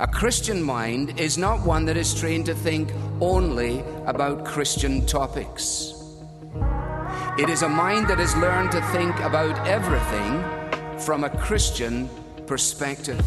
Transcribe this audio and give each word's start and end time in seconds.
A 0.00 0.06
Christian 0.06 0.62
mind 0.62 1.20
is 1.20 1.36
not 1.36 1.60
one 1.60 1.84
that 1.84 1.98
is 1.98 2.14
trained 2.14 2.46
to 2.46 2.54
think 2.54 2.90
only 3.20 3.84
about 4.06 4.46
Christian 4.46 5.04
topics. 5.04 5.92
It 7.38 7.50
is 7.50 7.60
a 7.60 7.68
mind 7.68 8.08
that 8.08 8.18
has 8.18 8.34
learned 8.36 8.72
to 8.72 8.80
think 8.92 9.14
about 9.20 9.68
everything 9.68 10.42
from 11.00 11.24
a 11.24 11.28
Christian 11.28 12.08
perspective. 12.46 13.22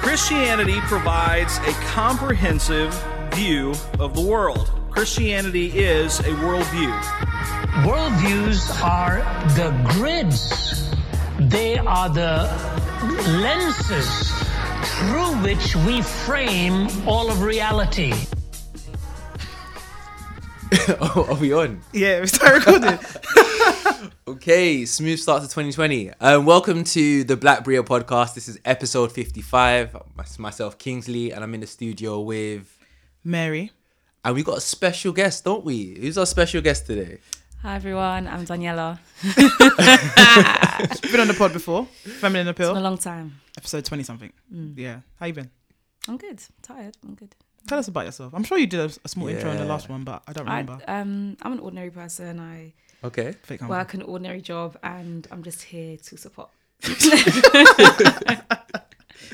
Christianity 0.00 0.80
provides 0.88 1.58
a 1.58 1.72
comprehensive 1.94 2.92
view 3.32 3.72
of 4.00 4.16
the 4.16 4.22
world. 4.22 4.72
Christianity 4.90 5.66
is 5.68 6.18
a 6.18 6.34
worldview. 6.42 7.00
Worldviews 7.86 8.82
are 8.82 9.18
the 9.54 9.70
grids, 9.92 10.90
they 11.38 11.78
are 11.78 12.08
the 12.08 12.50
lenses 13.40 14.42
through 14.82 15.42
which 15.42 15.76
we 15.76 16.02
frame 16.02 16.88
all 17.06 17.30
of 17.30 17.42
reality. 17.42 18.12
oh, 21.00 21.26
are 21.28 21.36
we 21.36 21.52
on? 21.52 21.80
Yeah, 21.92 22.20
we 22.20 22.26
start 22.26 22.66
recording. 22.66 22.98
Okay, 24.26 24.86
smooth 24.86 25.18
start 25.18 25.42
to 25.42 25.48
2020. 25.48 26.10
Um, 26.20 26.46
welcome 26.46 26.84
to 26.84 27.24
the 27.24 27.36
Black 27.36 27.64
Berea 27.64 27.82
podcast. 27.82 28.34
This 28.34 28.48
is 28.48 28.58
episode 28.64 29.12
55. 29.12 29.96
It's 30.20 30.38
myself, 30.38 30.78
Kingsley, 30.78 31.32
and 31.32 31.42
I'm 31.44 31.52
in 31.54 31.60
the 31.60 31.66
studio 31.66 32.20
with. 32.20 32.78
Mary. 33.24 33.72
And 34.24 34.34
we 34.34 34.42
got 34.42 34.58
a 34.58 34.60
special 34.60 35.12
guest, 35.12 35.44
don't 35.44 35.64
we? 35.64 35.98
Who's 36.00 36.16
our 36.16 36.26
special 36.26 36.60
guest 36.62 36.86
today? 36.86 37.18
Hi 37.62 37.76
everyone, 37.76 38.26
I'm 38.26 38.44
Daniela. 38.44 38.98
You've 39.22 39.36
been 41.12 41.20
on 41.20 41.28
the 41.28 41.34
pod 41.34 41.52
before. 41.52 41.86
Feminine 42.20 42.48
It's 42.48 42.58
been 42.58 42.76
a 42.76 42.80
long 42.80 42.98
time. 42.98 43.40
Episode 43.56 43.84
20 43.84 44.02
something. 44.02 44.32
Yeah. 44.76 45.00
How 45.20 45.26
you 45.26 45.32
been? 45.32 45.50
I'm 46.08 46.16
good. 46.16 46.42
Tired. 46.62 46.96
I'm 47.04 47.14
good. 47.14 47.36
Tell 47.68 47.78
us 47.78 47.86
about 47.86 48.06
yourself. 48.06 48.34
I'm 48.34 48.42
sure 48.42 48.58
you 48.58 48.66
did 48.66 48.80
a, 48.80 48.90
a 49.04 49.08
small 49.08 49.28
intro 49.28 49.50
in 49.52 49.58
the 49.58 49.64
last 49.64 49.88
one, 49.88 50.02
but 50.02 50.24
I 50.26 50.32
don't 50.32 50.48
I, 50.48 50.60
remember. 50.60 50.82
um, 50.88 51.36
I'm 51.42 51.52
an 51.52 51.60
ordinary 51.60 51.90
person. 51.90 52.40
I 52.40 52.72
Okay. 53.04 53.34
Work 53.68 53.94
an 53.94 54.02
ordinary 54.02 54.40
job, 54.40 54.76
and 54.82 55.26
I'm 55.30 55.42
just 55.42 55.62
here 55.62 55.96
to 55.96 56.16
support. 56.16 56.50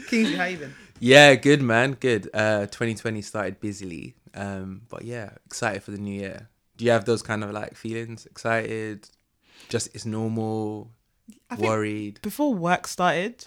Kingsley, 0.08 0.36
how 0.36 0.44
you 0.44 0.56
been? 0.58 0.74
Yeah, 1.00 1.34
good, 1.34 1.62
man. 1.62 1.92
Good. 1.92 2.28
Uh, 2.34 2.60
2020 2.66 3.22
started 3.22 3.60
busily. 3.60 4.14
Um, 4.34 4.82
but 4.88 5.04
yeah, 5.04 5.30
excited 5.46 5.82
for 5.82 5.90
the 5.92 5.98
new 5.98 6.18
year. 6.18 6.48
Do 6.78 6.84
you 6.86 6.92
have 6.92 7.04
those 7.04 7.22
kind 7.22 7.44
of 7.44 7.50
like 7.50 7.74
feelings? 7.76 8.24
Excited? 8.26 9.08
Just 9.68 9.94
it's 9.94 10.06
normal? 10.06 10.90
Worried? 11.58 12.20
before 12.22 12.54
work 12.54 12.86
started, 12.86 13.44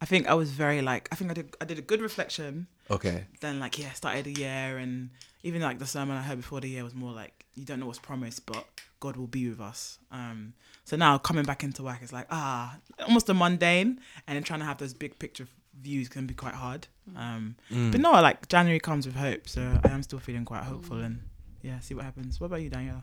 I 0.00 0.04
think 0.04 0.28
I 0.28 0.34
was 0.34 0.50
very 0.50 0.82
like, 0.82 1.08
I 1.10 1.14
think 1.16 1.30
I 1.30 1.34
did, 1.34 1.56
I 1.60 1.64
did 1.64 1.78
a 1.78 1.82
good 1.82 2.00
reflection. 2.00 2.66
Okay. 2.90 3.24
Then 3.40 3.58
like, 3.60 3.78
yeah, 3.78 3.92
started 3.92 4.26
the 4.26 4.32
year 4.32 4.78
and 4.78 5.10
even 5.42 5.62
like 5.62 5.78
the 5.78 5.86
sermon 5.86 6.16
I 6.16 6.22
heard 6.22 6.38
before 6.38 6.60
the 6.60 6.68
year 6.68 6.84
was 6.84 6.94
more 6.94 7.12
like, 7.12 7.44
you 7.54 7.64
don't 7.64 7.80
know 7.80 7.86
what's 7.86 7.98
promised, 7.98 8.46
but 8.46 8.64
God 9.00 9.16
will 9.16 9.26
be 9.26 9.48
with 9.48 9.60
us. 9.60 9.98
Um, 10.12 10.54
so 10.84 10.96
now 10.96 11.18
coming 11.18 11.44
back 11.44 11.64
into 11.64 11.82
work, 11.82 11.98
it's 12.02 12.12
like, 12.12 12.26
ah, 12.30 12.76
almost 13.06 13.28
a 13.28 13.34
mundane 13.34 14.00
and 14.26 14.36
then 14.36 14.42
trying 14.42 14.60
to 14.60 14.66
have 14.66 14.78
those 14.78 14.92
big 14.94 15.18
picture 15.18 15.46
views 15.80 16.08
can 16.08 16.26
be 16.26 16.34
quite 16.34 16.54
hard. 16.54 16.88
Um, 17.16 17.56
Mm. 17.72 17.92
But 17.92 18.00
no, 18.00 18.10
like 18.12 18.48
January 18.48 18.80
comes 18.80 19.06
with 19.06 19.16
hope, 19.16 19.48
so 19.48 19.80
I 19.84 19.88
am 19.90 20.02
still 20.02 20.18
feeling 20.18 20.44
quite 20.44 20.64
hopeful 20.64 20.98
and 20.98 21.22
yeah, 21.66 21.80
see 21.80 21.94
what 21.94 22.04
happens. 22.04 22.40
What 22.40 22.46
about 22.46 22.62
you, 22.62 22.70
Daniela? 22.70 23.02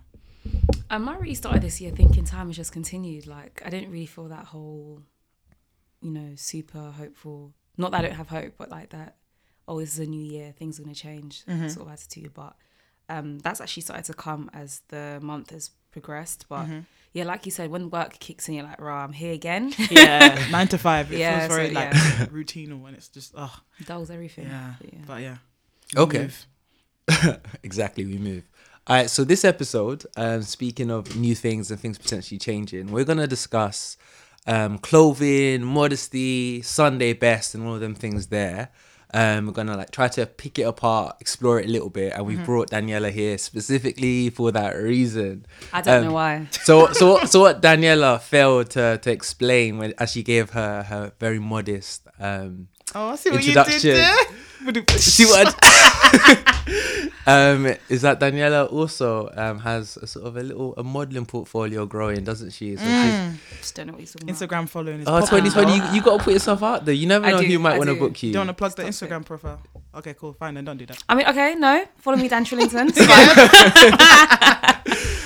Um, 0.89 1.07
I 1.09 1.15
really 1.17 1.35
started 1.35 1.61
this 1.61 1.79
year 1.81 1.91
thinking 1.91 2.23
time 2.25 2.47
has 2.47 2.55
just 2.55 2.71
continued. 2.71 3.27
Like 3.27 3.61
I 3.65 3.69
didn't 3.69 3.91
really 3.91 4.05
feel 4.05 4.27
that 4.29 4.45
whole, 4.45 5.01
you 6.01 6.11
know, 6.11 6.31
super 6.35 6.91
hopeful. 6.91 7.53
Not 7.77 7.91
that 7.91 7.99
I 7.99 8.07
don't 8.07 8.15
have 8.17 8.29
hope, 8.29 8.53
but 8.57 8.69
like 8.69 8.89
that. 8.89 9.17
Oh, 9.67 9.79
this 9.79 9.93
is 9.93 9.99
a 9.99 10.05
new 10.05 10.21
year. 10.21 10.53
Things 10.57 10.79
are 10.79 10.83
gonna 10.83 10.95
change. 10.95 11.43
Sort 11.45 11.87
of 11.87 11.93
attitude, 11.93 12.33
but 12.33 12.55
um, 13.09 13.39
that's 13.39 13.61
actually 13.61 13.81
started 13.83 14.05
to 14.05 14.13
come 14.13 14.49
as 14.53 14.81
the 14.89 15.19
month 15.21 15.49
has 15.51 15.71
progressed. 15.91 16.45
But 16.49 16.67
yeah, 17.13 17.23
like 17.23 17.45
you 17.45 17.51
said, 17.51 17.69
when 17.71 17.89
work 17.89 18.19
kicks 18.19 18.47
in, 18.49 18.55
you're 18.55 18.65
like, 18.65 18.79
"Rah, 18.81 19.03
I'm 19.03 19.13
here 19.13 19.33
again." 19.33 19.73
Yeah, 19.91 20.47
nine 20.51 20.67
to 20.69 20.77
five. 20.77 21.11
It 21.13 21.19
Yeah, 21.19 21.39
feels 21.47 21.57
very 21.57 21.67
so, 21.69 21.73
like 21.73 21.93
yeah. 21.93 22.25
routine 22.31 22.81
when 22.81 22.93
it's 22.93 23.07
just 23.07 23.33
oh 23.37 23.55
Dulls 23.85 24.09
everything. 24.11 24.45
yeah. 24.47 24.73
But 24.79 24.93
yeah. 24.93 24.99
But 25.07 25.21
yeah. 25.21 25.37
Okay. 25.95 26.19
Move. 26.19 26.45
exactly, 27.63 28.05
we 28.05 28.17
move. 28.17 28.43
All 28.87 28.95
right, 28.97 29.09
so 29.09 29.23
this 29.23 29.45
episode, 29.45 30.05
um, 30.17 30.41
speaking 30.41 30.91
of 30.91 31.15
new 31.15 31.35
things 31.35 31.71
and 31.71 31.79
things 31.79 31.97
potentially 31.97 32.37
changing, 32.37 32.91
we're 32.91 33.05
gonna 33.05 33.27
discuss 33.27 33.95
um, 34.45 34.77
clothing, 34.77 35.63
modesty, 35.63 36.61
Sunday 36.61 37.13
best, 37.13 37.55
and 37.55 37.65
all 37.65 37.75
of 37.75 37.79
them 37.79 37.95
things 37.95 38.27
there. 38.27 38.69
Um, 39.15 39.45
we're 39.45 39.53
gonna 39.53 39.77
like 39.77 39.91
try 39.91 40.07
to 40.09 40.25
pick 40.25 40.57
it 40.59 40.63
apart, 40.63 41.17
explore 41.21 41.59
it 41.59 41.67
a 41.67 41.71
little 41.71 41.91
bit, 41.91 42.13
and 42.13 42.25
we 42.25 42.33
Mm-hmm. 42.35 42.45
brought 42.45 42.71
Daniela 42.71 43.11
here 43.11 43.37
specifically 43.37 44.29
for 44.31 44.51
that 44.51 44.71
reason. 44.75 45.45
I 45.71 45.81
don't 45.81 45.99
Um, 45.99 46.05
know 46.07 46.13
why. 46.13 46.47
So, 46.63 46.91
so, 46.93 47.13
what- 47.13 47.29
so 47.29 47.39
what 47.41 47.61
Daniela 47.61 48.19
failed 48.19 48.71
to 48.71 48.97
to 48.97 49.11
explain 49.11 49.77
when 49.77 49.93
as 49.99 50.11
she 50.11 50.23
gave 50.23 50.49
her 50.49 50.83
her 50.83 51.11
very 51.19 51.39
modest 51.39 52.07
um, 52.19 52.67
Oh, 52.95 53.09
I 53.09 53.15
see 53.15 53.31
what 53.31 53.39
Introduction. 53.39 53.75
you 53.75 53.95
did 53.95 54.85
there. 54.87 54.97
See 54.97 55.25
what? 55.25 55.55
I- 55.61 57.09
um, 57.27 57.65
is 57.89 58.01
that 58.03 58.19
Daniela 58.19 58.71
also 58.71 59.29
um, 59.35 59.59
has 59.59 59.97
a 59.97 60.07
sort 60.07 60.25
of 60.25 60.37
a 60.37 60.43
little 60.43 60.73
a 60.77 60.83
modeling 60.83 61.25
portfolio 61.25 61.85
growing, 61.85 62.23
doesn't 62.23 62.51
she? 62.51 62.75
So 62.75 62.83
she's, 62.83 63.59
Just 63.59 63.75
don't 63.75 63.87
know 63.87 63.93
what 63.93 64.01
you're 64.01 64.07
talking 64.07 64.29
about. 64.29 64.65
Instagram 64.65 64.69
following 64.69 65.01
is 65.01 65.07
oh, 65.07 65.19
popping. 65.19 65.43
2020, 65.43 65.75
you, 65.75 65.95
you 65.95 66.01
got 66.01 66.19
to 66.19 66.23
put 66.23 66.33
yourself 66.33 66.63
out 66.63 66.85
there. 66.85 66.93
You 66.93 67.07
never 67.07 67.25
I 67.25 67.31
know 67.31 67.41
do, 67.41 67.47
who 67.47 67.59
might 67.59 67.77
want 67.77 67.89
to 67.89 67.95
book 67.95 68.21
you. 68.23 68.27
You 68.27 68.33
don't 68.33 68.47
want 68.47 68.57
to 68.57 68.61
plug 68.61 68.75
the 68.75 68.91
Stop 68.91 69.09
Instagram 69.09 69.25
profile? 69.25 69.59
Okay, 69.95 70.13
cool, 70.13 70.33
fine, 70.33 70.53
then 70.53 70.65
don't 70.65 70.77
do 70.77 70.85
that. 70.85 71.03
I 71.09 71.15
mean, 71.15 71.27
okay, 71.27 71.55
no. 71.55 71.85
Follow 71.97 72.17
me, 72.17 72.27
Dan 72.27 72.45
Trillington. 72.47 72.93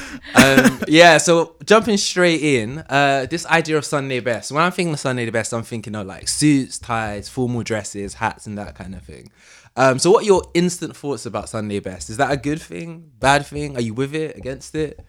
Um, 0.35 0.81
yeah, 0.87 1.17
so 1.17 1.55
jumping 1.65 1.97
straight 1.97 2.41
in, 2.41 2.79
uh, 2.89 3.27
this 3.29 3.45
idea 3.45 3.77
of 3.77 3.85
Sunday 3.85 4.19
best. 4.19 4.51
When 4.51 4.63
I'm 4.63 4.71
thinking 4.71 4.93
of 4.93 4.99
Sunday 4.99 5.25
the 5.25 5.31
best, 5.31 5.53
I'm 5.53 5.63
thinking 5.63 5.95
of 5.95 6.07
like 6.07 6.27
suits, 6.27 6.77
ties, 6.79 7.29
formal 7.29 7.63
dresses, 7.63 8.15
hats, 8.15 8.45
and 8.47 8.57
that 8.57 8.75
kind 8.75 8.95
of 8.95 9.03
thing. 9.03 9.31
Um, 9.75 9.99
so, 9.99 10.11
what 10.11 10.23
are 10.23 10.25
your 10.25 10.43
instant 10.53 10.95
thoughts 10.95 11.25
about 11.25 11.49
Sunday 11.49 11.79
best? 11.79 12.09
Is 12.09 12.17
that 12.17 12.31
a 12.31 12.37
good 12.37 12.61
thing, 12.61 13.11
bad 13.19 13.45
thing? 13.45 13.77
Are 13.77 13.81
you 13.81 13.93
with 13.93 14.15
it, 14.15 14.35
against 14.35 14.75
it? 14.75 14.99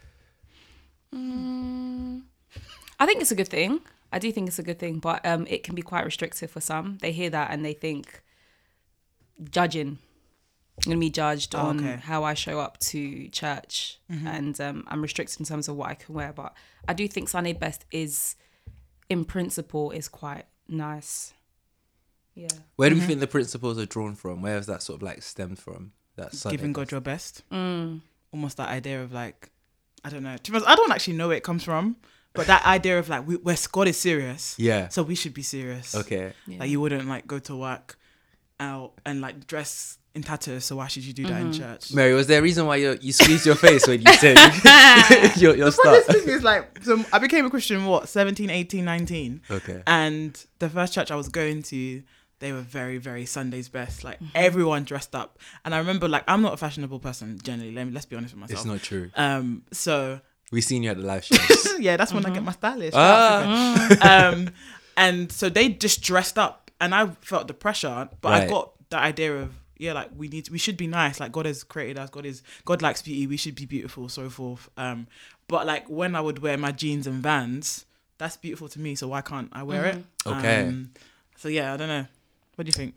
I 3.00 3.06
think 3.06 3.20
it's 3.20 3.30
a 3.30 3.36
good 3.36 3.48
thing. 3.48 3.80
I 4.12 4.18
do 4.18 4.32
think 4.32 4.48
it's 4.48 4.58
a 4.58 4.62
good 4.62 4.78
thing, 4.78 4.98
but 4.98 5.24
um, 5.24 5.46
it 5.48 5.62
can 5.62 5.74
be 5.74 5.82
quite 5.82 6.04
restrictive 6.04 6.50
for 6.50 6.60
some. 6.60 6.98
They 7.00 7.12
hear 7.12 7.30
that 7.30 7.50
and 7.50 7.64
they 7.64 7.74
think 7.74 8.22
judging. 9.50 9.98
I'm 10.86 10.90
gonna 10.92 11.00
be 11.00 11.10
judged 11.10 11.54
Oh, 11.54 11.58
on 11.58 11.78
okay. 11.80 11.88
Mm-hmm. 11.88 12.00
how 12.00 12.24
I 12.24 12.34
show 12.34 12.60
up 12.60 12.78
to 12.80 13.28
church, 13.28 13.98
and 14.08 14.58
um, 14.60 14.84
I'm 14.88 15.02
restricted 15.02 15.40
in 15.40 15.46
terms 15.46 15.68
of 15.68 15.76
what 15.76 15.88
I 15.90 15.94
can 15.94 16.14
wear. 16.14 16.32
But 16.32 16.54
I 16.86 16.92
do 16.94 17.06
think 17.08 17.28
Sunday 17.28 17.52
best 17.52 17.84
is, 17.90 18.36
in 19.10 19.24
principle, 19.24 19.90
is 19.90 20.08
quite 20.08 20.44
nice. 20.68 21.34
Yeah. 22.34 22.48
Where 22.76 22.88
do 22.88 22.94
Mm-hmm. 22.94 23.02
you 23.02 23.06
think 23.08 23.20
the 23.20 23.26
principles 23.26 23.78
are 23.78 23.86
drawn 23.86 24.14
from? 24.14 24.42
Where 24.42 24.54
has 24.54 24.66
that 24.66 24.82
sort 24.82 24.98
of 24.98 25.02
like 25.02 25.22
stemmed 25.22 25.58
from? 25.58 25.92
That 26.16 26.34
Sunday 26.34 26.56
Giving 26.56 26.72
God 26.72 26.82
best? 26.82 26.92
your 26.92 27.00
best. 27.00 27.42
Mm. 27.50 28.00
Almost 28.32 28.56
that 28.58 28.68
idea 28.68 29.02
of 29.02 29.12
like, 29.12 29.50
I 30.04 30.10
don't 30.10 30.22
know. 30.22 30.36
To 30.36 30.50
be 30.50 30.56
honest, 30.56 30.68
I 30.70 30.74
don't 30.76 30.92
actually 30.92 31.14
know 31.16 31.28
where 31.28 31.36
it 31.36 31.42
comes 31.42 31.64
from, 31.64 31.96
but 32.34 32.46
that 32.46 32.64
idea 32.78 32.98
of 32.98 33.08
like, 33.08 33.26
we, 33.26 33.36
where 33.36 33.56
God 33.72 33.88
is 33.88 33.96
serious, 33.98 34.54
Yeah. 34.58 34.88
so 34.88 35.02
we 35.02 35.14
should 35.16 35.34
be 35.34 35.42
serious. 35.42 35.94
Okay. 35.96 36.32
Like 36.46 36.70
you 36.70 36.80
wouldn't 36.80 37.08
like 37.08 37.26
go 37.26 37.38
to 37.40 37.56
work 37.56 37.98
out 38.60 38.92
and 39.06 39.20
like 39.20 39.46
dress 39.46 39.98
in 40.18 40.22
tatters. 40.22 40.64
So 40.66 40.76
why 40.76 40.88
should 40.92 41.04
you 41.04 41.12
do 41.20 41.24
that 41.30 41.40
in 41.40 41.52
church? 41.52 41.92
Mary, 41.94 42.12
was 42.14 42.26
there 42.26 42.40
a 42.40 42.42
reason 42.42 42.66
why 42.66 42.76
you 42.76 42.98
you 43.00 43.12
squeezed 43.12 43.46
your 43.46 43.54
face 43.66 43.86
when 43.88 44.00
you 44.02 44.12
said 44.14 44.36
your 45.44 45.54
your 45.56 45.70
Funny 45.72 46.00
start? 46.02 46.04
thing 46.06 46.28
is 46.36 46.42
like, 46.42 46.62
so 46.84 46.92
I 47.12 47.18
became 47.18 47.44
a 47.46 47.50
Christian 47.50 47.84
what 47.86 48.08
17, 48.08 48.50
18, 48.50 48.84
19. 48.84 49.40
Okay. 49.50 49.82
And 49.86 50.30
the 50.58 50.68
first 50.68 50.92
church 50.92 51.10
I 51.10 51.16
was 51.16 51.28
going 51.28 51.62
to, 51.72 52.02
they 52.40 52.52
were 52.52 52.60
very, 52.78 52.98
very 52.98 53.24
Sunday's 53.26 53.68
best. 53.68 54.04
Like 54.04 54.18
everyone 54.34 54.84
dressed 54.84 55.14
up. 55.14 55.38
And 55.64 55.74
I 55.74 55.78
remember 55.78 56.06
like 56.08 56.24
I'm 56.28 56.42
not 56.42 56.52
a 56.54 56.56
fashionable 56.56 56.98
person 57.00 57.38
generally. 57.42 57.72
Let 57.72 57.86
me 57.86 57.92
let's 57.92 58.06
be 58.06 58.16
honest 58.16 58.34
with 58.34 58.40
myself. 58.40 58.58
It's 58.60 58.66
not 58.66 58.82
true. 58.82 59.10
Um. 59.16 59.62
So 59.72 60.20
We 60.52 60.60
seen 60.60 60.82
you 60.84 60.90
at 60.90 60.96
the 60.96 61.02
live 61.12 61.24
shows. 61.24 61.68
yeah, 61.86 61.96
that's 61.96 62.12
when 62.12 62.24
I 62.26 62.30
get 62.30 62.42
my 62.42 62.52
stylish. 62.52 62.94
Ah. 62.94 64.28
um, 64.32 64.50
and 64.96 65.30
so 65.30 65.48
they 65.48 65.68
just 65.70 66.02
dressed 66.02 66.38
up, 66.38 66.70
and 66.80 66.94
I 66.94 67.06
felt 67.20 67.46
the 67.48 67.54
pressure, 67.54 68.08
but 68.20 68.28
I 68.32 68.38
Right. 68.40 68.48
got 68.50 68.72
the 68.90 68.98
idea 68.98 69.32
of 69.36 69.50
yeah, 69.78 69.92
like 69.92 70.10
we 70.16 70.28
need, 70.28 70.48
we 70.50 70.58
should 70.58 70.76
be 70.76 70.86
nice. 70.86 71.20
Like 71.20 71.32
God 71.32 71.46
has 71.46 71.64
created 71.64 71.98
us. 71.98 72.10
God 72.10 72.26
is 72.26 72.42
God 72.64 72.82
likes 72.82 73.02
beauty. 73.02 73.26
We 73.26 73.36
should 73.36 73.54
be 73.54 73.66
beautiful, 73.66 74.08
so 74.08 74.28
forth. 74.28 74.68
Um, 74.76 75.06
but 75.46 75.66
like 75.66 75.88
when 75.88 76.14
I 76.14 76.20
would 76.20 76.40
wear 76.40 76.58
my 76.58 76.72
jeans 76.72 77.06
and 77.06 77.22
Vans, 77.22 77.86
that's 78.18 78.36
beautiful 78.36 78.68
to 78.68 78.80
me. 78.80 78.94
So 78.94 79.08
why 79.08 79.22
can't 79.22 79.48
I 79.52 79.62
wear 79.62 79.86
it? 79.86 80.04
Okay. 80.26 80.66
Um, 80.66 80.90
so 81.36 81.48
yeah, 81.48 81.72
I 81.72 81.76
don't 81.76 81.88
know. 81.88 82.06
What 82.56 82.64
do 82.64 82.68
you 82.68 82.72
think? 82.72 82.94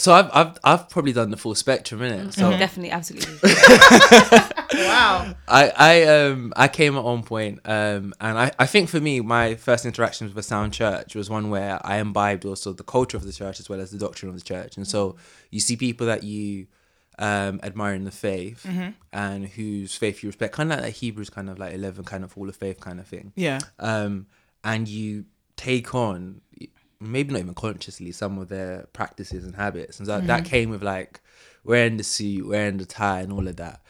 so 0.00 0.12
I've 0.12 0.30
I've 0.32 0.58
I've 0.64 0.88
probably 0.88 1.12
done 1.12 1.30
the 1.30 1.36
full 1.36 1.54
spectrum 1.54 2.02
in 2.02 2.12
it. 2.12 2.34
So 2.34 2.50
Definitely, 2.50 2.90
absolutely. 2.90 3.34
Wow. 4.74 5.34
I 5.48 5.72
I 5.76 6.02
um 6.04 6.52
I 6.56 6.68
came 6.68 6.96
at 6.96 7.04
one 7.04 7.22
point 7.22 7.60
um 7.64 8.14
and 8.20 8.38
I 8.38 8.52
I 8.58 8.66
think 8.66 8.88
for 8.88 9.00
me 9.00 9.20
my 9.20 9.54
first 9.56 9.84
interactions 9.86 10.34
with 10.34 10.44
a 10.44 10.46
sound 10.46 10.72
church 10.72 11.14
was 11.14 11.28
one 11.28 11.50
where 11.50 11.80
I 11.84 11.98
imbibed 11.98 12.44
also 12.44 12.72
the 12.72 12.84
culture 12.84 13.16
of 13.16 13.24
the 13.24 13.32
church 13.32 13.60
as 13.60 13.68
well 13.68 13.80
as 13.80 13.90
the 13.90 13.98
doctrine 13.98 14.28
of 14.28 14.36
the 14.36 14.44
church, 14.44 14.76
and 14.76 14.86
so 14.86 15.16
you 15.50 15.60
see 15.60 15.76
people 15.76 16.06
that 16.06 16.22
you 16.22 16.66
um 17.18 17.60
admire 17.62 17.94
in 17.94 18.04
the 18.04 18.10
faith 18.10 18.64
and 19.12 19.46
whose 19.48 19.94
faith 19.94 20.22
you 20.22 20.28
respect, 20.28 20.54
kind 20.54 20.72
of 20.72 20.78
like 20.78 20.86
that 20.86 20.92
Hebrews 20.92 21.30
kind 21.30 21.50
of 21.50 21.58
like 21.58 21.74
eleven 21.74 22.04
kind 22.04 22.24
of 22.24 22.32
hall 22.32 22.48
of 22.48 22.56
faith 22.56 22.80
kind 22.80 22.98
of 23.00 23.06
thing. 23.06 23.32
Yeah. 23.36 23.58
um, 23.78 24.26
and 24.64 24.86
you 24.88 25.24
take 25.56 25.94
on 25.94 26.40
maybe 27.00 27.32
not 27.32 27.40
even 27.40 27.54
consciously 27.54 28.12
some 28.12 28.38
of 28.38 28.48
their 28.48 28.86
practices 28.92 29.44
and 29.44 29.54
habits, 29.56 29.98
and 29.98 30.06
so 30.06 30.20
that 30.20 30.44
came 30.44 30.70
with 30.70 30.82
like 30.82 31.20
wearing 31.64 31.96
the 31.98 32.04
suit, 32.04 32.46
wearing 32.46 32.78
the 32.78 32.86
tie, 32.86 33.20
and 33.20 33.32
all 33.32 33.46
of 33.48 33.56
that. 33.56 33.80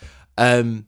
Um, 0.41 0.87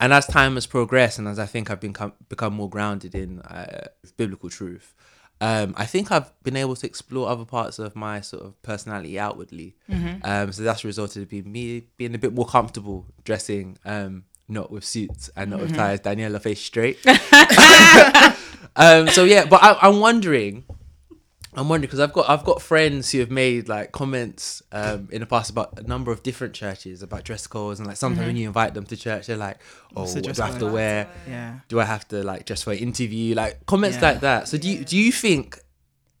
and 0.00 0.12
as 0.12 0.26
time 0.26 0.54
has 0.54 0.66
progressed, 0.66 1.18
and 1.18 1.28
as 1.28 1.38
I 1.38 1.46
think 1.46 1.70
I've 1.70 1.80
become 1.80 2.12
become 2.28 2.54
more 2.54 2.68
grounded 2.68 3.14
in 3.14 3.40
uh, 3.40 3.88
biblical 4.16 4.50
truth, 4.50 4.94
um, 5.40 5.74
I 5.76 5.84
think 5.84 6.10
I've 6.10 6.30
been 6.42 6.56
able 6.56 6.76
to 6.76 6.86
explore 6.86 7.28
other 7.28 7.44
parts 7.44 7.78
of 7.78 7.94
my 7.94 8.20
sort 8.20 8.44
of 8.44 8.62
personality 8.62 9.18
outwardly. 9.18 9.76
Um, 10.24 10.52
so 10.52 10.62
that's 10.62 10.84
resulted 10.84 11.32
in 11.32 11.50
me 11.52 11.84
being 11.98 12.14
a 12.14 12.18
bit 12.18 12.34
more 12.34 12.46
comfortable 12.46 13.06
dressing, 13.24 13.78
um, 13.84 14.24
not 14.48 14.70
with 14.70 14.84
suits 14.84 15.30
and 15.36 15.50
not 15.50 15.60
with 15.60 15.74
ties. 15.76 16.00
Daniela 16.00 16.40
face 16.40 16.60
straight. 16.60 16.98
um, 18.76 19.08
so 19.08 19.24
yeah, 19.24 19.44
but 19.44 19.62
I, 19.62 19.76
I'm 19.82 20.00
wondering, 20.00 20.64
I'm 21.56 21.68
wondering 21.70 21.88
because 21.88 22.00
I've 22.00 22.12
got 22.12 22.28
I've 22.28 22.44
got 22.44 22.60
friends 22.60 23.10
who 23.12 23.20
have 23.20 23.30
made 23.30 23.66
like 23.68 23.90
comments 23.92 24.62
um, 24.72 25.08
in 25.10 25.20
the 25.20 25.26
past 25.26 25.48
about 25.50 25.78
a 25.78 25.82
number 25.82 26.12
of 26.12 26.22
different 26.22 26.52
churches 26.54 27.02
about 27.02 27.24
dress 27.24 27.46
codes 27.46 27.80
and 27.80 27.86
like 27.86 27.96
sometimes 27.96 28.26
when 28.26 28.36
you 28.36 28.46
invite 28.46 28.74
them 28.74 28.84
to 28.86 28.96
church, 28.96 29.26
they're 29.26 29.36
like, 29.38 29.56
oh, 29.96 30.06
the 30.06 30.20
what 30.20 30.36
do 30.36 30.42
I 30.42 30.46
have 30.46 30.58
to 30.58 30.66
wear? 30.66 31.08
Yeah. 31.26 31.60
Do 31.68 31.80
I 31.80 31.84
have 31.84 32.06
to 32.08 32.22
like 32.22 32.44
dress 32.44 32.62
for 32.62 32.72
an 32.72 32.78
interview? 32.78 33.34
Like 33.34 33.64
comments 33.66 33.96
Yeah. 33.96 34.10
like 34.10 34.20
that. 34.20 34.48
So 34.48 34.58
do 34.58 34.68
you 34.68 34.84
do 34.84 34.96
you 34.98 35.10
think 35.10 35.60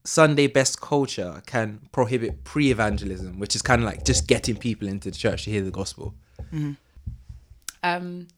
Sunday 0.04 0.46
best 0.46 0.80
culture 0.80 1.42
can 1.46 1.80
prohibit 1.92 2.44
pre-evangelism, 2.44 3.38
which 3.38 3.54
is 3.54 3.60
kind 3.60 3.82
of 3.82 3.86
like 3.86 4.04
just 4.04 4.26
getting 4.28 4.56
people 4.56 4.88
into 4.88 5.10
the 5.10 5.16
church 5.16 5.44
to 5.44 5.50
hear 5.50 5.62
the 5.62 5.70
gospel? 5.70 6.14
Um, 7.82 8.28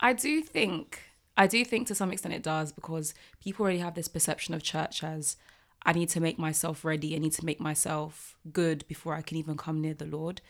I 0.00 0.12
do 0.12 0.40
think 0.42 1.00
I 1.36 1.46
do 1.46 1.64
think 1.64 1.86
to 1.88 1.94
some 1.94 2.10
extent 2.12 2.34
it 2.34 2.42
does 2.42 2.72
because 2.72 3.14
people 3.42 3.64
already 3.64 3.78
have 3.78 3.94
this 3.94 4.08
perception 4.08 4.54
of 4.54 4.62
church 4.62 5.02
as 5.02 5.36
I 5.86 5.92
need 5.92 6.08
to 6.10 6.20
make 6.20 6.38
myself 6.38 6.84
ready. 6.84 7.14
I 7.14 7.18
need 7.18 7.32
to 7.32 7.44
make 7.44 7.60
myself 7.60 8.36
good 8.52 8.86
before 8.88 9.14
I 9.14 9.22
can 9.22 9.36
even 9.36 9.56
come 9.56 9.80
near 9.80 9.94
the 9.94 10.06
Lord, 10.06 10.40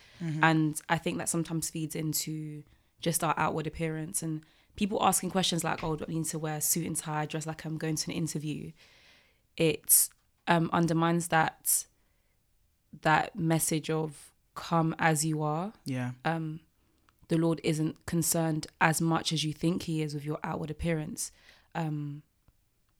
and 0.43 0.81
I 0.89 0.99
think 0.99 1.19
that 1.19 1.29
sometimes 1.29 1.71
feeds 1.71 1.95
into 1.97 2.63
just 3.01 3.23
our 3.25 3.35
outward 3.37 3.67
appearance 3.67 4.23
and 4.23 4.43
people 4.77 4.99
asking 5.03 5.31
questions 5.31 5.63
like, 5.65 5.83
"Oh, 5.85 5.97
do 5.97 6.05
I 6.09 6.13
need 6.13 6.27
to 6.27 6.39
wear 6.39 6.57
a 6.57 6.61
suit 6.61 6.87
and 6.87 6.97
tie, 6.97 7.27
dress 7.27 7.47
like 7.47 7.65
I'm 7.65 7.79
going 7.79 7.97
to 7.97 8.11
an 8.11 8.17
interview?" 8.17 8.73
It 9.57 10.09
um, 10.47 10.71
undermines 10.73 11.29
that 11.29 11.87
that 13.03 13.37
message 13.37 13.91
of 13.91 14.33
come 14.55 14.95
as 14.99 15.25
you 15.25 15.43
are 15.43 15.73
Yeah. 15.85 16.13
the 17.29 17.39
Lord 17.39 17.61
isn't 17.65 18.05
concerned 18.07 18.67
as 18.81 19.01
much 19.01 19.33
as 19.33 19.43
you 19.45 19.53
think 19.53 19.85
He 19.85 20.03
is 20.03 20.15
with 20.15 20.25
your 20.25 20.39
outward 20.45 20.71
appearance. 20.71 21.33
Um, 21.75 22.23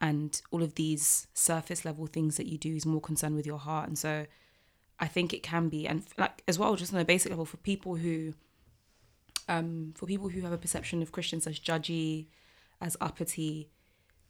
and 0.01 0.41
all 0.51 0.63
of 0.63 0.75
these 0.75 1.27
surface 1.35 1.85
level 1.85 2.07
things 2.07 2.37
that 2.37 2.47
you 2.47 2.59
do 2.59 2.75
is 2.75 2.85
more 2.85 3.01
concerned 3.01 3.37
with 3.37 3.47
your 3.47 3.59
heart. 3.59 3.89
And 3.89 3.99
so 3.99 4.27
I 4.99 5.07
think 5.07 5.33
it 5.33 5.43
can 5.43 5.69
be, 5.69 5.87
and 5.87 6.05
like 6.19 6.43
as 6.49 6.59
well, 6.59 6.75
just 6.77 6.93
on 6.93 7.01
a 7.01 7.05
basic 7.05 7.31
level, 7.31 7.45
for 7.45 7.57
people 7.59 7.97
who, 7.97 8.35
um, 9.49 9.93
for 9.97 10.07
people 10.07 10.29
who 10.29 10.41
have 10.41 10.53
a 10.53 10.59
perception 10.59 11.03
of 11.03 11.13
Christians 11.13 11.47
as 11.47 11.59
judgy, 11.59 12.27
as 12.81 12.97
uppity, 13.01 13.71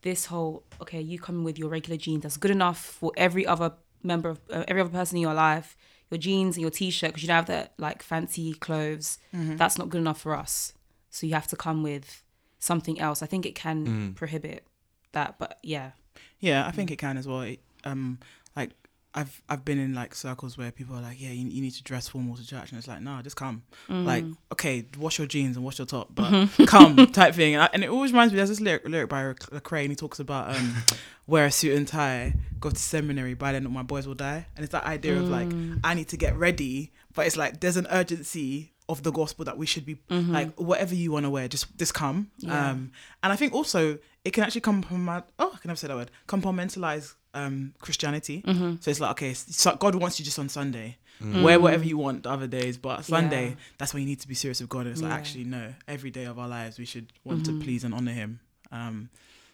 this 0.02 0.26
whole 0.26 0.64
okay, 0.82 1.00
you 1.00 1.18
come 1.18 1.44
with 1.44 1.58
your 1.58 1.68
regular 1.70 1.96
jeans 1.96 2.22
that's 2.22 2.36
good 2.36 2.50
enough 2.50 2.78
for 2.78 3.10
every 3.16 3.46
other 3.46 3.72
member 4.02 4.28
of 4.28 4.40
uh, 4.50 4.64
every 4.68 4.82
other 4.82 4.90
person 4.90 5.16
in 5.16 5.22
your 5.22 5.34
life. 5.34 5.76
Your 6.10 6.18
jeans 6.18 6.56
and 6.56 6.62
your 6.62 6.70
t-shirt 6.70 7.08
because 7.08 7.22
you 7.22 7.28
don't 7.28 7.36
have 7.36 7.46
that 7.46 7.72
like 7.78 8.02
fancy 8.02 8.52
clothes. 8.52 9.18
That's 9.32 9.78
not 9.78 9.88
good 9.88 9.98
enough 10.02 10.20
for 10.20 10.36
us. 10.36 10.74
So 11.10 11.26
you 11.26 11.32
have 11.32 11.46
to 11.48 11.56
come 11.56 11.82
with 11.82 12.22
something 12.58 13.00
else. 13.00 13.22
I 13.22 13.26
think 13.26 13.46
it 13.46 13.54
can 13.54 14.12
prohibit 14.14 14.66
that, 15.14 15.38
but 15.38 15.58
yeah, 15.62 15.92
Yeah, 16.40 16.66
I 16.66 16.70
think 16.70 16.90
it 16.90 16.96
can 16.96 17.16
as 17.16 17.26
well. 17.26 17.40
It, 17.42 17.60
um, 17.84 18.18
like 18.54 18.70
I've 19.14 19.40
I've 19.48 19.64
been 19.64 19.78
in 19.78 19.94
like 19.94 20.14
circles 20.14 20.58
where 20.58 20.70
people 20.72 20.96
are 20.96 21.00
like, 21.02 21.20
yeah, 21.20 21.30
you, 21.30 21.48
you 21.48 21.62
need 21.62 21.70
to 21.72 21.82
dress 21.82 22.08
formal 22.08 22.36
to 22.36 22.46
church, 22.46 22.70
and 22.70 22.78
it's 22.78 22.88
like, 22.88 23.00
no, 23.00 23.20
just 23.22 23.36
come. 23.36 23.62
Like, 23.88 24.24
okay, 24.52 24.86
wash 24.98 25.18
your 25.18 25.26
jeans 25.28 25.56
and 25.56 25.64
wash 25.64 25.78
your 25.78 25.86
top, 25.86 26.08
but 26.14 26.48
come 26.66 26.96
type 27.12 27.34
thing. 27.34 27.54
And, 27.54 27.62
I, 27.62 27.70
and 27.72 27.84
it 27.84 27.90
always 27.90 28.12
reminds 28.12 28.32
me. 28.32 28.38
There's 28.38 28.48
this 28.48 28.60
lyric, 28.60 28.88
lyric 28.88 29.08
by 29.08 29.22
Lecrae, 29.22 29.82
and 29.82 29.90
he 29.90 29.96
talks 29.96 30.18
about 30.18 30.54
um, 30.56 30.74
wear 31.26 31.46
a 31.46 31.50
suit 31.50 31.76
and 31.76 31.86
tie, 31.86 32.34
go 32.60 32.70
to 32.70 32.76
seminary. 32.76 33.34
By 33.34 33.52
then, 33.52 33.70
my 33.72 33.82
boys 33.82 34.06
will 34.06 34.14
die. 34.16 34.46
And 34.56 34.64
it's 34.64 34.72
that 34.72 34.84
idea 34.84 35.16
of 35.16 35.28
like, 35.28 35.48
I 35.84 35.94
need 35.94 36.08
to 36.08 36.16
get 36.16 36.36
ready, 36.36 36.92
but 37.14 37.26
it's 37.26 37.36
like 37.36 37.60
there's 37.60 37.76
an 37.76 37.86
urgency 37.90 38.72
of 38.88 39.02
the 39.02 39.10
gospel 39.12 39.44
that 39.46 39.56
we 39.56 39.64
should 39.64 39.86
be 39.86 39.96
like 40.10 40.60
whatever 40.60 40.94
you 40.94 41.10
want 41.10 41.24
to 41.24 41.30
wear 41.30 41.48
just 41.48 41.74
just 41.78 41.94
come 41.94 42.30
um 42.52 42.92
and 43.22 43.32
i 43.32 43.36
think 43.36 43.54
also 43.54 43.96
it 44.24 44.32
can 44.32 44.42
actually 44.44 44.60
compromise 44.62 45.22
oh 45.38 45.50
i 45.54 45.58
can 45.58 45.68
never 45.68 45.76
say 45.76 45.88
that 45.88 45.96
word 45.96 46.10
compartmentalize 46.26 47.14
um 47.34 47.74
christianity. 47.80 48.42
So 48.80 48.90
it's 48.90 49.00
like 49.00 49.10
okay 49.12 49.34
so 49.34 49.74
god 49.76 49.94
wants 49.96 50.18
you 50.18 50.24
just 50.24 50.38
on 50.38 50.48
sunday. 50.48 50.98
Wear 51.20 51.58
whatever 51.60 51.84
you 51.84 51.96
want 51.96 52.24
the 52.24 52.30
other 52.30 52.46
days 52.46 52.76
but 52.76 53.04
sunday 53.04 53.48
Yeah. 53.50 53.54
that's 53.78 53.92
when 53.94 54.02
you 54.02 54.08
need 54.08 54.20
to 54.20 54.28
be 54.28 54.34
serious 54.34 54.60
with 54.60 54.68
god. 54.68 54.80
And 54.86 54.90
it's 54.90 55.02
like 55.02 55.12
actually 55.12 55.44
no 55.44 55.72
every 55.88 56.10
day 56.10 56.24
of 56.24 56.38
our 56.38 56.48
lives 56.48 56.78
we 56.78 56.84
should 56.84 57.12
want 57.24 57.44
to 57.46 57.58
please 57.60 57.82
and 57.84 57.94
honor 57.94 58.12
him. 58.12 58.40
Um 58.72 59.10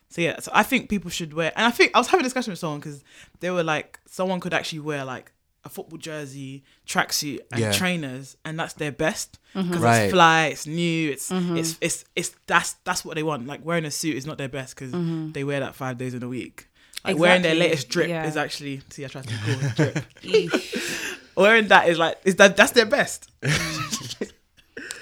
so 0.08 0.20
yeah 0.20 0.40
so 0.40 0.50
i 0.54 0.62
think 0.64 0.88
people 0.90 1.08
should 1.10 1.32
wear 1.34 1.52
and 1.54 1.64
i 1.66 1.70
think 1.70 1.92
i 1.94 1.98
was 1.98 2.08
having 2.08 2.24
a 2.24 2.28
discussion 2.28 2.50
with 2.50 2.58
someone 2.58 2.80
because 2.80 3.04
they 3.38 3.50
were 3.50 3.62
like 3.62 4.00
someone 4.06 4.40
could 4.40 4.52
actually 4.52 4.80
wear 4.80 5.04
like 5.04 5.30
a 5.64 5.68
football 5.68 5.98
jersey, 5.98 6.64
tracksuit, 6.86 7.40
and 7.52 7.60
Yeah. 7.60 7.72
trainers, 7.72 8.36
and 8.44 8.58
that's 8.58 8.74
their 8.74 8.92
best 8.92 9.38
mm-hmm. 9.54 9.68
because 9.68 9.82
Right. 9.82 10.00
it's 10.02 10.12
fly, 10.12 10.46
it's 10.46 10.66
new, 10.66 11.10
it's 11.10 11.30
mm-hmm. 11.30 11.56
it's 11.56 11.76
it's 11.80 12.04
it's 12.16 12.34
that's 12.46 12.74
that's 12.84 13.04
what 13.04 13.16
they 13.16 13.22
want. 13.22 13.46
Like 13.46 13.64
wearing 13.64 13.84
a 13.84 13.90
suit 13.90 14.16
is 14.16 14.26
not 14.26 14.38
their 14.38 14.48
best 14.48 14.74
because 14.74 14.92
mm-hmm. 14.92 15.32
they 15.32 15.44
wear 15.44 15.60
that 15.60 15.74
five 15.74 15.98
days 15.98 16.14
in 16.14 16.22
a 16.22 16.28
week. 16.28 16.68
Like 17.04 17.18
wearing 17.18 17.42
their 17.42 17.54
latest 17.54 17.88
drip 17.88 18.08
Yeah. 18.08 18.26
is 18.26 18.36
actually 18.36 18.82
see 18.90 19.04
I 19.04 19.08
tried 19.08 19.26
to 19.26 19.30
be 19.30 19.38
cool 19.44 19.70
drip. 19.76 20.04
Wearing 21.36 21.68
that 21.68 21.88
is 21.88 21.98
like 21.98 22.18
is 22.24 22.36
that 22.36 22.56
that's 22.56 22.72
their 22.72 22.86
best. 22.86 23.30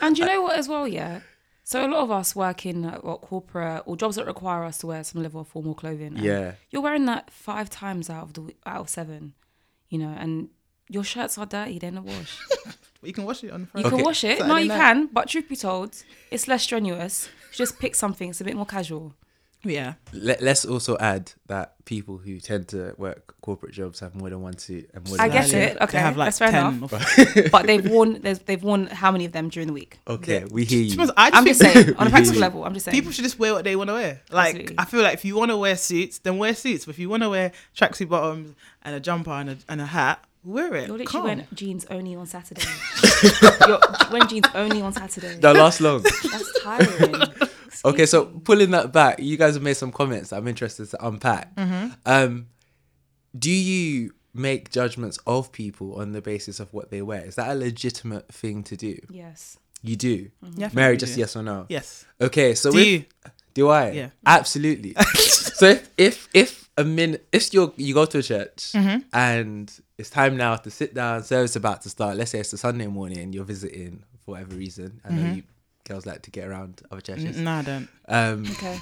And 0.01 0.17
you 0.19 0.25
know 0.25 0.43
what, 0.43 0.57
as 0.57 0.69
well, 0.69 0.87
yeah. 0.87 1.21
So 1.65 1.85
a 1.85 1.89
lot 1.89 2.03
of 2.03 2.11
us 2.11 2.35
work 2.35 2.65
in 2.65 2.85
uh, 2.85 2.99
what 3.01 3.21
corporate 3.21 3.83
or 3.85 3.97
jobs 3.97 4.17
that 4.17 4.27
require 4.27 4.65
us 4.65 4.79
to 4.79 4.87
wear 4.87 5.05
some 5.05 5.23
level 5.23 5.41
of 5.41 5.49
formal 5.49 5.75
clothing. 5.75 6.17
Yeah. 6.17 6.53
you're 6.71 6.83
wearing 6.83 7.05
that 7.07 7.31
five 7.31 7.69
times 7.69 8.09
out 8.09 8.23
of 8.23 8.33
the 8.35 8.55
out 8.65 8.81
of 8.81 8.89
seven, 8.89 9.35
you 9.89 9.99
know, 9.99 10.15
and 10.19 10.49
your 10.89 11.05
shirts 11.05 11.39
are 11.39 11.47
dirty. 11.47 11.79
They're 11.79 11.89
in 11.89 11.95
the 11.97 12.03
wash. 12.03 12.39
But 13.01 13.07
you 13.07 13.15
can 13.15 13.25
wash 13.27 13.45
it 13.45 13.53
on 13.53 13.61
You 13.61 13.67
Friday. 13.67 13.89
can 13.91 13.95
Okay. 13.95 14.03
wash 14.03 14.25
it. 14.25 14.39
no, 14.45 14.57
you 14.57 14.67
night. 14.67 14.77
can. 14.77 15.07
But 15.13 15.29
truth 15.29 15.49
be 15.49 15.55
told, 15.55 16.03
it's 16.33 16.49
less 16.49 16.65
strenuous. 16.65 17.29
You 17.53 17.57
just 17.59 17.79
pick 17.79 17.95
something. 17.95 18.31
It's 18.31 18.41
a 18.41 18.45
bit 18.45 18.57
more 18.57 18.67
casual. 18.67 19.15
Yeah, 19.65 19.95
Let, 20.13 20.41
let's 20.41 20.65
also 20.65 20.97
add 20.99 21.33
that 21.49 21.75
people 21.85 22.17
who 22.17 22.39
tend 22.39 22.69
to 22.69 22.95
work 22.97 23.35
corporate 23.41 23.73
jobs 23.73 23.99
have 24.01 24.15
more 24.15 24.31
than 24.31 24.41
one 24.41 24.57
suit 24.57 24.89
and 24.95 25.07
more 25.09 25.21
I 25.21 25.29
than 25.29 25.33
get 25.37 25.43
one 25.43 25.51
They 25.53 25.67
it. 25.73 25.77
Okay, 25.83 25.99
have 25.99 26.17
like 26.17 26.27
that's 26.27 26.39
fair 26.39 26.51
10 26.53 26.75
enough. 26.75 26.93
of- 26.93 27.51
But 27.51 27.67
they've 27.67 27.85
worn 27.91 28.21
there's, 28.23 28.39
they've 28.41 28.63
worn 28.63 28.87
how 28.87 29.11
many 29.11 29.25
of 29.25 29.33
them 29.33 29.49
during 29.49 29.67
the 29.67 29.73
week? 29.73 29.99
Okay, 30.07 30.41
Yeah. 30.41 30.47
we 30.51 30.65
hear 30.65 30.83
you. 30.83 30.91
Suppose 30.91 31.11
I 31.17 31.31
just 31.31 31.39
I'm 31.41 31.45
just 31.47 31.61
saying 31.61 31.97
on 31.99 32.07
a 32.07 32.11
practical 32.11 32.41
level. 32.41 32.65
I'm 32.65 32.73
just 32.73 32.85
saying. 32.85 32.95
people 32.95 33.11
should 33.11 33.25
just 33.25 33.39
wear 33.41 33.53
what 33.53 33.65
they 33.65 33.75
want 33.75 33.89
to 33.89 33.95
wear. 33.95 34.21
Like 34.31 34.55
Absolutely. 34.55 34.77
I 34.79 34.85
feel 34.85 35.03
like 35.03 35.15
if 35.15 35.25
you 35.25 35.35
want 35.37 35.51
to 35.51 35.57
wear 35.57 35.77
suits, 35.77 36.19
then 36.21 36.39
wear 36.39 36.55
suits. 36.55 36.85
But 36.85 36.95
if 36.95 36.99
you 37.01 37.09
want 37.09 37.25
to 37.25 37.29
wear 37.31 37.51
tracksuit 37.77 38.09
bottoms 38.09 38.55
and 38.83 38.95
a 38.95 39.01
jumper 39.01 39.33
and 39.33 39.51
a, 39.51 39.59
and 39.69 39.81
a 39.81 39.87
hat, 39.87 40.25
wear 40.45 40.67
it. 40.77 40.87
You're 40.89 40.99
literally 40.99 41.07
Come. 41.07 41.25
wearing 41.25 41.47
jeans 41.53 41.85
only 41.91 42.15
on 42.15 42.27
Saturday. 42.27 42.63
You're 43.67 43.81
wearing 44.13 44.29
jeans 44.29 44.47
only 44.55 44.83
on 44.83 44.93
Saturday. 44.93 45.35
That 45.41 45.57
last 45.57 45.81
long. 45.81 46.03
That's 46.03 46.63
tiring. 46.63 47.23
Okay, 47.85 48.07
so 48.07 48.27
pulling 48.27 48.71
that 48.73 48.93
back, 48.93 49.19
you 49.21 49.37
guys 49.37 49.55
have 49.55 49.63
made 49.63 49.75
some 49.75 49.93
comments 49.93 50.31
that 50.31 50.37
I'm 50.37 50.49
interested 50.49 50.89
to 50.91 51.07
unpack. 51.07 51.55
Mm-hmm. 51.57 51.89
Um, 52.07 52.47
do 53.39 53.51
you 53.51 54.13
make 54.35 54.71
judgments 54.71 55.19
of 55.27 55.53
people 55.53 55.95
on 56.01 56.13
the 56.13 56.21
basis 56.23 56.61
of 56.61 56.73
what 56.73 56.91
they 56.91 57.03
wear? 57.03 57.25
Is 57.25 57.35
that 57.37 57.51
a 57.51 57.55
legitimate 57.55 58.29
thing 58.33 58.63
to 58.65 58.77
do? 58.77 58.99
yes. 59.11 59.59
You 59.81 59.95
do. 59.95 60.29
Yeah, 60.43 60.67
I 60.67 60.69
think 60.71 60.75
Mary, 60.75 60.97
just 60.97 61.15
do. 61.15 61.21
yes 61.21 61.37
or 61.37 61.43
no? 61.45 61.67
Yes. 61.69 62.05
Okay, 62.21 62.57
so 62.57 62.73
Do 62.73 62.79
if- 62.79 62.87
you? 62.89 63.05
do 63.55 63.69
I? 63.69 63.91
Yeah. 63.93 64.11
absolutely. 64.27 64.95
so 65.15 65.67
if 65.69 65.89
if 65.97 66.29
if 66.35 66.69
a 66.77 66.83
min 66.83 67.19
if 67.31 67.55
you 67.55 67.73
you 67.77 67.95
go 67.95 68.05
to 68.05 68.19
a 68.19 68.23
church 68.23 68.73
Mm-hmm. 68.75 68.99
and 69.13 69.73
it's 69.97 70.11
time 70.11 70.37
now 70.37 70.57
to 70.57 70.71
sit 70.71 70.95
down, 70.95 71.23
service 71.23 71.55
about 71.55 71.83
to 71.83 71.91
start. 71.91 72.17
Let's 72.17 72.33
say 72.33 72.41
it's 72.41 72.53
a 72.53 72.59
Sunday 72.59 72.89
morning 72.89 73.19
and 73.19 73.33
you're 73.33 73.45
visiting 73.45 74.03
for 74.25 74.33
whatever 74.33 74.57
reason. 74.57 75.01
I 75.05 75.11
know 75.13 75.23
Mm-hmm. 75.23 75.35
you 75.37 75.43
girls 75.89 76.07
like 76.07 76.23
to 76.23 76.31
get 76.31 76.47
around 76.47 76.83
other 76.91 77.01
churches. 77.01 77.37
No, 77.39 77.51
I 77.53 77.63
don't. 77.63 77.89
Um, 78.07 78.45
Okay. 78.53 78.79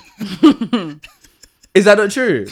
Is 1.75 1.85
that 1.85 1.99
not 1.99 2.11
true? 2.11 2.47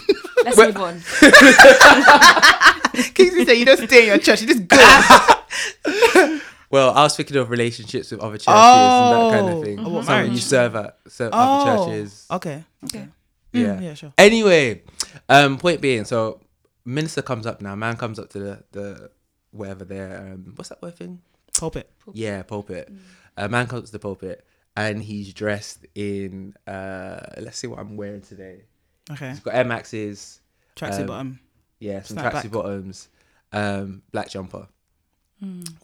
Let's 0.44 0.56
move 0.58 0.76
on. 0.76 1.00
Kingsley 3.14 3.44
said 3.46 3.52
you 3.54 3.64
don't 3.64 3.78
stay 3.88 4.02
in 4.02 4.08
your 4.08 4.18
church. 4.18 4.42
You 4.42 4.46
just 4.49 4.68
go. 4.68 4.76
well, 6.70 6.90
I 6.90 7.04
was 7.04 7.16
thinking 7.16 7.37
of 7.38 7.49
relationships 7.50 8.11
with 8.11 8.20
other 8.20 8.37
churches 8.37 8.49
and 8.49 9.14
that 9.14 9.30
kind 9.32 9.49
Oh. 9.49 9.58
of 9.58 9.64
thing. 9.64 9.78
Oh, 9.80 9.88
what, 9.88 10.04
Some 10.04 10.30
you 10.30 10.38
serve 10.38 10.76
at 10.76 10.99
serve 11.08 11.30
oh, 11.32 11.38
other 11.38 11.84
churches. 11.87 12.26
okay. 12.30 12.64
Okay. 12.84 13.08
Yeah. 13.52 13.80
yeah, 13.80 13.94
sure. 13.94 14.12
Anyway, 14.18 14.82
um, 15.28 15.58
point 15.58 15.80
being, 15.80 16.04
so 16.04 16.40
minister 16.84 17.23
comes 17.23 17.46
up 17.46 17.62
now. 17.62 17.75
Man 17.75 17.96
comes 17.96 18.18
up 18.18 18.28
to 18.30 18.38
the 18.38 18.62
the 18.73 19.11
wherever 19.52 19.84
they're. 19.84 20.18
Um, 20.18 20.52
what's 20.56 20.68
that 20.68 20.82
word 20.82 20.96
thing? 20.96 21.20
Pulpit. 21.56 21.88
Yeah, 22.12 22.42
pulpit. 22.42 22.92
A 23.36 23.48
man 23.48 23.66
comes 23.66 23.86
to 23.86 23.92
the 23.92 23.98
pulpit 23.98 24.44
and 24.76 25.02
he's 25.02 25.32
dressed 25.34 25.86
in. 25.94 26.54
uh 26.66 27.20
Let's 27.38 27.58
see 27.58 27.66
what 27.66 27.78
I'm 27.80 27.96
wearing 27.96 28.20
today. 28.22 28.62
Okay. 29.10 29.30
He's 29.30 29.40
got 29.40 29.54
Air 29.54 29.64
Maxes. 29.64 30.40
Tracksuit 30.76 31.00
Um, 31.00 31.06
bottom. 31.06 31.40
Yeah, 31.78 32.02
some 32.02 32.16
tracksuit 32.16 32.50
bottoms, 32.52 33.08
um, 33.52 34.02
black 34.12 34.30
jumper. 34.30 34.68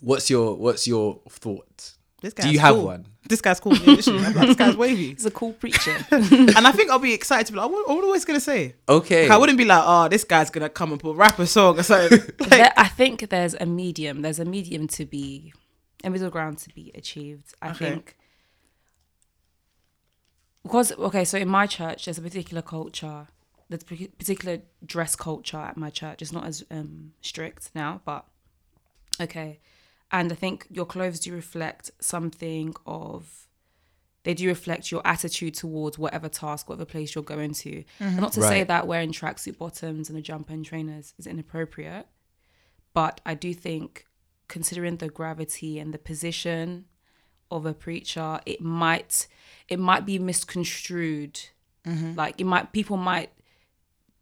What's 0.00 0.30
your 0.30 0.56
What's 0.56 0.86
your 0.86 1.20
thought? 1.28 1.92
This 2.22 2.32
guy's 2.34 2.46
Do 2.46 2.52
you 2.52 2.58
have 2.60 2.74
cool. 2.74 2.84
one? 2.86 3.06
This 3.28 3.40
guy's 3.40 3.60
cool. 3.60 3.74
Yeah, 3.76 3.94
literally, 3.94 4.24
I'm 4.24 4.34
like, 4.34 4.46
this 4.48 4.56
guy's 4.56 4.76
wavy. 4.76 5.08
He's 5.14 5.24
a 5.26 5.30
cool 5.30 5.52
preacher. 5.54 5.96
and 6.10 6.66
I 6.66 6.72
think 6.72 6.90
I'll 6.90 6.98
be 6.98 7.12
excited 7.14 7.46
to 7.46 7.52
be 7.52 7.58
like, 7.58 7.70
what, 7.70 7.88
what 7.88 8.06
was 8.06 8.24
I 8.24 8.26
gonna 8.26 8.40
say? 8.40 8.74
Okay. 8.88 9.22
Like, 9.22 9.30
I 9.32 9.36
wouldn't 9.38 9.58
be 9.58 9.64
like, 9.64 9.82
oh, 9.84 10.08
this 10.08 10.24
guy's 10.24 10.50
gonna 10.50 10.68
come 10.68 10.92
and 10.92 11.00
put 11.00 11.16
rap 11.16 11.38
a 11.38 11.46
song 11.46 11.78
or 11.78 11.82
something. 11.82 12.18
Like, 12.40 12.50
There- 12.50 12.72
I 12.76 12.88
think 12.88 13.28
there's 13.28 13.54
a 13.54 13.66
medium. 13.66 14.22
There's 14.22 14.38
a 14.38 14.44
medium 14.44 14.86
to 14.88 15.04
be, 15.06 15.52
a 16.04 16.10
middle 16.10 16.30
ground 16.30 16.58
to 16.58 16.74
be 16.74 16.90
achieved. 16.94 17.54
I 17.62 17.70
Okay. 17.70 17.78
think 17.90 18.16
because 20.62 20.92
okay, 20.92 21.24
so 21.24 21.38
in 21.38 21.48
my 21.48 21.66
church, 21.66 22.04
there's 22.04 22.18
a 22.18 22.22
particular 22.22 22.62
culture. 22.62 23.28
There's 23.68 23.82
a 23.82 24.08
particular 24.08 24.58
dress 24.84 25.14
culture 25.16 25.56
at 25.56 25.76
my 25.76 25.90
church. 25.90 26.22
It's 26.22 26.32
not 26.32 26.44
as 26.44 26.64
um, 26.70 27.12
strict 27.22 27.70
now, 27.74 28.00
but 28.04 28.26
okay. 29.20 29.60
And 30.12 30.32
I 30.32 30.34
think 30.34 30.66
your 30.70 30.86
clothes 30.86 31.20
do 31.20 31.32
reflect 31.32 31.90
something 32.00 32.74
of. 32.86 33.46
They 34.22 34.34
do 34.34 34.48
reflect 34.48 34.90
your 34.90 35.00
attitude 35.06 35.54
towards 35.54 35.98
whatever 35.98 36.28
task, 36.28 36.68
whatever 36.68 36.84
place 36.84 37.14
you're 37.14 37.24
going 37.24 37.54
to. 37.54 37.84
And 38.00 38.20
not 38.20 38.34
to 38.34 38.42
say 38.42 38.64
that 38.64 38.86
wearing 38.86 39.12
tracksuit 39.12 39.56
bottoms 39.56 40.10
and 40.10 40.18
a 40.18 40.20
jumper 40.20 40.52
and 40.52 40.62
trainers 40.62 41.14
is 41.18 41.26
inappropriate, 41.26 42.06
but 42.92 43.22
I 43.24 43.32
do 43.32 43.54
think, 43.54 44.04
considering 44.50 44.96
the 44.98 45.08
gravity 45.08 45.78
and 45.78 45.94
the 45.94 45.98
position 45.98 46.84
of 47.50 47.64
a 47.64 47.72
preacher, 47.72 48.40
it 48.44 48.60
might 48.60 49.26
it 49.68 49.78
might 49.78 50.04
be 50.04 50.18
misconstrued. 50.18 51.40
Like 52.16 52.38
it 52.38 52.44
might 52.44 52.72
people 52.72 52.98
might 52.98 53.30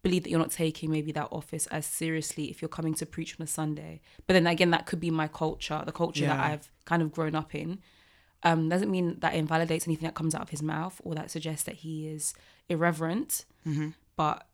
believe 0.01 0.23
that 0.23 0.29
you're 0.29 0.39
not 0.39 0.51
taking 0.51 0.89
maybe 0.89 1.11
that 1.11 1.27
office 1.29 1.67
as 1.67 1.85
seriously 1.85 2.45
if 2.45 2.61
you're 2.61 2.69
coming 2.69 2.93
to 2.93 3.05
preach 3.05 3.35
on 3.37 3.43
a 3.43 3.47
Sunday. 3.47 3.99
But 4.25 4.33
then 4.35 4.47
again, 4.47 4.69
that 4.71 4.85
could 4.85 5.01
be 5.01 5.11
my 5.11 5.27
culture, 5.27 5.81
the 5.85 5.91
culture 5.91 6.23
that 6.37 6.39
I've 6.51 6.71
kind 6.85 7.01
of 7.01 7.11
grown 7.11 7.35
up 7.35 7.53
in. 7.53 7.79
Um, 8.43 8.69
doesn't 8.69 8.89
mean 8.89 9.17
that 9.19 9.33
invalidates 9.33 9.85
anything 9.85 10.05
that 10.05 10.15
comes 10.15 10.33
out 10.33 10.41
of 10.41 10.49
his 10.49 10.63
mouth 10.63 11.01
or 11.03 11.13
that 11.15 11.29
suggests 11.29 11.63
that 11.65 11.75
he 11.75 12.07
is 12.07 12.33
irreverent. 12.69 13.43
But 14.15 14.47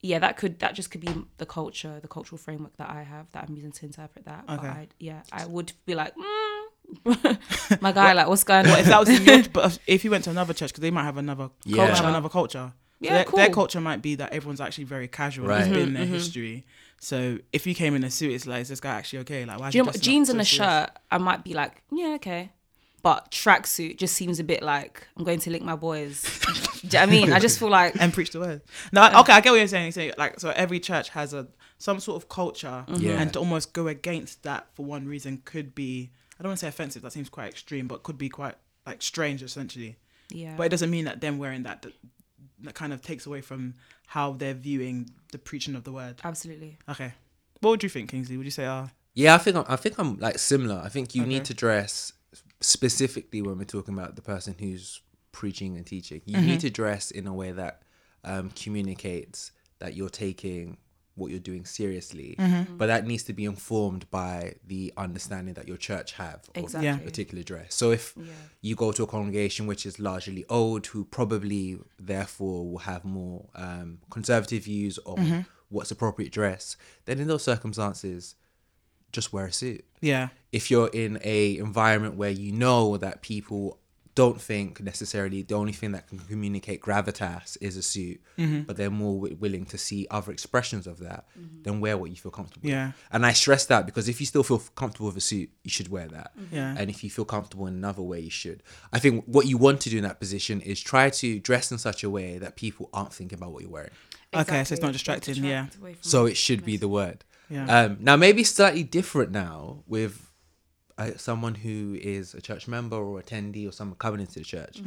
yeah, 0.00 0.18
that 0.20 0.36
could 0.36 0.58
that 0.60 0.74
just 0.74 0.90
could 0.90 1.00
be 1.00 1.14
the 1.38 1.46
culture, 1.46 1.98
the 2.00 2.08
cultural 2.08 2.38
framework 2.38 2.76
that 2.76 2.88
I 2.90 3.02
have 3.02 3.30
that 3.32 3.44
I'm 3.48 3.54
using 3.54 3.72
to 3.72 3.86
interpret 3.86 4.24
that. 4.26 4.44
But 4.46 4.58
Okay. 4.60 4.68
I, 4.68 4.88
yeah, 4.98 5.22
I 5.32 5.46
would 5.46 5.72
be 5.86 5.94
like, 5.94 6.14
mm. 6.14 6.64
my 7.80 7.92
guy, 7.92 8.12
like, 8.12 8.28
what's 8.28 8.44
going 8.44 8.66
on? 8.66 8.78
if 8.78 8.86
that 8.86 9.00
was 9.00 9.08
in 9.08 9.22
your, 9.24 9.42
but 9.52 9.78
if 9.86 10.04
you 10.04 10.10
went 10.10 10.24
to 10.24 10.30
another 10.30 10.54
church, 10.54 10.70
because 10.70 10.82
they 10.82 10.90
might 10.90 11.04
have 11.04 11.16
another 11.16 11.50
Yeah. 11.64 11.76
culture, 11.76 11.88
Culture. 11.92 12.02
have 12.02 12.08
another 12.14 12.28
culture. 12.28 12.72
So 13.00 13.04
Yeah, 13.04 13.12
their, 13.14 13.24
cool. 13.24 13.36
their 13.36 13.50
culture 13.50 13.80
might 13.80 14.02
be 14.02 14.14
that 14.16 14.32
everyone's 14.32 14.60
actually 14.60 14.84
very 14.84 15.06
casual. 15.08 15.46
Right. 15.48 15.60
It's 15.60 15.68
been 15.68 15.86
Mm-hmm, 15.90 15.94
their 15.94 16.06
history. 16.06 16.66
So 17.00 17.38
if 17.52 17.66
you 17.66 17.74
came 17.74 17.94
in 17.94 18.02
a 18.04 18.10
suit, 18.10 18.32
it's 18.32 18.46
like, 18.46 18.62
is 18.62 18.68
this 18.70 18.80
guy 18.80 18.94
actually 18.94 19.20
okay? 19.20 19.44
Like, 19.44 19.60
why? 19.60 19.70
Do 19.70 19.78
you 19.78 19.84
know 19.84 19.88
what? 19.90 20.00
Jeans 20.00 20.28
and 20.30 20.40
a 20.40 20.44
shirt, 20.44 20.90
I 21.10 21.18
might 21.18 21.44
be 21.44 21.54
like, 21.54 21.82
yeah, 21.92 22.14
okay. 22.16 22.50
But 23.08 23.30
tracksuit 23.30 23.96
just 23.96 24.14
seems 24.14 24.38
a 24.38 24.44
bit 24.44 24.62
like 24.62 25.06
I'm 25.16 25.24
going 25.24 25.38
to 25.40 25.50
link 25.50 25.64
my 25.64 25.76
boys. 25.76 26.20
Do 26.82 26.88
you 26.88 26.92
know 26.92 27.00
what 27.00 27.08
I 27.08 27.10
mean? 27.10 27.32
I 27.32 27.38
just 27.38 27.58
feel 27.58 27.70
like 27.70 27.94
and 27.98 28.12
preach 28.12 28.32
the 28.32 28.40
word. 28.40 28.60
No, 28.92 29.02
okay, 29.20 29.32
I 29.32 29.40
get 29.40 29.48
what 29.50 29.56
you're 29.56 29.66
saying. 29.66 29.92
So, 29.92 30.10
like, 30.18 30.38
so 30.38 30.50
every 30.50 30.78
church 30.78 31.08
has 31.10 31.32
a 31.32 31.48
some 31.78 32.00
sort 32.00 32.22
of 32.22 32.28
culture, 32.28 32.84
Yeah. 32.88 33.18
and 33.20 33.32
to 33.32 33.38
almost 33.38 33.72
go 33.72 33.86
against 33.88 34.42
that 34.42 34.66
for 34.74 34.84
one 34.84 35.06
reason 35.06 35.40
could 35.46 35.74
be 35.74 36.10
I 36.38 36.42
don't 36.42 36.50
want 36.50 36.58
to 36.60 36.66
say 36.66 36.68
offensive. 36.68 37.00
That 37.00 37.12
seems 37.12 37.30
quite 37.30 37.48
extreme, 37.48 37.86
but 37.88 38.02
could 38.02 38.18
be 38.18 38.28
quite 38.28 38.56
like 38.86 39.00
strange, 39.00 39.42
essentially. 39.42 39.96
yeah. 40.28 40.54
But 40.58 40.64
it 40.64 40.68
doesn't 40.68 40.90
mean 40.90 41.06
that 41.06 41.22
them 41.22 41.38
wearing 41.38 41.62
that 41.62 41.80
that, 41.82 41.92
that 42.64 42.74
kind 42.74 42.92
of 42.92 43.00
takes 43.00 43.24
away 43.24 43.40
from 43.40 43.72
how 44.06 44.32
they're 44.32 44.52
viewing 44.68 45.10
the 45.32 45.38
preaching 45.38 45.74
of 45.74 45.84
the 45.84 45.92
word. 45.92 46.20
Absolutely. 46.22 46.76
Okay, 46.90 47.14
what 47.60 47.70
would 47.70 47.82
you 47.82 47.88
think, 47.88 48.10
Kingsley? 48.10 48.36
Would 48.36 48.44
you 48.46 48.50
say, 48.60 48.66
ah, 48.66 48.90
Yeah, 49.14 49.34
I 49.34 49.38
think 49.38 49.56
I'm, 49.56 49.64
I 49.66 49.76
think 49.76 49.98
I'm 49.98 50.18
like 50.18 50.38
similar. 50.38 50.78
I 50.84 50.90
think 50.90 51.14
you 51.14 51.22
Okay. 51.22 51.28
need 51.30 51.44
to 51.46 51.54
dress 51.54 52.12
specifically 52.60 53.42
when 53.42 53.58
we're 53.58 53.64
talking 53.64 53.94
about 53.94 54.16
the 54.16 54.22
person 54.22 54.54
who's 54.58 55.00
preaching 55.32 55.76
and 55.76 55.86
teaching. 55.86 56.20
You 56.26 56.38
Mm-hmm. 56.38 56.46
need 56.46 56.60
to 56.60 56.70
dress 56.70 57.10
in 57.10 57.26
a 57.26 57.34
way 57.34 57.52
that 57.52 57.82
um, 58.24 58.50
communicates 58.50 59.52
that 59.78 59.94
you're 59.94 60.08
taking 60.08 60.78
what 61.14 61.30
you're 61.30 61.40
doing 61.40 61.64
seriously, 61.64 62.36
Mm-hmm. 62.38 62.76
but 62.76 62.86
that 62.86 63.06
needs 63.06 63.24
to 63.24 63.32
be 63.32 63.44
informed 63.44 64.08
by 64.10 64.54
the 64.66 64.92
understanding 64.96 65.54
that 65.54 65.66
your 65.66 65.76
church 65.76 66.12
have 66.12 66.40
of 66.54 66.62
Exactly. 66.62 66.86
Yeah. 66.86 66.96
particular 66.98 67.42
dress. 67.42 67.74
So 67.74 67.90
if 67.92 68.14
Yeah. 68.16 68.24
you 68.60 68.74
go 68.76 68.92
to 68.92 69.02
a 69.02 69.06
congregation 69.06 69.66
which 69.66 69.84
is 69.86 69.98
largely 69.98 70.44
old, 70.48 70.86
who 70.86 71.04
probably 71.04 71.78
therefore 71.98 72.68
will 72.70 72.78
have 72.78 73.04
more 73.04 73.48
um, 73.54 73.98
conservative 74.10 74.64
views 74.64 74.98
on 75.06 75.16
Mm-hmm. 75.18 75.40
what's 75.70 75.90
appropriate 75.90 76.32
dress, 76.32 76.76
then 77.04 77.18
in 77.20 77.26
those 77.28 77.42
circumstances, 77.42 78.34
just 79.12 79.32
wear 79.32 79.46
a 79.46 79.52
suit. 79.52 79.84
yeah, 80.00 80.28
If 80.52 80.70
you're 80.70 80.88
in 80.88 81.18
a 81.24 81.56
environment 81.58 82.14
where 82.16 82.30
you 82.30 82.52
know 82.52 82.96
that 82.98 83.22
people 83.22 83.78
don't 84.14 84.40
think 84.40 84.80
necessarily 84.80 85.42
the 85.42 85.54
only 85.54 85.72
thing 85.72 85.92
that 85.92 86.08
can 86.08 86.18
communicate 86.18 86.80
gravitas 86.82 87.56
is 87.60 87.76
a 87.76 87.82
suit, 87.82 88.20
Mm-hmm. 88.36 88.62
but 88.62 88.76
they're 88.76 88.90
more 88.90 89.14
wi- 89.14 89.36
willing 89.38 89.64
to 89.66 89.78
see 89.78 90.06
other 90.10 90.30
expressions 90.32 90.86
of 90.88 90.98
that, 91.00 91.24
then 91.62 91.80
wear 91.80 91.96
what 91.96 92.10
you 92.10 92.16
feel 92.16 92.30
comfortable. 92.32 92.68
Yeah. 92.68 92.86
with. 92.88 92.94
And 93.12 93.24
I 93.26 93.32
stress 93.32 93.66
that 93.66 93.86
because 93.86 94.08
if 94.08 94.18
you 94.20 94.26
still 94.26 94.42
feel 94.42 94.58
comfortable 94.74 95.06
with 95.06 95.16
a 95.16 95.20
suit, 95.20 95.50
you 95.64 95.70
should 95.70 95.88
wear 95.88 96.06
that. 96.08 96.32
Yeah. 96.52 96.74
And 96.78 96.90
if 96.90 97.02
you 97.04 97.10
feel 97.10 97.24
comfortable 97.24 97.66
in 97.68 97.74
another 97.74 98.02
way, 98.02 98.20
you 98.20 98.30
should. 98.30 98.62
I 98.92 98.98
think 98.98 99.24
what 99.26 99.46
you 99.46 99.56
want 99.56 99.80
to 99.82 99.90
do 99.90 99.96
in 99.98 100.02
that 100.04 100.18
position 100.20 100.60
is 100.62 100.80
try 100.80 101.10
to 101.10 101.38
dress 101.40 101.70
in 101.72 101.78
such 101.78 102.02
a 102.04 102.10
way 102.10 102.38
that 102.38 102.56
people 102.56 102.90
aren't 102.92 103.12
thinking 103.12 103.38
about 103.38 103.52
what 103.52 103.62
you're 103.62 103.70
wearing. 103.72 103.90
Okay, 104.34 104.62
so 104.64 104.74
it's 104.74 104.82
not 104.82 104.92
distracting, 104.92 105.42
yeah. 105.44 105.66
So 106.00 106.26
it 106.26 106.36
should 106.36 106.64
be 106.64 106.76
the 106.76 106.88
word. 106.88 107.24
Yeah. 107.50 107.64
Um, 107.66 107.96
now 108.00 108.16
maybe 108.16 108.44
slightly 108.44 108.82
different 108.82 109.30
now 109.30 109.82
with 109.86 110.30
uh, 110.98 111.12
someone 111.16 111.54
who 111.54 111.96
is 112.00 112.34
a 112.34 112.40
church 112.40 112.66
member 112.68 112.96
or 112.96 113.20
attendee 113.22 113.68
or 113.68 113.72
someone 113.72 113.96
coming 113.98 114.20
into 114.20 114.40
the 114.40 114.44
church. 114.44 114.82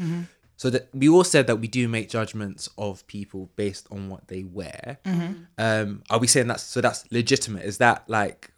So 0.58 0.70
that 0.70 0.90
we 0.94 1.10
all 1.10 1.24
said 1.24 1.48
that 1.48 1.56
we 1.56 1.68
do 1.68 1.88
make 1.88 2.08
judgments 2.10 2.70
of 2.78 3.08
people 3.08 3.50
based 3.56 3.88
on 3.90 4.10
what 4.10 4.28
they 4.28 4.44
wear. 4.44 5.00
Um, 5.58 6.04
are 6.12 6.20
we 6.20 6.28
saying 6.28 6.48
that's 6.48 6.62
so 6.64 6.82
that's 6.82 7.12
legitimate? 7.12 7.66
Is 7.66 7.78
that 7.80 8.04
like 8.08 8.52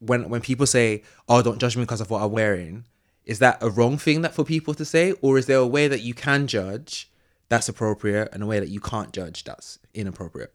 when 0.00 0.28
when 0.28 0.40
people 0.40 0.66
say, 0.66 1.02
"Oh, 1.28 1.40
don't 1.42 1.60
judge 1.60 1.76
me 1.76 1.84
because 1.84 2.00
of 2.00 2.10
what 2.10 2.22
I'm 2.22 2.32
wearing"? 2.32 2.86
Is 3.24 3.38
that 3.40 3.62
a 3.62 3.68
wrong 3.70 3.98
thing 3.98 4.22
that 4.22 4.34
for 4.34 4.42
people 4.42 4.74
to 4.74 4.84
say, 4.84 5.12
or 5.20 5.38
is 5.38 5.46
there 5.46 5.58
a 5.58 5.66
way 5.66 5.86
that 5.86 6.00
you 6.00 6.14
can 6.14 6.46
judge 6.48 7.10
that's 7.50 7.68
appropriate 7.68 8.30
and 8.32 8.42
a 8.42 8.46
way 8.46 8.58
that 8.58 8.70
you 8.70 8.80
can't 8.80 9.12
judge 9.12 9.44
that's 9.44 9.78
inappropriate? 9.94 10.52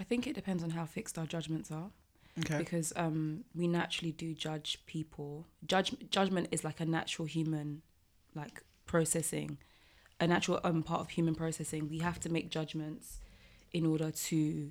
I 0.00 0.02
think 0.02 0.26
it 0.26 0.34
depends 0.34 0.64
on 0.64 0.70
how 0.70 0.86
fixed 0.86 1.18
our 1.18 1.26
judgments 1.26 1.70
are. 1.70 1.90
Okay. 2.38 2.58
Because 2.58 2.92
um, 2.96 3.44
we 3.54 3.68
naturally 3.68 4.12
do 4.12 4.34
judge 4.34 4.78
people. 4.86 5.46
Judge 5.66 5.94
judgment 6.10 6.48
is 6.50 6.64
like 6.64 6.80
a 6.80 6.86
natural 6.86 7.26
human, 7.26 7.82
like 8.34 8.62
processing, 8.86 9.58
a 10.20 10.26
natural 10.26 10.60
um, 10.64 10.82
part 10.82 11.00
of 11.00 11.10
human 11.10 11.34
processing. 11.34 11.88
We 11.88 11.98
have 11.98 12.18
to 12.20 12.30
make 12.30 12.50
judgments 12.50 13.18
in 13.72 13.84
order 13.84 14.10
to 14.10 14.70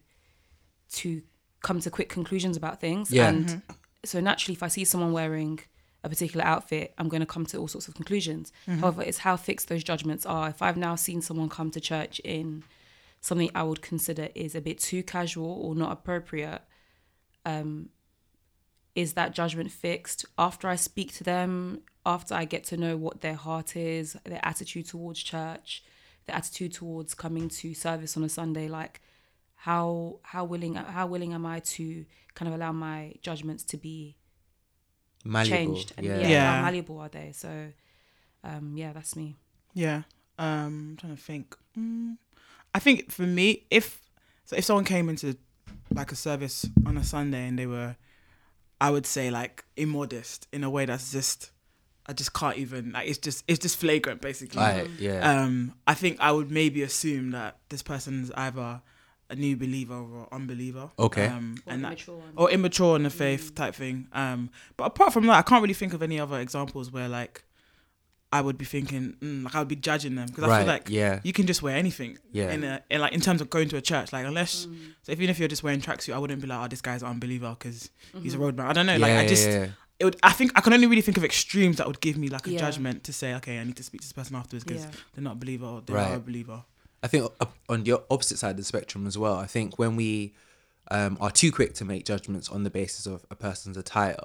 to 0.93 1.21
come 1.61 1.79
to 1.81 1.91
quick 1.91 2.09
conclusions 2.09 2.57
about 2.57 2.79
things. 2.79 3.11
Yeah. 3.11 3.27
And 3.27 3.61
so 4.03 4.19
naturally, 4.19 4.55
if 4.55 4.63
I 4.63 4.69
see 4.69 4.85
someone 4.85 5.11
wearing 5.11 5.59
a 6.03 6.09
particular 6.09 6.45
outfit, 6.45 6.93
I'm 6.97 7.09
going 7.09 7.19
to 7.19 7.25
come 7.25 7.45
to 7.47 7.57
all 7.57 7.67
sorts 7.67 7.87
of 7.89 7.93
conclusions. 7.93 8.53
However, 8.65 9.03
it's 9.03 9.19
how 9.19 9.35
fixed 9.35 9.67
those 9.67 9.83
judgments 9.83 10.25
are. 10.25 10.49
If 10.49 10.61
I've 10.61 10.77
now 10.77 10.95
seen 10.95 11.21
someone 11.21 11.49
come 11.49 11.71
to 11.71 11.81
church 11.81 12.19
in 12.23 12.63
something 13.21 13.49
I 13.53 13.63
would 13.63 13.81
consider 13.81 14.29
is 14.35 14.55
a 14.55 14.61
bit 14.61 14.79
too 14.79 15.03
casual 15.03 15.51
or 15.51 15.75
not 15.75 15.91
appropriate, 15.91 16.61
um, 17.45 17.89
is 18.95 19.13
that 19.13 19.33
judgment 19.33 19.71
fixed 19.71 20.25
after 20.37 20.67
I 20.67 20.75
speak 20.75 21.13
to 21.15 21.23
them, 21.23 21.81
after 22.05 22.33
I 22.35 22.45
get 22.45 22.63
to 22.65 22.77
know 22.77 22.97
what 22.97 23.21
their 23.21 23.35
heart 23.35 23.75
is, 23.75 24.17
their 24.25 24.39
attitude 24.43 24.87
towards 24.87 25.21
church, 25.21 25.83
their 26.25 26.35
attitude 26.35 26.73
towards 26.73 27.13
coming 27.13 27.49
to 27.49 27.73
service 27.73 28.17
on 28.17 28.23
a 28.23 28.29
Sunday, 28.29 28.67
like 28.67 29.01
how 29.55 30.19
how 30.23 30.45
willing 30.45 30.75
how 30.75 31.07
willing 31.07 31.33
am 31.33 31.45
I 31.45 31.59
to 31.59 32.05
kind 32.33 32.47
of 32.47 32.55
allow 32.55 32.71
my 32.71 33.13
judgments 33.21 33.63
to 33.65 33.77
be 33.77 34.15
Malleable. 35.25 35.57
changed 35.57 35.93
and 35.97 36.05
yeah. 36.05 36.19
yeah, 36.19 36.27
Yeah. 36.29 36.55
how 36.55 36.61
malleable 36.63 36.99
are 36.99 37.09
they? 37.09 37.31
So 37.33 37.71
um, 38.43 38.75
yeah, 38.77 38.93
that's 38.93 39.15
me. 39.15 39.35
Yeah. 39.73 40.03
Um, 40.37 40.91
I'm 40.91 40.97
trying 40.97 41.15
to 41.15 41.21
think. 41.21 41.55
Mm, 41.77 42.15
I 42.79 42.81
I 42.81 42.81
think 42.81 43.11
for 43.11 43.23
me, 43.23 43.65
if 43.69 44.01
so, 44.45 44.55
if 44.55 44.63
someone 44.63 44.85
came 44.85 45.09
into 45.09 45.35
like 45.93 46.13
a 46.13 46.15
service 46.15 46.65
on 46.85 46.97
a 46.97 47.03
Sunday 47.03 47.45
and 47.45 47.59
they 47.59 47.67
were, 47.67 47.97
I 48.79 48.89
would 48.89 49.05
say 49.05 49.29
like 49.29 49.65
immodest 49.75 50.47
in 50.53 50.63
a 50.63 50.69
way 50.69 50.85
that's 50.85 51.11
just, 51.11 51.51
I 52.07 52.13
just 52.13 52.33
can't 52.33 52.57
even 52.57 52.93
like 52.93 53.09
it's 53.09 53.17
just 53.17 53.43
it's 53.49 53.59
just 53.59 53.75
flagrant 53.77 54.21
basically. 54.21 54.61
Right, 54.61 54.89
yeah. 54.97 55.19
Um, 55.29 55.73
I 55.87 55.93
think 55.93 56.17
I 56.21 56.31
would 56.31 56.51
maybe 56.51 56.81
assume 56.83 57.31
that 57.31 57.57
this 57.67 57.83
person's 57.83 58.31
either 58.31 58.81
a 59.29 59.35
new 59.35 59.57
believer 59.57 59.95
or 59.95 60.29
unbeliever. 60.31 60.89
Okay. 60.97 61.27
Um, 61.27 61.57
Or 61.67 61.73
and 61.73 61.83
immature 61.83 62.15
one. 62.15 62.33
or 62.37 62.49
immature 62.49 62.95
in 62.95 63.03
the 63.03 63.09
faith 63.09 63.53
type 63.55 63.75
thing. 63.75 64.07
Um, 64.13 64.49
but 64.77 64.85
apart 64.85 65.11
from 65.11 65.25
that, 65.27 65.37
I 65.37 65.41
can't 65.41 65.61
really 65.61 65.73
think 65.75 65.93
of 65.93 66.01
any 66.01 66.17
other 66.17 66.39
examples 66.39 66.91
where 66.93 67.09
like 67.09 67.43
I 68.31 68.41
would 68.41 68.57
be 68.59 68.65
thinking 68.65 69.15
mm, 69.21 69.43
like 69.43 69.55
I 69.55 69.59
would 69.59 69.67
be 69.67 69.75
judging 69.75 70.13
them 70.15 70.27
because 70.27 70.43
I 70.43 70.47
Right, 70.47 70.57
feel 70.59 70.67
like 70.67 70.89
yeah. 70.89 71.19
you 71.23 71.33
can 71.33 71.47
just 71.47 71.63
wear 71.63 71.75
anything. 71.75 72.19
Yeah. 72.31 72.51
In, 72.51 72.63
a, 72.63 72.81
in 72.91 73.01
like 73.01 73.13
in 73.13 73.21
terms 73.21 73.41
of 73.41 73.49
going 73.49 73.69
to 73.69 73.77
a 73.77 73.81
church, 73.81 74.13
like 74.13 74.25
unless 74.25 74.67
so 75.03 75.11
even 75.11 75.29
if 75.29 75.39
you're 75.39 75.47
just 75.47 75.63
wearing 75.63 75.81
tracksuit, 75.81 76.13
I 76.13 76.19
wouldn't 76.19 76.39
be 76.41 76.47
like, 76.47 76.63
oh, 76.63 76.67
this 76.67 76.81
guy's 76.81 77.01
an 77.01 77.09
unbeliever 77.09 77.55
because 77.57 77.89
he's 78.21 78.35
a 78.35 78.37
roadman. 78.37 78.67
I 78.67 78.73
don't 78.73 78.85
know. 78.85 78.97
Like 78.97 79.13
I 79.13 79.25
just. 79.27 79.47
yeah, 79.49 79.59
yeah. 79.59 79.67
It 79.99 80.05
would, 80.05 80.15
I 80.23 80.31
think 80.31 80.53
I 80.55 80.61
can 80.61 80.71
only 80.71 80.87
really 80.87 81.01
think 81.01 81.17
of 81.17 81.25
extremes 81.25 81.75
that 81.77 81.85
would 81.87 81.99
give 81.99 82.15
me 82.17 82.29
like 82.29 82.47
a 82.47 82.51
Yeah. 82.51 82.59
judgment 82.59 83.03
to 83.03 83.11
say, 83.11 83.33
okay, 83.35 83.59
I 83.59 83.63
need 83.65 83.75
to 83.75 83.83
speak 83.83 83.99
to 84.01 84.07
this 84.07 84.13
person 84.13 84.33
afterwards 84.37 84.63
because 84.63 84.83
Yeah. 84.85 84.91
they're 85.13 85.23
not 85.25 85.33
a 85.33 85.35
believer 85.35 85.65
or 85.65 85.81
they 85.81 85.93
Right. 85.93 86.11
are 86.11 86.15
a 86.15 86.19
believer. 86.21 86.63
I 87.03 87.07
think 87.07 87.29
on 87.67 87.83
the 87.83 88.01
opposite 88.09 88.37
side 88.37 88.51
of 88.51 88.57
the 88.57 88.63
spectrum 88.63 89.07
as 89.07 89.17
well. 89.17 89.35
I 89.35 89.45
think 89.47 89.77
when 89.77 89.97
we 89.97 90.33
um, 90.91 91.17
are 91.19 91.29
too 91.31 91.51
quick 91.51 91.73
to 91.75 91.85
make 91.85 92.05
judgments 92.05 92.47
on 92.49 92.63
the 92.63 92.69
basis 92.69 93.05
of 93.05 93.25
a 93.29 93.35
person's 93.35 93.75
attire, 93.75 94.15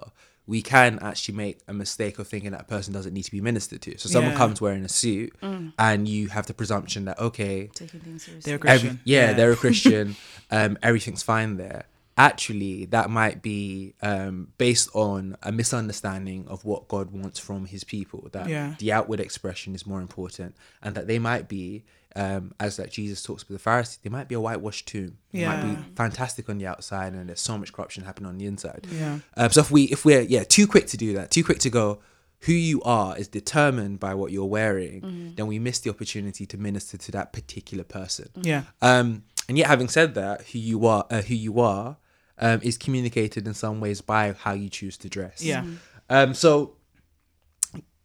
we 0.46 0.60
can 0.60 0.98
actually 1.00 1.34
make 1.36 1.58
a 1.68 1.72
mistake 1.72 2.18
of 2.18 2.28
thinking 2.28 2.50
that 2.50 2.60
a 2.60 2.64
person 2.64 2.92
doesn't 2.92 3.14
need 3.14 3.22
to 3.22 3.30
be 3.30 3.40
ministered 3.40 3.80
to. 3.82 3.96
So 3.98 4.08
someone 4.10 4.32
Yeah. 4.32 4.38
comes 4.38 4.60
wearing 4.60 4.84
a 4.84 4.88
suit, 4.88 5.34
and 5.78 6.06
you 6.06 6.28
have 6.28 6.46
the 6.46 6.54
presumption 6.54 7.06
that 7.06 7.18
okay, 7.18 7.68
Taking 7.74 8.00
things 8.00 8.24
seriously. 8.24 8.50
They're 8.50 8.58
a 8.58 8.70
every, 8.70 8.88
Christian. 8.90 9.00
yeah, 9.04 9.20
Yeah. 9.28 9.32
they're 9.32 9.52
a 9.52 9.56
Christian. 9.64 10.16
um, 10.50 10.76
everything's 10.82 11.22
fine 11.22 11.56
there. 11.56 11.84
Actually, 12.16 12.84
that 12.86 13.10
might 13.10 13.42
be 13.42 13.94
um, 14.00 14.48
based 14.56 14.88
on 14.94 15.36
a 15.42 15.50
misunderstanding 15.50 16.46
of 16.46 16.64
what 16.64 16.86
God 16.88 17.10
wants 17.10 17.40
from 17.40 17.66
His 17.66 17.82
people. 17.82 18.28
That 18.32 18.48
Yeah. 18.48 18.74
the 18.78 18.92
outward 18.92 19.20
expression 19.20 19.74
is 19.74 19.84
more 19.86 20.00
important, 20.00 20.54
and 20.82 20.94
that 20.94 21.06
they 21.08 21.18
might 21.18 21.48
be, 21.48 21.84
um, 22.16 22.52
as 22.60 22.78
like 22.78 22.90
Jesus 22.90 23.22
talks 23.22 23.48
with 23.48 23.56
the 23.56 23.62
Pharisees, 23.62 23.98
they 24.02 24.10
might 24.10 24.28
be 24.28 24.34
a 24.34 24.40
whitewashed 24.40 24.86
tomb. 24.86 25.18
They 25.32 25.46
might 25.46 25.62
be 25.62 25.76
fantastic 25.96 26.48
on 26.48 26.58
the 26.58 26.66
outside, 26.66 27.12
and 27.12 27.28
there's 27.28 27.40
so 27.40 27.58
much 27.58 27.72
corruption 27.72 28.04
happening 28.04 28.28
on 28.28 28.38
the 28.38 28.46
inside. 28.46 28.86
Yeah. 28.90 29.18
Um, 29.36 29.50
so 29.50 29.60
if 29.60 29.70
we 29.70 29.84
if 29.84 30.04
we're 30.04 30.22
yeah 30.22 30.44
too 30.44 30.66
quick 30.66 30.86
to 30.88 30.96
do 30.96 31.14
that, 31.14 31.30
too 31.30 31.42
quick 31.42 31.58
to 31.60 31.70
go, 31.70 32.00
who 32.40 32.52
you 32.52 32.82
are 32.82 33.16
is 33.16 33.28
determined 33.28 33.98
by 33.98 34.14
what 34.14 34.30
you're 34.30 34.44
wearing, 34.44 35.32
then 35.36 35.46
we 35.46 35.58
miss 35.58 35.80
the 35.80 35.90
opportunity 35.90 36.46
to 36.46 36.58
minister 36.58 36.96
to 36.98 37.12
that 37.12 37.32
particular 37.32 37.84
person. 37.84 38.28
Yeah. 38.40 38.62
Um, 38.80 39.24
and 39.48 39.58
yet, 39.58 39.66
having 39.66 39.88
said 39.88 40.14
that, 40.14 40.42
who 40.42 40.58
you 40.58 40.86
are, 40.86 41.06
uh, 41.10 41.22
who 41.22 41.34
you 41.34 41.60
are, 41.60 41.96
um, 42.38 42.60
is 42.62 42.78
communicated 42.78 43.46
in 43.46 43.54
some 43.54 43.80
ways 43.80 44.00
by 44.00 44.32
how 44.32 44.52
you 44.52 44.68
choose 44.68 44.96
to 44.98 45.08
dress. 45.08 45.42
Yeah. 45.42 45.64
Um, 46.08 46.34
so 46.34 46.76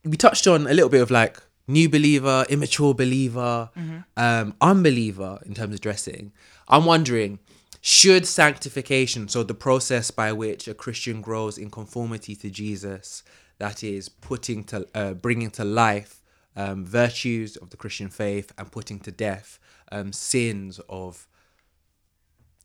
we 0.03 0.17
touched 0.17 0.47
on 0.47 0.67
a 0.67 0.73
little 0.73 0.89
bit 0.89 1.01
of 1.01 1.11
like 1.11 1.41
new 1.69 1.87
believer, 1.87 2.45
immature 2.49 2.93
believer, 2.93 3.69
um, 4.17 4.55
unbeliever 4.59 5.39
in 5.45 5.53
terms 5.53 5.75
of 5.75 5.81
dressing. 5.81 6.31
I'm 6.67 6.85
wondering, 6.85 7.39
should 7.81 8.25
sanctification, 8.27 9.27
so 9.29 9.43
the 9.43 9.53
process 9.53 10.11
by 10.11 10.31
which 10.33 10.67
a 10.67 10.73
Christian 10.73 11.21
grows 11.21 11.57
in 11.57 11.69
conformity 11.69 12.35
to 12.35 12.49
Jesus, 12.49 13.23
that 13.59 13.83
is 13.83 14.09
putting 14.09 14.63
to, 14.65 14.87
uh, 14.95 15.13
bringing 15.13 15.51
to 15.51 15.63
life 15.63 16.21
um, 16.55 16.85
virtues 16.85 17.55
of 17.57 17.69
the 17.69 17.77
Christian 17.77 18.09
faith 18.09 18.51
and 18.57 18.71
putting 18.71 18.99
to 19.01 19.11
death 19.11 19.59
um, 19.91 20.11
sins 20.11 20.79
of 20.89 21.27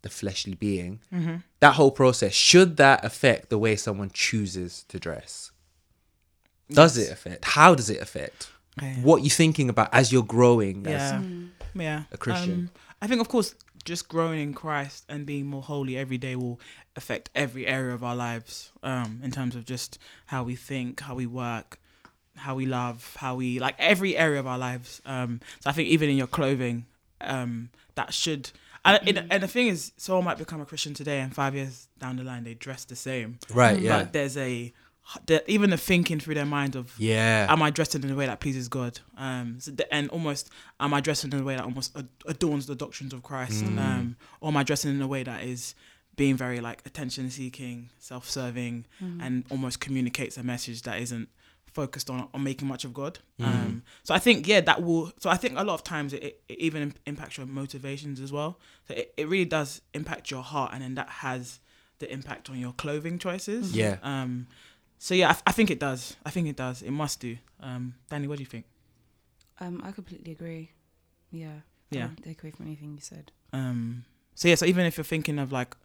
the 0.03 0.09
fleshly 0.11 0.55
being, 0.55 1.01
that 1.61 1.75
whole 1.75 1.91
process, 1.91 2.33
should 2.33 2.77
that 2.77 3.05
affect 3.05 3.49
the 3.51 3.59
way 3.59 3.77
someone 3.77 4.11
chooses 4.13 4.85
to 4.89 4.99
dress? 4.99 5.51
Does 6.71 6.97
it 6.97 7.11
affect? 7.13 7.45
How 7.45 7.75
does 7.75 7.91
it 7.91 8.01
affect? 8.01 8.51
Okay. 8.79 8.95
What 9.03 9.23
you're 9.23 9.31
thinking 9.31 9.69
about 9.69 9.89
as 9.93 10.13
you're 10.13 10.23
growing? 10.25 10.87
As, 10.87 11.13
Yeah. 11.13 11.23
Yeah. 11.75 12.03
a 12.13 12.17
Christian. 12.19 12.53
Um, 12.53 12.71
I 13.03 13.07
think, 13.07 13.21
of 13.21 13.29
course, 13.29 13.55
just 13.85 14.09
growing 14.09 14.41
in 14.41 14.55
Christ 14.55 15.05
and 15.09 15.27
being 15.27 15.47
more 15.47 15.63
holy 15.63 15.97
every 15.97 16.19
day 16.19 16.37
will 16.37 16.59
affect 16.97 17.31
every 17.35 17.67
area 17.67 17.93
of 17.95 18.03
our 18.03 18.17
lives 18.17 18.71
um, 18.83 19.21
in 19.23 19.31
terms 19.31 19.55
of 19.57 19.65
just 19.65 19.99
how 20.27 20.43
we 20.43 20.57
think, 20.57 21.01
how 21.01 21.15
we 21.15 21.27
work, 21.27 21.79
how 22.37 22.55
we 22.55 22.67
love, 22.67 23.15
how 23.19 23.35
we 23.37 23.59
like 23.61 23.75
every 23.79 24.17
area 24.17 24.41
of 24.41 24.47
our 24.47 24.59
lives. 24.59 25.03
Um, 25.05 25.41
so 25.61 25.71
I 25.71 25.73
think 25.73 25.89
even 25.89 26.09
in 26.09 26.17
your 26.17 26.27
clothing, 26.27 26.87
um, 27.21 27.71
that 27.95 28.13
should. 28.15 28.51
And, 28.85 29.09
and- 29.09 29.33
and 29.33 29.43
the 29.43 29.49
thing 29.49 29.69
is, 29.69 29.93
someone 29.97 30.25
might 30.25 30.39
become 30.39 30.61
a 30.61 30.67
Christian 30.67 30.95
today, 30.95 31.21
and 31.21 31.35
five 31.35 31.55
years 31.55 31.89
down 31.99 32.17
the 32.17 32.25
line, 32.25 32.45
they 32.45 32.55
dress 32.55 32.85
the 32.85 32.97
same. 32.97 33.39
Right, 33.53 33.79
yeah. 33.79 33.99
But 33.99 34.13
there's 34.13 34.37
a, 34.37 34.73
the, 35.27 35.49
even 35.51 35.71
the 35.71 35.77
thinking 35.77 36.19
through 36.19 36.35
their 36.35 36.47
mind 36.47 36.77
of 36.77 36.95
Yeah. 36.99 37.47
am 37.49 37.63
I 37.63 37.71
dressed 37.71 37.95
in 37.95 38.11
a 38.11 38.15
way 38.15 38.27
that 38.27 38.41
pleases 38.41 38.69
God? 38.69 39.01
Um, 39.17 39.57
so 39.61 39.71
the, 39.71 39.93
and 39.95 40.09
almost 40.11 40.51
am 40.81 40.95
I 40.95 41.01
dressed 41.01 41.25
in 41.25 41.35
a 41.35 41.43
way 41.43 41.57
that 41.57 41.65
almost 41.65 41.97
adorns 42.27 42.67
the 42.67 42.75
doctrines 42.75 43.13
of 43.13 43.23
Christ? 43.23 43.65
Mm. 43.65 43.79
Um, 43.79 44.17
or 44.41 44.49
am 44.49 44.57
I 44.57 44.63
dressed 44.63 44.85
in 44.85 45.01
a 45.01 45.07
way 45.07 45.23
that 45.23 45.45
is 45.45 45.75
being 46.17 46.37
very 46.37 46.61
like 46.61 46.81
attention 46.87 47.29
seeking, 47.31 47.91
self 47.99 48.29
serving, 48.29 48.87
and 49.01 49.45
almost 49.51 49.81
communicates 49.81 50.37
a 50.37 50.43
message 50.43 50.83
that 50.83 51.01
isn't 51.01 51.29
focused 51.67 52.09
on 52.09 52.29
on 52.33 52.43
making 52.43 52.69
much 52.69 52.85
of 52.85 52.95
God? 52.95 53.19
Mm. 53.41 53.47
Um, 53.47 53.83
so 54.05 54.15
I 54.15 54.19
think 54.19 54.49
yeah, 54.49 54.61
that 54.63 54.83
will. 54.83 55.13
So 55.19 55.29
I 55.29 55.37
think 55.37 55.59
a 55.59 55.65
lot 55.65 55.75
of 55.75 55.85
times 55.85 56.13
it, 56.13 56.23
it, 56.23 56.43
it 56.49 56.59
even 56.61 56.95
impacts 57.07 57.37
your 57.37 57.47
motivations 57.47 58.21
as 58.21 58.33
well. 58.33 58.59
So 58.89 58.95
it, 58.95 59.13
it 59.17 59.29
really 59.29 59.45
does 59.45 59.83
impact 59.93 60.31
your 60.31 60.43
heart, 60.43 60.71
and 60.73 60.83
then 60.83 60.95
that 60.95 61.09
has 61.09 61.59
the 61.99 62.11
impact 62.13 62.49
on 62.49 62.59
your 62.59 62.73
clothing 62.73 63.19
choices. 63.19 63.77
Yeah. 63.77 63.99
Um, 64.03 64.47
so 64.99 65.15
yeah, 65.15 65.31
I, 65.31 65.37
I 65.49 65.53
think 65.53 65.71
it 65.71 65.81
does. 65.81 66.17
I 66.25 66.31
think 66.31 66.49
it 66.49 66.57
does. 66.57 66.83
It 66.83 66.91
must 66.91 67.21
do. 67.21 67.37
Um, 67.61 67.95
Danny, 68.09 68.27
what 68.27 68.39
do 68.39 68.43
you 68.43 68.49
think? 68.49 68.65
Um, 69.61 69.83
I 69.85 69.93
completely 69.93 70.33
agree. 70.33 70.71
Yeah. 71.31 71.61
Yeah. 71.91 72.09
I 72.17 72.21
take 72.21 72.43
away 72.43 72.51
from 72.51 72.67
anything 72.67 72.95
you 72.95 73.01
said. 73.01 73.31
Um, 73.53 74.05
so 74.35 74.49
yeah, 74.49 74.57
so 74.57 74.67
even 74.67 74.85
if 74.87 74.97
you're 74.97 75.05
thinking 75.05 75.39
of 75.39 75.53
like, 75.53 75.77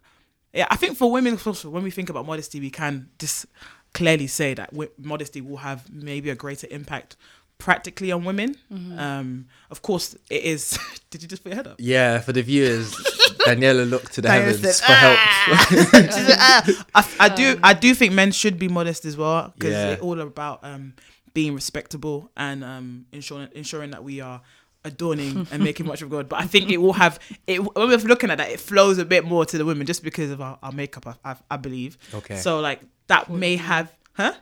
yeah, 0.52 0.66
I 0.70 0.76
think 0.76 0.96
for 0.96 1.10
women, 1.10 1.38
also, 1.46 1.70
when 1.70 1.84
we 1.84 1.90
think 1.90 2.10
about 2.10 2.26
modesty, 2.26 2.58
we 2.58 2.70
can 2.70 3.10
just 3.18 3.46
clearly 3.94 4.26
say 4.26 4.54
that 4.54 4.72
modesty 4.98 5.40
will 5.40 5.58
have 5.58 5.90
maybe 5.92 6.30
a 6.30 6.34
greater 6.34 6.66
impact 6.70 7.16
practically 7.60 8.10
on 8.10 8.24
women. 8.24 8.56
Um, 8.98 9.46
of 9.70 9.82
course, 9.82 10.16
it 10.28 10.42
is. 10.42 10.76
did 11.10 11.22
you 11.22 11.28
just 11.28 11.42
put 11.44 11.50
your 11.50 11.56
head 11.56 11.66
up? 11.68 11.76
Yeah, 11.78 12.18
for 12.18 12.32
the 12.32 12.42
viewers, 12.42 12.92
Daniela 13.46 13.88
looked 13.88 14.12
to 14.14 14.20
the 14.22 14.28
Daniela 14.28 14.44
heavens 14.46 14.76
said, 14.76 14.86
for 14.86 14.92
help. 14.92 15.18
Said, 16.12 16.36
"Ah." 16.38 16.84
I, 16.94 17.26
I 17.26 17.28
do, 17.28 17.58
I 17.62 17.74
do 17.74 17.94
think 17.94 18.12
men 18.12 18.32
should 18.32 18.58
be 18.58 18.68
modest 18.68 19.04
as 19.04 19.16
well 19.16 19.52
because 19.56 19.72
Yeah. 19.72 19.90
it's 19.90 20.02
all 20.02 20.20
about 20.20 20.60
um, 20.64 20.94
being 21.34 21.54
respectable 21.54 22.30
and 22.36 22.64
um, 22.64 23.06
ensuring 23.12 23.48
ensuring 23.54 23.90
that 23.92 24.02
we 24.02 24.20
are 24.20 24.40
adorning 24.84 25.46
and 25.52 25.62
making 25.62 25.86
much 25.86 26.00
of 26.02 26.10
God. 26.10 26.28
But 26.28 26.40
I 26.40 26.46
think 26.46 26.70
it 26.70 26.78
will 26.78 26.94
have 26.94 27.18
it 27.46 27.58
when 27.76 27.88
we're 27.88 27.98
looking 27.98 28.30
at 28.30 28.38
that, 28.38 28.50
it 28.50 28.60
flows 28.60 28.98
a 28.98 29.04
bit 29.04 29.24
more 29.24 29.44
to 29.44 29.58
the 29.58 29.64
women 29.64 29.86
just 29.86 30.02
because 30.02 30.30
of 30.30 30.40
our, 30.40 30.58
our 30.62 30.72
makeup. 30.72 31.06
I, 31.06 31.14
I, 31.32 31.36
I 31.52 31.56
believe. 31.56 31.98
Okay. 32.14 32.36
So 32.36 32.60
like 32.60 32.80
that 33.08 33.30
may 33.30 33.56
have, 33.56 33.94
huh? 34.14 34.32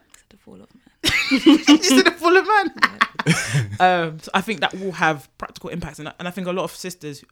The 1.31 1.38
fall 1.38 1.57
of 1.57 1.66
man. 1.66 1.77
you 1.77 1.83
said 1.83 2.07
a 2.07 2.11
full 2.12 2.37
of 2.37 2.47
man. 2.47 2.99
um, 3.81 4.21
so 4.21 4.31
I 4.35 4.40
think 4.40 4.61
that 4.61 4.75
will 4.75 4.92
have 4.92 5.29
practical 5.38 5.71
impacts, 5.71 5.99
and 5.99 6.09
I, 6.09 6.14
and 6.18 6.29
I 6.29 6.31
think 6.31 6.47
a 6.47 6.53
lot 6.53 6.64
of 6.64 6.75
sisters, 6.75 7.25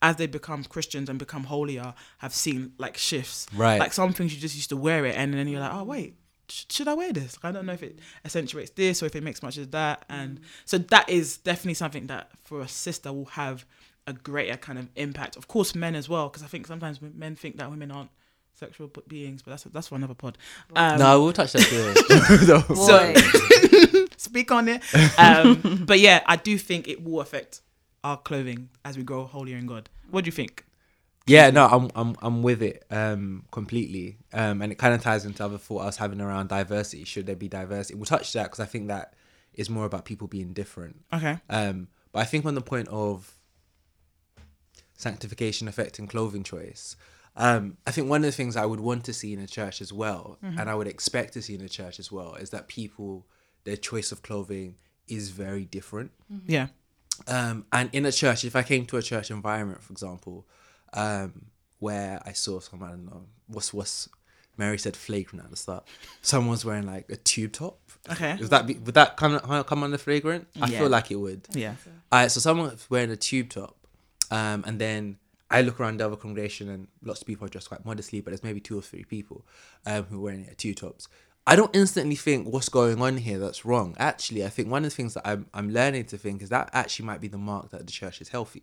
as 0.00 0.16
they 0.16 0.26
become 0.26 0.64
Christians 0.64 1.08
and 1.08 1.18
become 1.18 1.44
holier, 1.44 1.94
have 2.18 2.34
seen 2.34 2.72
like 2.78 2.96
shifts. 2.96 3.46
Right. 3.54 3.78
Like 3.78 3.92
some 3.92 4.12
things 4.12 4.34
you 4.34 4.40
just 4.40 4.54
used 4.54 4.70
to 4.70 4.76
wear 4.76 5.04
it, 5.04 5.16
and 5.16 5.34
then 5.34 5.48
you're 5.48 5.60
like, 5.60 5.74
oh 5.74 5.84
wait, 5.84 6.16
sh- 6.48 6.64
should 6.70 6.88
I 6.88 6.94
wear 6.94 7.12
this? 7.12 7.38
I 7.42 7.52
don't 7.52 7.66
know 7.66 7.72
if 7.72 7.82
it 7.82 7.98
accentuates 8.24 8.70
this 8.70 9.02
or 9.02 9.06
if 9.06 9.16
it 9.16 9.22
makes 9.22 9.42
much 9.42 9.58
of 9.58 9.70
that, 9.72 10.04
and 10.08 10.40
so 10.64 10.78
that 10.78 11.08
is 11.08 11.38
definitely 11.38 11.74
something 11.74 12.06
that 12.06 12.30
for 12.44 12.60
a 12.60 12.68
sister 12.68 13.12
will 13.12 13.26
have 13.26 13.64
a 14.06 14.12
greater 14.12 14.56
kind 14.56 14.78
of 14.78 14.88
impact. 14.96 15.36
Of 15.36 15.48
course, 15.48 15.74
men 15.74 15.94
as 15.94 16.08
well, 16.08 16.28
because 16.28 16.42
I 16.42 16.46
think 16.46 16.66
sometimes 16.66 17.00
men 17.00 17.36
think 17.36 17.56
that 17.58 17.70
women 17.70 17.90
aren't 17.90 18.10
sexual 18.54 18.90
beings, 19.08 19.42
but 19.42 19.52
that's 19.52 19.64
that's 19.64 19.88
for 19.88 19.96
another 19.96 20.14
pod. 20.14 20.38
Um, 20.74 20.98
no, 20.98 21.22
we'll 21.22 21.32
touch 21.32 21.52
that 21.52 21.62
too. 21.62 21.92
Boy. 24.04 24.08
speak 24.16 24.50
on 24.52 24.68
it. 24.68 24.82
Um, 25.18 25.84
but 25.84 26.00
yeah, 26.00 26.22
I 26.26 26.36
do 26.36 26.56
think 26.58 26.88
it 26.88 27.02
will 27.04 27.20
affect 27.20 27.60
our 28.04 28.16
clothing 28.16 28.68
as 28.84 28.96
we 28.96 29.02
grow 29.02 29.24
holier 29.24 29.56
in 29.56 29.66
God. 29.66 29.88
What 30.10 30.24
do 30.24 30.28
you 30.28 30.32
think? 30.32 30.64
Yeah, 31.26 31.50
no, 31.50 31.66
I'm 31.66 31.90
I'm 31.94 32.16
I'm 32.20 32.42
with 32.42 32.62
it 32.62 32.84
um 32.90 33.44
completely. 33.52 34.18
Um 34.32 34.60
and 34.60 34.72
it 34.72 34.78
kind 34.78 34.94
of 34.94 35.02
ties 35.02 35.24
into 35.24 35.44
other 35.44 35.58
thought 35.58 35.82
I 35.82 35.86
was 35.86 35.96
having 35.96 36.20
around 36.20 36.48
diversity. 36.48 37.04
Should 37.04 37.26
there 37.26 37.36
be 37.36 37.48
diversity? 37.48 37.94
We'll 37.94 38.06
touch 38.06 38.32
that 38.32 38.44
because 38.44 38.60
I 38.60 38.64
think 38.66 38.88
that 38.88 39.14
is 39.54 39.70
more 39.70 39.84
about 39.84 40.04
people 40.04 40.26
being 40.26 40.52
different. 40.52 41.04
Okay. 41.12 41.38
Um 41.48 41.88
but 42.10 42.20
I 42.20 42.24
think 42.24 42.44
on 42.44 42.56
the 42.56 42.60
point 42.60 42.88
of 42.88 43.36
sanctification 44.96 45.68
affecting 45.68 46.08
clothing 46.08 46.42
choice, 46.42 46.96
um, 47.36 47.76
I 47.86 47.90
think 47.92 48.08
one 48.10 48.20
of 48.20 48.26
the 48.26 48.32
things 48.32 48.56
I 48.56 48.66
would 48.66 48.80
want 48.80 49.04
to 49.04 49.12
see 49.12 49.32
in 49.32 49.38
a 49.40 49.46
church 49.46 49.80
as 49.80 49.92
well, 49.92 50.38
and 50.42 50.68
I 50.68 50.74
would 50.74 50.86
expect 50.86 51.32
to 51.34 51.42
see 51.42 51.54
in 51.54 51.60
a 51.62 51.68
church 51.68 51.98
as 51.98 52.10
well, 52.12 52.34
is 52.34 52.50
that 52.50 52.68
people 52.68 53.26
their 53.64 53.76
choice 53.76 54.10
of 54.12 54.22
clothing 54.22 54.76
is 55.08 55.30
very 55.30 55.64
different. 55.64 56.10
Yeah. 56.46 56.68
Um, 57.28 57.66
and 57.72 57.88
in 57.92 58.04
a 58.06 58.12
church, 58.12 58.44
if 58.44 58.56
I 58.56 58.62
came 58.62 58.86
to 58.86 58.96
a 58.96 59.02
church 59.02 59.30
environment, 59.30 59.82
for 59.82 59.92
example, 59.92 60.46
um, 60.94 61.46
where 61.78 62.20
I 62.26 62.32
saw 62.32 62.60
someone, 62.60 62.88
I 62.88 62.92
don't 62.92 63.06
know, 63.06 63.24
what's 63.46 63.72
what's 63.72 64.08
Mary 64.58 64.78
said 64.78 64.96
flagrant 64.96 65.44
at 65.44 65.50
the 65.50 65.56
start. 65.56 65.86
Someone's 66.20 66.64
wearing 66.64 66.86
like 66.86 67.08
a 67.10 67.16
tube 67.16 67.52
top. 67.52 67.78
Okay. 68.10 68.36
Would 68.40 68.50
that 68.50 68.66
be 68.66 68.74
would 68.74 68.94
that 68.94 69.16
come 69.16 69.38
come 69.64 69.82
under 69.82 69.98
flagrant? 69.98 70.48
I 70.60 70.66
Yeah. 70.68 70.80
feel 70.80 70.88
like 70.88 71.10
it 71.10 71.16
would. 71.16 71.46
Yeah. 71.52 71.74
Alright, 72.12 72.30
so 72.30 72.40
someone's 72.40 72.88
wearing 72.90 73.10
a 73.10 73.16
tube 73.16 73.48
top, 73.50 73.76
um, 74.30 74.64
and 74.66 74.78
then 74.80 75.18
I 75.52 75.62
look 75.62 75.80
around 75.80 76.00
the 76.00 76.06
other 76.06 76.16
congregation 76.16 76.68
and 76.68 76.88
lots 77.02 77.20
of 77.20 77.26
people 77.26 77.46
are 77.46 77.48
dressed 77.48 77.68
quite 77.68 77.84
modestly, 77.84 78.20
but 78.20 78.30
there's 78.30 78.42
maybe 78.42 78.60
two 78.60 78.78
or 78.78 78.82
three 78.82 79.04
people 79.04 79.44
um, 79.86 80.04
who 80.04 80.18
are 80.18 80.20
wearing 80.20 80.48
tube 80.56 80.76
tops. 80.76 81.08
I 81.46 81.56
don't 81.56 81.74
instantly 81.74 82.14
think 82.14 82.46
what's 82.48 82.68
going 82.68 83.02
on 83.02 83.16
here 83.16 83.38
that's 83.38 83.64
wrong. 83.64 83.96
Actually, 83.98 84.44
I 84.44 84.48
think 84.48 84.70
one 84.70 84.84
of 84.84 84.90
the 84.90 84.96
things 84.96 85.14
that 85.14 85.26
I'm 85.26 85.46
I'm 85.52 85.70
learning 85.70 86.04
to 86.06 86.18
think 86.18 86.40
is 86.40 86.50
that 86.50 86.70
actually 86.72 87.06
might 87.06 87.20
be 87.20 87.28
the 87.28 87.38
mark 87.38 87.70
that 87.70 87.84
the 87.84 87.92
church 87.92 88.20
is 88.20 88.28
healthy. 88.28 88.62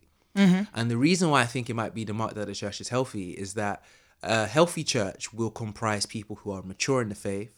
And 0.73 0.89
the 0.89 0.95
reason 0.97 1.29
why 1.29 1.41
I 1.41 1.45
think 1.45 1.69
it 1.69 1.73
might 1.73 1.93
be 1.93 2.05
the 2.05 2.13
mark 2.13 2.35
that 2.35 2.47
the 2.47 2.55
church 2.55 2.79
is 2.79 2.89
healthy 2.89 3.31
is 3.31 3.55
that 3.55 3.83
a 4.23 4.45
healthy 4.47 4.83
church 4.83 5.33
will 5.33 5.51
comprise 5.51 6.05
people 6.05 6.37
who 6.37 6.51
are 6.51 6.61
mature 6.61 7.01
in 7.01 7.09
the 7.09 7.15
faith. 7.15 7.51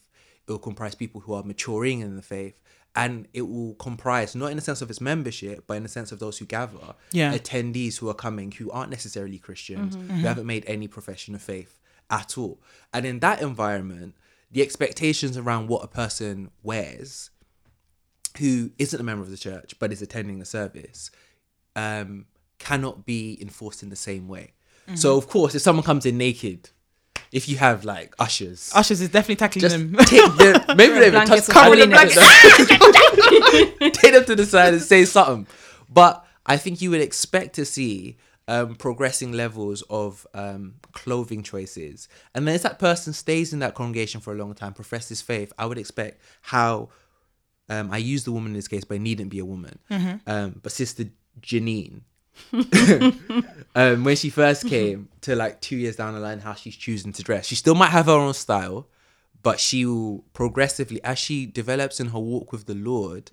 It 0.47 0.51
will 0.51 0.59
comprise 0.59 0.95
people 0.95 1.21
who 1.21 1.33
are 1.33 1.43
maturing 1.43 1.99
in 1.99 2.15
the 2.15 2.21
faith, 2.23 2.59
and 2.95 3.27
it 3.33 3.43
will 3.43 3.75
comprise 3.75 4.35
not 4.35 4.47
in 4.51 4.57
the 4.57 4.61
sense 4.61 4.81
of 4.81 4.89
its 4.89 4.99
membership, 4.99 5.63
but 5.65 5.75
in 5.75 5.83
the 5.83 5.89
sense 5.89 6.11
of 6.11 6.19
those 6.19 6.37
who 6.37 6.45
gather, 6.45 6.95
Yeah. 7.11 7.33
attendees 7.33 7.97
who 7.97 8.09
are 8.09 8.13
coming 8.13 8.51
who 8.51 8.69
aren't 8.71 8.89
necessarily 8.89 9.37
Christians, 9.37 9.95
mm-hmm. 9.95 10.07
who 10.07 10.13
mm-hmm. 10.13 10.25
haven't 10.25 10.45
made 10.45 10.65
any 10.67 10.87
profession 10.87 11.33
of 11.33 11.41
faith 11.41 11.79
at 12.09 12.37
all. 12.37 12.61
And 12.93 13.05
in 13.05 13.19
that 13.19 13.41
environment, 13.41 14.15
the 14.51 14.61
expectations 14.61 15.37
around 15.37 15.67
what 15.69 15.83
a 15.83 15.87
person 15.87 16.51
wears 16.61 17.29
who 18.39 18.71
isn't 18.77 18.99
a 18.99 19.03
member 19.03 19.23
of 19.23 19.29
the 19.29 19.37
church 19.37 19.75
but 19.79 19.91
is 19.91 20.01
attending 20.01 20.41
a 20.41 20.45
service 20.45 21.11
um, 21.75 22.25
cannot 22.59 23.05
be 23.05 23.37
enforced 23.41 23.83
in 23.83 23.89
the 23.89 23.95
same 23.95 24.27
way. 24.27 24.53
So 24.95 25.11
mm-hmm. 25.11 25.17
of 25.17 25.29
course, 25.29 25.55
if 25.55 25.61
someone 25.61 25.85
comes 25.85 26.05
in 26.05 26.17
naked, 26.17 26.69
if 27.31 27.47
you 27.47 27.55
have 27.57 27.85
like 27.85 28.13
ushers, 28.19 28.71
Ushers 28.75 28.99
is 29.01 29.09
definitely 29.09 29.37
tackling 29.37 29.61
just 29.61 29.75
them. 29.77 29.95
take 30.05 30.21
the 30.37 30.63
maybe 30.77 30.93
they 30.99 31.07
even 31.07 31.25
touch 31.25 31.47
Blankets 31.47 31.49
or 31.49 31.53
cover 31.53 31.75
the 31.75 31.81
holy 31.81 31.93
blankets. 31.93 32.17
take 34.01 34.13
them 34.13 34.25
to 34.25 34.35
the 34.35 34.45
side 34.45 34.73
and 34.73 34.81
say 34.81 35.05
something. 35.05 35.47
But 35.89 36.25
I 36.45 36.57
think 36.57 36.81
you 36.81 36.89
would 36.91 37.01
expect 37.01 37.55
to 37.55 37.65
see 37.65 38.17
um, 38.47 38.75
progressing 38.75 39.31
levels 39.31 39.81
of 39.83 40.27
um, 40.33 40.75
clothing 40.93 41.41
choices, 41.43 42.07
and 42.35 42.45
then 42.47 42.55
as 42.55 42.63
that 42.63 42.79
person 42.79 43.13
stays 43.13 43.53
in 43.53 43.59
that 43.59 43.75
congregation 43.75 44.19
for 44.21 44.33
a 44.33 44.37
long 44.37 44.53
time, 44.53 44.73
professes 44.73 45.21
faith, 45.21 45.53
I 45.57 45.65
would 45.67 45.77
expect 45.77 46.19
how 46.41 46.89
um, 47.69 47.89
I 47.91 47.97
use 47.97 48.23
the 48.25 48.31
woman 48.33 48.51
in 48.51 48.55
this 48.55 48.67
case, 48.67 48.83
but 48.83 48.95
it 48.95 48.99
needn't 49.01 49.29
be 49.29 49.39
a 49.39 49.45
woman. 49.45 49.79
Um, 50.27 50.59
but 50.61 50.71
Sister 50.73 51.05
Janine, 51.39 52.01
um, 53.75 54.03
when 54.03 54.15
she 54.15 54.29
first 54.29 54.67
came 54.67 55.09
to 55.21 55.35
like 55.35 55.61
two 55.61 55.75
years 55.77 55.95
down 55.95 56.13
the 56.13 56.19
line, 56.19 56.39
how 56.39 56.53
she's 56.53 56.75
choosing 56.75 57.13
to 57.13 57.23
dress, 57.23 57.45
she 57.45 57.55
still 57.55 57.75
might 57.75 57.89
have 57.89 58.07
her 58.07 58.11
own 58.13 58.33
style, 58.33 58.87
but 59.43 59.59
she 59.59 59.85
will 59.85 60.23
progressively, 60.33 61.03
as 61.03 61.17
she 61.17 61.45
develops 61.45 61.99
in 61.99 62.07
her 62.07 62.19
walk 62.19 62.51
with 62.51 62.65
the 62.65 62.75
Lord, 62.75 63.31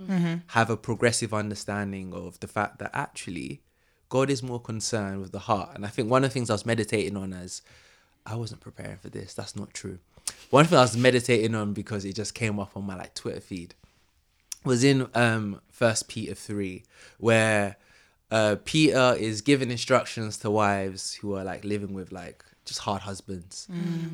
have 0.49 0.71
a 0.71 0.77
progressive 0.77 1.35
understanding 1.35 2.13
of 2.15 2.39
the 2.41 2.49
fact 2.49 2.79
that 2.79 2.91
actually 2.95 3.61
God 4.09 4.31
is 4.31 4.43
more 4.43 4.61
concerned 4.61 5.21
with 5.21 5.33
the 5.33 5.41
heart. 5.41 5.71
And 5.75 5.85
I 5.85 5.89
think 5.89 6.11
one 6.11 6.25
of 6.25 6.31
the 6.31 6.35
things 6.35 6.51
I 6.51 6.55
was 6.55 6.65
meditating 6.65 7.17
on 7.17 7.33
as 7.33 7.63
I 8.25 8.37
wasn't 8.37 8.61
preparing 8.61 8.97
for 8.97 9.09
this, 9.11 9.35
that's 9.35 9.57
not 9.57 9.75
true. 9.75 9.99
One 10.51 10.65
thing 10.65 10.79
I 10.79 10.83
was 10.83 10.97
meditating 10.97 11.55
on 11.55 11.73
because 11.73 12.05
it 12.05 12.15
just 12.15 12.35
came 12.35 12.59
up 12.59 12.77
on 12.77 12.85
my 12.85 12.97
like 12.97 13.15
Twitter 13.15 13.41
feed 13.41 13.75
was 14.65 14.85
in 14.85 15.09
um 15.15 15.61
First 15.71 16.09
Peter 16.09 16.35
three, 16.35 16.85
where 17.19 17.77
uh 18.31 18.57
Peter 18.65 19.15
is 19.19 19.41
giving 19.43 19.71
instructions 19.71 20.39
to 20.39 20.51
wives 20.51 21.15
who 21.15 21.35
are 21.35 21.45
like 21.45 21.65
living 21.65 21.93
with 21.95 22.13
like 22.13 22.45
just 22.65 22.81
hard 22.81 23.03
husbands. 23.03 23.67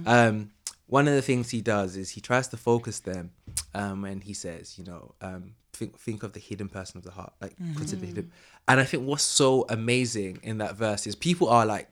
Um, 0.06 0.50
one 0.86 1.08
of 1.08 1.14
the 1.14 1.22
things 1.22 1.50
he 1.50 1.60
does 1.60 1.96
is 1.96 2.10
he 2.10 2.20
tries 2.20 2.46
to 2.48 2.56
focus 2.56 3.00
them, 3.00 3.30
um, 3.74 4.04
and 4.04 4.22
he 4.22 4.34
says, 4.34 4.78
you 4.78 4.84
know, 4.84 5.14
um, 5.20 5.54
think 5.72 5.98
think 5.98 6.22
of 6.22 6.32
the 6.34 6.40
hidden 6.40 6.68
person 6.68 6.98
of 6.98 7.04
the 7.04 7.10
heart, 7.10 7.32
like 7.40 7.56
consider 7.76 8.00
the 8.02 8.06
hidden. 8.06 8.30
And 8.68 8.78
I 8.80 8.84
think 8.84 9.06
what's 9.06 9.24
so 9.24 9.66
amazing 9.68 10.38
in 10.42 10.58
that 10.58 10.76
verse 10.76 11.06
is 11.06 11.14
people 11.16 11.48
are 11.48 11.66
like 11.66 11.88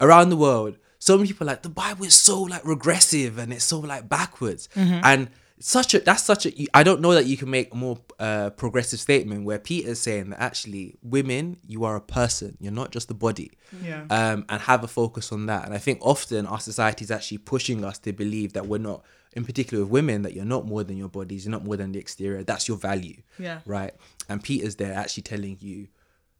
around 0.00 0.28
the 0.28 0.36
world 0.36 0.76
so 0.98 1.16
many 1.16 1.26
people 1.28 1.46
are 1.46 1.52
like 1.52 1.62
the 1.62 1.68
bible 1.70 2.04
is 2.04 2.14
so 2.14 2.42
like 2.42 2.62
regressive 2.66 3.38
and 3.38 3.52
it's 3.52 3.64
so 3.64 3.78
like 3.80 4.08
backwards 4.08 4.68
and 5.04 5.30
such 5.58 5.94
a 5.94 6.00
that's 6.00 6.22
such 6.22 6.44
a 6.46 6.66
i 6.74 6.82
don't 6.82 7.00
know 7.00 7.14
that 7.14 7.24
you 7.24 7.36
can 7.36 7.48
make 7.48 7.72
a 7.72 7.76
more 7.76 7.98
uh, 8.18 8.50
progressive 8.50 9.00
statement 9.00 9.44
where 9.44 9.58
peter's 9.58 9.98
saying 9.98 10.28
that 10.30 10.40
actually 10.40 10.96
women 11.02 11.56
you 11.66 11.84
are 11.84 11.96
a 11.96 12.00
person. 12.00 12.56
You're 12.60 12.72
not 12.72 12.90
just 12.90 13.10
a 13.10 13.14
body. 13.14 13.50
Yeah. 13.82 14.04
um, 14.10 14.44
and 14.48 14.60
have 14.62 14.84
a 14.84 14.88
focus 14.88 15.32
on 15.32 15.46
that. 15.46 15.64
And 15.64 15.74
i 15.74 15.78
think 15.78 15.98
often 16.02 16.46
our 16.46 16.60
society 16.60 17.04
is 17.04 17.10
actually 17.10 17.38
pushing 17.38 17.84
us 17.84 17.98
to 18.00 18.12
believe 18.12 18.52
that 18.52 18.66
we're 18.66 18.78
not 18.78 19.02
in 19.32 19.44
particular 19.44 19.84
with 19.84 19.90
women 19.92 20.22
that 20.22 20.32
you're 20.34 20.44
not 20.44 20.66
more 20.66 20.82
than 20.84 20.96
your 20.96 21.08
bodies 21.08 21.44
you're 21.44 21.52
not 21.52 21.64
more 21.64 21.76
than 21.76 21.92
the 21.92 21.98
exterior. 21.98 22.42
That's 22.42 22.68
your 22.68 22.76
value. 22.76 23.22
Yeah. 23.38 23.60
right? 23.66 23.92
And 24.28 24.42
peter's 24.42 24.76
there 24.76 24.92
actually 24.92 25.22
telling 25.24 25.56
you 25.60 25.88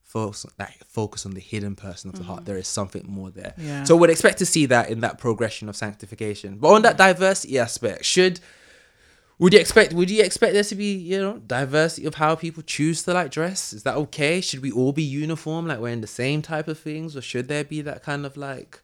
focus 0.02 0.46
like 0.59 0.85
focus 0.87 1.26
on 1.26 1.33
the 1.33 1.40
hidden 1.40 1.74
person 1.74 2.11
of 2.11 2.16
the 2.16 2.24
heart. 2.24 2.44
There 2.44 2.57
is 2.59 2.68
something 2.68 3.05
more 3.09 3.31
there. 3.31 3.55
Yeah. 3.59 3.85
so 3.85 3.96
we'd 3.96 4.11
expect 4.11 4.38
to 4.38 4.46
see 4.46 4.66
that 4.66 4.88
in 4.90 5.00
that 5.00 5.18
progression 5.18 5.68
of 5.68 5.76
sanctification. 5.76 6.59
But 6.59 6.68
on 6.68 6.83
that 6.83 6.96
diversity 6.96 7.59
aspect 7.59 8.05
should 8.05 8.40
would 9.38 9.53
you 9.53 9.59
expect 9.61 9.92
would 9.92 10.11
you 10.11 10.22
expect 10.22 10.55
there 10.55 10.62
to 10.64 10.75
be 10.75 10.94
you 10.94 11.18
know 11.18 11.38
diversity 11.46 12.07
of 12.07 12.14
how 12.14 12.35
people 12.35 12.62
choose 12.62 13.03
to 13.03 13.12
like 13.12 13.31
dress 13.31 13.72
is 13.72 13.83
that 13.83 13.94
okay 13.96 14.40
should 14.40 14.62
we 14.62 14.72
all 14.72 14.92
be 14.92 15.03
uniform 15.03 15.66
like 15.66 15.81
wearing 15.81 16.01
the 16.01 16.07
same 16.07 16.40
type 16.42 16.68
of 16.68 16.79
things 16.79 17.16
or 17.16 17.20
should 17.20 17.46
there 17.49 17.64
be 17.64 17.81
that 17.83 18.03
kind 18.03 18.25
of 18.25 18.37
like 18.37 18.81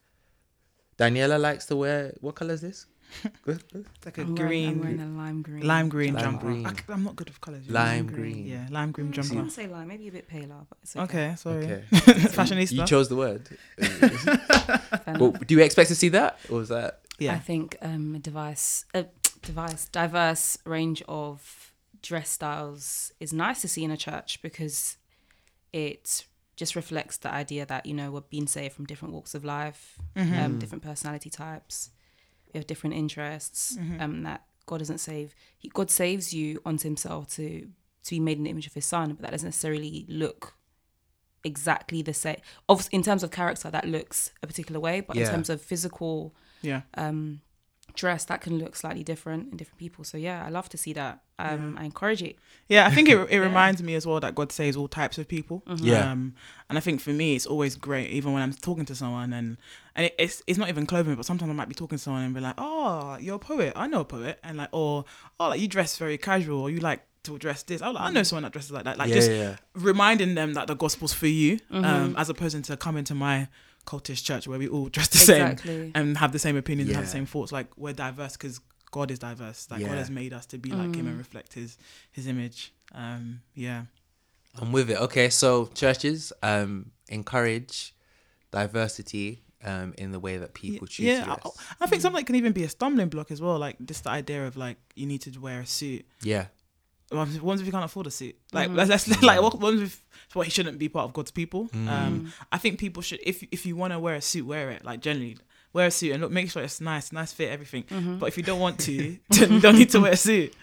daniela 0.99 1.41
likes 1.41 1.65
to 1.67 1.75
wear 1.77 2.12
what 2.21 2.35
color 2.35 2.55
is 2.55 2.61
this 2.61 2.87
Good, 3.45 3.62
good. 3.71 3.85
It's 3.97 4.07
like 4.07 4.17
a 4.17 4.23
I'm 4.23 4.35
wearing, 4.35 4.69
I'm 4.69 4.81
wearing 4.81 4.97
green, 4.97 5.01
a 5.01 5.19
lime 5.23 5.43
green. 5.43 5.67
lime 5.67 5.88
green 5.91 6.15
Lime 6.15 6.25
jumper. 6.25 6.47
green. 6.47 6.67
I, 6.67 6.93
am 6.95 7.05
not 7.05 7.15
good 7.15 7.29
with 7.29 7.41
colors. 7.43 7.69
lime 7.69 8.07
green 8.07 8.47
Yeah, 8.47 8.67
lime 8.71 8.91
green 8.91 9.09
I 9.09 9.11
jumper. 9.11 9.35
wouldn't 9.35 9.53
say 9.53 9.67
lime, 9.67 9.88
maybe 9.88 10.09
a 10.09 10.12
bit 10.12 10.27
paler, 10.29 10.65
but 10.67 10.79
it's 10.83 10.97
okay. 10.97 11.05
Okay, 11.27 11.35
sorry. 11.37 11.65
okay 11.65 11.83
Fashionista. 12.38 12.73
you 12.73 12.87
chose 12.87 13.11
the 13.11 13.17
word 13.17 13.43
well, 15.21 15.33
do 15.47 15.55
you 15.55 15.61
expect 15.61 15.88
to 15.88 15.95
see 15.95 16.09
that 16.09 16.38
or 16.51 16.62
is 16.62 16.69
that 16.71 17.01
yeah. 17.19 17.35
I 17.35 17.38
think 17.38 17.77
um, 17.83 18.15
a 18.15 18.19
device, 18.19 18.87
a 18.95 19.05
device, 19.43 19.87
diverse 19.89 20.59
range 20.65 21.03
of 21.09 21.73
dress 22.03 22.31
styles 22.31 23.13
is 23.21 23.33
nice 23.33 23.61
to 23.63 23.69
see 23.69 23.85
in 23.85 23.91
a 23.91 23.97
church 23.97 24.41
because 24.43 24.97
it 25.73 26.25
just 26.57 26.77
reflects 26.77 27.17
the 27.17 27.33
idea 27.33 27.65
that 27.65 27.87
you 27.87 27.95
know 27.95 28.11
we're 28.11 28.21
being 28.21 28.47
saved 28.47 28.75
from 28.75 28.85
different 28.85 29.15
walks 29.15 29.35
of 29.35 29.45
life, 29.45 29.99
um, 30.17 30.59
different 30.59 30.83
personality 30.83 31.31
types, 31.31 31.91
we 32.53 32.59
have 32.59 32.67
different 32.67 32.95
interests. 32.95 33.77
Um, 34.01 34.23
that 34.25 34.43
God 34.67 34.79
doesn't 34.79 34.99
save. 34.99 35.35
He, 35.59 35.69
God 35.69 35.91
saves 35.91 36.33
you 36.33 36.61
onto 36.65 36.89
Himself 36.89 37.29
to 37.35 37.69
to 38.05 38.11
be 38.11 38.21
made 38.21 38.39
in 38.39 38.45
the 38.45 38.51
image 38.51 38.67
of 38.67 38.75
His 38.75 38.87
Son, 38.87 39.13
but 39.13 39.23
that 39.23 39.31
doesn't 39.31 39.49
necessarily 39.49 40.07
look 40.09 40.55
exactly 41.45 42.03
the 42.03 42.15
same. 42.15 42.37
Of 42.69 42.89
in 42.93 43.03
terms 43.03 43.23
of 43.23 43.31
character, 43.31 43.71
that 43.71 43.87
looks 43.87 44.33
a 44.43 44.47
particular 44.47 44.81
way, 44.81 45.01
but 45.01 45.17
in 45.17 45.27
terms 45.27 45.51
of 45.51 45.61
physical 45.61 46.35
yeah. 46.63 46.83
um, 46.95 47.41
dress, 47.95 48.25
that 48.27 48.41
can 48.41 48.59
look 48.59 48.77
slightly 48.77 49.03
different 49.03 49.51
in 49.51 49.57
different 49.57 49.79
people. 49.79 50.05
So 50.05 50.17
yeah, 50.19 50.45
I 50.45 50.49
love 50.51 50.69
to 50.71 50.77
see 50.79 50.93
that. 50.95 51.21
Um, 51.39 51.77
I 51.79 51.85
encourage 51.85 52.23
it. 52.23 52.37
Yeah, 52.69 52.87
I 52.87 52.91
think 52.91 53.09
it, 53.09 53.17
it 53.31 53.41
reminds 53.41 53.83
me 53.83 53.95
as 53.97 54.07
well 54.07 54.21
that 54.21 54.35
God 54.35 54.53
saves 54.53 54.77
all 54.77 54.87
types 54.89 55.19
of 55.19 55.27
people. 55.27 55.63
Yeah. 55.77 56.11
Um, 56.13 56.35
and 56.69 56.79
I 56.79 56.81
think 56.81 57.01
for 57.01 57.11
me, 57.11 57.35
it's 57.35 57.47
always 57.47 57.75
great, 57.77 58.11
even 58.11 58.33
when 58.33 58.43
I'm 58.43 58.53
talking 58.53 58.85
to 58.87 58.95
someone, 58.95 59.33
and 59.33 59.57
and 59.97 60.07
it, 60.07 60.15
it's 60.19 60.43
it's 60.47 60.59
not 60.59 60.69
even 60.69 60.87
clothing, 60.87 61.15
but 61.17 61.27
sometimes 61.27 61.51
I 61.51 61.55
might 61.55 61.69
be 61.69 61.75
talking 61.75 61.99
to 61.99 62.03
someone 62.03 62.23
and 62.23 62.35
be 62.35 62.41
like, 62.41 62.55
"Oh, 62.59 63.17
you're 63.21 63.37
a 63.37 63.39
poet. 63.41 63.73
I 63.75 63.87
know 63.89 64.01
a 64.01 64.05
poet," 64.05 64.39
and 64.45 64.57
like, 64.59 64.69
or 64.73 65.05
"Oh, 65.41 65.49
like 65.49 65.61
you 65.61 65.69
dress 65.69 65.97
very 65.97 66.17
casual, 66.17 66.61
or 66.61 66.71
you 66.71 66.79
like 66.81 67.03
to 67.25 67.39
dress 67.39 67.63
this." 67.65 67.83
I'm 67.83 67.95
like, 67.95 68.05
I 68.05 68.11
know 68.13 68.23
someone 68.23 68.45
that 68.45 68.53
dresses 68.53 68.71
like 68.71 68.85
that. 68.85 68.97
Like 68.99 69.09
yeah, 69.09 69.15
just 69.15 69.31
yeah, 69.31 69.37
yeah. 69.43 69.57
reminding 69.75 70.35
them 70.37 70.55
that 70.55 70.69
the 70.69 70.75
gospel's 70.77 71.13
for 71.13 71.27
you, 71.27 71.59
Mm-hmm. 71.73 71.85
um, 71.85 72.15
as 72.17 72.29
opposed 72.31 72.63
to 72.65 72.77
coming 72.77 73.05
to 73.05 73.15
my 73.17 73.49
cultist 73.87 74.25
church 74.25 74.47
where 74.49 74.59
we 74.59 74.68
all 74.68 74.88
dress 74.95 75.09
the 75.09 75.18
Exactly. 75.18 75.71
same 75.71 75.92
and 75.95 76.18
have 76.18 76.33
the 76.33 76.38
same 76.38 76.57
opinions 76.57 76.88
and 76.90 76.97
have 76.97 77.05
the 77.07 77.11
same 77.11 77.27
thoughts. 77.27 77.53
Like 77.53 77.68
we're 77.77 77.92
diverse 77.92 78.33
because 78.37 78.61
God 78.90 79.11
is 79.11 79.18
diverse. 79.18 79.68
Like 79.71 79.81
Yeah. 79.81 79.88
God 79.88 79.99
has 79.99 80.11
made 80.11 80.33
us 80.33 80.47
to 80.47 80.59
be 80.59 80.71
like 80.71 80.88
Mm. 80.90 80.97
Him 80.97 81.07
and 81.09 81.18
reflect 81.18 81.55
His 81.55 81.79
His 82.12 82.27
image. 82.27 82.73
Um, 82.95 83.40
yeah. 83.55 83.85
I'm 84.61 84.71
with 84.71 84.90
it. 84.90 84.99
Okay, 84.99 85.31
so 85.31 85.66
churches 85.75 86.31
um, 86.42 86.90
encourage 87.09 87.95
diversity 88.51 89.42
um, 89.64 89.95
in 89.97 90.12
the 90.12 90.21
way 90.21 90.37
that 90.37 90.55
people 90.55 90.87
choose 90.87 91.07
yeah, 91.07 91.25
to 91.25 91.31
I. 91.33 91.51
I 91.83 91.87
think 91.87 92.03
something 92.03 92.21
that 92.21 92.27
can 92.27 92.35
even 92.37 92.53
be 92.53 92.64
a 92.64 92.68
stumbling 92.68 93.09
block 93.09 93.31
as 93.31 93.40
well. 93.40 93.59
Like 93.59 93.77
just 93.85 94.05
the 94.05 94.11
idea 94.11 94.47
of 94.47 94.57
like 94.57 94.77
you 94.95 95.07
need 95.07 95.23
to 95.23 95.31
wear 95.40 95.61
a 95.61 95.66
suit. 95.66 96.05
Yeah, 96.23 96.47
What 97.12 97.61
if 97.61 97.66
you 97.66 97.72
can't 97.72 97.85
afford 97.85 98.07
a 98.07 98.11
suit? 98.11 98.37
Like 98.53 98.68
Mm-hmm. 98.68 98.77
let's, 98.77 99.09
let's 99.09 99.22
like 99.22 99.40
what, 99.40 99.59
what 99.61 99.75
if 99.75 100.03
what 100.35 100.46
he 100.46 100.51
shouldn't 100.51 100.79
be 100.79 100.88
part 100.88 101.05
of 101.05 101.12
God's 101.12 101.31
people? 101.31 101.68
Mm. 101.68 101.88
Um, 101.88 102.33
I 102.51 102.59
think 102.59 102.79
people 102.79 103.03
should 103.03 103.20
if 103.22 103.42
if 103.51 103.66
you 103.66 103.77
want 103.77 103.92
to 103.92 103.98
wear 103.98 104.14
a 104.14 104.20
suit, 104.20 104.46
wear 104.46 104.70
it. 104.70 104.85
Like 104.85 105.01
generally, 105.01 105.37
wear 105.72 105.87
a 105.87 105.90
suit 105.90 106.12
and 106.12 106.22
look, 106.22 106.31
make 106.33 106.51
sure 106.51 106.62
it's 106.62 106.81
nice, 106.81 107.12
nice 107.12 107.33
fit, 107.33 107.51
everything. 107.51 107.85
Mm-hmm. 107.85 108.18
But 108.18 108.27
if 108.27 108.37
you 108.37 108.42
don't 108.42 108.61
want 108.61 108.79
to, 108.81 109.18
then 109.31 109.53
you 109.53 109.61
don't 109.61 109.77
need 109.77 109.90
to 109.90 110.01
wear 110.01 110.12
a 110.12 110.16
suit. 110.16 110.55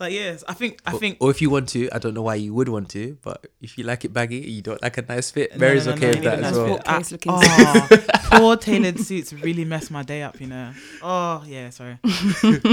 Like 0.00 0.12
yes, 0.12 0.42
I 0.48 0.54
think 0.54 0.80
I 0.86 0.92
Or- 0.92 0.98
think 0.98 1.16
or 1.20 1.30
if 1.30 1.40
you 1.42 1.50
want 1.50 1.68
to, 1.70 1.88
I 1.92 1.98
don't 1.98 2.14
know 2.14 2.22
why 2.22 2.34
you 2.36 2.52
would 2.54 2.68
want 2.68 2.88
to, 2.90 3.18
but 3.22 3.46
if 3.60 3.76
you 3.78 3.84
like 3.84 4.04
it 4.04 4.12
baggy, 4.12 4.36
you 4.38 4.62
don't 4.62 4.80
like 4.82 4.96
a 4.98 5.02
nice 5.02 5.30
fit. 5.30 5.56
Mary's 5.58 5.86
no, 5.86 5.92
no, 5.92 5.96
okay 5.96 6.06
no, 6.06 6.14
with 6.16 6.24
that 6.24 6.32
a 6.34 6.36
as 6.36 6.42
nice 6.42 6.54
well. 6.56 6.76
fit. 6.76 6.84
Case 6.84 7.08
ah, 7.08 7.08
looking 7.12 7.32
oh, 7.34 8.18
poor 8.40 8.56
tailored 8.56 9.00
suits 9.00 9.32
really 9.32 9.64
messed 9.64 9.90
my 9.90 10.02
day 10.02 10.22
up, 10.22 10.40
you 10.40 10.46
know. 10.46 10.72
Oh 11.02 11.44
yeah, 11.46 11.70
sorry. 11.70 11.98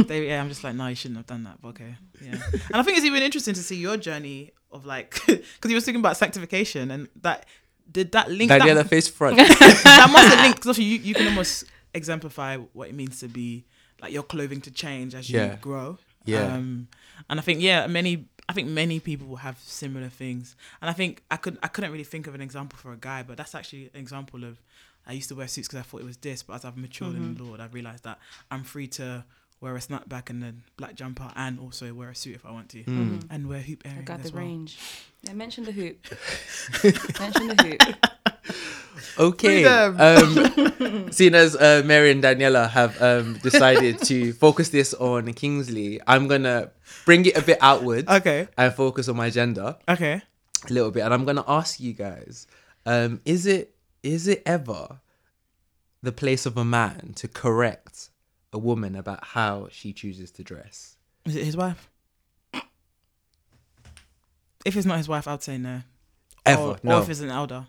they, 0.07 0.27
yeah, 0.27 0.41
I'm 0.41 0.49
just 0.49 0.63
like, 0.63 0.75
no, 0.75 0.87
you 0.87 0.95
shouldn't 0.95 1.17
have 1.17 1.27
done 1.27 1.43
that. 1.43 1.61
But 1.61 1.69
okay, 1.69 1.95
yeah. 2.21 2.33
And 2.51 2.75
I 2.75 2.83
think 2.83 2.97
it's 2.97 3.05
even 3.05 3.21
interesting 3.23 3.53
to 3.53 3.63
see 3.63 3.75
your 3.77 3.97
journey 3.97 4.51
of 4.71 4.85
like, 4.85 5.19
because 5.27 5.69
you 5.69 5.75
were 5.75 5.81
speaking 5.81 5.99
about 6.01 6.17
sanctification 6.17 6.89
and 6.91 7.07
that 7.21 7.45
did 7.91 8.13
that 8.13 8.31
link 8.31 8.49
that, 8.49 8.61
Daniela 8.61 8.87
face 8.87 9.07
front. 9.09 9.35
that 9.37 10.09
must 10.11 10.27
have 10.33 10.39
linked 10.43 10.61
because 10.61 10.79
you 10.79 10.85
you 10.85 11.13
can 11.13 11.27
almost 11.27 11.65
exemplify 11.93 12.57
what 12.57 12.87
it 12.89 12.95
means 12.95 13.19
to 13.19 13.27
be 13.27 13.65
like 14.01 14.11
your 14.11 14.23
clothing 14.23 14.59
to 14.61 14.71
change 14.71 15.13
as 15.15 15.29
you 15.29 15.37
Yeah. 15.39 15.55
grow. 15.57 15.97
Yeah. 16.25 16.53
Um, 16.53 16.87
and 17.29 17.39
I 17.39 17.43
think 17.43 17.61
yeah, 17.61 17.87
many 17.87 18.25
I 18.49 18.53
think 18.53 18.67
many 18.67 18.99
people 18.99 19.27
will 19.27 19.37
have 19.37 19.57
similar 19.59 20.09
things. 20.09 20.55
And 20.81 20.89
I 20.89 20.93
think 20.93 21.23
I 21.31 21.37
could 21.37 21.57
I 21.63 21.67
couldn't 21.67 21.91
really 21.91 22.03
think 22.03 22.27
of 22.27 22.35
an 22.35 22.41
example 22.41 22.77
for 22.77 22.91
a 22.91 22.97
guy, 22.97 23.23
but 23.23 23.37
that's 23.37 23.55
actually 23.55 23.89
an 23.93 23.99
example 23.99 24.43
of 24.43 24.61
I 25.05 25.13
used 25.13 25.29
to 25.29 25.35
wear 25.35 25.47
suits 25.47 25.67
because 25.67 25.79
I 25.79 25.83
thought 25.83 26.01
it 26.01 26.05
was 26.05 26.17
this, 26.17 26.43
but 26.43 26.53
as 26.53 26.65
I've 26.65 26.77
matured 26.77 27.15
in 27.15 27.21
mm-hmm. 27.21 27.33
the 27.35 27.43
Lord, 27.43 27.59
I've 27.59 27.73
realized 27.73 28.05
that 28.05 28.19
I'm 28.49 28.63
free 28.63 28.87
to 28.87 29.25
wear 29.59 29.75
a 29.75 29.79
snapback 29.79 30.29
and 30.29 30.43
a 30.43 30.53
black 30.77 30.95
jumper 30.95 31.31
and 31.35 31.59
also 31.59 31.93
wear 31.93 32.09
a 32.09 32.15
suit 32.15 32.35
if 32.35 32.45
I 32.45 32.51
want 32.51 32.69
to 32.69 32.79
mm. 32.79 32.85
mm-hmm. 32.85 33.19
and 33.29 33.47
wear 33.47 33.59
hoop 33.61 33.85
earrings. 33.85 33.85
I 33.85 33.89
earrings 33.89 34.07
got 34.07 34.19
the 34.19 34.25
as 34.25 34.33
well. 34.33 34.43
range. 34.43 34.79
Yeah, 35.23 35.33
mention 35.33 35.63
the 35.63 35.71
hoop. 35.71 36.05
mention 37.19 37.47
the 37.47 37.77
hoop. 37.79 38.43
Okay. 39.17 39.65
Um, 39.65 41.11
seeing 41.11 41.35
as 41.35 41.55
uh, 41.55 41.81
Mary 41.85 42.11
and 42.11 42.23
Daniela 42.23 42.69
have 42.69 43.01
um, 43.01 43.37
decided 43.39 43.99
to 44.03 44.33
focus 44.45 44.69
this 44.69 44.93
on 44.93 45.31
Kingsley, 45.33 45.99
I'm 46.07 46.27
gonna 46.27 46.71
bring 47.05 47.25
it 47.25 47.37
a 47.37 47.41
bit 47.41 47.57
outward 47.61 48.07
Okay. 48.09 48.47
and 48.57 48.73
focus 48.73 49.07
on 49.09 49.15
my 49.17 49.29
gender 49.29 49.75
Okay. 49.87 50.21
a 50.69 50.73
little 50.73 50.91
bit, 50.91 51.01
and 51.01 51.13
I'm 51.13 51.25
gonna 51.25 51.45
ask 51.47 51.79
you 51.79 51.93
guys: 51.93 52.47
um, 52.85 53.21
Is 53.25 53.45
it 53.45 53.75
is 54.03 54.27
it 54.27 54.41
ever 54.45 54.99
the 56.01 56.11
place 56.11 56.45
of 56.45 56.57
a 56.57 56.65
man 56.65 57.13
to 57.15 57.27
correct 57.27 58.09
a 58.51 58.57
woman 58.57 58.95
about 58.95 59.23
how 59.27 59.67
she 59.71 59.93
chooses 59.93 60.31
to 60.31 60.43
dress? 60.43 60.97
Is 61.25 61.35
it 61.35 61.45
his 61.45 61.55
wife? 61.57 61.89
If 64.65 64.77
it's 64.77 64.85
not 64.85 64.97
his 64.97 65.09
wife, 65.09 65.27
I'd 65.27 65.43
say 65.43 65.57
no. 65.57 65.81
Ever? 66.45 66.61
Or, 66.61 66.77
no. 66.83 66.97
or 66.99 67.01
if 67.03 67.09
it's 67.09 67.19
an 67.19 67.29
elder. 67.29 67.67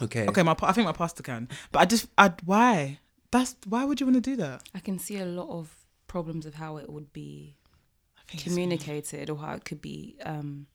Okay. 0.00 0.26
Okay, 0.26 0.42
my 0.42 0.56
I 0.62 0.72
think 0.72 0.86
my 0.86 0.92
pastor 0.92 1.22
can, 1.22 1.48
but 1.70 1.80
I 1.80 1.84
just 1.84 2.06
I 2.16 2.32
why 2.44 2.98
that's 3.30 3.56
why 3.66 3.84
would 3.84 4.00
you 4.00 4.06
want 4.06 4.22
to 4.22 4.30
do 4.30 4.36
that? 4.36 4.62
I 4.74 4.78
can 4.78 4.98
see 4.98 5.18
a 5.18 5.26
lot 5.26 5.48
of 5.50 5.74
problems 6.06 6.46
of 6.46 6.54
how 6.54 6.76
it 6.76 6.88
would 6.90 7.12
be 7.12 7.56
I 8.18 8.22
think 8.30 8.42
communicated 8.44 9.30
or 9.30 9.38
how 9.38 9.54
it 9.54 9.64
could 9.64 9.80
be 9.80 10.16
um 10.24 10.66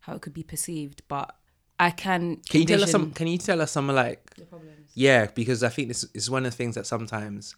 how 0.00 0.14
it 0.14 0.22
could 0.22 0.34
be 0.34 0.42
perceived 0.42 1.02
but 1.06 1.36
i 1.78 1.90
can 1.90 2.38
Can 2.48 2.62
you 2.62 2.66
tell 2.66 2.82
us 2.82 2.90
some? 2.90 3.12
Can 3.12 3.28
you 3.28 3.38
tell 3.38 3.60
us 3.60 3.70
some 3.70 3.86
like 3.86 4.34
the 4.34 4.44
problems 4.44 4.90
Yeah, 4.94 5.26
because 5.26 5.62
I 5.62 5.68
think 5.68 5.88
this 5.88 6.04
is 6.14 6.28
one 6.28 6.44
of 6.44 6.52
the 6.52 6.56
things 6.56 6.74
that 6.74 6.86
sometimes, 6.86 7.56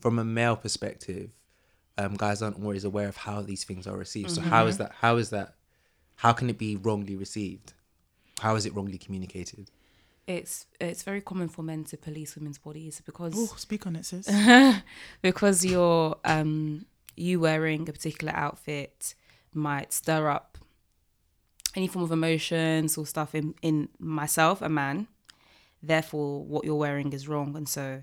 from 0.00 0.18
a 0.18 0.24
male 0.24 0.56
perspective, 0.56 1.30
um, 1.98 2.14
guys 2.14 2.42
aren't 2.42 2.58
always 2.62 2.84
aware 2.84 3.08
of 3.08 3.16
how 3.16 3.42
these 3.42 3.64
things 3.64 3.86
are 3.86 3.96
received. 3.96 4.30
So 4.30 4.40
how 4.40 4.66
is 4.66 4.78
that? 4.78 4.92
How 5.00 5.16
is 5.16 5.30
that? 5.30 5.54
How 6.16 6.32
can 6.32 6.48
it 6.50 6.58
be 6.58 6.76
wrongly 6.76 7.16
received? 7.16 7.74
How 8.40 8.56
is 8.56 8.66
it 8.66 8.74
wrongly 8.74 8.98
communicated? 8.98 9.70
It's 10.26 10.66
it's 10.80 11.02
very 11.02 11.20
common 11.20 11.48
for 11.48 11.62
men 11.62 11.84
to 11.84 11.96
police 11.96 12.36
women's 12.36 12.58
bodies 12.58 13.02
because 13.04 13.34
Oh, 13.36 13.54
speak 13.56 13.86
on 13.86 13.96
it, 13.96 14.04
sis. 14.06 14.28
because 15.22 15.64
you're 15.64 16.16
um 16.24 16.86
you 17.16 17.40
wearing 17.40 17.88
a 17.88 17.92
particular 17.92 18.32
outfit 18.34 19.14
might 19.52 19.92
stir 19.92 20.28
up 20.30 20.58
any 21.74 21.86
form 21.88 22.04
of 22.04 22.12
emotions 22.12 22.96
or 22.96 23.04
stuff 23.06 23.34
in 23.34 23.54
in 23.62 23.88
myself 23.98 24.62
a 24.62 24.68
man 24.68 25.06
therefore 25.82 26.44
what 26.44 26.64
you're 26.64 26.74
wearing 26.76 27.12
is 27.12 27.26
wrong 27.28 27.56
and 27.56 27.68
so 27.68 28.02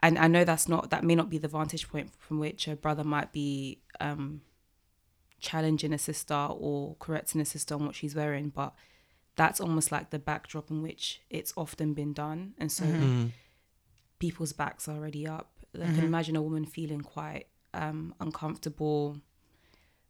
and 0.00 0.18
i 0.18 0.26
know 0.28 0.44
that's 0.44 0.68
not 0.68 0.90
that 0.90 1.02
may 1.02 1.14
not 1.14 1.30
be 1.30 1.38
the 1.38 1.48
vantage 1.48 1.88
point 1.88 2.10
from 2.18 2.38
which 2.38 2.68
a 2.68 2.76
brother 2.76 3.02
might 3.04 3.32
be 3.32 3.78
um 4.00 4.40
challenging 5.40 5.92
a 5.92 5.98
sister 5.98 6.34
or 6.50 6.94
correcting 7.00 7.40
a 7.40 7.44
sister 7.44 7.74
on 7.74 7.86
what 7.86 7.94
she's 7.94 8.14
wearing 8.14 8.48
but 8.50 8.74
that's 9.36 9.60
almost 9.60 9.90
like 9.90 10.10
the 10.10 10.18
backdrop 10.18 10.70
in 10.70 10.82
which 10.82 11.20
it's 11.30 11.52
often 11.56 11.94
been 11.94 12.12
done. 12.12 12.54
And 12.58 12.70
so 12.70 12.84
people's 14.18 14.52
backs 14.52 14.88
are 14.88 14.96
already 14.96 15.26
up. 15.26 15.50
I 15.74 15.86
can 15.86 16.04
imagine 16.04 16.36
a 16.36 16.42
woman 16.42 16.64
feeling 16.66 17.00
quite 17.00 17.46
um 17.74 18.14
uncomfortable 18.20 19.16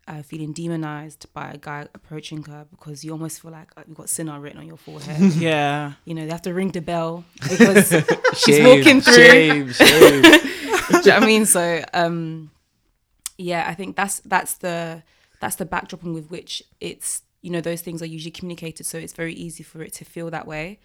uh, 0.09 0.23
feeling 0.23 0.53
demonized 0.53 1.33
by 1.33 1.53
a 1.53 1.57
guy 1.57 1.87
approaching 1.95 2.43
her 2.45 2.67
because 2.71 3.05
you 3.05 3.13
almost 3.13 3.41
feel 3.41 3.53
like 3.53 3.71
uh, 3.77 3.83
you've 3.87 3.97
got 3.97 4.09
sinner 4.09 4.39
written 4.41 4.59
on 4.59 4.67
your 4.67 4.77
forehead. 4.77 5.33
Yeah. 5.35 5.93
you 6.05 6.15
know 6.15 6.25
they 6.25 6.31
have 6.33 6.43
to 6.43 6.53
ring 6.55 6.71
the 6.73 6.81
bell 6.81 7.25
because 7.35 7.91
she's 8.37 8.57
Shame, 8.57 8.79
walking 8.79 9.01
through. 9.01 9.15
Shame, 9.15 9.73
shame. 9.73 10.23
do 10.23 10.29
you 10.29 10.33
know 10.93 10.99
what 10.99 11.07
I 11.07 11.27
mean? 11.27 11.47
So 11.47 11.85
um 11.95 12.51
yeah, 13.39 13.65
I 13.69 13.75
think 13.75 13.97
that's 13.97 14.21
that's 14.21 14.55
the 14.55 15.03
that's 15.41 15.57
the 15.57 15.65
backdrop 15.65 16.03
with 16.03 16.31
which 16.31 16.63
it's 16.81 17.23
you 17.43 17.51
know 17.51 17.61
those 17.61 17.83
things 17.83 18.01
are 18.01 18.07
usually 18.07 18.31
communicated 18.31 18.87
so 18.87 18.97
it's 18.99 19.13
very 19.13 19.35
easy 19.35 19.63
for 19.63 19.83
it 19.83 19.93
to 19.93 20.05
feel 20.05 20.31
that 20.31 20.47
way. 20.47 20.79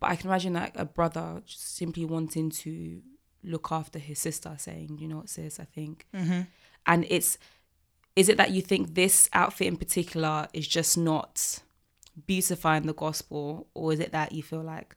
But 0.00 0.10
i 0.10 0.16
can 0.16 0.28
imagine 0.30 0.54
like 0.54 0.76
a 0.76 0.84
brother 0.84 1.42
just 1.46 1.76
simply 1.76 2.04
wanting 2.04 2.50
to 2.64 3.02
look 3.44 3.70
after 3.70 3.98
his 4.00 4.18
sister 4.18 4.52
saying 4.58 4.98
you 5.00 5.06
know 5.06 5.18
what 5.18 5.28
sis 5.28 5.60
i 5.60 5.64
think 5.64 6.06
and 6.86 7.06
it's 7.08 7.38
is 8.16 8.28
it 8.28 8.36
that 8.36 8.50
you 8.50 8.60
think 8.62 8.94
this 8.94 9.28
outfit 9.32 9.68
in 9.68 9.76
particular 9.76 10.48
is 10.52 10.66
just 10.66 10.98
not 10.98 11.60
beautifying 12.26 12.84
the 12.86 12.94
gospel 12.94 13.68
or 13.74 13.92
is 13.92 14.00
it 14.00 14.10
that 14.10 14.32
you 14.32 14.42
feel 14.42 14.62
like 14.62 14.96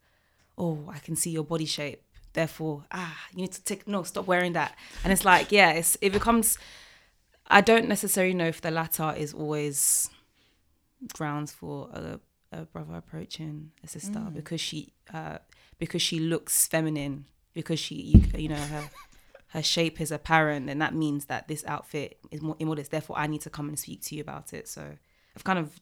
oh 0.58 0.80
i 0.90 0.98
can 0.98 1.16
see 1.16 1.30
your 1.30 1.44
body 1.44 1.66
shape 1.66 2.02
therefore 2.34 2.84
ah 2.92 3.16
you 3.34 3.42
need 3.42 3.52
to 3.52 3.64
take 3.64 3.88
no 3.88 4.04
stop 4.04 4.26
wearing 4.26 4.54
that. 4.54 4.76
And 5.04 5.12
it's 5.14 5.26
like 5.26 5.52
yeah 5.52 5.72
it's, 5.72 5.98
it 6.02 6.12
becomes 6.14 6.58
i 7.48 7.62
don't 7.62 7.88
necessarily 7.88 8.34
know 8.34 8.48
if 8.48 8.62
the 8.62 8.72
latter 8.72 9.14
is 9.16 9.34
always 9.34 10.10
grounds 11.14 11.52
for 11.52 11.90
a, 11.94 12.20
a 12.52 12.66
brother 12.66 12.96
approaching 12.96 13.72
a 13.84 13.88
sister 13.88 14.20
because 14.34 14.62
she 14.62 14.94
uh 15.14 15.38
because 15.80 16.02
she 16.02 16.20
looks 16.20 16.68
feminine 16.68 17.26
because 17.54 17.80
she 17.80 17.96
you, 17.96 18.40
you 18.40 18.50
know 18.50 18.56
her 18.56 18.90
her 19.48 19.64
shape 19.64 20.00
is 20.00 20.12
apparent 20.12 20.70
and 20.70 20.82
that 20.82 20.94
means 20.94 21.26
that 21.26 21.48
this 21.48 21.66
outfit 21.66 22.18
is 22.32 22.42
more 22.42 22.56
immodest 22.60 22.92
therefore 22.92 23.18
i 23.18 23.28
need 23.28 23.42
to 23.42 23.50
come 23.50 23.68
and 23.68 23.78
speak 23.80 24.02
to 24.02 24.16
you 24.16 24.22
about 24.22 24.54
it. 24.54 24.68
So 24.68 24.84
i've 25.36 25.44
kind 25.44 25.60
of 25.60 25.80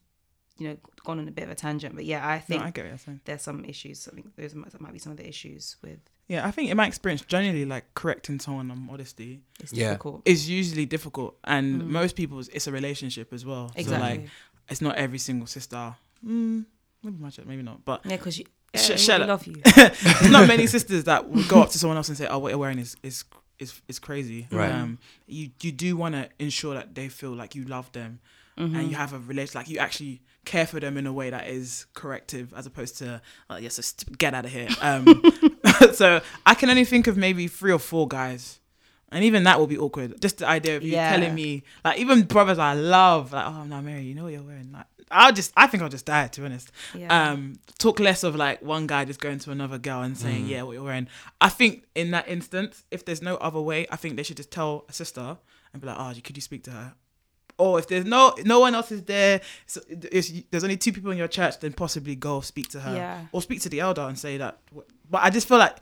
you 0.57 0.67
know 0.69 0.77
gone 1.05 1.19
on 1.19 1.27
a 1.27 1.31
bit 1.31 1.43
of 1.45 1.49
a 1.51 1.55
tangent 1.55 1.95
but 1.95 2.05
yeah 2.05 2.25
i 2.27 2.35
No, 2.35 2.41
think 2.47 2.61
I 2.63 2.71
get 2.71 2.91
what 2.91 3.25
there's 3.25 3.41
some 3.41 3.63
issues 3.65 4.07
i 4.07 4.11
think 4.15 4.35
those 4.35 4.55
might, 4.55 4.79
might 4.81 4.93
be 4.93 4.99
some 4.99 5.11
of 5.11 5.17
the 5.17 5.27
issues 5.27 5.77
with 5.81 5.99
Yeah, 6.27 6.45
I 6.47 6.51
think 6.51 6.69
in 6.69 6.77
my 6.77 6.85
experience, 6.85 7.23
generally, 7.25 7.65
like 7.65 7.85
correcting 7.95 8.39
someone 8.39 8.69
on 8.71 8.77
modesty 8.91 9.41
it's 9.63 9.73
Yeah. 9.73 9.89
difficult. 9.89 10.21
is 10.25 10.47
usually 10.47 10.85
difficult, 10.85 11.31
and 11.43 11.65
most 12.01 12.15
people's 12.15 12.47
it's 12.55 12.67
a 12.67 12.71
relationship 12.71 13.33
as 13.33 13.43
well. 13.49 13.69
So 13.73 13.79
exactly. 13.81 14.09
like, 14.09 14.29
it's 14.69 14.81
not 14.81 14.95
every 14.95 15.17
single 15.17 15.47
sister. 15.47 15.95
Mm, 16.25 16.65
maybe 17.03 17.17
much, 17.17 17.39
maybe 17.45 17.61
not, 17.63 17.83
but 17.85 18.01
yeah 18.05 18.17
because 18.17 18.37
you 18.39 18.45
Sh- 18.75 18.89
yeah, 18.89 18.95
shut 18.97 19.21
we 19.21 19.25
love 19.27 19.47
you 19.47 19.55
there's 19.75 20.29
not 20.29 20.47
many 20.47 20.67
sisters 20.67 21.05
that 21.05 21.27
would 21.27 21.47
go 21.47 21.61
up 21.63 21.71
to 21.71 21.79
someone 21.79 21.97
else 21.97 22.07
and 22.09 22.17
say, 22.17 22.27
"Oh, 22.27 22.37
what 22.37 22.49
you're 22.49 22.59
wearing 22.59 22.77
is 22.77 22.95
is 23.01 23.25
is, 23.57 23.81
is 23.87 23.97
crazy." 23.97 24.47
Right. 24.51 24.71
Um, 24.71 24.99
you 25.25 25.49
you 25.61 25.71
do 25.71 25.97
want 25.97 26.13
to 26.15 26.29
ensure 26.37 26.75
that 26.75 26.93
they 26.93 27.09
feel 27.09 27.31
like 27.31 27.55
you 27.55 27.65
love 27.65 27.91
them 27.93 28.19
and 28.59 28.89
you 28.89 28.95
have 28.97 29.13
a 29.13 29.19
relation, 29.19 29.57
like 29.57 29.69
you 29.69 29.77
actually 29.79 30.21
care 30.43 30.67
for 30.67 30.81
them 30.81 30.97
in 30.97 31.07
a 31.07 31.13
way 31.13 31.29
that 31.29 31.47
is 31.47 31.85
corrective, 31.93 32.53
as 32.53 32.65
opposed 32.65 32.97
to, 32.97 33.21
oh, 33.49 33.55
yes, 33.55 33.77
just 33.77 34.17
get 34.17 34.33
out 34.33 34.43
of 34.43 34.51
here. 34.51 34.67
Um, 34.81 35.23
so 35.93 36.19
I 36.45 36.55
can 36.55 36.69
only 36.69 36.83
think 36.83 37.07
of 37.07 37.15
maybe 37.15 37.47
three 37.47 37.71
or 37.71 37.79
four 37.79 38.05
guys. 38.07 38.59
And 39.11 39.23
even 39.23 39.43
that 39.43 39.59
will 39.59 39.67
be 39.67 39.77
awkward. 39.77 40.21
Just 40.21 40.37
the 40.37 40.47
idea 40.47 40.77
of 40.77 40.83
you 40.83 40.91
Yeah. 40.91 41.09
telling 41.11 41.33
me, 41.33 41.63
like, 41.83 41.97
even 41.99 42.23
brothers 42.23 42.59
I 42.59 42.73
love, 42.73 43.33
like, 43.33 43.45
oh, 43.45 43.63
no, 43.63 43.81
Mary, 43.81 44.03
you 44.03 44.13
know 44.13 44.23
what 44.25 44.33
you're 44.33 44.43
wearing. 44.43 44.71
Like, 44.71 44.85
I'll 45.11 45.31
just, 45.33 45.51
I 45.57 45.65
think 45.65 45.81
I'll 45.81 45.89
just 45.89 46.05
die, 46.05 46.27
to 46.27 46.41
be 46.41 46.45
honest. 46.45 46.71
Yeah. 46.93 47.31
Um, 47.31 47.55
talk 47.79 47.99
less 47.99 48.23
of 48.23 48.35
like 48.35 48.61
one 48.61 48.85
guy 48.85 49.05
just 49.05 49.19
going 49.19 49.39
to 49.39 49.49
another 49.51 49.79
girl 49.79 50.01
and 50.03 50.15
saying, 50.15 50.45
yeah, 50.45 50.61
what 50.61 50.73
you're 50.73 50.83
wearing. 50.83 51.07
I 51.41 51.49
think 51.49 51.85
in 51.95 52.11
that 52.11 52.27
instance, 52.27 52.83
if 52.91 53.05
there's 53.05 53.23
no 53.23 53.37
other 53.37 53.59
way, 53.59 53.87
I 53.89 53.95
think 53.95 54.15
they 54.17 54.21
should 54.23 54.37
just 54.37 54.51
tell 54.51 54.85
a 54.87 54.93
sister 54.93 55.37
and 55.73 55.81
be 55.81 55.87
like, 55.87 55.97
oh, 55.99 56.13
could 56.23 56.37
you 56.37 56.41
speak 56.43 56.63
to 56.65 56.71
her? 56.71 56.93
Or 57.57 57.79
if 57.79 57.87
there's 57.87 58.05
no 58.05 58.33
no 58.45 58.59
one 58.61 58.73
else 58.75 58.91
is 58.91 59.01
there, 59.03 59.41
so 59.65 59.81
it's, 59.89 60.31
there's 60.51 60.63
only 60.63 60.77
two 60.77 60.93
people 60.93 61.09
in 61.11 61.17
your 61.17 61.27
church, 61.27 61.59
then 61.59 61.73
possibly 61.73 62.15
go 62.15 62.39
speak 62.41 62.69
to 62.69 62.79
her 62.79 62.95
Yeah. 62.95 63.25
or 63.33 63.41
speak 63.41 63.61
to 63.63 63.69
the 63.69 63.79
elder 63.81 64.03
and 64.03 64.17
say 64.17 64.37
that. 64.37 64.59
But 65.09 65.23
I 65.23 65.29
just 65.31 65.47
feel 65.47 65.57
like 65.57 65.75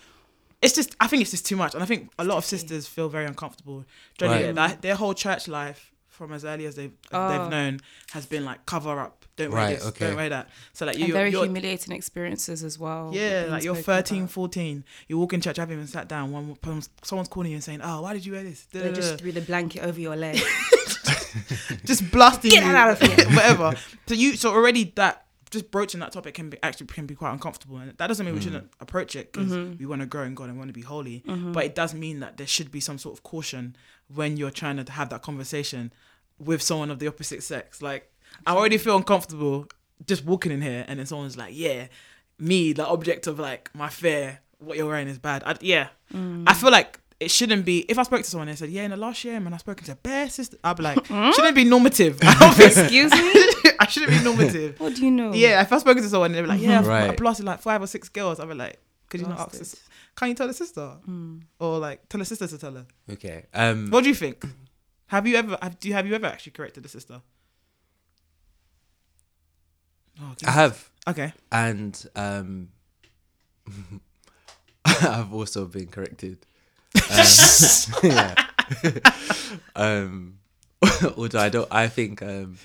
it's 0.62 0.74
just 0.74 0.96
I 1.00 1.08
think 1.08 1.22
it's 1.22 1.32
just 1.32 1.46
too 1.46 1.56
much, 1.56 1.74
and 1.74 1.84
I 1.84 1.86
think 1.86 2.12
a 2.17 2.24
lot 2.24 2.38
of 2.38 2.46
sisters 2.46 2.88
feel 2.88 3.10
very 3.10 3.26
uncomfortable. 3.26 3.86
Generally, 4.17 4.46
Right. 4.46 4.56
that 4.56 4.82
their 4.82 4.96
whole 4.96 5.13
church 5.13 5.48
life 5.48 5.91
from 6.08 6.34
as 6.34 6.43
early 6.43 6.65
as 6.65 6.76
they've 6.76 6.91
as 7.12 7.13
Oh. 7.13 7.30
they've 7.30 7.50
known 7.52 7.80
has 8.12 8.26
been 8.26 8.43
like 8.43 8.65
cover 8.65 9.00
up, 9.00 9.24
don't 9.36 9.52
wear 9.52 9.62
Right, 9.65 9.78
this, 9.78 9.86
okay. 9.89 10.08
don't 10.08 10.15
wear 10.15 10.30
that. 10.30 10.50
So 10.74 10.88
like 10.88 10.96
and 10.96 11.08
you, 11.08 11.13
very 11.13 11.30
you're, 11.30 11.43
humiliating 11.43 11.93
experiences 11.93 12.63
as 12.63 12.80
well 12.80 13.12
yeah, 13.13 13.46
like 13.50 13.63
you're 13.63 13.76
spoken 13.76 13.84
13, 14.04 14.17
about. 14.24 14.32
14, 14.32 14.84
you 15.08 15.20
walk 15.20 15.34
in 15.34 15.41
church, 15.41 15.60
I 15.60 15.62
haven't 15.62 15.76
even 15.76 15.88
sat 15.88 16.08
down. 16.08 16.32
One 16.32 16.58
someone's 17.04 17.28
calling 17.30 17.52
you 17.52 17.58
and 17.58 17.63
saying, 17.63 17.82
"Oh, 17.84 18.02
why 18.02 18.13
did 18.13 18.26
you 18.26 18.34
wear 18.34 18.41
this?" 18.43 18.65
they 18.72 18.91
just 18.93 19.20
threw 19.20 19.32
the 19.32 19.41
blanket 19.41 19.84
over 19.84 20.00
your 20.00 20.15
leg 20.15 20.41
just 21.86 22.10
blasting 22.12 22.50
Get 22.52 22.63
you, 22.63 22.72
out 22.72 22.89
of 22.89 23.00
here. 23.02 23.26
whatever. 23.36 23.74
So 24.08 24.15
you, 24.15 24.36
so 24.38 24.52
already 24.52 24.91
that 24.96 25.26
just 25.49 25.71
broaching 25.71 25.99
that 26.01 26.12
topic 26.12 26.33
can 26.33 26.49
be 26.49 26.57
actually 26.63 26.88
can 26.88 27.05
be 27.05 27.15
quite 27.15 27.31
uncomfortable, 27.31 27.77
and 27.77 27.97
that 27.97 28.07
doesn't 28.07 28.25
mean 28.25 28.36
we 28.36 28.41
shouldn't 28.41 28.71
mm. 28.71 28.81
approach 28.81 29.15
it 29.15 29.31
because 29.31 29.51
mm-hmm. 29.51 29.77
we 29.77 29.86
want 29.86 30.01
to 30.01 30.05
grow 30.05 30.23
in 30.23 30.36
God 30.36 30.49
and 30.49 30.57
want 30.57 30.69
to 30.69 30.73
be 30.73 30.81
holy. 30.81 31.23
Mm-hmm. 31.27 31.51
But 31.51 31.65
it 31.65 31.75
does 31.75 31.93
mean 31.93 32.19
that 32.19 32.38
there 32.38 32.47
should 32.47 32.71
be 32.71 32.79
some 32.79 32.97
sort 32.97 33.17
of 33.17 33.23
caution 33.23 33.75
when 34.13 34.38
you're 34.38 34.51
trying 34.51 34.83
to 34.83 34.91
have 34.91 35.10
that 35.10 35.21
conversation 35.21 35.93
with 36.39 36.62
someone 36.62 36.91
of 36.91 36.99
the 36.99 37.07
opposite 37.07 37.43
sex. 37.43 37.81
Like 37.81 38.12
I 38.45 38.55
already 38.55 38.77
feel 38.77 38.97
uncomfortable 38.97 39.67
just 40.05 40.25
walking 40.25 40.51
in 40.51 40.62
here, 40.62 40.86
and 40.88 40.99
then 40.99 41.05
someone's 41.05 41.38
like, 41.38 41.53
"Yeah, 41.55 41.88
me, 42.38 42.73
the 42.73 42.86
object 42.86 43.27
of 43.27 43.39
like 43.39 43.73
my 43.73 43.89
fear, 43.89 44.39
what 44.60 44.77
you're 44.77 44.88
wearing 44.88 45.07
is 45.07 45.17
bad." 45.17 45.43
I, 45.45 45.55
yeah, 45.62 45.89
mm. 46.13 46.43
I 46.47 46.53
feel 46.53 46.71
like. 46.71 46.99
It 47.19 47.32
shouldn't 47.32 47.65
be. 47.65 47.80
If 47.89 47.97
I 47.97 48.03
spoke 48.03 48.21
to 48.21 48.30
someone 48.30 48.47
and 48.47 48.58
said, 48.58 48.69
"Yeah, 48.69 48.84
in 48.84 48.91
the 48.91 48.97
last 48.97 49.23
year, 49.23 49.39
man, 49.39 49.53
I 49.53 49.58
spoken 49.58 49.84
to 49.86 49.93
a 49.93 49.95
bare 49.95 50.30
sister," 50.30 50.58
I'd 50.63 50.77
be 50.77 50.84
like, 50.84 51.03
"Shouldn't 51.08 51.56
be 51.56 51.63
normative." 51.63 52.19
I 52.21 52.34
don't 52.39 52.60
Excuse 52.77 53.12
me? 53.12 53.71
I 53.80 53.88
shouldn't 53.88 54.12
be 54.12 54.23
normative. 54.23 54.80
What 54.80 54.95
do 54.95 55.03
you 55.03 55.10
know? 55.12 55.34
Yeah, 55.34 55.62
if 55.62 55.71
I 55.73 55.80
spoke 55.80 55.97
to 55.97 56.10
someone 56.10 56.27
and 56.32 56.36
they 56.36 56.41
were 56.41 56.47
like, 56.47 56.62
"Yeah, 56.62 56.80
I've, 56.80 56.88
Right. 56.88 57.10
I've 57.10 57.17
blasted 57.17 57.45
like 57.45 57.60
five 57.62 57.82
or 57.82 57.88
six 57.88 58.08
girls," 58.10 58.39
I'd 58.39 58.47
be 58.47 58.53
like, 58.53 58.80
"Could 59.10 59.21
you 59.21 59.25
not 59.27 59.39
ask 59.39 59.49
Blasted. 59.51 59.62
this? 59.62 59.75
Can 60.15 60.30
you 60.30 60.36
tell 60.36 60.47
the 60.47 60.53
sister, 60.53 60.97
or 61.60 61.80
like 61.80 62.08
tell 62.10 62.19
the 62.19 62.25
sister 62.25 62.47
to 62.47 62.58
tell 62.58 62.73
her?" 62.73 62.86
Okay. 63.12 63.45
Um, 63.53 63.89
What 63.89 64.03
do 64.03 64.10
you 64.10 64.15
think? 64.15 64.45
Have 65.08 65.25
you 65.25 65.38
ever? 65.38 65.58
Have, 65.62 65.80
do 65.80 65.88
you 65.88 65.95
have 65.95 66.06
you 66.06 66.13
ever 66.13 66.27
actually 66.27 66.51
corrected 66.51 66.84
the 66.84 66.89
sister? 66.89 67.21
Oh, 70.21 70.34
I 70.45 70.51
have, 70.51 70.89
Okay. 71.08 71.32
and 71.51 72.10
um, 72.15 72.69
I've 74.86 75.32
also 75.34 75.65
been 75.65 75.88
corrected. 75.88 76.45
Um, 77.10 78.00
yeah. 78.04 78.36
um, 79.76 80.39
although 81.17 81.39
I 81.39 81.50
don't, 81.50 81.67
I 81.72 81.88
think 81.88 82.22
um, 82.22 82.58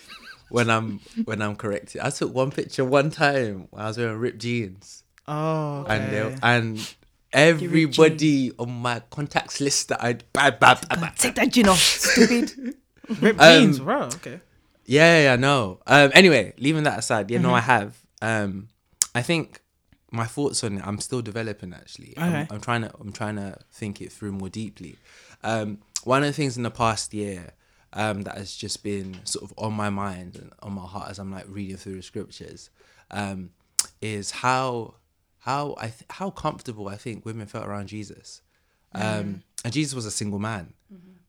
when 0.50 0.68
I'm 0.70 1.00
when 1.24 1.40
I'm 1.40 1.56
corrected, 1.56 2.00
I 2.02 2.10
took 2.10 2.34
one 2.34 2.50
picture 2.50 2.84
one 2.84 3.10
time 3.10 3.68
when 3.70 3.82
I 3.82 3.88
was 3.88 3.98
wearing 3.98 4.18
ripped 4.18 4.38
jeans, 4.38 5.02
Oh, 5.28 5.80
okay. 5.86 5.96
and 5.96 6.12
they, 6.12 6.36
and 6.42 6.94
everybody 7.32 8.52
on 8.58 8.70
my 8.70 9.00
contacts 9.10 9.60
list 9.60 9.88
that 9.88 10.02
I'd 10.02 10.24
bad 10.32 10.58
bad 10.60 10.84
Take 11.16 11.36
that 11.36 11.50
gin 11.52 11.68
off, 11.68 11.78
stupid. 11.78 12.74
ripped 13.20 13.40
um, 13.40 13.60
jeans, 13.62 13.80
bro. 13.80 14.02
Okay. 14.04 14.40
Yeah, 14.84 15.22
yeah, 15.22 15.36
no. 15.36 15.80
Um, 15.86 16.10
anyway, 16.12 16.52
leaving 16.58 16.82
that 16.82 16.98
aside, 16.98 17.30
yeah, 17.30 17.38
Mm-hmm. 17.38 17.46
no, 17.48 17.54
I 17.54 17.60
have. 17.60 17.96
Um, 18.20 18.68
I 19.14 19.22
think 19.22 19.61
my 20.12 20.26
thoughts 20.26 20.62
on 20.64 20.78
it, 20.78 20.86
I'm 20.86 20.98
still 21.00 21.22
developing. 21.22 21.72
Actually, 21.72 22.14
I'm, 22.16 22.28
Okay. 22.28 22.46
I'm 22.50 22.60
trying 22.60 22.82
to, 22.82 22.92
I'm 23.00 23.12
trying 23.12 23.36
to 23.36 23.58
think 23.72 24.00
it 24.00 24.12
through 24.12 24.32
more 24.32 24.48
deeply. 24.48 24.96
Um, 25.42 25.78
one 26.04 26.22
of 26.22 26.28
the 26.28 26.32
things 26.32 26.56
in 26.56 26.62
the 26.62 26.70
past 26.70 27.14
year 27.14 27.54
um, 27.92 28.22
that 28.22 28.36
has 28.36 28.54
just 28.54 28.82
been 28.82 29.20
sort 29.24 29.44
of 29.44 29.54
on 29.58 29.72
my 29.72 29.90
mind 29.90 30.36
and 30.36 30.52
on 30.62 30.72
my 30.72 30.86
heart 30.86 31.10
as 31.10 31.18
I'm 31.18 31.30
like 31.30 31.46
reading 31.48 31.76
through 31.76 31.96
the 31.96 32.02
scriptures 32.02 32.70
um, 33.10 33.50
is 34.00 34.30
how 34.30 34.94
how 35.38 35.74
I 35.78 35.86
th- 35.88 36.04
how 36.10 36.30
comfortable 36.30 36.88
I 36.88 36.96
think 36.96 37.24
women 37.24 37.46
felt 37.46 37.66
around 37.66 37.88
Jesus. 37.88 38.42
Um, 38.94 39.42
and 39.64 39.72
Jesus 39.72 39.94
was 39.94 40.06
a 40.06 40.10
single 40.10 40.38
man. 40.38 40.74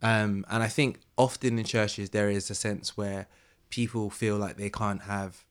Um, 0.01 0.45
and 0.49 0.61
I 0.61 0.67
think 0.67 0.99
often 1.17 1.57
in 1.57 1.65
churches 1.65 2.09
there 2.09 2.29
is 2.29 2.49
a 2.49 2.55
sense 2.55 2.97
where 2.97 3.27
people 3.69 4.09
feel 4.09 4.35
like 4.37 4.57
they 4.57 4.69
can't 4.69 5.03
have 5.03 5.45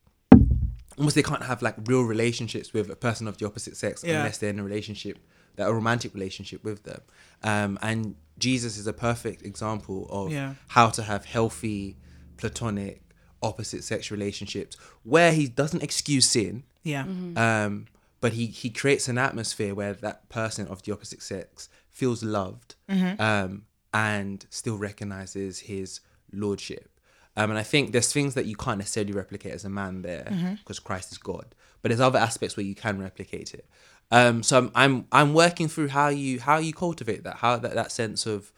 almost 0.97 1.15
they 1.15 1.23
can't 1.23 1.43
have 1.43 1.61
like 1.61 1.75
real 1.85 2.03
relationships 2.03 2.73
with 2.73 2.89
a 2.89 2.95
person 2.95 3.27
of 3.27 3.37
the 3.37 3.45
opposite 3.45 3.75
sex 3.77 4.03
Yeah. 4.03 4.17
unless 4.19 4.37
they're 4.37 4.49
in 4.51 4.59
a 4.59 4.63
relationship 4.63 5.19
that 5.55 5.67
a 5.67 5.73
romantic 5.73 6.13
relationship 6.13 6.63
with 6.63 6.83
them. 6.83 7.01
Um, 7.43 7.77
and 7.81 8.15
Jesus 8.39 8.77
is 8.77 8.87
a 8.87 8.93
perfect 8.93 9.43
example 9.43 10.07
of 10.09 10.31
Yeah. 10.31 10.55
how 10.69 10.89
to 10.89 11.03
have 11.03 11.25
healthy 11.25 11.97
platonic 12.37 13.01
opposite 13.41 13.83
sex 13.83 14.09
relationships 14.09 14.75
where 15.03 15.31
he 15.33 15.47
doesn't 15.47 15.83
excuse 15.83 16.27
sin 16.27 16.63
Yeah. 16.83 17.03
um, 17.35 17.85
but 18.21 18.33
he 18.33 18.45
he 18.47 18.69
creates 18.69 19.07
an 19.09 19.17
atmosphere 19.17 19.75
where 19.75 19.93
that 19.93 20.29
person 20.29 20.67
of 20.67 20.81
the 20.83 20.91
opposite 20.93 21.21
sex 21.21 21.69
feels 21.89 22.23
loved 22.23 22.75
um, 22.89 23.65
and 23.93 24.45
still 24.49 24.77
recognizes 24.77 25.59
his 25.61 25.99
lordship. 26.31 26.89
Um, 27.35 27.49
and 27.49 27.57
I 27.59 27.63
think 27.63 27.91
there's 27.93 28.13
things 28.13 28.33
that 28.35 28.45
you 28.45 28.55
can't 28.55 28.77
necessarily 28.77 29.13
replicate 29.13 29.53
as 29.53 29.65
a 29.65 29.69
man 29.69 30.01
there 30.03 30.27
because 30.59 30.79
Christ 30.79 31.11
is 31.11 31.17
God, 31.17 31.55
but 31.81 31.89
there's 31.89 31.99
other 32.01 32.19
aspects 32.19 32.55
where 32.55 32.65
you 32.65 32.75
can 32.75 32.99
replicate 33.01 33.53
it. 33.55 33.65
Um, 34.11 34.43
so 34.43 34.57
I'm, 34.59 34.71
I'm 34.75 35.05
I'm 35.11 35.33
working 35.33 35.67
through 35.67 35.87
how 35.87 36.09
you 36.09 36.39
how 36.39 36.57
you 36.57 36.73
cultivate 36.73 37.23
that 37.23 37.37
how 37.37 37.57
that, 37.57 37.73
that 37.73 37.91
sense 37.91 38.25
of 38.27 38.51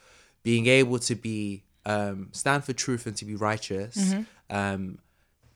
being 0.44 0.68
able 0.68 1.00
to 1.00 1.16
be 1.16 1.64
um, 1.86 2.30
stand 2.34 2.64
for 2.66 2.74
truth 2.74 3.06
and 3.06 3.16
to 3.18 3.26
be 3.26 3.36
righteous. 3.36 4.14
Um, 4.50 5.00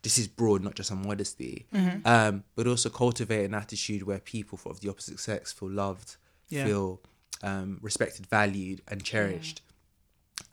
this 0.01 0.17
is 0.17 0.29
broad, 0.29 0.63
not 0.63 0.75
just 0.75 0.89
on 0.91 1.05
modesty, 1.05 1.65
um, 2.05 2.43
but 2.55 2.67
also 2.67 2.89
cultivate 2.89 3.43
an 3.43 3.53
attitude 3.53 4.03
where 4.03 4.19
people 4.19 4.57
of 4.65 4.79
the 4.79 4.89
opposite 4.89 5.19
sex 5.19 5.51
feel 5.51 5.69
loved, 5.69 6.15
Yeah. 6.47 6.65
feel 6.65 7.01
um, 7.43 7.79
respected, 7.81 8.25
valued, 8.27 8.81
and 8.87 9.03
cherished, 9.03 9.61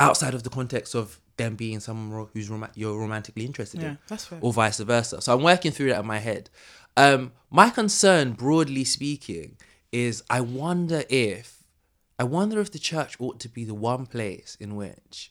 outside 0.00 0.34
of 0.34 0.42
the 0.42 0.50
context 0.50 0.94
of 0.96 1.20
them 1.36 1.54
being 1.56 1.80
someone 1.80 2.28
who's 2.32 2.48
rom- 2.48 2.68
you're 2.74 2.98
romantically 2.98 3.44
interested 3.44 3.82
Yeah, 3.82 3.88
in, 3.90 3.98
that's 4.08 4.24
fair. 4.26 4.38
or 4.40 4.52
vice 4.52 4.78
versa. 4.80 5.20
So 5.20 5.34
I'm 5.34 5.42
working 5.42 5.70
through 5.72 5.90
that 5.90 6.00
in 6.00 6.06
my 6.06 6.18
head. 6.18 6.48
Um, 6.96 7.32
my 7.50 7.68
concern, 7.70 8.32
broadly 8.32 8.84
speaking, 8.84 9.56
is 9.92 10.22
I 10.30 10.40
wonder 10.40 11.04
if 11.08 11.62
I 12.18 12.24
wonder 12.24 12.60
if 12.60 12.72
the 12.72 12.78
church 12.78 13.16
ought 13.20 13.38
to 13.40 13.48
be 13.48 13.64
the 13.64 13.74
one 13.74 14.06
place 14.06 14.56
in 14.58 14.74
which 14.76 15.30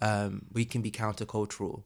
um, 0.00 0.46
we 0.52 0.64
can 0.64 0.80
be 0.82 0.90
countercultural 0.92 1.82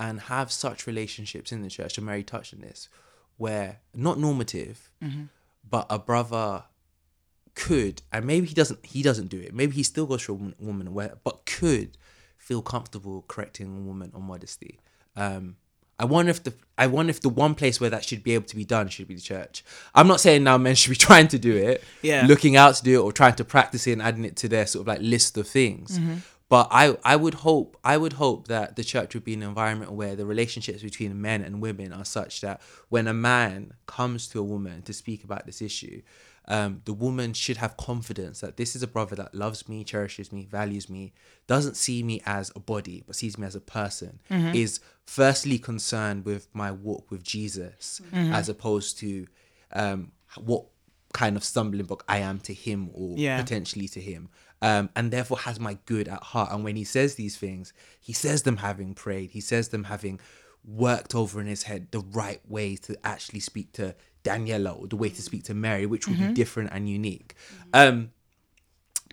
and 0.00 0.20
have 0.22 0.50
such 0.50 0.86
relationships 0.86 1.52
in 1.52 1.62
the 1.62 1.70
church. 1.70 1.96
And 1.96 2.06
Mary 2.06 2.24
touched 2.24 2.52
on 2.52 2.60
this, 2.60 2.88
where 3.36 3.78
not 3.94 4.18
normative, 4.18 4.90
but 5.68 5.86
a 5.88 5.98
brother 6.00 6.64
could, 7.54 8.02
and 8.12 8.24
maybe 8.26 8.46
he 8.48 8.54
doesn't. 8.54 8.84
He 8.84 9.02
doesn't 9.02 9.28
do 9.28 9.38
it. 9.40 9.54
Maybe 9.54 9.74
he 9.76 9.82
still 9.82 10.06
goes 10.06 10.22
for 10.22 10.32
a 10.32 10.34
woman, 10.34 10.54
woman 10.58 10.92
where, 10.94 11.14
but 11.24 11.46
could 11.46 11.96
feel 12.46 12.62
comfortable 12.62 13.24
correcting 13.26 13.66
a 13.76 13.80
woman 13.80 14.12
on 14.14 14.22
modesty. 14.22 14.78
Um, 15.16 15.56
I 15.98 16.04
wonder 16.04 16.30
if 16.30 16.42
the 16.44 16.52
I 16.78 16.86
wonder 16.86 17.10
if 17.10 17.20
the 17.22 17.28
one 17.30 17.54
place 17.54 17.80
where 17.80 17.90
that 17.90 18.04
should 18.04 18.22
be 18.22 18.34
able 18.34 18.44
to 18.46 18.56
be 18.56 18.64
done 18.64 18.88
should 18.88 19.08
be 19.08 19.14
the 19.14 19.20
church. 19.20 19.64
I'm 19.94 20.06
not 20.06 20.20
saying 20.20 20.44
now 20.44 20.56
men 20.58 20.74
should 20.74 20.90
be 20.90 20.96
trying 21.10 21.26
to 21.28 21.38
do 21.38 21.56
it, 21.56 21.82
Yeah. 22.02 22.26
looking 22.26 22.54
out 22.54 22.74
to 22.76 22.84
do 22.84 23.00
it 23.00 23.02
or 23.02 23.12
trying 23.12 23.34
to 23.36 23.44
practice 23.44 23.86
it 23.86 23.92
and 23.92 24.02
adding 24.02 24.24
it 24.24 24.36
to 24.36 24.48
their 24.48 24.66
sort 24.66 24.82
of 24.82 24.86
like 24.88 25.00
list 25.00 25.36
of 25.38 25.48
things. 25.48 25.98
But 26.48 26.68
I, 26.70 26.96
I 27.04 27.16
would 27.16 27.34
hope 27.34 27.76
I 27.82 27.96
would 27.96 28.12
hope 28.14 28.46
that 28.48 28.76
the 28.76 28.84
church 28.84 29.14
would 29.14 29.24
be 29.24 29.34
an 29.34 29.42
environment 29.42 29.92
where 29.92 30.14
the 30.14 30.24
relationships 30.26 30.82
between 30.82 31.20
men 31.20 31.42
and 31.42 31.60
women 31.60 31.92
are 31.92 32.04
such 32.04 32.40
that 32.42 32.60
when 32.88 33.08
a 33.08 33.12
man 33.14 33.72
comes 33.86 34.28
to 34.28 34.38
a 34.38 34.44
woman 34.44 34.82
to 34.82 34.92
speak 34.92 35.24
about 35.24 35.44
this 35.46 35.60
issue, 35.60 36.02
um, 36.46 36.82
the 36.84 36.92
woman 36.92 37.32
should 37.32 37.56
have 37.56 37.76
confidence 37.76 38.40
that 38.40 38.56
this 38.56 38.76
is 38.76 38.82
a 38.84 38.86
brother 38.86 39.16
that 39.16 39.34
loves 39.34 39.68
me, 39.68 39.82
cherishes 39.82 40.30
me, 40.30 40.44
values 40.44 40.88
me, 40.88 41.12
doesn't 41.48 41.76
see 41.76 42.04
me 42.04 42.22
as 42.24 42.52
a 42.54 42.60
body, 42.60 43.02
but 43.04 43.16
sees 43.16 43.36
me 43.36 43.44
as 43.44 43.56
a 43.56 43.60
person, 43.60 44.20
is 44.54 44.78
firstly 45.04 45.58
concerned 45.58 46.24
with 46.24 46.46
my 46.54 46.70
walk 46.70 47.10
with 47.10 47.24
Jesus 47.24 48.00
as 48.32 48.48
opposed 48.48 48.98
to 49.00 49.26
um, 49.72 50.12
what 50.38 50.66
kind 51.12 51.36
of 51.36 51.42
stumbling 51.42 51.86
block 51.86 52.04
I 52.08 52.18
am 52.18 52.38
to 52.40 52.52
him 52.52 52.90
or 52.92 53.14
Yeah. 53.16 53.40
potentially 53.40 53.88
to 53.88 54.00
him. 54.00 54.28
Um, 54.62 54.88
and 54.96 55.10
therefore 55.10 55.38
has 55.40 55.60
my 55.60 55.76
good 55.84 56.08
at 56.08 56.22
heart. 56.22 56.50
And 56.50 56.64
when 56.64 56.76
he 56.76 56.84
says 56.84 57.14
these 57.14 57.36
things, 57.36 57.74
he 58.00 58.14
says 58.14 58.42
them 58.42 58.56
having 58.56 58.94
prayed, 58.94 59.30
he 59.32 59.40
says 59.40 59.68
them 59.68 59.84
having 59.84 60.18
worked 60.64 61.14
over 61.14 61.40
in 61.40 61.46
his 61.46 61.64
head 61.64 61.88
the 61.90 62.00
right 62.00 62.40
way 62.48 62.76
to 62.76 62.96
actually 63.04 63.40
speak 63.40 63.72
to 63.72 63.94
Daniella 64.22 64.72
or 64.72 64.88
the 64.88 64.96
way 64.96 65.08
to 65.08 65.22
speak 65.22 65.44
to 65.44 65.54
Mary, 65.54 65.86
which 65.86 66.08
would 66.08 66.18
be 66.18 66.32
different 66.32 66.70
and 66.72 66.88
unique. 66.88 67.34
Um, 67.72 68.10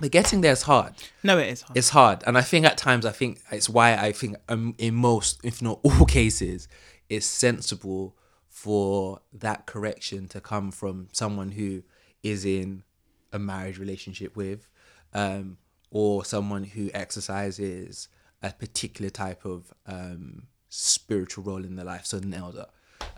but 0.01 0.12
getting 0.12 0.41
there 0.41 0.53
is 0.53 0.63
hard. 0.63 0.93
No, 1.21 1.38
it 1.38 1.49
is 1.49 1.62
hard. 1.62 1.77
It's 1.77 1.89
hard, 1.89 2.23
and 2.25 2.38
I 2.38 2.41
think 2.41 2.65
at 2.65 2.77
times 2.77 3.06
I 3.06 3.12
think 3.12 3.39
it's 3.51 3.69
why 3.69 3.95
I 3.95 4.12
think 4.12 4.38
um, 4.49 4.73
in 4.79 4.95
most, 4.95 5.39
if 5.43 5.62
not 5.62 5.79
all 5.84 6.06
cases, 6.08 6.67
it's 7.10 7.27
sensible 7.27 8.15
for 8.49 9.19
that 9.34 9.67
correction 9.67 10.27
to 10.29 10.41
come 10.41 10.71
from 10.71 11.10
someone 11.12 11.51
who 11.51 11.84
is 12.23 12.43
in 12.43 12.84
a 13.32 13.38
marriage 13.38 13.77
relationship 13.77 14.36
with, 14.36 14.67
um, 15.13 15.58
or 15.91 16.26
someone 16.26 16.63
who 16.63 16.89
exercises 16.93 18.08
a 18.41 18.52
particular 18.52 19.10
type 19.10 19.45
of 19.45 19.73
um, 19.88 20.43
spiritual 20.69 21.43
role 21.43 21.63
in 21.63 21.76
their 21.76 21.86
life, 21.86 22.06
so 22.06 22.17
an 22.17 22.34
elder. 22.34 22.65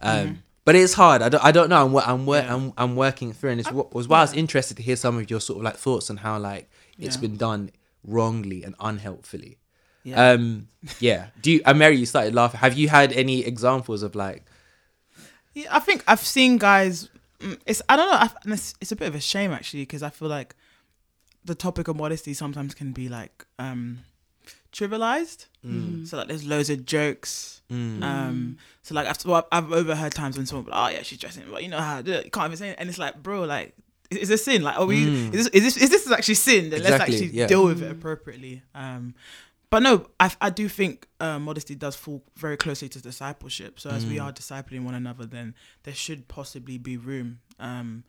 Um, 0.02 0.44
But 0.66 0.76
it's 0.76 0.94
hard. 0.96 1.22
I 1.22 1.30
don't. 1.30 1.44
I 1.44 1.52
don't 1.52 1.70
know. 1.70 1.86
I'm. 1.86 1.96
I'm. 1.98 2.26
wo- 2.26 2.34
I'm. 2.48 2.74
I'm 2.78 2.96
working 2.96 3.34
through, 3.34 3.52
and 3.52 3.60
it's 3.60 3.72
what 3.72 3.94
was 3.94 4.08
why 4.08 4.20
I 4.20 4.22
was 4.22 4.34
interested 4.34 4.78
to 4.78 4.84
hear 4.84 4.96
some 4.96 5.18
of 5.18 5.30
your 5.30 5.40
sort 5.40 5.58
of 5.60 5.64
like 5.64 5.78
thoughts 5.78 6.10
on 6.10 6.18
how 6.18 6.40
like 6.40 6.70
it's 6.98 7.16
Yeah. 7.16 7.22
been 7.22 7.38
done 7.38 7.70
wrongly 8.04 8.64
and 8.64 8.74
unhelpfully. 8.80 9.60
Yeah. 10.04 10.32
Um. 10.32 10.68
Yeah. 11.00 11.28
Do 11.42 11.52
you? 11.52 11.62
Mary, 11.76 11.98
you 11.98 12.08
started 12.08 12.34
laughing. 12.34 12.60
Have 12.62 12.76
you 12.78 12.90
had 12.90 13.14
any 13.14 13.46
examples 13.46 14.02
of 14.02 14.16
like? 14.16 14.46
Yeah, 15.54 15.68
I 15.72 15.80
think 15.80 16.04
I've 16.08 16.20
seen 16.20 16.58
guys. 16.58 17.10
mm, 17.40 17.60
It's 17.68 17.82
I 17.88 17.96
don't 17.96 18.10
know. 18.10 18.18
I, 18.18 18.30
it's, 18.54 18.74
it's 18.82 18.92
a 18.92 18.96
bit 18.96 19.08
of 19.08 19.16
a 19.16 19.20
shame 19.22 19.52
actually 19.52 19.84
because 19.84 20.02
I 20.04 20.10
feel 20.10 20.28
like 20.30 20.56
the 21.46 21.56
topic 21.56 21.88
of 21.88 21.96
modesty 21.96 22.34
sometimes 22.34 22.74
can 22.74 22.92
be 22.92 23.08
like 23.08 23.46
um 23.60 24.00
trivialized. 24.72 25.46
So 26.06 26.18
like 26.18 26.28
there's 26.28 26.46
loads 26.46 26.70
of 26.70 26.86
jokes. 26.86 27.62
Um, 27.70 28.58
so 28.84 28.94
like 28.94 29.08
I've, 29.08 29.26
well, 29.26 29.48
I've 29.52 29.72
overheard 29.72 30.14
times 30.14 30.38
when 30.38 30.46
someone, 30.46 30.66
be 30.66 30.72
like, 30.72 30.92
oh 30.92 30.96
yeah, 30.96 31.04
she's 31.04 31.18
dressing, 31.18 31.44
but 31.50 31.64
you 31.64 31.70
know 31.70 31.80
how 31.80 32.02
to. 32.02 32.24
You 32.24 32.30
can't 32.30 32.48
even 32.48 32.58
say 32.58 32.70
it, 32.70 32.76
and 32.80 32.90
it's 32.90 33.00
like, 33.00 33.22
bro, 33.22 33.44
like. 33.44 33.74
Is 34.12 34.30
this 34.30 34.46
sin? 34.46 34.62
Like, 34.62 34.78
are 34.78 34.86
we? 34.86 35.04
Is 35.04 35.32
this 35.32 35.48
is 35.48 35.64
this 35.64 35.78
is 35.78 35.90
this 35.90 36.12
actually 36.12 36.36
sin? 36.36 36.70
Then 36.70 36.82
Exactly, 36.82 36.92
let's 36.92 37.24
actually 37.24 37.38
yeah. 37.38 37.48
deal 37.48 37.66
with 37.66 37.82
it 37.82 37.90
appropriately. 37.90 38.62
Um, 38.76 39.16
but 39.72 39.82
no, 39.82 40.06
I, 40.20 40.32
I 40.40 40.52
do 40.52 40.70
think 40.70 41.08
uh, 41.20 41.40
modesty 41.40 41.74
does 41.74 41.96
fall 41.96 42.24
very 42.38 42.56
closely 42.56 42.88
to 42.90 43.02
discipleship. 43.02 43.80
So 43.80 43.90
as 43.90 44.06
we 44.06 44.20
are 44.20 44.32
discipling 44.32 44.84
one 44.84 44.94
another, 44.94 45.26
then 45.26 45.56
there 45.84 45.96
should 45.96 46.28
possibly 46.28 46.78
be 46.78 46.98
room 46.98 47.40
um, 47.60 48.04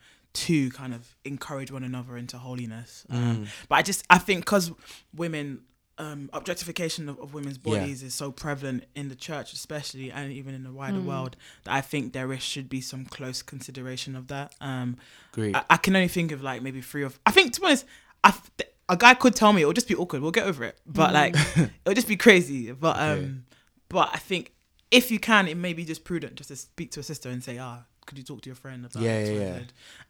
to 0.45 0.71
kind 0.71 0.93
of 0.95 1.15
encourage 1.25 1.71
one 1.71 1.83
another 1.85 2.17
into 2.17 2.37
holiness. 2.39 3.05
Um, 3.11 3.47
But 3.69 3.77
I 3.77 3.83
just 3.83 4.05
I 4.11 4.19
think 4.19 4.41
because 4.45 4.71
women 5.15 5.63
um, 5.99 6.29
objectification 6.35 7.09
of, 7.09 7.19
of 7.19 7.33
women's 7.33 7.59
Yeah. 7.65 7.79
bodies 7.79 8.03
is 8.03 8.13
so 8.15 8.31
prevalent 8.31 8.85
in 8.95 9.09
the 9.09 9.15
church, 9.15 9.55
especially 9.55 10.13
and 10.13 10.31
even 10.31 10.55
in 10.55 10.63
the 10.63 10.71
wider 10.73 11.01
world, 11.01 11.37
that 11.65 11.73
I 11.75 11.81
think 11.81 12.13
there 12.13 12.31
is, 12.35 12.43
should 12.43 12.69
be 12.69 12.83
some 12.83 13.07
close 13.07 13.41
consideration 13.41 14.15
of 14.15 14.27
that. 14.29 14.55
Um, 14.61 14.99
Agreed. 15.33 15.57
I, 15.57 15.65
I 15.71 15.77
can 15.79 15.97
only 15.97 16.09
think 16.09 16.33
of 16.33 16.43
like 16.43 16.61
maybe 16.61 16.83
three 16.83 17.03
of. 17.03 17.19
I 17.25 17.31
think 17.31 17.53
to 17.55 17.61
be 17.61 17.67
honest, 17.67 17.87
I, 18.23 18.33
th- 18.59 18.71
a 18.91 18.97
guy 18.99 19.15
could 19.15 19.35
tell 19.35 19.53
me 19.55 19.63
it'll 19.63 19.73
just 19.73 19.89
be 19.89 19.95
awkward. 19.97 20.21
We'll 20.21 20.33
get 20.33 20.47
over 20.47 20.65
it, 20.65 20.79
but 20.87 21.15
like 21.15 21.35
it'll 21.57 21.95
just 21.95 22.09
be 22.09 22.17
crazy. 22.17 22.73
But 22.73 22.99
um, 22.99 23.45
but 23.89 24.11
I 24.13 24.19
think 24.19 24.53
if 24.91 25.11
you 25.11 25.19
can, 25.19 25.49
it 25.49 25.57
may 25.57 25.73
be 25.73 25.85
just 25.87 26.05
prudent 26.05 26.35
just 26.35 26.49
to 26.51 26.57
speak 26.57 26.91
to 26.93 27.01
a 27.01 27.03
sister 27.03 27.31
and 27.31 27.43
say, 27.43 27.57
ah, 27.59 27.85
could 28.07 28.19
you 28.19 28.25
talk 28.25 28.41
to 28.43 28.49
your 28.49 28.57
friend 28.57 28.85
about 28.87 29.03
Yeah, 29.03 29.11
X, 29.11 29.29
yeah, 29.31 29.39
yeah. 29.39 29.59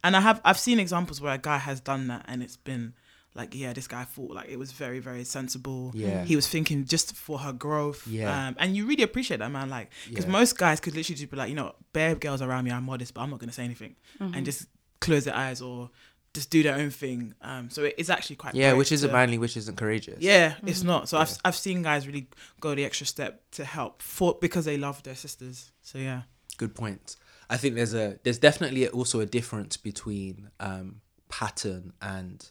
And 0.03 0.15
I 0.15 0.21
have 0.21 0.39
I've 0.45 0.59
seen 0.59 0.79
examples 0.79 1.19
where 1.19 1.33
a 1.33 1.37
guy 1.37 1.57
has 1.57 1.79
done 1.79 2.07
that 2.07 2.25
and 2.27 2.41
it's 2.43 2.57
been 2.57 2.93
like 3.35 3.53
yeah 3.53 3.71
this 3.71 3.87
guy 3.87 4.03
thought 4.03 4.31
like 4.31 4.49
it 4.49 4.57
was 4.57 4.71
very 4.71 4.97
very 4.99 5.23
sensible 5.23 5.91
Yeah. 5.93 6.23
he 6.23 6.35
was 6.35 6.47
thinking 6.47 6.85
just 6.85 7.15
for 7.15 7.37
her 7.39 7.53
growth 7.53 8.07
Yeah. 8.07 8.47
um 8.47 8.55
and 8.57 8.75
you 8.75 8.87
really 8.87 9.03
appreciate 9.03 9.37
that 9.37 9.51
man 9.51 9.69
like 9.69 9.91
because 10.09 10.25
Yeah. 10.25 10.31
most 10.31 10.57
guys 10.57 10.79
could 10.79 10.95
literally 10.95 11.17
just 11.17 11.29
be 11.29 11.37
like 11.37 11.49
you 11.49 11.55
know 11.55 11.75
bare 11.93 12.15
girls 12.15 12.41
around 12.41 12.63
me 12.65 12.71
i'm 12.71 12.83
modest 12.85 13.13
but 13.13 13.21
i'm 13.21 13.29
not 13.29 13.37
going 13.39 13.49
to 13.49 13.53
say 13.53 13.63
anything 13.63 13.95
and 14.19 14.43
just 14.43 14.65
close 15.01 15.25
their 15.25 15.35
eyes 15.35 15.61
or 15.61 15.91
just 16.33 16.49
do 16.49 16.63
their 16.63 16.75
own 16.75 16.89
thing 16.89 17.35
um 17.43 17.69
so 17.69 17.83
it 17.83 17.93
is 17.99 18.09
actually 18.09 18.37
quite 18.37 18.55
yeah, 18.55 18.73
which 18.73 18.91
isn't 18.91 19.09
to- 19.09 19.13
manly, 19.13 19.37
which 19.37 19.55
isn't 19.57 19.75
courageous. 19.77 20.19
yeah, 20.19 20.55
it's 20.65 20.83
not. 20.83 21.07
So 21.09 21.17
I've 21.19 21.31
I've 21.45 21.55
seen 21.55 21.81
guys 21.83 22.05
really 22.07 22.27
go 22.59 22.73
the 22.75 22.85
extra 22.85 23.05
step 23.07 23.41
to 23.51 23.65
help 23.65 24.01
for 24.01 24.37
because 24.41 24.65
they 24.65 24.77
love 24.77 25.01
their 25.03 25.15
sisters. 25.15 25.71
So 25.81 25.97
yeah. 25.99 26.23
good 26.57 26.73
point. 26.75 27.15
I 27.49 27.57
think 27.57 27.75
there's 27.75 27.93
a 27.93 28.19
there's 28.23 28.39
definitely 28.39 28.87
also 28.89 29.19
a 29.19 29.25
difference 29.25 29.77
between 29.77 30.49
um, 30.59 31.01
pattern 31.29 31.93
and 32.01 32.45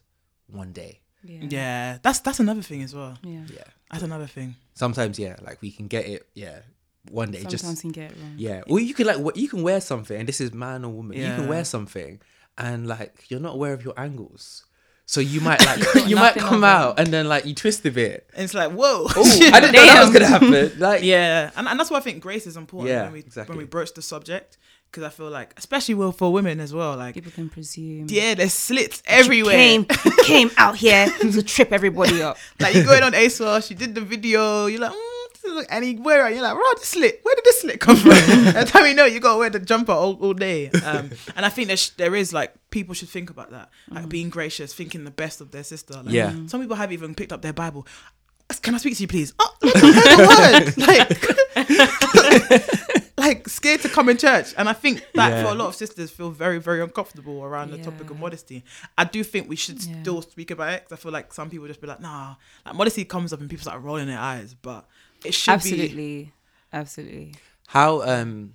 one 0.48 0.72
day. 0.72 1.00
Yeah. 1.24 1.40
Yeah, 1.48 1.98
that's 2.02 2.20
that's 2.20 2.40
another 2.40 2.62
thing 2.62 2.82
as 2.82 2.94
well. 2.94 3.18
Yeah. 3.22 3.40
Yeah. 3.52 3.64
That's 3.90 4.02
another 4.02 4.26
thing. 4.26 4.56
Sometimes, 4.74 5.18
yeah, 5.18 5.36
like 5.42 5.60
we 5.62 5.70
can 5.70 5.86
get 5.86 6.06
it. 6.06 6.26
Yeah, 6.34 6.60
one 7.10 7.30
day 7.30 7.38
Sometimes 7.42 7.62
just 7.62 7.84
you 7.84 7.92
can 7.92 7.92
get 7.92 8.10
it 8.12 8.16
wrong. 8.20 8.34
yeah. 8.36 8.62
Or 8.68 8.80
you 8.80 8.94
can 8.94 9.06
like 9.06 9.18
what 9.18 9.36
you 9.36 9.48
can 9.48 9.62
wear 9.62 9.80
something, 9.80 10.18
and 10.18 10.28
this 10.28 10.40
is 10.40 10.52
man 10.52 10.84
or 10.84 10.92
woman. 10.92 11.16
You 11.16 11.24
can 11.26 11.48
wear 11.48 11.64
something, 11.64 12.20
and 12.58 12.86
like 12.86 13.26
you're 13.28 13.40
not 13.40 13.54
aware 13.54 13.72
of 13.72 13.84
your 13.84 13.94
angles. 13.98 14.64
So 15.08 15.20
you 15.20 15.40
might 15.40 15.64
like 15.64 15.84
you 16.08 16.16
might 16.16 16.34
come 16.34 16.64
out 16.64 16.98
and 16.98 17.08
then 17.08 17.28
like 17.28 17.46
you 17.46 17.54
twist 17.54 17.86
a 17.86 17.92
bit. 17.92 18.28
And 18.34 18.42
it's 18.42 18.54
like 18.54 18.72
whoa. 18.72 19.06
Oh, 19.14 19.40
I 19.52 19.60
didn't 19.60 19.74
know 19.76 19.86
that 19.86 20.00
was 20.04 20.12
gonna 20.12 20.26
happen. 20.26 20.80
Like 20.80 21.02
yeah, 21.14 21.50
and, 21.56 21.68
and 21.68 21.78
that's 21.78 21.90
why 21.92 21.98
I 21.98 22.00
think 22.00 22.20
grace 22.20 22.44
is 22.46 22.56
important 22.56 22.90
Yeah, 22.90 23.04
when 23.04 23.12
we 23.12 23.20
exactly. 23.20 23.52
when 23.52 23.58
we 23.58 23.68
broach 23.68 23.94
the 23.94 24.02
subject 24.02 24.58
because 24.96 25.12
I 25.12 25.14
feel 25.14 25.28
like 25.30 25.52
especially 25.58 25.94
well 25.94 26.10
for 26.12 26.32
women 26.32 26.58
as 26.58 26.72
well 26.72 26.96
like 26.96 27.14
People 27.14 27.32
can 27.32 27.50
presume. 27.50 28.06
yeah 28.08 28.32
there's 28.34 28.54
slits 28.54 29.02
everywhere. 29.06 29.52
Came, 29.54 29.84
came 30.24 30.50
out 30.56 30.76
here 30.76 31.06
to 31.20 31.42
trip 31.42 31.70
everybody 31.70 32.22
up. 32.22 32.38
like 32.60 32.74
you're 32.74 32.84
going 32.84 33.02
on 33.02 33.12
ASOS, 33.12 33.68
you 33.68 33.76
did 33.76 33.94
the 33.94 34.00
video, 34.00 34.66
you're 34.66 34.80
like, 34.80 34.92
mm, 34.92 35.42
this 35.42 35.66
and 35.68 35.84
you 35.84 36.00
wear 36.02 36.26
it, 36.26 36.32
you're 36.32 36.42
like, 36.42 36.54
bro, 36.54 36.62
this 36.76 36.88
slit, 36.88 37.20
where 37.22 37.34
did 37.34 37.44
this 37.44 37.60
slit 37.60 37.78
come 37.78 37.96
from? 37.96 38.10
By 38.10 38.64
the 38.64 38.64
time 38.64 38.86
you 38.86 38.94
know, 38.94 39.04
you 39.04 39.20
gotta 39.20 39.38
wear 39.38 39.50
the 39.50 39.60
jumper 39.60 39.92
all, 39.92 40.14
all 40.14 40.32
day. 40.34 40.70
Um, 40.70 41.10
and 41.36 41.44
I 41.44 41.50
think 41.50 41.66
there's 41.68 41.90
there 41.90 42.14
is 42.14 42.32
like 42.32 42.54
people 42.70 42.94
should 42.94 43.10
think 43.10 43.28
about 43.28 43.50
that, 43.50 43.68
like 43.90 44.08
being 44.08 44.30
gracious, 44.30 44.72
thinking 44.72 45.04
the 45.04 45.10
best 45.10 45.40
of 45.42 45.50
their 45.50 45.64
sister. 45.64 45.94
Like, 46.02 46.14
Yeah. 46.14 46.32
some 46.46 46.60
people 46.62 46.76
have 46.76 46.90
even 46.92 47.14
picked 47.14 47.32
up 47.32 47.42
their 47.42 47.52
Bible. 47.52 47.86
Can 48.62 48.74
I 48.74 48.78
speak 48.78 48.96
to 48.96 49.02
you, 49.02 49.08
please? 49.08 49.34
Oh, 49.38 49.54
let 49.62 49.74
me 49.74 49.92
hear 49.92 50.02
the 50.16 50.26
word. 50.32 50.74
Like, 52.96 53.02
like 53.26 53.48
scared 53.48 53.80
to 53.82 53.88
come 53.88 54.08
in 54.08 54.16
church, 54.16 54.54
and 54.56 54.68
I 54.68 54.72
think 54.72 55.04
that 55.14 55.30
Yeah. 55.30 55.42
for 55.44 55.50
a 55.50 55.54
lot 55.54 55.68
of 55.68 55.74
sisters 55.74 56.10
feel 56.10 56.30
very, 56.30 56.58
very 56.58 56.80
uncomfortable 56.82 57.42
around 57.44 57.70
the 57.70 57.78
topic 57.78 58.10
of 58.10 58.18
modesty. 58.18 58.64
I 58.96 59.04
do 59.04 59.22
think 59.24 59.48
we 59.48 59.56
should 59.56 59.80
Yeah. 59.82 60.00
still 60.02 60.22
speak 60.22 60.50
about 60.50 60.72
it 60.74 60.84
because 60.84 60.98
I 60.98 61.02
feel 61.02 61.12
like 61.12 61.32
some 61.32 61.50
people 61.50 61.66
just 61.66 61.80
be 61.80 61.86
like, 61.86 62.00
nah, 62.00 62.36
like 62.64 62.74
modesty 62.74 63.04
comes 63.04 63.32
up 63.32 63.40
and 63.40 63.48
people 63.50 63.62
start 63.62 63.82
rolling 63.82 64.06
their 64.06 64.18
eyes, 64.18 64.54
but 64.54 64.86
it 65.24 65.34
should 65.34 65.50
be. 65.50 65.54
Absolutely. 65.54 66.32
Absolutely. 66.72 67.34
how 67.68 68.02
um 68.02 68.54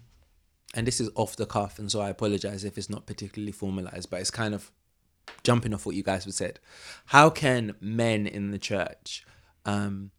and 0.74 0.86
this 0.88 1.02
is 1.02 1.10
off 1.16 1.36
the 1.36 1.46
cuff 1.46 1.80
and 1.80 1.92
so 1.92 2.00
i 2.00 2.10
apologize 2.10 2.64
if 2.64 2.78
it's 2.78 2.90
not 2.90 3.06
particularly 3.06 3.52
formalized 3.52 4.10
but 4.10 4.20
it's 4.22 4.32
kind 4.32 4.54
of 4.54 4.72
jumping 5.44 5.74
off 5.74 5.86
what 5.86 5.96
you 5.96 6.04
guys 6.04 6.24
have 6.26 6.34
said 6.34 6.60
how 7.08 7.30
can 7.30 7.74
men 7.82 8.26
in 8.28 8.52
the 8.52 8.58
church 8.60 9.26
um 9.66 10.12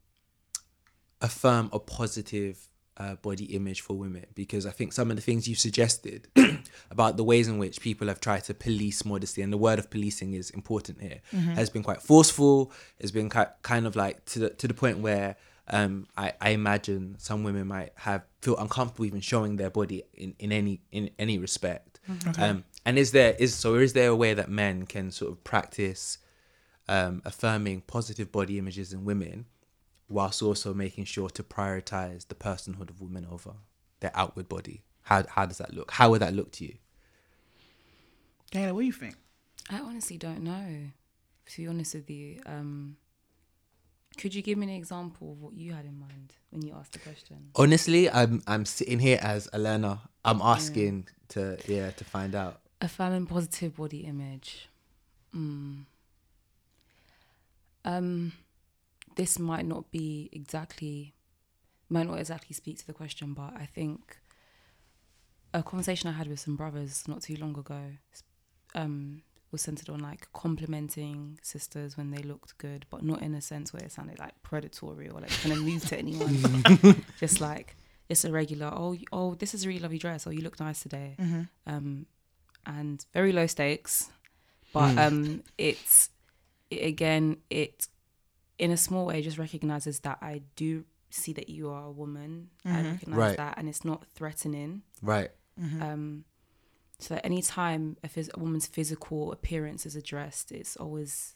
affirm 1.21 1.71
a 1.73 1.79
positive 1.79 2.69
uh, 2.97 3.15
body 3.17 3.45
image 3.55 3.81
for 3.81 3.95
women? 3.95 4.27
Because 4.35 4.67
i 4.67 4.71
think 4.71 4.93
some 4.93 5.11
of 5.11 5.17
the 5.17 5.23
things 5.23 5.49
you 5.49 5.55
suggested 5.55 6.29
about 6.91 7.17
the 7.17 7.25
ways 7.25 7.49
in 7.49 7.59
which 7.59 7.81
people 7.81 8.09
have 8.09 8.21
tried 8.21 8.45
to 8.45 8.55
police 8.55 9.05
modesty 9.05 9.41
and 9.43 9.53
the 9.53 9.57
word 9.59 9.79
of 9.79 9.91
policing 9.91 10.35
is 10.35 10.51
important 10.51 11.01
here 11.01 11.21
has 11.55 11.71
been 11.71 11.83
quite 11.83 12.03
forceful 12.03 12.71
It's 12.99 13.11
been 13.11 13.31
kind 13.63 13.87
of 13.87 13.97
like 13.97 14.25
to 14.27 14.39
the, 14.41 14.51
to 14.51 14.69
the 14.69 14.75
point 14.75 14.99
where 14.99 15.37
um, 15.69 16.07
I, 16.17 16.33
I 16.41 16.51
imagine 16.51 17.17
some 17.19 17.45
women 17.45 17.69
might 17.69 17.93
have 17.97 18.23
feel 18.41 18.57
uncomfortable 18.57 19.07
even 19.07 19.21
showing 19.21 19.57
their 19.57 19.71
body 19.71 20.03
in, 20.13 20.35
in 20.39 20.51
any 20.53 20.81
in 20.91 21.11
any 21.19 21.39
respect. 21.39 22.01
Um, 22.39 22.65
and 22.85 22.99
is 22.99 23.13
there 23.13 23.35
is 23.39 23.55
so 23.55 23.77
is 23.77 23.93
there 23.93 24.09
a 24.11 24.17
way 24.17 24.35
that 24.35 24.49
men 24.51 24.87
can 24.87 25.11
sort 25.13 25.31
of 25.33 25.45
practice 25.45 26.19
um, 26.89 27.23
affirming 27.25 27.83
positive 27.83 28.33
body 28.33 28.59
images 28.59 28.93
in 28.93 29.05
women, 29.05 29.47
whilst 30.13 30.43
also 30.43 30.75
making 30.75 31.05
sure 31.05 31.31
to 31.31 31.43
prioritize 31.43 32.29
the 32.29 32.35
personhood 32.35 32.91
of 32.91 33.01
women 33.01 33.27
over 33.31 33.55
their 34.01 34.13
outward 34.15 34.49
body? 34.49 34.83
How 35.03 35.25
how 35.29 35.47
does 35.47 35.59
that 35.59 35.75
look? 35.75 35.91
How 35.93 36.11
would 36.11 36.21
that 36.21 36.35
look 36.35 36.53
to 36.53 36.65
you? 36.65 36.75
Kayla, 38.53 38.73
what 38.73 38.81
do 38.81 38.87
you 38.87 38.93
think? 38.93 39.17
I 39.71 39.81
honestly 39.81 40.19
don't 40.19 40.43
know. 40.43 40.91
To 41.47 41.63
be 41.63 41.67
honest 41.67 41.95
with 41.95 42.09
you, 42.09 42.41
um, 42.47 42.97
could 44.17 44.35
you 44.35 44.43
give 44.43 44.59
me 44.59 44.67
an 44.67 44.73
example 44.75 45.33
of 45.33 45.41
what 45.41 45.55
you 45.55 45.73
had 45.73 45.85
in 45.85 45.99
mind 45.99 46.35
when 46.51 46.63
you 46.63 46.75
asked 46.79 46.93
the 46.93 46.99
question? 46.99 47.51
Honestly, 47.57 48.11
I'm 48.11 48.43
I'm 48.47 48.65
sitting 48.65 48.99
here 48.99 49.19
as 49.21 49.49
a 49.53 49.59
learner. 49.59 49.99
I'm 50.25 50.41
asking 50.43 51.09
to 51.29 51.59
yeah 51.67 51.91
to 51.91 52.05
find 52.05 52.35
out. 52.35 52.61
Affirming 52.81 53.27
positive 53.27 53.77
body 53.77 54.01
image. 54.01 54.69
Mm. 55.35 55.85
Um, 57.85 58.33
this 59.17 59.39
might 59.39 59.67
not 59.67 59.91
be 59.91 60.29
exactly, 60.33 61.15
might 61.89 62.07
not 62.07 62.19
exactly 62.19 62.55
speak 62.55 62.79
to 62.79 62.87
the 62.87 62.93
question, 62.93 63.35
but 63.35 63.55
I 63.57 63.67
think 63.67 64.19
a 65.55 65.63
conversation 65.63 66.09
I 66.09 66.13
had 66.13 66.29
with 66.29 66.41
some 66.41 66.57
brothers 66.57 67.05
not 67.07 67.23
too 67.23 67.37
long 67.37 67.57
ago 67.59 67.81
um, 68.75 69.23
was 69.51 69.63
centered 69.63 69.91
on 69.91 70.01
like 70.01 70.29
complimenting 70.33 71.39
sisters 71.43 71.97
when 71.97 72.11
they 72.11 72.23
looked 72.23 72.57
good, 72.59 72.87
but 72.91 73.03
not 73.03 73.23
in 73.23 73.35
a 73.35 73.41
sense 73.41 73.73
where 73.73 73.83
it 73.83 73.93
sounded 73.93 74.19
like 74.19 74.41
predatory 74.43 75.09
or 75.09 75.21
like 75.21 75.31
kind 75.43 75.53
of 75.53 75.63
move 75.63 75.85
to 75.89 75.99
anyone. 75.99 77.05
Just 77.21 77.41
like 77.41 77.77
it's 78.09 78.25
a 78.25 78.33
regular. 78.33 78.71
Oh, 78.73 78.97
oh, 79.13 79.35
this 79.35 79.55
is 79.55 79.65
a 79.65 79.69
really 79.69 79.81
lovely 79.81 79.99
dress. 79.99 80.27
Oh, 80.27 80.31
you 80.31 80.41
look 80.43 80.59
nice 80.59 80.83
today. 80.83 81.17
Um, 81.67 82.07
and 82.65 83.05
very 83.13 83.33
low 83.33 83.47
stakes, 83.47 84.11
but 84.73 84.97
um, 84.97 85.43
it's 85.59 86.11
it, 86.71 86.85
again 86.87 87.37
it 87.51 87.89
in 88.63 88.71
a 88.71 88.77
small 88.77 89.05
way 89.07 89.21
just 89.23 89.39
recognizes 89.39 90.01
that 90.01 90.19
I 90.23 90.43
do 90.57 90.85
see 91.11 91.33
that 91.35 91.49
you 91.49 91.69
are 91.71 91.85
a 91.87 91.91
woman. 91.91 92.49
I 92.65 92.83
recognize 92.83 93.19
Right. 93.19 93.37
that, 93.37 93.55
and 93.59 93.69
it's 93.69 93.85
not 93.85 94.07
threatening. 94.15 94.83
Right. 95.03 95.31
Um, 95.81 96.25
so 96.99 97.15
that 97.15 97.27
any 97.27 97.43
time 97.43 97.97
a, 98.05 98.09
phys- 98.09 98.33
a 98.35 98.39
woman's 98.39 98.67
physical 98.67 99.33
appearance 99.33 99.85
is 99.87 99.97
addressed, 99.97 100.53
it's 100.53 100.77
always 100.77 101.35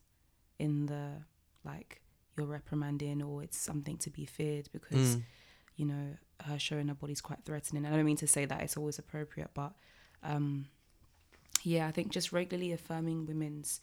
in 0.59 0.87
the 0.87 1.25
like 1.65 2.01
you're 2.37 2.47
reprimanding 2.47 3.21
or 3.23 3.43
it's 3.43 3.59
something 3.59 3.97
to 3.99 4.11
be 4.11 4.25
feared 4.25 4.69
because 4.73 5.19
you 5.77 5.85
know 5.85 6.17
her 6.47 6.59
showing 6.59 6.89
her 6.89 6.95
body's 6.95 7.21
quite 7.21 7.45
threatening. 7.45 7.85
I 7.85 7.91
don't 7.91 8.05
mean 8.05 8.17
to 8.19 8.27
say 8.27 8.45
that 8.47 8.63
it's 8.63 8.77
always 8.77 8.99
appropriate, 8.99 9.51
but 9.53 9.73
um, 10.23 10.67
yeah, 11.63 11.87
I 11.89 11.91
think 11.91 12.11
just 12.13 12.33
regularly 12.33 12.73
affirming 12.73 13.27
women's 13.27 13.81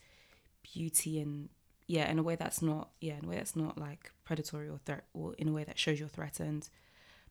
beauty 0.72 1.20
and 1.20 1.48
yeah, 1.86 2.10
in 2.10 2.18
a 2.18 2.22
way 2.22 2.36
that's 2.36 2.62
not 2.62 2.90
yeah, 3.00 3.18
in 3.18 3.24
a 3.24 3.28
way 3.28 3.36
that's 3.36 3.56
not 3.56 3.78
like 3.78 4.12
predatory 4.24 4.68
or 4.68 4.78
threat 4.84 5.04
or 5.12 5.34
in 5.34 5.48
a 5.48 5.52
way 5.52 5.64
that 5.64 5.78
shows 5.78 6.00
you're 6.00 6.08
threatened. 6.08 6.68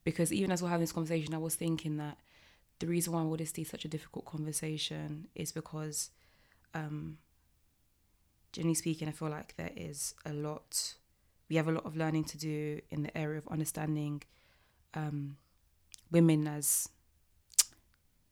Because 0.04 0.34
even 0.34 0.51
as 0.51 0.62
we're 0.62 0.70
having 0.70 0.84
this 0.84 0.91
conversation, 0.91 1.34
I 1.34 1.38
was 1.38 1.56
thinking 1.56 1.97
that 1.97 2.18
the 2.80 2.88
reason 2.88 3.14
why 3.14 3.24
modesty 3.24 3.62
is 3.62 3.70
such 3.70 3.86
a 3.86 3.88
difficult 3.88 4.26
conversation 4.26 5.28
is 5.34 5.54
because, 5.54 6.10
um, 6.74 7.18
generally 8.51 8.76
speaking, 8.76 9.08
I 9.08 9.12
feel 9.12 9.30
like 9.30 9.56
there 9.56 9.72
is 9.76 10.14
a 10.26 10.34
lot 10.34 10.95
we 11.49 11.58
have 11.58 11.68
a 11.68 11.72
lot 11.72 11.86
of 11.86 11.95
learning 11.95 12.24
to 12.24 12.38
do 12.38 12.82
in 12.89 13.04
the 13.04 13.16
area 13.18 13.38
of 13.38 13.47
understanding 13.47 14.24
um, 14.93 15.38
women 16.12 16.47
as 16.47 16.89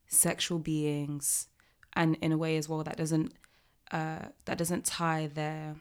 sexual 0.08 0.60
beings, 0.60 1.48
and 1.94 2.18
in 2.22 2.32
a 2.32 2.38
way 2.38 2.58
as 2.58 2.68
well 2.68 2.84
that 2.84 2.98
doesn't 2.98 3.34
uh, 3.92 4.26
that 4.46 4.58
doesn't 4.58 4.86
tie 4.86 5.30
their 5.34 5.76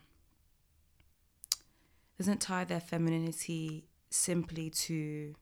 doesn't 2.20 2.38
tie 2.38 2.64
their 2.64 2.80
femininity 2.80 3.86
simply 4.10 4.68
to 4.68 5.34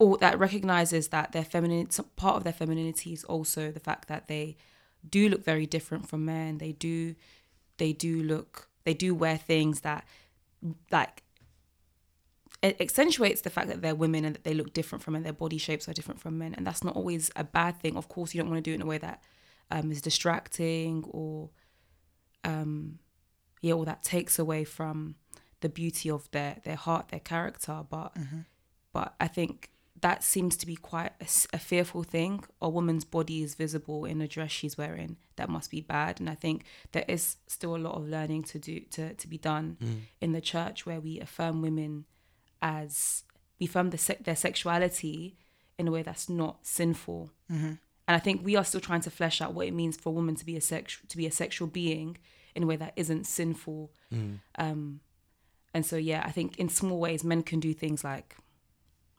or 0.00 0.18
that 0.18 0.36
recognizes 0.36 1.08
that 1.08 1.30
their 1.30 1.44
feminine 1.44 1.88
part 2.16 2.34
of 2.34 2.42
their 2.42 2.52
femininity 2.52 3.12
is 3.12 3.22
also 3.22 3.70
the 3.70 3.78
fact 3.78 4.08
that 4.08 4.26
they 4.26 4.56
do 5.08 5.28
look 5.28 5.44
very 5.44 5.66
different 5.66 6.08
from 6.08 6.24
men. 6.24 6.58
They 6.58 6.72
do 6.72 7.14
they 7.76 7.92
do 7.92 8.20
look 8.24 8.68
they 8.82 8.92
do 8.92 9.14
wear 9.14 9.36
things 9.36 9.82
that 9.82 10.04
like 10.90 11.22
it 12.60 12.80
accentuates 12.80 13.42
the 13.42 13.50
fact 13.50 13.68
that 13.68 13.80
they're 13.80 13.94
women 13.94 14.24
and 14.24 14.34
that 14.34 14.42
they 14.42 14.54
look 14.54 14.72
different 14.72 15.04
from 15.04 15.12
men. 15.12 15.22
Their 15.22 15.32
body 15.32 15.58
shapes 15.58 15.88
are 15.88 15.92
different 15.92 16.20
from 16.20 16.38
men. 16.38 16.54
And 16.54 16.66
that's 16.66 16.82
not 16.82 16.96
always 16.96 17.30
a 17.36 17.44
bad 17.44 17.78
thing. 17.78 17.96
Of 17.96 18.08
course 18.08 18.34
you 18.34 18.40
don't 18.40 18.50
want 18.50 18.64
to 18.64 18.68
do 18.68 18.72
it 18.72 18.80
in 18.80 18.82
a 18.82 18.86
way 18.86 18.98
that 18.98 19.22
um, 19.70 19.92
is 19.92 20.02
distracting 20.02 21.04
or 21.06 21.50
um 22.42 22.98
yeah 23.62 23.74
or 23.74 23.84
that 23.84 24.02
takes 24.02 24.40
away 24.40 24.64
from 24.64 25.14
the 25.66 25.74
beauty 25.82 26.08
of 26.10 26.30
their 26.30 26.52
their 26.64 26.80
heart 26.86 27.08
their 27.08 27.26
character 27.32 27.76
but 27.90 28.14
mm-hmm. 28.14 28.40
but 28.92 29.14
i 29.26 29.28
think 29.28 29.70
that 30.00 30.22
seems 30.22 30.56
to 30.56 30.66
be 30.66 30.76
quite 30.76 31.12
a 31.52 31.58
fearful 31.58 32.02
thing. 32.02 32.44
A 32.60 32.68
woman's 32.68 33.04
body 33.04 33.42
is 33.42 33.54
visible 33.54 34.04
in 34.04 34.20
a 34.20 34.28
dress 34.28 34.50
she's 34.50 34.76
wearing. 34.76 35.16
That 35.36 35.48
must 35.48 35.70
be 35.70 35.80
bad. 35.80 36.20
And 36.20 36.28
i 36.28 36.34
think 36.34 36.64
there 36.92 37.04
is 37.08 37.36
still 37.46 37.74
a 37.74 37.84
lot 37.86 37.94
of 37.94 38.08
learning 38.08 38.42
to 38.44 38.58
do 38.58 38.80
to, 38.90 39.14
to 39.14 39.28
be 39.28 39.38
done 39.38 39.76
mm. 39.82 40.00
in 40.20 40.32
the 40.32 40.40
church 40.40 40.86
where 40.86 41.00
we 41.00 41.18
affirm 41.20 41.62
women 41.62 42.04
as 42.60 43.24
we 43.58 43.66
affirm 43.66 43.90
the 43.90 44.16
their 44.20 44.36
sexuality 44.36 45.38
in 45.78 45.88
a 45.88 45.90
way 45.90 46.02
that's 46.02 46.28
not 46.28 46.66
sinful. 46.66 47.30
Mm-hmm. 47.50 47.72
And 48.08 48.14
I 48.14 48.18
think 48.18 48.44
we 48.44 48.56
are 48.56 48.64
still 48.64 48.80
trying 48.80 49.00
to 49.02 49.10
flesh 49.10 49.40
out 49.40 49.54
what 49.54 49.66
it 49.66 49.74
means 49.74 49.96
for 49.96 50.10
a 50.10 50.12
woman 50.12 50.36
to 50.36 50.46
be 50.46 50.56
a 50.56 50.60
sex 50.60 50.98
to 51.08 51.16
be 51.16 51.26
a 51.26 51.32
sexual 51.32 51.68
being 51.68 52.18
in 52.54 52.62
a 52.62 52.66
way 52.66 52.76
that 52.76 52.92
isn't 52.96 53.26
sinful. 53.26 53.92
Mm. 54.12 54.38
Um, 54.58 55.00
and 55.76 55.84
so 55.90 55.96
yeah, 55.96 56.22
I 56.24 56.30
think 56.36 56.56
in 56.62 56.68
small 56.68 56.98
ways 57.06 57.22
men 57.32 57.42
can 57.50 57.60
do 57.60 57.72
things 57.74 58.02
like, 58.12 58.28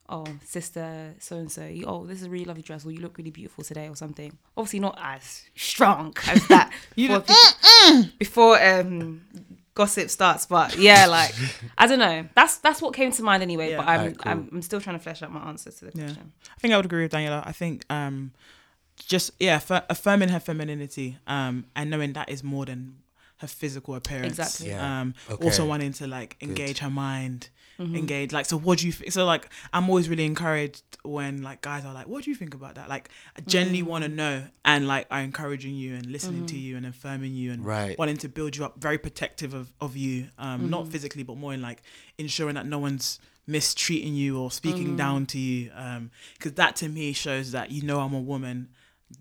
oh 0.10 0.26
sister 0.46 1.14
so 1.20 1.36
and 1.38 1.52
so, 1.52 1.64
oh 1.86 2.06
this 2.08 2.18
is 2.22 2.28
a 2.28 2.30
really 2.30 2.46
lovely 2.46 2.64
dress, 2.64 2.86
or 2.86 2.92
you 2.92 3.02
look 3.02 3.18
really 3.18 3.32
beautiful 3.40 3.64
today, 3.64 3.88
or 3.88 3.96
something. 3.96 4.32
Obviously 4.58 4.80
not 4.80 4.98
as 5.02 5.44
strong 5.56 6.14
as 6.28 6.48
that 6.48 6.72
before, 6.96 7.22
people- 7.22 8.10
before 8.20 8.56
um, 8.64 9.22
gossip 9.76 10.10
starts, 10.10 10.46
but 10.46 10.78
yeah, 10.78 11.06
like 11.08 11.34
I 11.78 11.86
don't 11.88 12.00
know. 12.00 12.28
That's 12.36 12.58
that's 12.66 12.82
what 12.82 12.94
came 12.94 13.12
to 13.12 13.24
mind 13.24 13.44
anyway. 13.44 13.70
Yeah. 13.72 13.78
But 13.78 13.88
I'm, 13.88 14.00
Alright, 14.00 14.18
cool. 14.18 14.32
I'm 14.32 14.50
I'm 14.54 14.62
still 14.62 14.82
trying 14.82 14.98
to 14.98 15.04
flesh 15.04 15.22
out 15.24 15.32
my 15.32 15.42
answers 15.48 15.76
to 15.80 15.86
the 15.86 15.92
Yeah. 15.94 16.06
question. 16.06 16.32
I 16.56 16.60
think 16.60 16.74
I 16.74 16.78
would 16.78 16.86
agree 16.86 17.04
with 17.04 17.12
Daniella. 17.12 17.44
I 17.46 17.52
think 17.52 17.86
um, 17.90 18.32
just 19.14 19.32
yeah, 19.40 19.60
affirming 19.90 20.30
her 20.30 20.40
femininity 20.40 21.18
um, 21.28 21.66
and 21.76 21.90
knowing 21.92 22.14
that 22.14 22.30
is 22.30 22.44
more 22.44 22.66
than 22.66 22.96
her 23.38 23.48
physical 23.48 23.96
appearance. 23.96 24.40
Exactly. 24.40 24.70
Yeah. 24.70 25.02
Um, 25.02 25.14
Okay. 25.30 25.46
Also 25.46 25.66
wanting 25.66 25.94
to 25.94 26.08
like 26.08 26.38
engage 26.42 26.80
her 26.80 26.90
mind, 26.90 27.50
mm-hmm. 27.80 27.96
engage 27.96 28.32
like. 28.32 28.46
So 28.46 28.58
what 28.58 28.80
do 28.80 28.88
you? 28.88 28.94
Th- 28.94 29.12
so 29.12 29.26
like, 29.26 29.50
I'm 29.74 29.90
always 29.90 30.10
really 30.10 30.26
encouraged 30.26 30.84
when 31.04 31.44
like 31.44 31.62
guys 31.62 31.86
are 31.86 31.94
like, 31.94 32.08
"What 32.08 32.24
do 32.24 32.30
you 32.30 32.36
think 32.36 32.54
about 32.54 32.76
that?" 32.76 32.90
Like, 32.90 33.10
I 33.36 33.42
genuinely 33.42 33.84
mm. 33.84 33.88
want 33.88 34.04
to 34.06 34.10
know 34.10 34.44
and 34.66 34.88
like 34.88 35.08
are 35.12 35.22
encouraging 35.22 35.76
you 35.76 35.96
and 35.96 36.06
listening 36.08 36.46
to 36.48 36.56
mm-hmm. 36.56 36.64
you 36.64 36.78
and 36.78 36.86
affirming 36.86 37.34
you 37.34 37.52
and 37.52 37.66
Right. 37.66 37.98
wanting 37.98 38.18
to 38.18 38.30
build 38.30 38.56
you 38.56 38.66
up, 38.66 38.80
very 38.80 38.98
protective 38.98 39.54
of 39.54 39.72
of 39.80 39.96
you, 39.96 40.30
um, 40.38 40.70
not 40.70 40.84
mm-hmm. 40.84 40.92
physically 40.92 41.24
but 41.24 41.38
more 41.38 41.54
in 41.54 41.62
like 41.62 41.84
ensuring 42.18 42.56
that 42.56 42.66
no 42.66 42.80
one's 42.80 43.20
mistreating 43.48 44.14
you 44.14 44.38
or 44.38 44.52
speaking 44.52 44.98
down 44.98 45.26
to 45.26 45.40
you 45.40 45.72
um, 45.74 46.12
because 46.34 46.54
that 46.54 46.76
to 46.76 46.90
me 46.90 47.14
shows 47.14 47.54
that 47.54 47.72
you 47.72 47.82
know 47.82 48.02
i'm 48.02 48.14
a 48.14 48.20
woman 48.20 48.68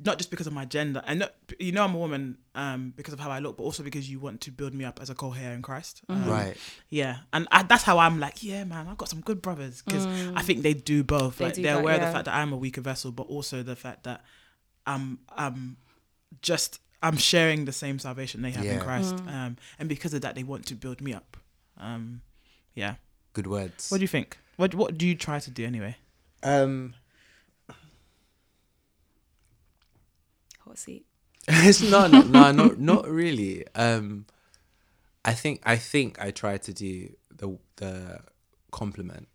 not 0.05 0.19
just 0.19 0.31
because 0.31 0.47
of 0.49 0.53
my 0.53 0.65
gender 0.65 1.01
and 1.07 1.21
not, 1.21 1.33
you 1.61 1.71
know 1.73 1.85
i'm 1.85 1.95
a 1.95 1.99
woman 1.99 2.37
um, 2.57 2.93
because 2.97 3.15
of 3.15 3.21
how 3.21 3.31
i 3.31 3.39
look 3.39 3.57
but 3.57 3.63
also 3.65 3.83
because 3.85 4.11
you 4.11 4.19
want 4.19 4.41
to 4.41 4.51
build 4.51 4.75
me 4.75 4.85
up 4.85 5.01
as 5.01 5.11
a 5.11 5.15
co-heir 5.15 5.53
in 5.53 5.63
christ 5.63 6.03
um, 6.09 6.29
Right. 6.29 6.57
yeah 6.89 7.19
and 7.33 7.47
I, 7.53 7.63
that's 7.63 7.85
how 7.85 7.99
i'm 7.99 8.19
like 8.19 8.43
yeah 8.43 8.65
man 8.65 8.89
i've 8.89 8.97
got 8.99 9.09
some 9.09 9.21
good 9.21 9.41
brothers 9.41 9.83
because 9.83 10.07
i 10.35 10.43
think 10.43 10.63
they 10.63 10.75
do 10.75 11.05
both 11.05 11.39
They 11.39 11.45
like 11.47 11.55
do 11.55 11.63
they're 11.63 11.75
that, 11.75 11.81
aware 11.81 11.95
of 11.95 12.01
the 12.01 12.07
fact 12.09 12.25
that 12.25 12.35
i'm 12.35 12.53
a 12.53 12.57
weaker 12.57 12.81
vessel 12.81 13.13
but 13.13 13.29
also 13.29 13.63
the 13.63 13.77
fact 13.77 14.03
that 14.05 14.25
i'm 14.87 15.21
i'm 15.37 15.77
just 16.43 16.81
i'm 17.03 17.17
sharing 17.17 17.65
the 17.65 17.73
same 17.73 17.99
salvation 18.01 18.43
they 18.43 18.51
have 18.51 18.65
in 18.65 18.81
christ 18.81 19.15
Mm. 19.25 19.33
um, 19.35 19.57
and 19.79 19.89
because 19.89 20.13
of 20.15 20.21
that 20.23 20.35
they 20.35 20.43
want 20.43 20.67
to 20.67 20.75
build 20.75 21.01
me 21.01 21.13
up 21.15 21.37
um, 21.79 22.23
yeah 22.75 22.95
Good 23.35 23.47
words. 23.47 23.91
what 23.91 23.99
do 23.99 24.03
you 24.03 24.09
think? 24.09 24.39
What 24.57 24.75
What 24.75 24.97
do 24.99 25.07
you 25.07 25.15
try 25.15 25.39
to 25.41 25.51
do 25.51 25.65
anyway? 25.67 25.97
um, 26.43 26.95
Hot 30.77 30.81
seat. 30.81 31.07
it's 31.49 31.81
not, 31.81 32.11
no, 32.11 32.21
no, 32.21 32.53
not 32.53 32.79
not 32.79 33.09
really. 33.09 33.65
Um, 33.75 34.27
I 35.25 35.33
think 35.33 35.63
I 35.65 35.77
think 35.77 36.21
I 36.21 36.31
try 36.31 36.59
to 36.59 36.73
do 36.75 37.15
the 37.35 37.57
the 37.77 38.19
compliment. 38.71 39.29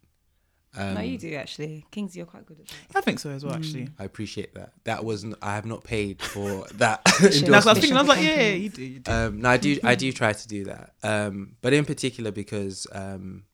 Um, 0.77 0.93
no, 0.93 1.01
you 1.01 1.17
do 1.17 1.33
actually. 1.33 1.83
Kings, 1.89 2.15
you're 2.15 2.27
quite 2.27 2.45
good 2.45 2.59
at 2.59 2.67
that. 2.67 2.97
I 2.99 3.01
think 3.01 3.17
so 3.19 3.31
as 3.31 3.43
well. 3.43 3.55
Actually, 3.55 3.89
I 3.97 4.03
appreciate 4.03 4.53
that. 4.53 4.73
That 4.83 5.03
wasn't. 5.03 5.35
I 5.41 5.55
have 5.55 5.65
not 5.65 5.83
paid 5.83 6.21
for 6.21 6.67
that. 6.75 7.01
that's 7.05 7.41
what 7.41 7.53
I 7.53 7.55
was 7.55 7.79
thinking. 7.79 7.97
I 7.97 8.01
was 8.01 8.09
like, 8.09 8.23
yeah, 8.23 8.35
yeah, 8.35 8.53
you 8.53 8.69
do, 8.69 8.83
you 8.83 8.99
do. 8.99 9.11
Um, 9.11 9.41
no, 9.41 9.49
I 9.49 9.57
do. 9.57 9.79
I 9.83 9.95
do 9.95 10.11
try 10.21 10.33
to 10.33 10.47
do 10.47 10.65
that. 10.65 10.93
Um, 11.01 11.55
but 11.61 11.73
in 11.73 11.85
particular 11.85 12.31
because 12.31 12.85
um, 12.91 13.45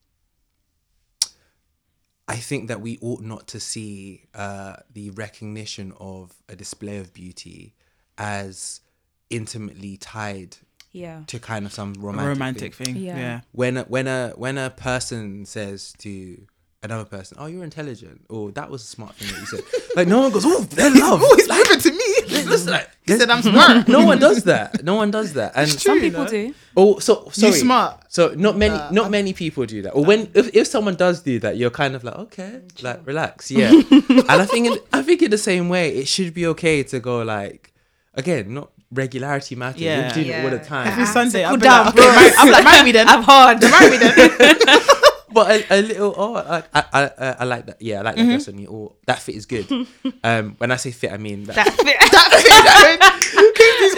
I 2.28 2.36
think 2.36 2.68
that 2.68 2.82
we 2.82 2.98
ought 3.02 3.22
not 3.22 3.48
to 3.50 3.62
see 3.62 4.26
uh, 4.36 4.76
the 4.92 5.12
recognition 5.12 5.94
of 6.02 6.34
a 6.50 6.56
display 6.58 6.98
of 6.98 7.14
beauty 7.14 7.77
as 8.18 8.82
intimately 9.30 9.98
tied 9.98 10.58
Yeah. 10.92 11.22
to 11.28 11.40
kind 11.40 11.66
of 11.66 11.74
some 11.74 11.94
romantic, 12.00 12.28
romantic 12.30 12.74
thing. 12.74 12.94
thing. 12.96 12.96
Yeah. 13.04 13.18
Yeah. 13.18 13.42
When 13.52 13.78
a, 13.78 13.84
when 13.84 14.08
a 14.08 14.30
when 14.36 14.58
a 14.58 14.70
person 14.70 15.46
says 15.46 15.94
to 16.00 16.38
another 16.84 17.06
person, 17.06 17.38
"Oh, 17.40 17.48
you're 17.48 17.64
intelligent," 17.64 18.26
or 18.30 18.52
"That 18.52 18.70
was 18.70 18.84
a 18.84 18.88
smart 18.88 19.16
thing 19.16 19.28
that 19.34 19.40
you 19.40 19.46
said," 19.46 19.64
like 19.96 20.08
no 20.08 20.22
one 20.22 20.32
goes, 20.32 20.44
"Oh, 20.46 20.62
they're 20.62 20.92
love." 20.92 21.22
He's 21.36 21.50
moving 21.50 21.80
to 21.80 21.92
me. 21.92 22.04
Listen, 22.48 22.72
like, 22.72 22.90
He 23.06 23.18
said 23.18 23.30
I'm 23.30 23.42
smart. 23.52 23.88
no 23.88 24.06
one 24.06 24.20
does 24.20 24.44
that. 24.46 24.84
No 24.84 24.96
one 24.96 25.12
does 25.12 25.34
that. 25.34 25.52
And 25.56 25.70
Some 25.70 26.00
people 26.00 26.24
no? 26.24 26.30
do. 26.30 26.54
Oh, 26.76 27.00
so 27.00 27.30
sorry. 27.32 27.54
smart. 27.54 28.06
So 28.10 28.34
not 28.36 28.58
many, 28.58 28.78
not 28.92 29.12
many 29.12 29.34
people 29.34 29.66
do 29.66 29.82
that. 29.82 29.92
Or 29.92 30.06
when 30.06 30.30
if, 30.34 30.56
if 30.56 30.68
someone 30.68 30.96
does 30.96 31.22
do 31.22 31.40
that, 31.40 31.58
you're 31.58 31.70
kind 31.72 31.96
of 31.96 32.04
like, 32.04 32.16
okay, 32.16 32.62
like 32.82 33.06
relax, 33.06 33.52
yeah. 33.52 33.72
and 33.72 34.30
I 34.44 34.46
think 34.46 34.68
in, 34.68 34.80
I 34.94 35.02
think 35.04 35.22
in 35.22 35.32
the 35.32 35.38
same 35.38 35.68
way, 35.70 35.90
it 35.96 36.08
should 36.08 36.34
be 36.34 36.46
okay 36.48 36.84
to 36.84 37.00
go 37.00 37.22
like, 37.24 37.74
again, 38.18 38.54
not 38.54 38.72
regularity 38.92 39.56
matters. 39.56 39.82
Yeah. 39.82 40.06
You're 40.06 40.14
doing 40.24 40.28
it 40.28 40.44
all 40.46 40.50
the 40.52 40.60
time. 40.66 40.88
Every 40.88 41.06
Sunday, 41.06 41.44
cool 41.44 41.52
I'll 41.52 41.58
be 41.58 41.62
down, 41.64 41.86
like, 41.86 41.96
bro. 41.96 42.06
okay, 42.08 42.16
marry, 42.16 42.32
I'm 42.38 42.52
like, 42.52 42.64
marry 42.66 42.84
me 42.86 42.92
then. 42.92 43.08
I'm 43.08 43.24
hard. 43.24 43.62
marry 43.74 43.92
me 43.92 43.98
then. 43.98 44.16
but 45.34 45.50
a, 45.52 45.66
a 45.70 45.82
little, 45.82 46.14
oh, 46.18 46.36
I, 46.36 46.64
I, 46.74 46.84
I, 46.94 47.36
I 47.40 47.44
like 47.46 47.66
that. 47.68 47.82
Yeah, 47.82 48.00
I 48.00 48.02
like 48.04 48.16
that 48.16 48.26
dress 48.26 48.48
on 48.48 48.58
you. 48.58 48.68
Or 48.68 48.94
that 49.06 49.20
fit 49.20 49.36
is 49.36 49.46
good. 49.46 49.70
um, 50.24 50.56
when 50.58 50.72
I 50.72 50.76
say 50.78 50.92
fit, 50.92 51.12
I 51.12 51.18
mean 51.18 51.44
that. 51.46 51.56
That 51.56 51.74
fit. 51.74 51.86
that 51.86 53.24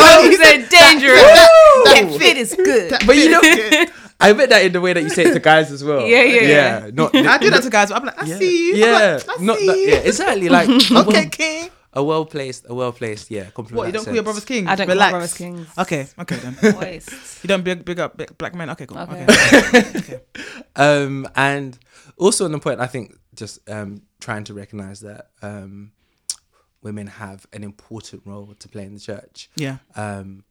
Oh, 0.01 0.23
you 0.23 0.37
said 0.37 0.69
dangerous. 0.69 1.21
that 1.21 2.15
fit 2.19 2.37
is 2.37 2.55
good. 2.55 2.93
but 3.05 3.15
you 3.15 3.29
know, 3.29 3.41
I 4.19 4.33
bet 4.33 4.49
that 4.49 4.63
in 4.65 4.71
the 4.73 4.81
way 4.81 4.93
that 4.93 5.03
you 5.03 5.09
say 5.09 5.25
it 5.25 5.33
to 5.33 5.39
guys 5.39 5.71
as 5.71 5.83
well. 5.83 6.05
Yeah, 6.05 6.23
yeah, 6.23 6.41
yeah. 6.41 6.89
Not, 6.93 7.15
I 7.15 7.37
do 7.37 7.49
that 7.51 7.63
to 7.63 7.69
guys. 7.69 7.91
I'm 7.91 8.03
like, 8.05 8.21
I 8.21 8.25
yeah. 8.25 8.37
see 8.37 8.67
you. 8.67 8.73
I'm 8.73 8.79
Yeah, 8.79 9.19
like, 9.25 9.29
I 9.39 9.43
not 9.43 9.57
see 9.57 9.67
that, 9.67 9.77
you. 9.77 9.87
yeah, 9.87 9.95
exactly. 9.97 10.49
Like 10.49 10.69
Okay, 10.69 10.93
well, 10.93 11.29
king. 11.29 11.69
A 11.93 12.03
well 12.03 12.25
placed, 12.25 12.65
a 12.69 12.73
well 12.73 12.91
placed, 12.91 13.31
yeah. 13.31 13.45
Compliment. 13.51 13.77
What 13.77 13.87
you 13.87 13.93
don't 13.93 14.05
call 14.05 14.13
your 14.13 14.23
brothers 14.23 14.45
kings? 14.45 14.67
I 14.67 14.75
don't 14.75 14.87
call 14.87 14.95
Relax. 14.95 15.11
brothers 15.11 15.33
kings. 15.33 15.67
Okay, 15.77 16.07
okay 16.19 16.35
then. 16.37 16.75
Waste. 16.79 17.43
You 17.43 17.47
don't 17.47 17.63
big 17.63 17.83
big 17.85 17.99
up 17.99 18.17
big 18.17 18.37
black 18.37 18.53
men. 18.55 18.69
Okay, 18.71 18.85
cool. 18.85 18.99
Okay. 18.99 19.25
Okay. 19.99 20.19
um, 20.75 21.27
and 21.35 21.77
also 22.17 22.45
on 22.45 22.51
the 22.51 22.59
point, 22.59 22.79
I 22.79 22.87
think 22.87 23.15
just 23.35 23.67
um, 23.69 24.01
trying 24.19 24.43
to 24.45 24.53
recognize 24.53 24.99
that 25.01 25.29
um, 25.41 25.91
women 26.81 27.07
have 27.07 27.45
an 27.53 27.63
important 27.63 28.23
role 28.25 28.53
to 28.59 28.67
play 28.69 28.83
in 28.85 28.93
the 28.93 28.99
church. 28.99 29.49
Yeah. 29.55 29.77
Um, 29.95 30.43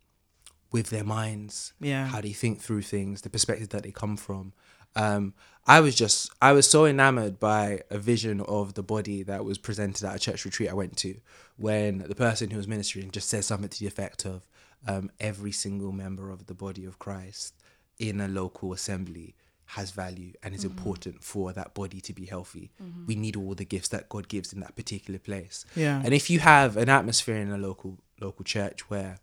with 0.71 0.91
their 0.91 1.05
minds, 1.05 1.73
Yeah. 1.81 2.07
how 2.07 2.21
they 2.21 2.33
think 2.33 2.61
through 2.61 2.83
things, 2.83 3.23
the 3.23 3.31
perspective 3.31 3.71
that 3.71 3.85
they 3.85 3.91
come 3.91 4.17
from. 4.19 4.53
Um, 4.97 5.33
I 5.69 5.81
was 5.81 5.95
just, 5.95 6.33
I 6.41 6.53
was 6.53 6.69
so 6.69 6.87
enamored 6.87 7.39
by 7.39 7.83
a 7.91 7.99
vision 7.99 8.41
of 8.41 8.75
the 8.75 8.83
body 8.83 9.23
that 9.25 9.45
was 9.45 9.59
presented 9.59 10.05
at 10.05 10.17
a 10.17 10.19
church 10.19 10.45
retreat 10.45 10.71
I 10.71 10.75
went 10.75 10.97
to, 10.99 11.17
when 11.57 11.99
the 11.99 12.15
person 12.15 12.51
who 12.51 12.57
was 12.57 12.67
ministering 12.67 13.11
just 13.11 13.29
said 13.29 13.45
something 13.45 13.69
to 13.69 13.79
the 13.79 13.87
effect 13.87 14.25
of, 14.25 14.47
um, 14.87 15.11
every 15.21 15.53
single 15.53 15.93
member 15.93 16.31
of 16.31 16.47
the 16.47 16.55
body 16.55 16.85
of 16.85 16.99
Christ 16.99 17.55
in 17.99 18.21
a 18.21 18.29
local 18.29 18.73
assembly 18.73 19.35
has 19.73 19.91
value 19.91 20.33
and 20.43 20.55
is 20.55 20.65
important 20.65 21.23
for 21.23 21.53
that 21.53 21.75
body 21.75 22.01
to 22.01 22.15
be 22.15 22.25
healthy. 22.25 22.71
We 23.07 23.17
need 23.17 23.37
all 23.37 23.55
the 23.55 23.67
gifts 23.67 23.89
that 23.89 24.09
God 24.09 24.29
gives 24.29 24.53
in 24.53 24.61
that 24.61 24.75
particular 24.77 25.19
place. 25.19 25.67
Yeah. 25.77 26.01
And 26.03 26.15
if 26.15 26.31
you 26.31 26.39
have 26.39 26.79
an 26.79 26.89
atmosphere 26.89 27.37
in 27.37 27.51
a 27.51 27.59
local 27.59 27.99
local 28.19 28.45
church 28.45 28.89
where 28.89 29.19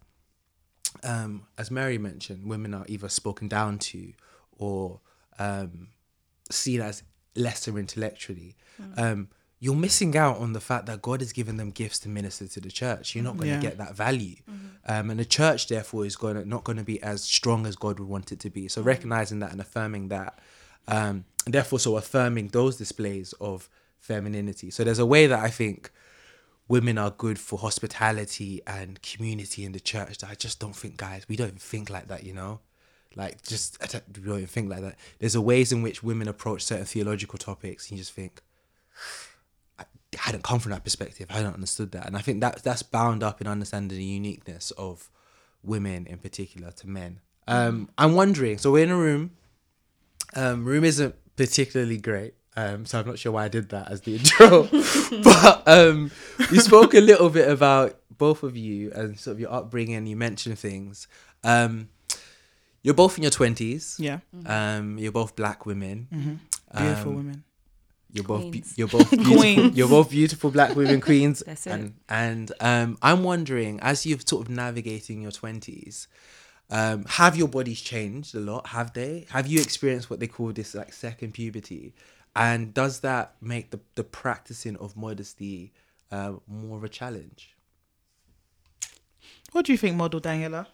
um, 1.03 1.47
as 1.57 1.71
Mary 1.71 1.97
mentioned, 1.97 2.47
women 2.47 2.73
are 2.73 2.85
either 2.87 3.09
spoken 3.09 3.47
down 3.47 3.79
to 3.79 4.13
or 4.57 4.99
um, 5.39 5.87
seen 6.51 6.81
as 6.81 7.03
lesser 7.35 7.77
intellectually. 7.79 8.55
Um, 8.97 9.29
you're 9.59 9.75
missing 9.75 10.15
out 10.17 10.37
on 10.37 10.53
the 10.53 10.59
fact 10.59 10.85
that 10.87 11.01
God 11.01 11.21
has 11.21 11.31
given 11.31 11.57
them 11.57 11.71
gifts 11.71 11.99
to 11.99 12.09
minister 12.09 12.47
to 12.47 12.59
the 12.59 12.69
church. 12.69 13.15
You're 13.15 13.23
not 13.23 13.37
going 13.37 13.49
to 13.49 13.55
Yeah. 13.55 13.61
get 13.61 13.77
that 13.77 13.95
value, 13.95 14.35
um, 14.85 15.09
and 15.09 15.19
the 15.19 15.25
church 15.25 15.67
therefore 15.67 16.05
is 16.05 16.15
going 16.15 16.35
to 16.35 16.45
not 16.47 16.63
going 16.63 16.77
to 16.77 16.83
be 16.83 17.01
as 17.01 17.23
strong 17.23 17.65
as 17.65 17.75
God 17.75 17.99
would 17.99 18.07
want 18.09 18.31
it 18.31 18.39
to 18.41 18.49
be. 18.49 18.67
So 18.67 18.81
recognizing 18.81 19.39
that 19.39 19.51
and 19.51 19.59
affirming 19.61 20.09
that, 20.09 20.37
um, 20.87 21.25
and 21.45 21.53
therefore 21.53 21.79
so 21.79 21.97
affirming 21.97 22.49
those 22.49 22.75
displays 22.77 23.33
of 23.39 23.69
femininity. 23.97 24.69
So 24.71 24.83
there's 24.83 24.99
a 24.99 25.05
way 25.05 25.25
that 25.25 25.39
I 25.39 25.49
think 25.49 25.89
women 26.67 26.97
are 26.97 27.11
good 27.11 27.39
for 27.39 27.57
hospitality 27.59 28.61
and 28.67 29.01
community 29.01 29.63
in 29.63 29.71
the 29.71 29.79
church 29.79 30.17
that 30.19 30.29
I 30.29 30.35
just 30.35 30.59
don't 30.59 30.75
think 30.75 30.97
guys 30.97 31.25
we 31.29 31.35
don't 31.35 31.61
think 31.61 31.89
like 31.91 32.07
that 32.07 32.23
you 32.23 32.33
know 32.33 32.59
like 33.15 33.41
just 33.43 33.81
I 33.81 33.87
don't, 33.87 34.03
even 34.17 34.47
think 34.47 34.69
like 34.69 34.81
that 34.81 34.95
there's 35.19 35.35
a 35.35 35.41
ways 35.41 35.71
in 35.71 35.81
which 35.81 36.03
women 36.03 36.27
approach 36.27 36.63
certain 36.63 36.85
theological 36.85 37.37
topics 37.37 37.89
and 37.89 37.97
you 37.97 38.01
just 38.03 38.13
think 38.13 38.41
I 39.79 39.85
hadn't 40.17 40.43
come 40.43 40.59
from 40.59 40.71
that 40.71 40.83
perspective 40.83 41.27
I 41.29 41.35
hadn't 41.35 41.53
understood 41.53 41.91
that 41.93 42.07
and 42.07 42.17
I 42.17 42.21
think 42.21 42.41
that 42.41 42.63
that's 42.63 42.83
bound 42.83 43.23
up 43.23 43.41
in 43.41 43.47
understanding 43.47 43.97
the 43.97 44.03
uniqueness 44.03 44.71
of 44.71 45.09
women 45.63 46.05
in 46.07 46.17
particular 46.17 46.71
to 46.71 46.87
men 46.87 47.21
um 47.47 47.89
I'm 47.97 48.15
wondering 48.15 48.57
so 48.57 48.71
we're 48.71 48.83
in 48.83 48.91
a 48.91 48.97
room 48.97 49.31
um, 50.35 50.65
room 50.65 50.83
isn't 50.83 51.15
particularly 51.35 51.97
great, 51.97 52.33
um, 52.55 52.85
so 52.85 52.99
I'm 52.99 53.07
not 53.07 53.19
sure 53.19 53.31
why 53.31 53.45
I 53.45 53.47
did 53.47 53.69
that 53.69 53.91
as 53.91 54.01
the 54.01 54.15
intro. 54.17 54.63
but 55.23 55.67
um, 55.67 56.11
we 56.51 56.59
spoke 56.59 56.93
a 56.93 56.99
little 56.99 57.29
bit 57.29 57.49
about 57.49 57.97
both 58.17 58.43
of 58.43 58.55
you 58.55 58.91
and 58.91 59.19
sort 59.19 59.35
of 59.35 59.39
your 59.39 59.51
upbringing. 59.51 60.05
You 60.07 60.15
mentioned 60.15 60.59
things. 60.59 61.07
Um, 61.43 61.89
you're 62.85 62.93
both 62.93 63.17
in 63.17 63.23
your 63.23 63.31
twenties. 63.31 63.95
Yeah. 63.99 64.19
Um, 64.45 64.97
you're 64.99 65.11
both 65.21 65.35
black 65.35 65.65
women. 65.65 66.07
Beautiful 66.75 67.11
Um, 67.11 67.15
women. 67.17 67.43
You're 68.13 68.23
both 68.23 68.51
be- 68.51 68.63
you're 68.77 68.87
both 68.87 69.09
beautiful, 69.23 69.37
Queens. 69.37 69.75
you're 69.77 69.89
both 69.89 70.09
beautiful 70.09 70.49
black 70.51 70.75
women 70.75 71.01
queens. 71.01 71.43
That's 71.45 71.67
it. 71.67 71.71
And 71.71 71.93
and 72.07 72.51
um, 72.59 72.97
I'm 73.01 73.23
wondering 73.23 73.79
as 73.81 74.05
you've 74.05 74.23
sort 74.27 74.41
of 74.47 74.49
navigating 74.49 75.21
your 75.23 75.31
twenties, 75.31 76.07
um, 76.69 77.03
have 77.19 77.35
your 77.35 77.47
bodies 77.49 77.81
changed 77.81 78.35
a 78.35 78.39
lot? 78.39 78.67
Have 78.67 78.93
they? 78.93 79.25
Have 79.31 79.47
you 79.47 79.59
experienced 79.59 80.09
what 80.09 80.19
they 80.21 80.27
call 80.27 80.53
this 80.53 80.73
like 80.75 80.93
second 80.93 81.33
puberty? 81.33 81.93
And 82.35 82.73
does 82.73 82.99
that 83.01 83.35
make 83.41 83.71
the 83.71 83.79
the 83.95 84.03
practicing 84.03 84.77
of 84.77 84.95
modesty 84.95 85.73
uh, 86.11 86.33
more 86.47 86.77
of 86.77 86.83
a 86.83 86.89
challenge? 86.89 87.55
What 89.53 89.65
do 89.65 89.71
you 89.71 89.77
think, 89.77 89.95
model 89.97 90.19
Daniella? 90.19 90.67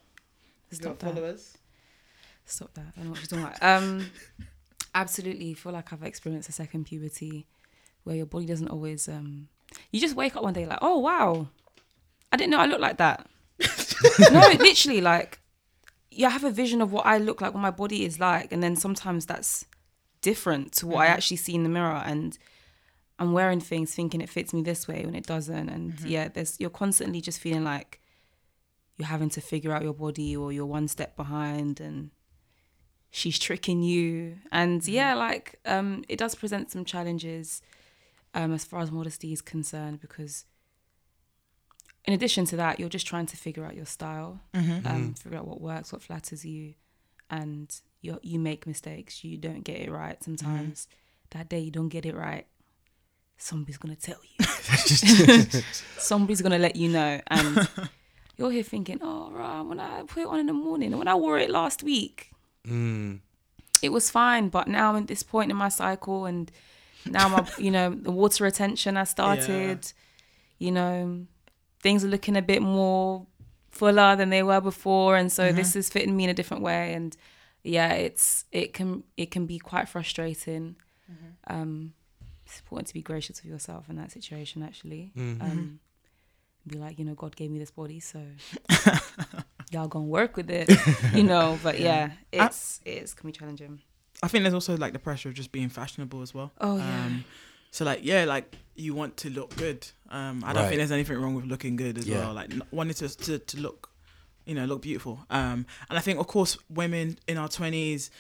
Stop 0.72 1.00
that. 1.00 1.06
followers. 1.14 1.58
Stop 2.46 2.74
that. 2.74 2.86
I 2.96 3.00
don't 3.00 3.06
know 3.06 3.12
what 3.12 3.20
she's 3.20 3.28
talking 3.28 3.46
about. 3.46 3.64
Um, 3.64 4.12
absolutely. 4.94 5.54
feel 5.54 5.72
like 5.72 5.94
I've 5.94 6.04
experienced 6.04 6.50
a 6.50 6.52
second 6.52 6.86
puberty 6.86 7.48
where 8.04 8.16
your 8.16 8.26
body 8.26 8.46
doesn't 8.46 8.68
always. 8.68 9.08
Um, 9.08 9.48
you 9.92 10.02
just 10.02 10.16
wake 10.16 10.36
up 10.36 10.44
one 10.44 10.54
day 10.54 10.66
like, 10.66 10.80
oh 10.82 11.00
wow, 11.00 11.48
I 12.32 12.38
didn't 12.38 12.52
know 12.52 12.60
I 12.60 12.66
looked 12.66 12.82
like 12.82 12.98
that. 12.98 13.28
no, 14.32 14.40
literally, 14.60 15.02
like, 15.02 15.40
you 16.10 16.30
have 16.30 16.44
a 16.44 16.52
vision 16.52 16.82
of 16.82 16.92
what 16.92 17.06
I 17.06 17.18
look 17.18 17.42
like, 17.42 17.54
what 17.54 17.62
my 17.62 17.72
body 17.72 18.06
is 18.06 18.20
like, 18.20 18.52
and 18.52 18.62
then 18.62 18.76
sometimes 18.76 19.26
that's 19.26 19.66
different 20.22 20.72
to 20.74 20.88
what 20.88 21.02
I 21.02 21.08
actually 21.08 21.38
see 21.38 21.56
in 21.56 21.64
the 21.64 21.70
mirror, 21.70 22.02
and 22.06 22.38
I'm 23.20 23.34
wearing 23.34 23.60
things 23.60 23.94
thinking 23.94 24.22
it 24.22 24.30
fits 24.30 24.54
me 24.54 24.62
this 24.64 24.88
way 24.88 25.06
when 25.06 25.16
it 25.16 25.26
doesn't, 25.26 25.70
and 25.70 26.00
yeah, 26.02 26.28
there's 26.28 26.60
you're 26.60 26.70
constantly 26.70 27.22
just 27.22 27.40
feeling 27.40 27.64
like 27.64 28.02
you're 28.98 29.08
having 29.08 29.30
to 29.32 29.42
figure 29.42 29.74
out 29.74 29.84
your 29.84 29.94
body 29.94 30.36
or 30.36 30.52
you're 30.52 30.66
one 30.66 30.88
step 30.88 31.16
behind 31.16 31.80
and 31.80 32.12
she's 33.12 33.38
tricking 33.38 33.84
you. 33.84 34.38
And 34.52 34.86
yeah 34.88 35.14
like 35.14 35.60
um 35.66 36.04
it 36.10 36.18
does 36.18 36.34
present 36.36 36.72
some 36.72 36.86
challenges 36.86 37.62
um 38.34 38.54
as 38.54 38.66
far 38.66 38.80
as 38.82 38.90
modesty 38.92 39.32
is 39.34 39.42
concerned 39.42 40.00
because 40.02 40.46
in 42.06 42.14
addition 42.14 42.46
to 42.46 42.56
that 42.56 42.80
you're 42.80 42.90
just 42.90 43.06
trying 43.06 43.26
to 43.28 43.38
figure 43.38 43.66
out 43.66 43.76
your 43.76 43.86
style 43.86 44.40
um 44.86 45.14
figure 45.14 45.38
out 45.38 45.48
what 45.48 45.62
works 45.62 45.92
what 45.94 46.02
flatters 46.02 46.44
you 46.46 46.74
and 47.30 47.82
you 48.02 48.20
you 48.24 48.40
make 48.40 48.66
mistakes 48.66 49.24
you 49.24 49.38
don't 49.38 49.64
get 49.64 49.80
it 49.80 49.92
right 49.92 50.24
sometimes. 50.24 50.88
That 51.32 51.48
day 51.48 51.60
you 51.60 51.72
don't 51.72 51.90
get 51.90 52.06
it 52.06 52.16
right 52.16 52.46
somebody's 53.38 53.78
gonna 53.78 53.96
tell 53.96 54.20
you. 54.38 54.46
Somebody's 55.98 56.42
gonna 56.42 56.60
let 56.60 56.76
you 56.76 56.90
know. 56.90 57.20
And 57.28 57.68
you're 58.38 58.52
here 58.52 58.64
thinking 58.64 59.00
oh 59.02 59.30
right 59.32 59.62
when 59.62 59.80
i 59.80 60.04
put 60.04 60.22
it 60.24 60.28
on 60.28 60.40
in 60.40 60.46
the 60.48 60.54
morning 60.54 60.98
when 60.98 61.08
i 61.08 61.14
wore 61.14 61.38
it 61.38 61.50
last 61.50 61.84
week 61.84 62.31
it 63.82 63.90
was 63.90 64.10
fine 64.10 64.50
but 64.50 64.68
now 64.68 64.92
I'm 64.92 64.98
at 65.04 65.08
this 65.08 65.24
point 65.24 65.50
in 65.52 65.58
my 65.58 65.70
cycle 65.70 66.26
and 66.26 66.52
now 67.06 67.28
my 67.30 67.48
you 67.58 67.72
know 67.72 67.90
the 67.94 68.12
water 68.12 68.44
retention 68.44 68.96
has 68.96 69.10
started 69.10 69.92
you 70.60 70.72
know 70.72 71.26
things 71.82 72.04
are 72.06 72.08
looking 72.08 72.36
a 72.38 72.42
bit 72.42 72.62
more 72.62 73.26
fuller 73.72 74.16
than 74.16 74.30
they 74.30 74.44
were 74.44 74.62
before 74.62 75.16
and 75.16 75.32
so 75.32 75.52
this 75.52 75.76
is 75.76 75.90
fitting 75.90 76.16
me 76.16 76.26
in 76.26 76.30
a 76.30 76.34
different 76.34 76.62
way 76.62 76.94
and 76.94 77.18
yeah 77.64 77.94
it's 77.94 78.46
it 78.52 78.74
can 78.74 79.04
it 79.18 79.32
can 79.32 79.46
be 79.48 79.58
quite 79.60 79.88
frustrating. 79.90 80.76
Um 81.48 81.94
it's 82.46 82.60
important 82.60 82.88
to 82.90 82.94
be 82.94 83.02
gracious 83.02 83.42
with 83.42 83.50
yourself 83.52 83.90
in 83.90 83.96
that 83.96 84.12
situation 84.12 84.62
actually. 84.62 85.12
Um 85.42 85.80
be 86.68 86.78
like 86.78 87.00
you 87.00 87.06
know 87.06 87.16
god 87.16 87.36
gave 87.36 87.50
me 87.50 87.58
this 87.58 87.72
body 87.72 88.00
so 88.00 88.22
y'all 89.72 89.88
gonna 89.88 90.06
work 90.06 90.36
with 90.38 90.50
it 90.52 90.70
you 91.14 91.24
know 91.24 91.58
but 91.64 91.80
yeah 91.80 92.12
it's 92.32 92.80
it's 92.86 93.14
can 93.14 93.28
be 93.28 93.32
challenging 93.32 93.80
I 94.24 94.28
think 94.28 94.44
there's 94.44 94.54
also 94.54 94.78
like 94.78 94.94
the 94.94 95.00
pressure 95.00 95.30
of 95.30 95.36
just 95.36 95.52
being 95.52 95.70
fashionable 95.70 96.22
as 96.22 96.32
well. 96.32 96.52
Oh, 96.62 96.78
yeah. 96.78 97.06
Um, 97.06 97.26
so 97.72 97.86
like 97.86 98.02
yeah, 98.04 98.26
like 98.26 98.56
you 98.76 98.94
want 98.94 99.18
to 99.18 99.32
look 99.32 99.56
good. 99.56 99.88
Um, 100.12 100.44
I 100.46 100.54
don't 100.54 100.62
Right. 100.62 100.70
think 100.70 100.78
there's 100.78 100.92
anything 100.92 101.18
wrong 101.20 101.34
with 101.34 101.46
looking 101.46 101.76
good 101.76 101.98
as 101.98 102.06
Yeah. 102.08 102.20
well. 102.26 102.34
Like 102.36 102.52
wanting 102.70 102.94
to, 102.96 103.10
to 103.10 103.40
to 103.40 103.60
look, 103.60 103.90
you 104.46 104.54
know, 104.54 104.66
look 104.66 104.84
beautiful. 104.84 105.26
Um, 105.32 105.66
and 105.90 105.98
I 105.98 106.02
think 106.02 106.20
of 106.20 106.28
course 106.28 106.56
women 106.70 107.18
in 107.28 107.40
our 107.40 107.48
twenties, 107.48 108.12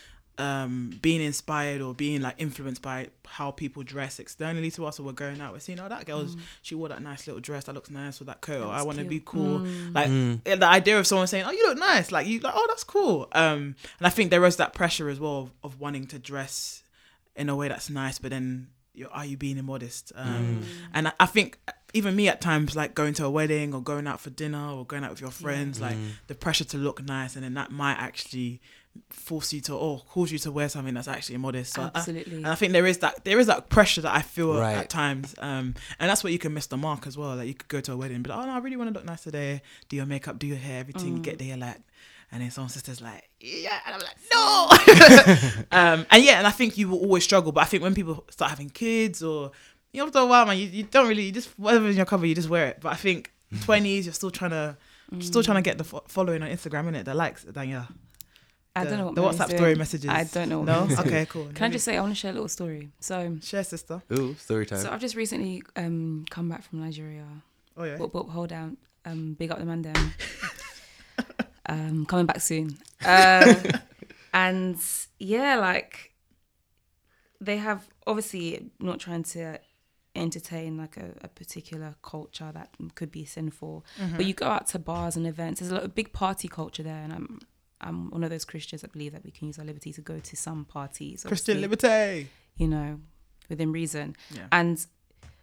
um, 0.42 0.98
being 1.02 1.22
inspired 1.22 1.82
or 1.82 1.94
being 1.94 2.22
like 2.22 2.36
influenced 2.38 2.82
by 2.82 3.10
how 3.28 3.52
people 3.52 3.84
dress 3.84 4.20
externally 4.20 4.72
to 4.72 4.86
us, 4.88 5.00
or 5.00 5.04
we're 5.04 5.12
going 5.26 5.40
out, 5.42 5.54
we're 5.54 5.60
seeing, 5.60 5.80
oh 5.80 5.88
that 5.90 6.06
girl's 6.06 6.36
she 6.62 6.74
wore 6.76 6.90
that 6.90 7.02
nice 7.02 7.28
little 7.28 7.40
dress 7.42 7.66
that 7.66 7.76
looks 7.76 7.90
nice 7.90 8.20
with 8.20 8.28
that 8.28 8.42
coat. 8.42 8.64
or 8.68 8.72
I 8.72 8.82
want 8.82 8.98
to 8.98 9.04
be 9.06 9.22
cool. 9.24 9.60
Like 9.94 10.10
yeah, 10.46 10.56
the 10.56 10.68
idea 10.68 11.00
of 11.00 11.06
someone 11.08 11.28
saying, 11.28 11.46
"Oh, 11.48 11.52
you 11.52 11.64
look 11.68 11.78
nice," 11.78 12.12
like 12.12 12.26
you 12.28 12.40
like, 12.40 12.54
"Oh, 12.56 12.66
that's 12.70 12.84
cool." 12.84 13.28
Um, 13.34 13.76
and 14.00 14.08
I 14.10 14.10
think 14.10 14.32
there 14.32 14.46
is 14.46 14.56
that 14.58 14.74
pressure 14.74 15.08
as 15.10 15.20
well 15.20 15.38
of, 15.44 15.52
of 15.64 15.80
wanting 15.80 16.08
to 16.08 16.20
dress 16.20 16.84
in 17.36 17.48
a 17.50 17.56
way 17.56 17.68
that's 17.70 17.90
nice, 17.90 18.18
but 18.20 18.30
then 18.32 18.68
you're, 18.94 19.10
are 19.12 19.26
you 19.26 19.38
being 19.38 19.58
immodest? 19.58 20.12
Um, 20.16 20.64
And 20.94 21.08
I, 21.10 21.14
I 21.22 21.26
think 21.26 21.58
even 21.94 22.16
me 22.16 22.28
at 22.30 22.42
times, 22.42 22.76
like 22.76 22.94
going 22.96 23.14
to 23.16 23.26
a 23.26 23.30
wedding 23.30 23.74
or 23.74 23.82
going 23.82 24.08
out 24.08 24.20
for 24.20 24.30
dinner 24.32 24.66
or 24.72 24.86
going 24.86 25.04
out 25.06 25.12
with 25.12 25.22
your 25.22 25.32
friends, 25.32 25.80
like 25.80 25.98
the 26.28 26.36
pressure 26.36 26.66
to 26.66 26.78
look 26.78 27.02
nice, 27.04 27.36
and 27.36 27.44
then 27.46 27.54
that 27.54 27.72
might 27.72 27.98
actually 28.08 28.60
force 29.10 29.54
you 29.54 29.62
to 29.62 29.74
or 29.76 30.02
cause 30.10 30.32
you 30.32 30.38
to 30.40 30.52
wear 30.52 30.68
something 30.70 30.94
that's 30.94 31.08
actually 31.08 31.38
modest. 31.38 31.74
So 31.74 31.84
I- 31.84 31.92
Absolutely. 31.96 32.38
and 32.38 32.48
I 32.48 32.56
think 32.56 32.74
there 32.74 32.86
is 32.86 32.98
that 33.00 33.24
there 33.24 33.40
is 33.40 33.48
that 33.48 33.70
pressure 33.70 34.02
that 34.02 34.14
I 34.14 34.22
feel 34.22 34.58
Right. 34.58 34.76
at 34.76 34.90
times, 34.90 35.34
um, 35.40 35.76
and 36.00 36.10
that's 36.10 36.24
where 36.24 36.32
you 36.34 36.40
can 36.40 36.54
miss 36.54 36.68
the 36.68 36.78
mark 36.78 37.08
as 37.08 37.18
well. 37.18 37.36
Like 37.36 37.48
you 37.48 37.54
could 37.54 37.68
go 37.70 37.80
to 37.82 37.94
a 37.94 37.98
wedding, 37.98 38.22
but 38.22 38.32
"Oh 38.32 38.46
no, 38.46 38.52
I 38.52 38.58
really 38.60 38.76
want 38.78 38.90
to 38.90 38.94
look 38.94 39.06
nice 39.06 39.22
today." 39.24 39.62
Do 39.90 39.96
your 39.96 40.06
makeup, 40.06 40.40
do 40.40 40.48
your 40.48 40.58
hair, 40.58 40.82
everything. 40.82 41.16
You 41.18 41.22
get 41.22 41.40
there, 41.40 41.56
like, 41.58 41.78
and 42.32 42.42
then 42.42 42.52
someone's 42.52 42.74
sister's 42.74 43.02
like, 43.02 43.30
"Yeah," 43.40 43.80
and 43.86 43.96
I'm 43.96 44.02
like, 44.02 44.18
"No." 44.34 44.70
um, 45.72 46.06
and 46.12 46.24
yeah, 46.24 46.38
and 46.40 46.48
I 46.48 46.52
think 46.52 46.78
you 46.78 46.90
will 46.90 47.00
always 47.00 47.24
struggle. 47.24 47.52
But 47.52 47.62
I 47.62 47.66
think 47.66 47.84
when 47.84 47.96
people 47.96 48.26
start 48.30 48.50
having 48.52 48.70
kids, 48.70 49.24
or 49.24 49.52
you 49.94 50.00
know, 50.02 50.08
after 50.08 50.20
a 50.20 50.26
while, 50.26 50.46
man, 50.46 50.58
you, 50.58 50.68
you 50.68 50.84
don't 50.84 51.08
really 51.08 51.24
you 51.24 51.32
just 51.32 51.58
whatever's 51.60 51.92
in 51.92 51.98
your 51.98 52.06
cover, 52.06 52.26
you 52.26 52.36
just 52.36 52.50
wear 52.50 52.68
it. 52.68 52.80
But 52.82 52.92
I 52.94 52.96
think 52.96 53.32
twenties, 53.62 54.06
you're 54.06 54.14
still 54.14 54.32
trying 54.32 54.52
to 54.52 54.78
still 55.20 55.44
trying 55.44 55.58
to 55.58 55.62
get 55.62 55.78
the 55.78 55.84
fo- 55.84 56.04
following 56.08 56.42
on 56.42 56.50
Instagram, 56.50 56.90
innit? 56.90 57.04
The 57.06 57.14
likes, 57.14 57.44
Danielle. 57.44 57.88
I 58.76 58.86
don't 58.86 58.98
know 58.98 59.06
what 59.06 59.16
the 59.16 59.22
Mary's 59.22 59.38
WhatsApp 59.38 59.48
doing. 59.48 59.58
story 59.58 59.76
messages. 59.76 60.10
I 60.10 60.24
don't 60.24 60.50
know 60.50 60.60
what 60.60 60.68
No, 60.68 60.86
Mary's 60.86 61.00
okay, 61.00 61.26
cool. 61.26 61.48
Can 61.54 61.66
I 61.66 61.70
just 61.70 61.84
say 61.84 61.98
I 61.98 62.02
want 62.02 62.14
to 62.14 62.16
share 62.16 62.32
a 62.32 62.34
little 62.34 62.48
story? 62.48 62.92
So, 63.00 63.38
share, 63.42 63.64
sister? 63.64 64.02
Ooh, 64.14 64.36
story 64.36 64.66
time. 64.66 64.80
so 64.80 64.90
I've 64.92 65.02
just 65.02 65.16
recently 65.16 65.62
um 65.76 66.26
come 66.30 66.48
back 66.48 66.64
from 66.64 66.80
Nigeria. 66.80 67.26
Oh 67.76 67.84
yeah. 67.84 67.98
But, 67.98 68.14
but 68.14 68.24
hold 68.24 68.50
down. 68.50 68.78
Um, 69.04 69.34
big 69.34 69.52
up 69.52 69.60
the 69.60 69.66
man 69.66 69.82
them. 69.82 70.14
um, 71.68 72.06
coming 72.06 72.26
back 72.26 72.40
soon. 72.40 72.78
Uh, 73.04 73.56
and 74.34 74.78
yeah, 75.20 75.56
like 75.56 76.12
they 77.42 77.58
have 77.58 77.90
obviously 78.08 78.72
not 78.80 79.00
trying 79.00 79.24
to 79.24 79.60
entertain 80.16 80.78
like 80.78 80.98
a, 80.98 81.14
a 81.22 81.28
particular 81.28 81.96
culture 82.04 82.52
that 82.54 82.70
could 82.96 83.12
be 83.12 83.26
sinful. 83.26 83.86
But 84.16 84.26
you 84.26 84.34
go 84.34 84.46
out 84.46 84.68
to 84.68 84.80
bars 84.80 85.16
and 85.16 85.26
events. 85.26 85.60
There's 85.60 85.72
a 85.72 85.76
lot 85.76 85.84
of 85.84 85.96
big 85.96 86.14
party 86.14 86.48
culture 86.48 86.84
there, 86.84 87.02
and 87.04 87.12
I'm 87.12 87.40
I'm 87.82 88.10
one 88.12 88.24
of 88.24 88.30
those 88.30 88.46
Christians 88.46 88.82
that 88.82 88.92
believe 88.94 89.12
that 89.14 89.24
we 89.24 89.32
can 89.32 89.48
use 89.48 89.60
our 89.60 89.66
liberty 89.66 89.92
to 89.94 90.02
go 90.02 90.20
to 90.20 90.36
some 90.36 90.66
parties. 90.66 91.24
Christian 91.28 91.62
liberty. 91.62 92.28
you 92.58 92.68
know, 92.68 93.00
within 93.50 93.72
reason. 93.72 94.16
Yeah. 94.30 94.48
And, 94.52 94.86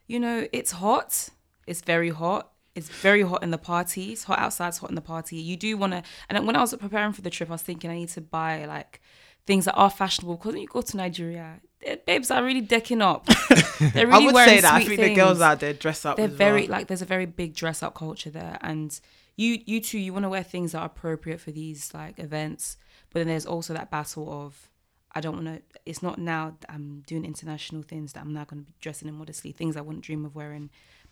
you 0.06 0.20
know, 0.20 0.46
it's 0.52 0.72
hot. 0.72 1.28
It's 1.66 1.80
very 1.80 2.10
hot. 2.10 2.52
It's 2.74 2.88
very 2.88 3.22
hot 3.22 3.42
in 3.42 3.50
the 3.50 3.58
party. 3.58 4.12
It's 4.12 4.24
hot 4.24 4.38
outside. 4.38 4.68
It's 4.68 4.78
hot 4.78 4.90
in 4.90 4.94
the 4.94 5.00
party. 5.00 5.36
You 5.36 5.56
do 5.56 5.76
want 5.76 5.92
to. 5.94 6.02
And 6.28 6.46
when 6.46 6.54
I 6.54 6.60
was 6.60 6.74
preparing 6.76 7.12
for 7.12 7.22
the 7.22 7.30
trip, 7.30 7.50
I 7.50 7.52
was 7.52 7.62
thinking 7.62 7.90
I 7.90 7.94
need 7.94 8.08
to 8.10 8.20
buy 8.20 8.64
like 8.66 9.00
things 9.46 9.64
that 9.64 9.74
are 9.74 9.90
fashionable. 9.90 10.36
Because 10.36 10.52
when 10.52 10.62
you 10.62 10.68
go 10.68 10.80
to 10.82 10.96
Nigeria, 10.96 11.60
babes 12.06 12.30
are 12.30 12.44
really 12.44 12.60
decking 12.60 13.02
up. 13.02 13.26
They're 13.80 14.06
really 14.06 14.12
I 14.12 14.26
would 14.26 14.34
wearing 14.34 14.48
say 14.50 14.60
that. 14.60 14.74
I 14.74 14.84
think 14.84 15.00
the 15.00 15.14
girls 15.14 15.40
out 15.40 15.60
there 15.60 15.72
dress 15.72 16.04
up. 16.04 16.16
They're 16.16 16.28
very 16.28 16.62
well. 16.62 16.70
like 16.70 16.86
there's 16.86 17.02
a 17.02 17.06
very 17.06 17.26
big 17.26 17.54
dress 17.54 17.82
up 17.82 17.94
culture 17.94 18.30
there, 18.30 18.58
and 18.60 18.98
you 19.38 19.58
you 19.64 19.80
too 19.80 19.98
you 19.98 20.12
want 20.12 20.24
to 20.24 20.28
wear 20.28 20.42
things 20.42 20.72
that 20.72 20.80
are 20.80 20.86
appropriate 20.86 21.40
for 21.40 21.52
these 21.52 21.94
like 21.94 22.18
events, 22.18 22.76
but 23.10 23.20
then 23.20 23.28
there's 23.28 23.46
also 23.46 23.72
that 23.74 23.90
battle 23.90 24.26
of 24.30 24.68
I 25.14 25.20
don't 25.22 25.36
want 25.42 25.46
to. 25.46 25.62
It's 25.86 26.02
not 26.02 26.18
now 26.18 26.56
that 26.60 26.70
I'm 26.70 27.02
doing 27.06 27.24
international 27.24 27.82
things 27.82 28.12
that 28.12 28.20
I'm 28.20 28.34
now 28.34 28.44
going 28.44 28.62
to 28.62 28.66
be 28.70 28.74
dressing 28.80 29.08
in 29.08 29.14
modestly. 29.14 29.52
Things 29.52 29.76
I 29.76 29.80
wouldn't 29.80 30.04
dream 30.04 30.24
of 30.26 30.34
wearing 30.34 30.68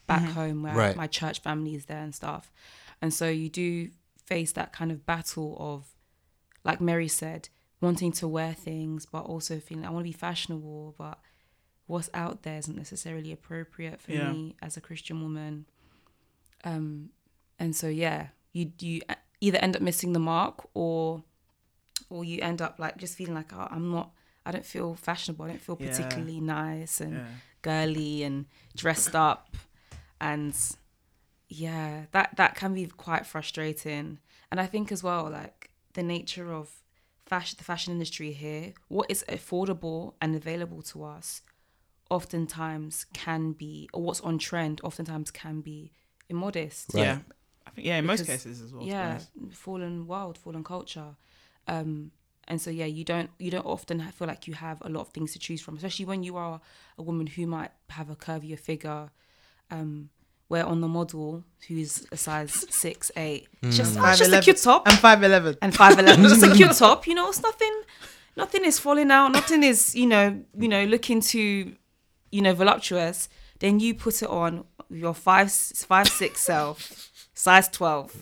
back 0.07 0.23
home 0.33 0.63
where 0.63 0.75
Right. 0.77 0.97
my 0.97 1.07
church 1.07 1.41
family 1.41 1.75
is 1.75 1.87
there 1.87 2.03
and 2.03 2.15
stuff, 2.15 2.53
and 3.01 3.15
so 3.15 3.29
you 3.29 3.49
do 3.49 3.91
face 4.25 4.53
that 4.53 4.73
kind 4.73 4.91
of 4.93 5.07
battle 5.07 5.57
of, 5.59 5.87
like 6.65 6.81
Mary 6.81 7.09
said, 7.09 7.49
wanting 7.81 8.11
to 8.13 8.27
wear 8.29 8.53
things 8.55 9.07
but 9.07 9.25
also 9.25 9.61
feeling 9.61 9.85
I 9.87 9.91
want 9.91 10.05
to 10.05 10.09
be 10.13 10.13
fashionable, 10.27 10.95
but 10.99 11.19
what's 11.87 12.11
out 12.13 12.43
there 12.43 12.59
isn't 12.59 12.77
necessarily 12.77 13.31
appropriate 13.33 14.01
for 14.01 14.13
Yeah. 14.13 14.33
me 14.33 14.57
as 14.61 14.77
a 14.77 14.81
Christian 14.81 15.23
woman. 15.23 15.67
Um, 16.65 17.11
and 17.59 17.75
so 17.75 17.89
yeah, 17.89 18.29
you 18.53 18.73
you 18.81 19.01
uh, 19.09 19.15
either 19.41 19.59
end 19.59 19.77
up 19.77 19.83
missing 19.83 20.13
the 20.13 20.19
mark 20.19 20.69
or 20.75 21.23
or 22.11 22.25
you 22.25 22.41
end 22.41 22.61
up 22.63 22.79
like 22.79 22.97
just 22.99 23.17
feeling 23.17 23.35
like 23.35 23.53
oh, 23.53 23.69
I'm 23.71 23.91
not. 23.91 24.13
I 24.45 24.53
don't 24.53 24.65
feel 24.65 24.95
fashionable. 24.95 25.45
I 25.45 25.49
don't 25.49 25.61
feel 25.61 25.77
Yeah. 25.81 25.89
particularly 25.89 26.41
nice 26.41 27.01
and 27.01 27.15
Yeah. 27.15 27.27
girly 27.63 28.23
and 28.23 28.47
dressed 28.77 29.15
up, 29.17 29.57
and 30.21 30.55
yeah, 31.49 32.07
that 32.13 32.37
that 32.37 32.55
can 32.55 32.75
be 32.75 32.87
quite 32.87 33.27
frustrating. 33.27 34.19
And 34.51 34.61
I 34.61 34.67
think 34.67 34.93
as 34.93 35.03
well, 35.03 35.29
like 35.31 35.71
the 35.95 36.03
nature 36.03 36.53
of 36.53 36.71
fashion, 37.25 37.57
the 37.59 37.65
fashion 37.65 37.93
industry 37.93 38.33
here, 38.33 38.73
what 38.89 39.11
is 39.11 39.25
affordable 39.29 40.15
and 40.21 40.37
available 40.37 40.83
to 40.83 41.03
us, 41.03 41.43
oftentimes 42.11 43.07
can 43.13 43.53
be, 43.53 43.89
or 43.93 44.03
what's 44.03 44.21
on 44.21 44.39
trend, 44.39 44.81
oftentimes 44.85 45.31
can 45.31 45.61
be 45.61 45.93
immodest. 46.29 46.95
Right. 46.95 47.03
Yeah. 47.03 47.19
I 47.67 47.71
think 47.71 47.87
yeah, 47.87 47.99
in 47.99 48.07
most 48.07 48.27
cases 48.27 48.61
as 48.61 48.73
well. 48.73 48.85
yeah 48.85 49.19
fallen 49.51 50.07
world 50.07 50.39
fallen 50.39 50.63
culture 50.65 51.17
um 51.69 52.11
and 52.49 52.61
so 52.61 52.71
yeah 52.71 52.85
you 52.85 53.05
don't 53.05 53.31
you 53.39 53.51
don't 53.51 53.67
often 53.67 54.01
feel 54.13 54.29
like 54.29 54.47
you 54.47 54.55
have 54.55 54.81
a 54.83 54.89
lot 54.89 55.01
of 55.01 55.09
things 55.09 55.33
to 55.33 55.39
choose 55.39 55.61
from 55.61 55.77
especially 55.77 56.05
when 56.05 56.23
you 56.23 56.37
are 56.37 56.61
a 56.99 57.03
woman 57.03 57.27
who 57.27 57.47
might 57.47 57.71
have 57.91 58.09
a 58.11 58.17
curvier 58.17 58.59
figure 58.59 59.11
um 59.71 60.09
where 60.49 60.65
on 60.65 60.81
the 60.81 60.87
model 60.89 61.43
who's 61.67 62.07
a 62.13 62.17
size 62.17 62.53
six 62.71 63.11
eight 63.17 63.49
it's 63.63 63.77
just, 63.77 63.99
oh, 63.99 64.09
it's 64.11 64.19
just 64.19 64.33
a 64.33 64.41
cute 64.41 64.63
top 64.63 64.83
I'm 64.87 64.97
five 64.97 65.23
eleven. 65.23 65.57
and 65.61 65.75
five 65.75 65.99
eleven 65.99 66.23
just 66.25 66.43
a 66.43 66.55
cute 66.55 66.73
top 66.73 67.07
you 67.07 67.15
know 67.15 67.29
it's 67.29 67.43
nothing 67.43 67.83
nothing 68.37 68.65
is 68.65 68.79
falling 68.79 69.11
out 69.11 69.33
nothing 69.33 69.65
is 69.65 69.95
you 69.95 70.07
know 70.07 70.41
you 70.57 70.69
know 70.69 70.85
looking 70.85 71.21
too 71.21 71.75
you 72.31 72.43
know 72.43 72.55
voluptuous 72.55 73.29
then 73.59 73.81
you 73.81 73.95
put 73.95 74.23
it 74.23 74.29
on 74.29 74.65
with 74.89 74.99
your 75.01 75.15
five 75.15 75.51
five 75.51 76.07
six 76.07 76.41
self 76.43 77.11
size 77.37 77.69
12 77.69 78.13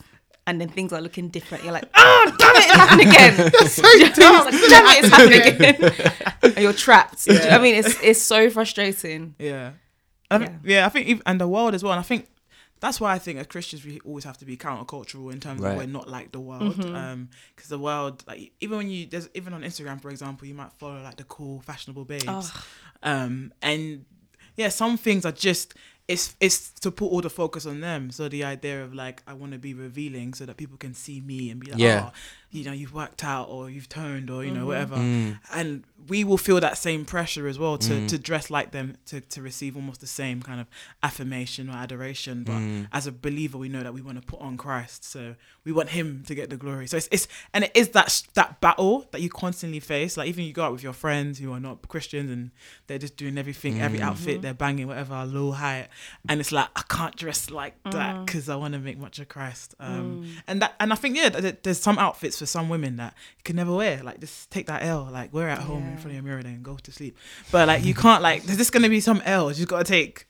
and 0.47 0.61
then 0.61 0.69
things 0.69 0.93
are 0.93 1.01
looking 1.01 1.29
different 1.31 1.65
you're 1.65 1.73
like 1.73 1.89
oh 1.95 2.35
damn 2.39 2.57
it 2.57 2.65
it's 2.65 2.73
happening 2.75 3.09
again 3.09 3.35
It's 3.55 3.79
like, 3.79 4.15
damn 4.15 4.47
it 4.49 5.05
it's 5.05 5.09
happening 5.09 5.43
again 5.43 6.33
and 6.43 6.59
you're 6.63 6.73
trapped 6.75 7.25
Do 7.25 7.33
you 7.35 7.41
i 7.41 7.59
mean 7.59 7.75
it's 7.77 7.97
it's 8.03 8.21
so 8.21 8.51
frustrating 8.51 9.35
Yeah. 9.39 9.71
I 10.31 10.39
think, 10.39 10.53
yeah. 10.65 10.85
I 10.87 10.89
think, 10.89 11.09
ev- 11.11 11.23
and 11.27 11.41
the 11.41 11.47
world 11.47 11.75
as 11.75 11.85
well. 11.85 11.93
And 11.93 12.01
I 12.01 12.03
think 12.03 12.27
that's 12.81 12.99
why 13.01 13.13
I 13.13 13.19
think 13.21 13.39
as 13.39 13.47
Christians 13.47 13.85
we 13.85 14.01
always 14.05 14.25
have 14.25 14.37
to 14.39 14.45
be 14.45 14.57
countercultural 14.57 15.31
in 15.33 15.39
terms 15.39 15.61
Right. 15.61 15.73
of 15.73 15.77
we're 15.79 15.87
not 15.87 16.09
like 16.09 16.33
the 16.33 16.41
world. 16.41 16.75
Mm-hmm. 16.77 16.97
Um, 16.97 17.29
because 17.55 17.69
the 17.69 17.79
world, 17.79 18.25
like 18.27 18.51
even 18.61 18.79
when 18.79 18.91
you 18.91 19.07
there's 19.07 19.29
even 19.35 19.53
on 19.53 19.63
Instagram, 19.63 20.01
for 20.01 20.09
example, 20.11 20.49
you 20.49 20.55
might 20.55 20.73
follow 20.73 21.01
like 21.03 21.17
the 21.19 21.25
cool 21.25 21.61
fashionable 21.61 22.05
babes. 22.07 22.25
Oh. 22.27 22.65
Um, 23.05 23.53
and 23.63 24.07
yeah, 24.57 24.71
some 24.71 24.97
things 24.97 25.25
are 25.25 25.31
just 25.33 25.75
it's 26.07 26.37
it's 26.41 26.71
to 26.81 26.91
put 26.91 27.07
all 27.07 27.21
the 27.23 27.31
focus 27.31 27.67
on 27.67 27.81
them. 27.81 28.11
So 28.11 28.29
the 28.29 28.45
idea 28.45 28.83
of 28.85 28.95
like 28.95 29.23
I 29.27 29.33
want 29.33 29.53
to 29.53 29.59
be 29.59 29.73
revealing 29.75 30.35
so 30.35 30.45
that 30.47 30.57
people 30.57 30.77
can 30.77 30.95
see 30.95 31.21
me 31.21 31.51
and 31.51 31.61
be 31.61 31.71
like, 31.71 31.81
Yeah. 31.81 32.11
oh, 32.11 32.13
you 32.55 32.65
know, 32.65 32.73
you've 32.73 32.95
worked 32.95 33.25
out 33.25 33.49
or 33.49 33.69
you've 33.69 33.89
toned 33.89 34.31
or 34.31 34.45
you 34.45 34.51
Mm-hmm. 34.51 34.61
know 34.61 34.67
whatever. 34.67 34.97
Mm. 34.97 35.39
And 35.53 35.85
we 36.07 36.23
will 36.23 36.37
feel 36.39 36.61
that 36.61 36.77
same 36.79 37.05
pressure 37.05 37.49
as 37.49 37.59
well 37.59 37.79
to 37.79 38.07
to 38.09 38.19
dress 38.19 38.51
like 38.51 38.71
them 38.71 38.97
to 39.07 39.21
to 39.21 39.43
receive 39.43 39.75
almost 39.75 40.01
the 40.01 40.07
same 40.07 40.41
kind 40.43 40.61
of 40.61 40.67
affirmation 41.03 41.69
or 41.71 41.73
adoration. 41.73 42.45
But 42.45 42.61
as 42.97 43.07
a 43.07 43.13
believer, 43.13 43.59
we 43.59 43.69
know 43.69 43.83
that 43.83 43.95
we 43.95 44.03
want 44.03 44.21
to 44.21 44.27
put 44.27 44.41
on 44.41 44.57
Christ, 44.57 45.05
so 45.05 45.35
we 45.65 45.73
want 45.73 45.89
Him 45.91 46.23
to 46.27 46.35
get 46.35 46.51
the 46.51 46.57
glory. 46.57 46.87
So 46.87 46.97
it's 46.99 47.09
it's 47.11 47.27
and 47.53 47.65
it 47.65 47.73
is 47.75 47.89
that 47.91 48.23
that 48.35 48.61
battle 48.61 49.07
that 49.13 49.21
you 49.21 49.31
constantly 49.31 49.81
face. 49.81 50.17
Like 50.17 50.29
even 50.29 50.45
you 50.45 50.53
go 50.53 50.65
out 50.65 50.73
with 50.73 50.83
your 50.83 50.93
friends 50.93 51.39
who 51.39 51.53
are 51.53 51.61
not 51.61 51.89
Christians 51.89 52.31
and 52.31 52.51
they're 52.87 52.99
just 52.99 53.17
doing 53.17 53.37
everything, 53.39 53.81
every 53.81 54.01
outfit 54.01 54.43
they're 54.43 54.55
banging, 54.55 54.87
whatever, 54.87 55.25
low 55.25 55.53
height, 55.53 55.89
and 56.29 56.39
it's 56.41 56.53
like 56.53 56.69
I 56.77 56.83
can't 56.89 57.17
dress 57.17 57.51
like 57.51 57.75
that 57.91 58.27
because 58.27 58.49
I 58.49 58.57
want 58.57 58.75
to 58.75 58.81
make 58.81 58.99
much 58.99 59.19
of 59.19 59.29
Christ. 59.29 59.75
Um, 59.81 60.37
and 60.47 60.61
that 60.63 60.75
and 60.79 60.93
I 60.93 60.97
think 60.97 61.17
yeah, 61.17 61.31
there's 61.63 61.81
some 61.81 61.99
outfits 61.99 62.39
some 62.47 62.69
women 62.69 62.97
that 62.97 63.15
you 63.39 63.43
can 63.45 63.57
never 63.57 63.73
wear. 63.75 64.03
Like 64.03 64.21
just 64.21 64.51
take 64.51 64.67
that 64.67 64.83
L, 64.83 65.09
like 65.13 65.33
wear 65.33 65.49
at 65.49 65.59
home 65.59 65.85
in 65.89 65.97
front 65.97 66.09
of 66.09 66.15
your 66.15 66.23
mirror 66.23 66.43
then 66.43 66.63
go 66.63 66.77
to 66.77 66.93
sleep. 66.93 67.17
But 67.51 67.69
like 67.69 67.85
you 67.85 67.95
can't 67.95 68.23
like 68.23 68.45
there's 68.45 68.59
just 68.59 68.73
gonna 68.73 68.89
be 68.89 69.01
some 69.01 69.21
L's 69.25 69.59
you've 69.59 69.69
gotta 69.69 69.85
take. 69.85 70.27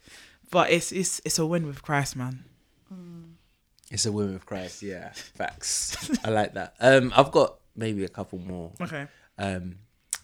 But 0.50 0.70
it's 0.70 0.92
it's 0.92 1.20
it's 1.24 1.38
a 1.38 1.46
win 1.46 1.66
with 1.66 1.82
Christ, 1.82 2.16
man. 2.16 2.44
It's 3.90 4.06
a 4.06 4.12
win 4.12 4.32
with 4.32 4.46
Christ. 4.46 4.82
Yeah, 4.82 5.10
facts. 5.34 5.96
I 6.24 6.30
like 6.30 6.54
that. 6.54 6.74
Um, 6.80 7.12
I've 7.14 7.30
got 7.30 7.56
maybe 7.76 8.04
a 8.04 8.08
couple 8.08 8.38
more 8.38 8.72
Okay. 8.80 9.06
um 9.38 9.76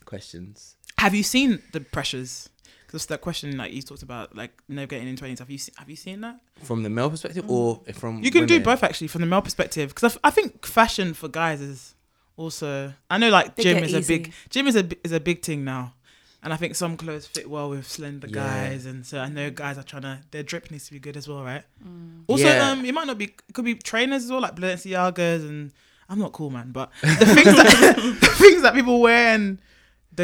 questions. 0.05 0.77
Have 0.99 1.15
you 1.15 1.23
seen 1.23 1.63
the 1.73 1.81
pressures? 1.81 2.49
Because 2.91 3.07
that 3.07 3.21
question 3.21 3.57
like 3.57 3.73
you 3.73 3.83
talked 3.83 4.03
about, 4.03 4.35
like 4.35 4.51
no 4.69 4.85
getting 4.85 5.07
in 5.07 5.15
twenties. 5.17 5.39
Have 5.39 5.49
you 5.49 5.59
se- 5.59 5.73
have 5.79 5.89
you 5.89 5.95
seen 5.95 6.23
that? 6.23 6.41
From 6.65 6.83
the 6.83 6.91
male 6.91 7.09
perspective 7.09 7.45
or 7.49 7.81
from 7.95 8.21
You 8.25 8.33
can 8.33 8.47
do 8.47 8.55
women? 8.55 8.65
both 8.65 8.83
actually 8.83 9.07
from 9.07 9.21
the 9.21 9.29
male 9.29 9.43
perspective. 9.43 9.91
Because 9.91 10.03
I, 10.05 10.09
f- 10.17 10.21
I 10.25 10.31
think 10.31 10.67
fashion 10.67 11.15
for 11.15 11.29
guys 11.29 11.61
is 11.61 11.95
also. 12.37 12.93
I 13.09 13.19
know 13.19 13.29
like 13.31 13.55
They 13.55 13.63
gym 13.63 13.75
get 13.77 13.85
is 13.85 13.95
a 13.95 13.99
easy. 13.99 14.19
big 14.19 14.33
gym 14.49 14.67
is 14.67 14.75
a 14.75 14.89
is 15.05 15.13
a 15.13 15.21
big 15.21 15.41
thing 15.43 15.63
now, 15.65 15.95
and 16.43 16.53
I 16.53 16.57
think 16.57 16.75
some 16.75 16.97
clothes 16.97 17.27
fit 17.29 17.49
well 17.49 17.71
with 17.71 17.87
slender 17.87 18.27
Yeah. 18.27 18.35
guys, 18.71 18.87
and 18.87 19.07
so 19.07 19.21
I 19.21 19.29
know 19.29 19.51
guys 19.51 19.79
are 19.79 19.85
trying 19.85 20.03
to 20.03 20.19
their 20.33 20.43
drip 20.43 20.71
needs 20.73 20.87
to 20.87 20.93
be 20.93 20.99
good 20.99 21.17
as 21.17 21.29
well, 21.29 21.45
right? 21.45 21.63
Also, 22.27 22.45
Yeah. 22.47 22.71
um, 22.73 22.85
it 22.85 22.93
might 22.93 23.07
not 23.07 23.19
be 23.19 23.27
it 23.27 23.53
could 23.55 23.65
be 23.65 23.77
trainers 23.77 24.25
as 24.25 24.31
well, 24.33 24.41
like 24.41 24.57
Balenciagas, 24.57 25.49
and 25.49 25.71
I'm 26.09 26.19
not 26.19 26.33
cool, 26.33 26.51
man, 26.51 26.73
but 26.73 26.91
the 27.03 27.09
things 27.37 27.55
that 27.57 27.95
the 28.21 28.27
things 28.43 28.63
that 28.63 28.75
people 28.75 29.01
wear 29.01 29.35
and 29.37 29.61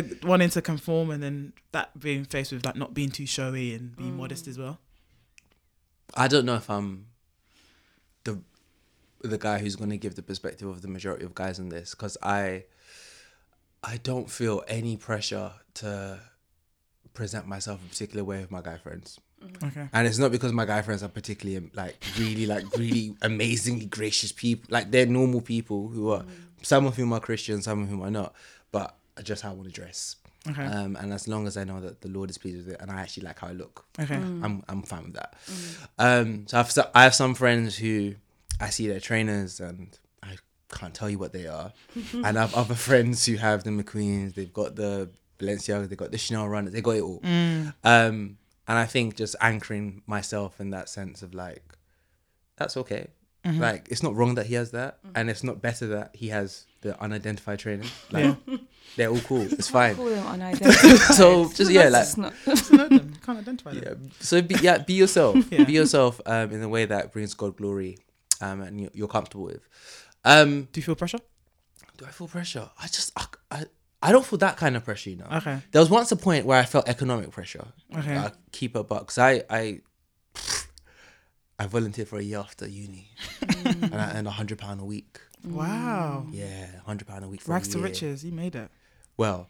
the 0.02 0.26
wanting 0.26 0.50
to 0.50 0.62
conform, 0.62 1.10
and 1.10 1.22
then 1.22 1.52
that 1.72 1.98
being 1.98 2.24
faced 2.24 2.52
with 2.52 2.64
like 2.64 2.76
not 2.76 2.94
being 2.94 3.10
too 3.10 3.26
showy 3.26 3.74
and 3.74 3.96
being 3.96 4.12
mm. 4.12 4.18
modest 4.18 4.46
as 4.46 4.58
well. 4.58 4.78
I 6.14 6.28
don't 6.28 6.46
know 6.46 6.54
if 6.54 6.68
I'm 6.70 7.06
the 8.24 8.40
the 9.22 9.38
guy 9.38 9.58
who's 9.58 9.76
going 9.76 9.90
to 9.90 9.96
give 9.96 10.14
the 10.14 10.22
perspective 10.22 10.68
of 10.68 10.82
the 10.82 10.88
majority 10.88 11.24
of 11.24 11.34
guys 11.34 11.58
in 11.58 11.68
this 11.68 11.94
because 11.94 12.16
I 12.22 12.64
I 13.82 13.98
don't 13.98 14.30
feel 14.30 14.62
any 14.68 14.96
pressure 14.96 15.52
to 15.74 16.20
present 17.14 17.46
myself 17.46 17.84
a 17.84 17.88
particular 17.88 18.24
way 18.24 18.40
with 18.40 18.50
my 18.50 18.60
guy 18.60 18.76
friends. 18.76 19.18
Mm-hmm. 19.42 19.66
Okay. 19.66 19.88
And 19.92 20.06
it's 20.06 20.18
not 20.18 20.30
because 20.30 20.52
my 20.52 20.64
guy 20.64 20.82
friends 20.82 21.02
are 21.02 21.08
particularly 21.08 21.70
like 21.74 21.96
really 22.18 22.46
like 22.46 22.64
really 22.76 23.14
amazingly 23.22 23.86
gracious 23.86 24.32
people. 24.32 24.66
Like 24.70 24.90
they're 24.90 25.06
normal 25.06 25.40
people 25.40 25.88
who 25.88 26.10
are 26.10 26.22
mm. 26.22 26.30
some 26.62 26.86
of 26.86 26.96
whom 26.96 27.12
are 27.12 27.20
Christian, 27.20 27.62
some 27.62 27.82
of 27.82 27.88
whom 27.88 28.02
are 28.02 28.10
not. 28.10 28.34
But 28.72 28.96
just 29.22 29.42
how 29.42 29.50
I 29.50 29.54
want 29.54 29.68
to 29.68 29.74
dress. 29.74 30.16
Okay. 30.48 30.64
Um, 30.64 30.94
and 30.96 31.12
as 31.12 31.26
long 31.26 31.46
as 31.48 31.56
I 31.56 31.64
know 31.64 31.80
that 31.80 32.02
the 32.02 32.08
Lord 32.08 32.30
is 32.30 32.38
pleased 32.38 32.58
with 32.66 32.74
it, 32.74 32.80
and 32.80 32.90
I 32.90 33.00
actually 33.00 33.24
like 33.24 33.40
how 33.40 33.48
I 33.48 33.52
look, 33.52 33.84
Okay. 33.98 34.14
I'm 34.14 34.62
I'm 34.68 34.82
fine 34.82 35.04
with 35.04 35.14
that. 35.14 35.34
Um, 35.98 36.46
so 36.48 36.58
I've 36.60 36.70
so- 36.70 36.90
I 36.94 37.02
have 37.02 37.14
some 37.14 37.34
friends 37.34 37.76
who 37.76 38.14
I 38.60 38.70
see 38.70 38.86
their 38.88 39.00
trainers 39.00 39.58
and 39.60 39.98
I 40.22 40.36
can't 40.72 40.94
tell 40.94 41.10
you 41.10 41.18
what 41.18 41.32
they 41.32 41.46
are, 41.46 41.72
and 42.12 42.38
I 42.38 42.40
have 42.42 42.54
other 42.54 42.74
friends 42.76 43.26
who 43.26 43.36
have 43.36 43.64
the 43.64 43.70
McQueens. 43.70 44.34
They've 44.34 44.52
got 44.52 44.76
the 44.76 45.10
Balenciaga, 45.38 45.88
they've 45.88 45.98
got 45.98 46.12
the 46.12 46.18
Chanel 46.18 46.48
runners, 46.48 46.72
they 46.72 46.80
got 46.80 46.96
it 46.96 47.02
all. 47.02 47.20
Um, 47.24 48.38
and 48.68 48.78
I 48.78 48.84
think 48.86 49.16
just 49.16 49.36
anchoring 49.40 50.02
myself 50.06 50.60
in 50.60 50.70
that 50.70 50.88
sense 50.88 51.22
of 51.22 51.34
like, 51.34 51.62
that's 52.56 52.76
okay. 52.76 53.08
Like 53.44 53.86
it's 53.90 54.02
not 54.02 54.16
wrong 54.16 54.34
that 54.36 54.46
he 54.46 54.54
has 54.54 54.72
that, 54.72 54.98
and 55.14 55.30
it's 55.30 55.44
not 55.44 55.62
better 55.62 55.86
that 55.88 56.10
he 56.16 56.28
has 56.30 56.66
the 56.86 57.00
unidentified 57.02 57.58
training. 57.58 57.88
Like 58.10 58.36
they're 58.96 59.10
all 59.10 59.20
cool. 59.20 59.42
It's 59.42 59.68
fine. 59.68 59.94
Call 59.96 60.06
them 60.06 60.26
unidentified. 60.34 61.14
So 61.20 61.50
just 61.52 61.70
yeah, 61.70 61.88
like 61.90 62.02
It's 62.02 62.16
not- 62.16 62.32
Just 62.46 62.72
know 62.72 62.88
them. 62.88 63.10
You 63.14 63.20
can't 63.26 63.38
identify 63.38 63.72
them. 63.74 63.82
yeah. 64.04 64.10
So 64.20 64.40
be 64.40 64.54
yeah, 64.62 64.78
be 64.78 64.94
yourself. 64.94 65.36
Yeah. 65.50 65.64
Be 65.64 65.74
yourself 65.74 66.20
um, 66.24 66.50
in 66.52 66.62
a 66.62 66.68
way 66.68 66.86
that 66.86 67.12
brings 67.12 67.34
God 67.34 67.56
glory, 67.56 67.98
um, 68.40 68.62
and 68.62 68.80
you're, 68.80 68.90
you're 68.94 69.08
comfortable 69.16 69.44
with. 69.46 69.60
Um, 70.24 70.68
Do 70.72 70.80
you 70.80 70.82
feel 70.82 70.94
pressure? 70.94 71.18
do 71.98 72.04
I 72.06 72.10
feel 72.10 72.28
pressure? 72.28 72.68
I 72.82 72.86
just 72.86 73.10
I, 73.16 73.24
I, 73.50 73.64
I 74.02 74.12
don't 74.12 74.24
feel 74.24 74.38
that 74.38 74.56
kind 74.56 74.76
of 74.76 74.84
pressure. 74.84 75.10
You 75.10 75.16
know. 75.16 75.28
Okay. 75.40 75.58
There 75.72 75.80
was 75.80 75.90
once 75.90 76.10
a 76.12 76.16
point 76.16 76.46
where 76.46 76.58
I 76.58 76.64
felt 76.64 76.88
economic 76.88 77.30
pressure. 77.32 77.66
Okay. 77.98 78.16
I 78.16 78.32
keep 78.52 78.76
a 78.76 78.84
buck. 78.84 79.08
Cause 79.08 79.18
I 79.18 79.42
I 79.50 79.80
I 81.58 81.66
volunteered 81.66 82.08
for 82.08 82.18
a 82.18 82.22
year 82.22 82.38
after 82.38 82.68
uni, 82.68 83.08
and 83.64 83.94
I 83.94 84.12
earned 84.16 84.26
a 84.26 84.30
hundred 84.30 84.58
pound 84.58 84.80
a 84.80 84.84
week. 84.84 85.20
Wow. 85.46 86.26
Yeah, 86.32 86.66
hundred 86.84 87.06
pound 87.08 87.24
a 87.24 87.28
week 87.28 87.40
for 87.40 87.52
Rags 87.52 87.68
a 87.68 87.72
to 87.72 87.78
riches. 87.84 88.24
You 88.24 88.32
made 88.32 88.54
it. 88.54 88.68
well. 89.16 89.48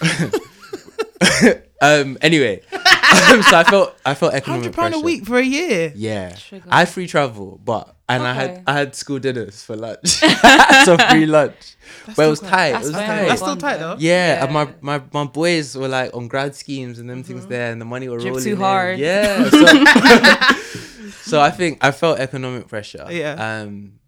um. 1.82 2.16
Anyway, 2.22 2.62
um, 2.72 3.42
so 3.42 3.56
I 3.58 3.64
felt 3.68 3.94
I 4.04 4.14
felt 4.14 4.34
economic 4.34 4.64
Hundred 4.64 4.74
pound 4.74 4.92
pressure. 4.92 5.02
a 5.02 5.04
week 5.04 5.24
for 5.26 5.38
a 5.38 5.42
year. 5.44 5.92
Yeah, 5.94 6.34
Trigger. 6.34 6.64
I 6.68 6.84
free 6.86 7.06
travel, 7.06 7.60
but 7.64 7.94
and 8.08 8.22
I 8.22 8.32
had 8.32 8.62
I 8.66 8.72
had 8.72 8.94
school 8.94 9.18
dinners 9.18 9.62
for 9.62 9.76
lunch, 9.76 10.08
so 10.84 10.96
free 11.10 11.26
lunch. 11.26 11.76
but 12.16 12.26
it 12.26 12.30
was 12.30 12.38
still 12.38 12.50
tight. 12.50 12.74
It 12.74 12.78
was 12.78 12.92
fair. 12.92 13.06
tight. 13.06 13.28
That's 13.28 13.40
still 13.40 13.56
tight 13.56 13.76
though. 13.78 13.94
though. 13.94 14.00
Yeah, 14.00 14.44
and 14.44 14.52
my, 14.54 14.68
my 14.80 15.02
my 15.12 15.24
boys 15.24 15.76
were 15.76 15.88
like 15.88 16.14
on 16.14 16.28
grad 16.28 16.54
schemes 16.54 16.98
and 16.98 17.08
them 17.10 17.22
things 17.22 17.46
there, 17.46 17.70
and 17.72 17.80
the 17.80 17.84
money 17.84 18.08
were 18.08 18.18
Drip 18.18 18.30
rolling. 18.30 18.44
too 18.44 18.52
in. 18.52 18.56
hard. 18.56 18.98
Yeah. 18.98 19.50
So, 19.50 21.30
so 21.30 21.40
I 21.40 21.50
think 21.50 21.84
I 21.84 21.90
felt 21.90 22.18
economic 22.20 22.68
pressure. 22.68 23.06
Yeah. 23.10 23.34
Um, 23.62 23.98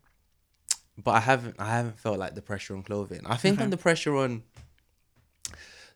but 1.03 1.13
I 1.13 1.21
haven't 1.21 1.57
I 1.59 1.77
haven't 1.77 1.99
felt 1.99 2.19
like 2.19 2.35
the 2.35 2.43
pressure 2.43 2.75
on 2.75 2.83
clothing. 2.83 3.21
I 3.27 3.37
think 3.37 3.61
on 3.61 3.71
the 3.71 3.77
pressure 3.77 4.17
on 4.17 4.43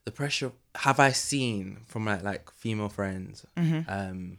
the 0.04 0.12
pressure 0.12 0.52
have 0.76 0.98
I 1.00 1.12
seen 1.12 1.78
from 1.86 2.04
my 2.04 2.20
like 2.20 2.50
female 2.52 2.88
friends 2.88 3.44
um 3.88 4.38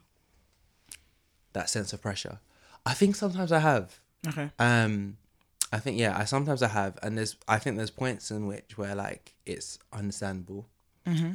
that 1.54 1.70
sense 1.70 1.94
of 1.94 2.02
pressure. 2.02 2.40
I 2.86 2.94
think 2.94 3.16
sometimes 3.16 3.52
I 3.52 3.60
have. 3.60 4.00
Okay. 4.28 4.50
Um, 4.60 5.18
I 5.72 5.80
think 5.80 6.00
yeah, 6.00 6.18
I 6.18 6.26
sometimes 6.26 6.62
I 6.62 6.68
have, 6.68 6.98
and 7.04 7.18
there's 7.18 7.36
I 7.48 7.60
think 7.60 7.78
there's 7.78 7.92
points 7.92 8.32
in 8.32 8.48
which 8.48 8.78
where 8.78 8.96
like 8.96 9.34
it's 9.46 9.80
understandable, 9.92 10.68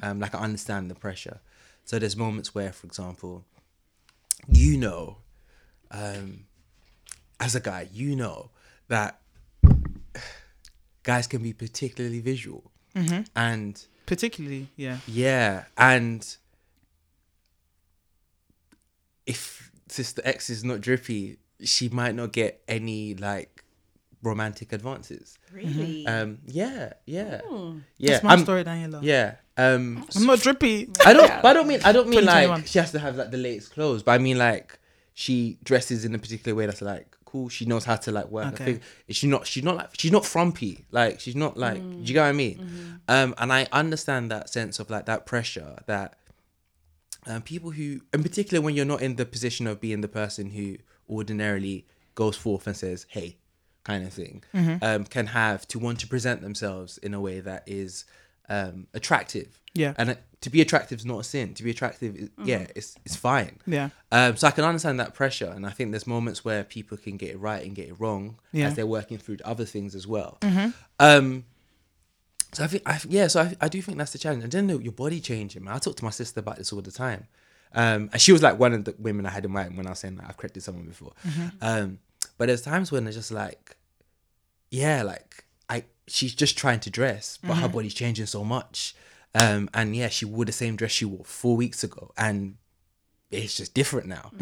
um, 0.02 0.20
like 0.20 0.34
I 0.34 0.38
understand 0.40 0.90
the 0.90 0.94
pressure. 0.94 1.40
So 1.84 1.98
there's 1.98 2.16
moments 2.16 2.54
where, 2.54 2.72
for 2.72 2.86
example, 2.86 3.44
you 4.48 4.76
know, 4.76 5.18
um, 5.90 6.44
as 7.40 7.54
a 7.54 7.60
guy, 7.60 7.88
you 7.92 8.14
know 8.14 8.50
that 8.88 9.20
guys 11.02 11.26
can 11.26 11.42
be 11.42 11.52
particularly 11.52 12.20
visual, 12.20 12.70
and 13.36 13.82
Particularly, 14.06 14.68
yeah. 14.76 14.98
yeah, 15.06 15.64
and 15.76 16.26
if 19.26 19.70
Sister 19.88 20.22
X 20.24 20.50
is 20.50 20.64
not 20.64 20.80
drippy, 20.80 21.38
she 21.62 21.88
might 21.88 22.14
not 22.14 22.32
get 22.32 22.62
any 22.68 23.14
like 23.14 23.64
romantic 24.22 24.72
advances. 24.72 25.38
Really? 25.52 26.06
Um, 26.06 26.38
yeah, 26.46 26.92
yeah, 27.06 27.40
yeah. 27.40 27.40
Hmm. 27.46 27.78
That's 28.00 28.22
my 28.24 28.30
I'm- 28.30 28.42
story, 28.42 28.64
Daniella. 28.64 29.00
Yeah. 29.02 29.34
Um, 29.56 30.06
I'm 30.14 30.24
not 30.26 30.38
drippy. 30.40 30.88
I 31.04 31.12
don't. 31.12 31.28
But 31.42 31.46
I 31.46 31.52
don't 31.52 31.66
mean. 31.66 31.80
I 31.84 31.90
don't 31.92 32.08
mean 32.08 32.24
like 32.24 32.66
she 32.68 32.78
has 32.78 32.92
to 32.92 32.98
have 33.00 33.16
like 33.16 33.32
the 33.32 33.38
latest 33.38 33.72
clothes. 33.72 34.04
But 34.04 34.12
I 34.12 34.18
mean 34.18 34.38
like 34.38 34.78
she 35.14 35.58
dresses 35.64 36.04
in 36.04 36.14
a 36.14 36.18
particular 36.18 36.54
way 36.54 36.66
that's 36.66 36.80
like 36.80 37.16
cool. 37.30 37.48
She 37.48 37.64
knows 37.64 37.84
how 37.84 37.96
to 38.04 38.10
like 38.18 38.28
work. 38.30 38.54
Okay. 38.60 38.80
She's 39.08 39.30
not. 39.30 39.46
She's 39.46 39.62
not 39.68 39.76
like. 39.76 39.90
She's 40.00 40.12
not 40.12 40.24
frumpy. 40.24 40.84
Like 40.90 41.20
she's 41.20 41.36
not 41.36 41.56
like. 41.56 41.80
Do 41.82 41.98
you 42.08 42.14
get 42.14 42.22
what 42.22 42.28
I 42.28 42.32
mean? 42.32 42.58
Mm-hmm. 42.58 42.94
Um, 43.14 43.34
and 43.38 43.52
I 43.52 43.66
understand 43.72 44.30
that 44.30 44.48
sense 44.50 44.78
of 44.80 44.90
like 44.90 45.06
that 45.06 45.26
pressure 45.26 45.72
that 45.86 46.18
um, 47.26 47.42
people 47.42 47.70
who, 47.72 48.00
in 48.14 48.22
particular, 48.22 48.60
when 48.62 48.74
you're 48.74 48.84
not 48.94 49.02
in 49.02 49.16
the 49.16 49.26
position 49.26 49.66
of 49.66 49.80
being 49.80 50.00
the 50.00 50.08
person 50.08 50.50
who 50.50 50.76
ordinarily 51.08 51.86
goes 52.14 52.36
forth 52.36 52.66
and 52.66 52.76
says, 52.76 53.06
"Hey," 53.10 53.36
kind 53.84 54.04
of 54.06 54.12
thing, 54.12 54.42
Mm-hmm. 54.54 54.84
um, 54.84 55.04
can 55.04 55.26
have 55.28 55.66
to 55.68 55.78
want 55.78 56.00
to 56.00 56.06
present 56.06 56.40
themselves 56.42 56.98
in 56.98 57.14
a 57.14 57.20
way 57.20 57.40
that 57.40 57.62
is 57.66 58.04
um, 58.48 58.86
attractive. 58.94 59.60
Yeah. 59.74 59.94
and 59.98 60.10
it, 60.10 60.22
to 60.40 60.50
be 60.50 60.60
attractive 60.60 60.98
is 61.00 61.04
not 61.04 61.18
a 61.20 61.24
sin. 61.24 61.54
To 61.54 61.62
be 61.62 61.70
attractive, 61.70 62.14
is, 62.16 62.30
yeah, 62.44 62.66
it's 62.76 62.96
it's 63.04 63.16
fine. 63.16 63.58
Yeah. 63.66 63.90
Um, 64.12 64.36
so 64.36 64.46
I 64.46 64.50
can 64.52 64.64
understand 64.64 64.98
that 65.00 65.12
pressure, 65.14 65.52
and 65.54 65.66
I 65.66 65.70
think 65.70 65.90
there's 65.90 66.06
moments 66.06 66.44
where 66.44 66.62
people 66.64 66.96
can 66.96 67.16
get 67.16 67.30
it 67.30 67.38
right 67.38 67.64
and 67.64 67.74
get 67.74 67.88
it 67.88 67.94
wrong 68.00 68.38
Yeah. 68.52 68.66
as 68.68 68.74
they're 68.74 68.86
working 68.86 69.18
through 69.18 69.38
other 69.44 69.64
things 69.64 69.94
as 69.94 70.06
well. 70.06 70.38
Um, 71.00 71.44
so 72.54 72.64
I 72.64 72.66
think, 72.68 72.82
I, 72.86 72.98
yeah, 73.08 73.26
so 73.26 73.42
I, 73.42 73.56
I 73.60 73.68
do 73.68 73.82
think 73.82 73.98
that's 73.98 74.12
the 74.12 74.18
challenge. 74.18 74.42
And 74.44 74.52
then 74.52 74.66
the- 74.68 74.78
your 74.82 74.92
body 74.92 75.20
changing, 75.20 75.64
man. 75.64 75.74
I 75.74 75.78
talk 75.78 75.96
to 75.96 76.04
my 76.04 76.10
sister 76.10 76.40
about 76.40 76.56
this 76.56 76.72
all 76.72 76.80
the 76.80 76.90
time. 76.92 77.26
Um, 77.74 78.08
and 78.12 78.20
she 78.20 78.32
was 78.32 78.42
like 78.42 78.58
one 78.58 78.72
of 78.72 78.84
the 78.84 78.94
women 78.98 79.26
I 79.26 79.30
had 79.30 79.44
in 79.44 79.50
mind 79.50 79.76
when 79.76 79.86
I 79.86 79.90
was 79.90 79.98
saying 79.98 80.16
that 80.16 80.26
I've 80.28 80.36
corrected 80.38 80.62
someone 80.62 80.86
before. 80.86 81.12
Um, 81.60 81.98
but 82.38 82.46
there's 82.46 82.62
times 82.62 82.90
when 82.90 83.06
it's 83.06 83.16
just 83.16 83.30
like, 83.32 83.76
yeah, 84.70 85.02
like 85.02 85.44
she's 86.08 86.34
just 86.34 86.56
trying 86.58 86.80
to 86.80 86.90
dress, 86.90 87.38
but 87.42 87.54
her 87.58 87.68
body's 87.68 87.94
changing 87.94 88.26
so 88.26 88.44
much. 88.44 88.94
Um, 89.34 89.68
and 89.74 89.94
yeah, 89.94 90.08
she 90.08 90.24
wore 90.24 90.44
the 90.44 90.52
same 90.52 90.74
dress 90.76 90.92
she 90.92 91.04
wore 91.04 91.24
four 91.24 91.56
weeks 91.56 91.84
ago, 91.84 92.12
and 92.16 92.56
it's 93.30 93.56
just 93.56 93.74
different 93.74 94.06
now. 94.06 94.32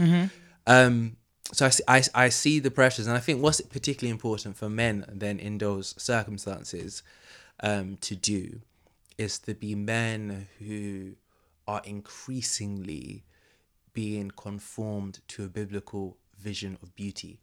Um, 0.67 1.17
so 1.53 1.67
I, 1.67 1.69
see- 1.71 1.85
I, 1.87 2.03
I 2.15 2.29
see 2.29 2.59
the 2.61 2.71
pressures, 2.71 3.07
and 3.07 3.17
I 3.17 3.21
think 3.21 3.43
what's 3.43 3.61
particularly 3.61 4.11
important 4.11 4.57
for 4.57 4.69
men 4.69 5.05
then 5.09 5.39
in 5.39 5.59
those 5.59 5.95
circumstances 6.01 7.03
um, 7.61 7.97
to 8.03 8.15
do 8.17 8.61
is 9.19 9.39
to 9.41 9.55
be 9.55 9.75
men 9.75 10.47
who 10.59 11.13
are 11.67 11.83
increasingly 11.85 13.25
being 13.93 14.31
conformed 14.31 15.21
to 15.29 15.45
a 15.45 15.49
biblical 15.49 16.17
vision 16.39 16.77
of 16.83 16.95
beauty 16.95 17.41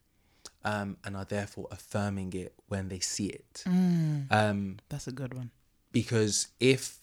um, 0.65 0.97
and 1.03 1.15
are 1.15 1.25
therefore 1.25 1.67
affirming 1.71 2.33
it 2.33 2.53
when 2.67 2.89
they 2.89 2.99
see 2.99 3.27
it. 3.27 3.63
Um, 3.67 4.77
That's 4.89 5.07
a 5.07 5.11
good 5.11 5.33
one. 5.33 5.51
because 5.91 6.47
if 6.59 6.99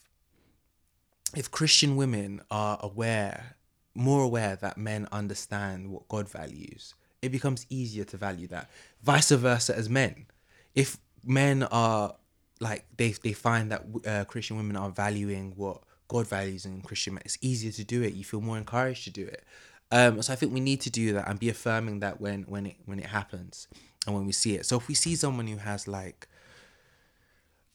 if 1.36 1.50
Christian 1.50 1.94
women 1.96 2.40
are 2.50 2.78
aware, 2.82 3.56
more 3.94 4.22
aware 4.24 4.56
that 4.56 4.76
men 4.76 5.06
understand 5.12 5.90
what 5.92 6.08
God 6.08 6.28
values, 6.28 6.94
it 7.22 7.30
becomes 7.30 7.66
easier 7.70 8.04
to 8.04 8.16
value 8.16 8.48
that. 8.48 8.68
Vice 9.02 9.30
versa 9.30 9.76
as 9.76 9.88
men, 9.88 10.26
if 10.74 10.96
men 11.24 11.62
are 11.64 12.16
like 12.60 12.84
they 12.96 13.10
they 13.22 13.32
find 13.32 13.70
that 13.70 13.84
uh, 14.06 14.24
Christian 14.24 14.56
women 14.56 14.76
are 14.76 14.90
valuing 14.90 15.52
what 15.56 15.82
God 16.08 16.26
values 16.26 16.64
in 16.66 16.80
Christian 16.82 17.14
men, 17.14 17.22
it's 17.24 17.38
easier 17.40 17.70
to 17.72 17.84
do 17.84 18.02
it. 18.02 18.14
You 18.14 18.24
feel 18.24 18.40
more 18.40 18.58
encouraged 18.58 19.04
to 19.04 19.10
do 19.10 19.24
it. 19.26 19.44
Um, 19.92 20.22
so 20.22 20.32
I 20.32 20.36
think 20.36 20.52
we 20.52 20.60
need 20.60 20.80
to 20.82 20.90
do 20.90 21.12
that 21.14 21.28
and 21.28 21.38
be 21.38 21.48
affirming 21.48 22.00
that 22.00 22.20
when 22.20 22.42
when 22.44 22.66
it 22.66 22.76
when 22.86 22.98
it 23.00 23.06
happens 23.06 23.66
and 24.06 24.14
when 24.14 24.24
we 24.26 24.32
see 24.32 24.54
it. 24.54 24.64
So 24.66 24.76
if 24.76 24.86
we 24.88 24.94
see 24.94 25.16
someone 25.16 25.46
who 25.46 25.56
has 25.56 25.88
like 25.88 26.28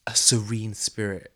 a 0.08 0.16
serene 0.16 0.74
spirit, 0.74 1.34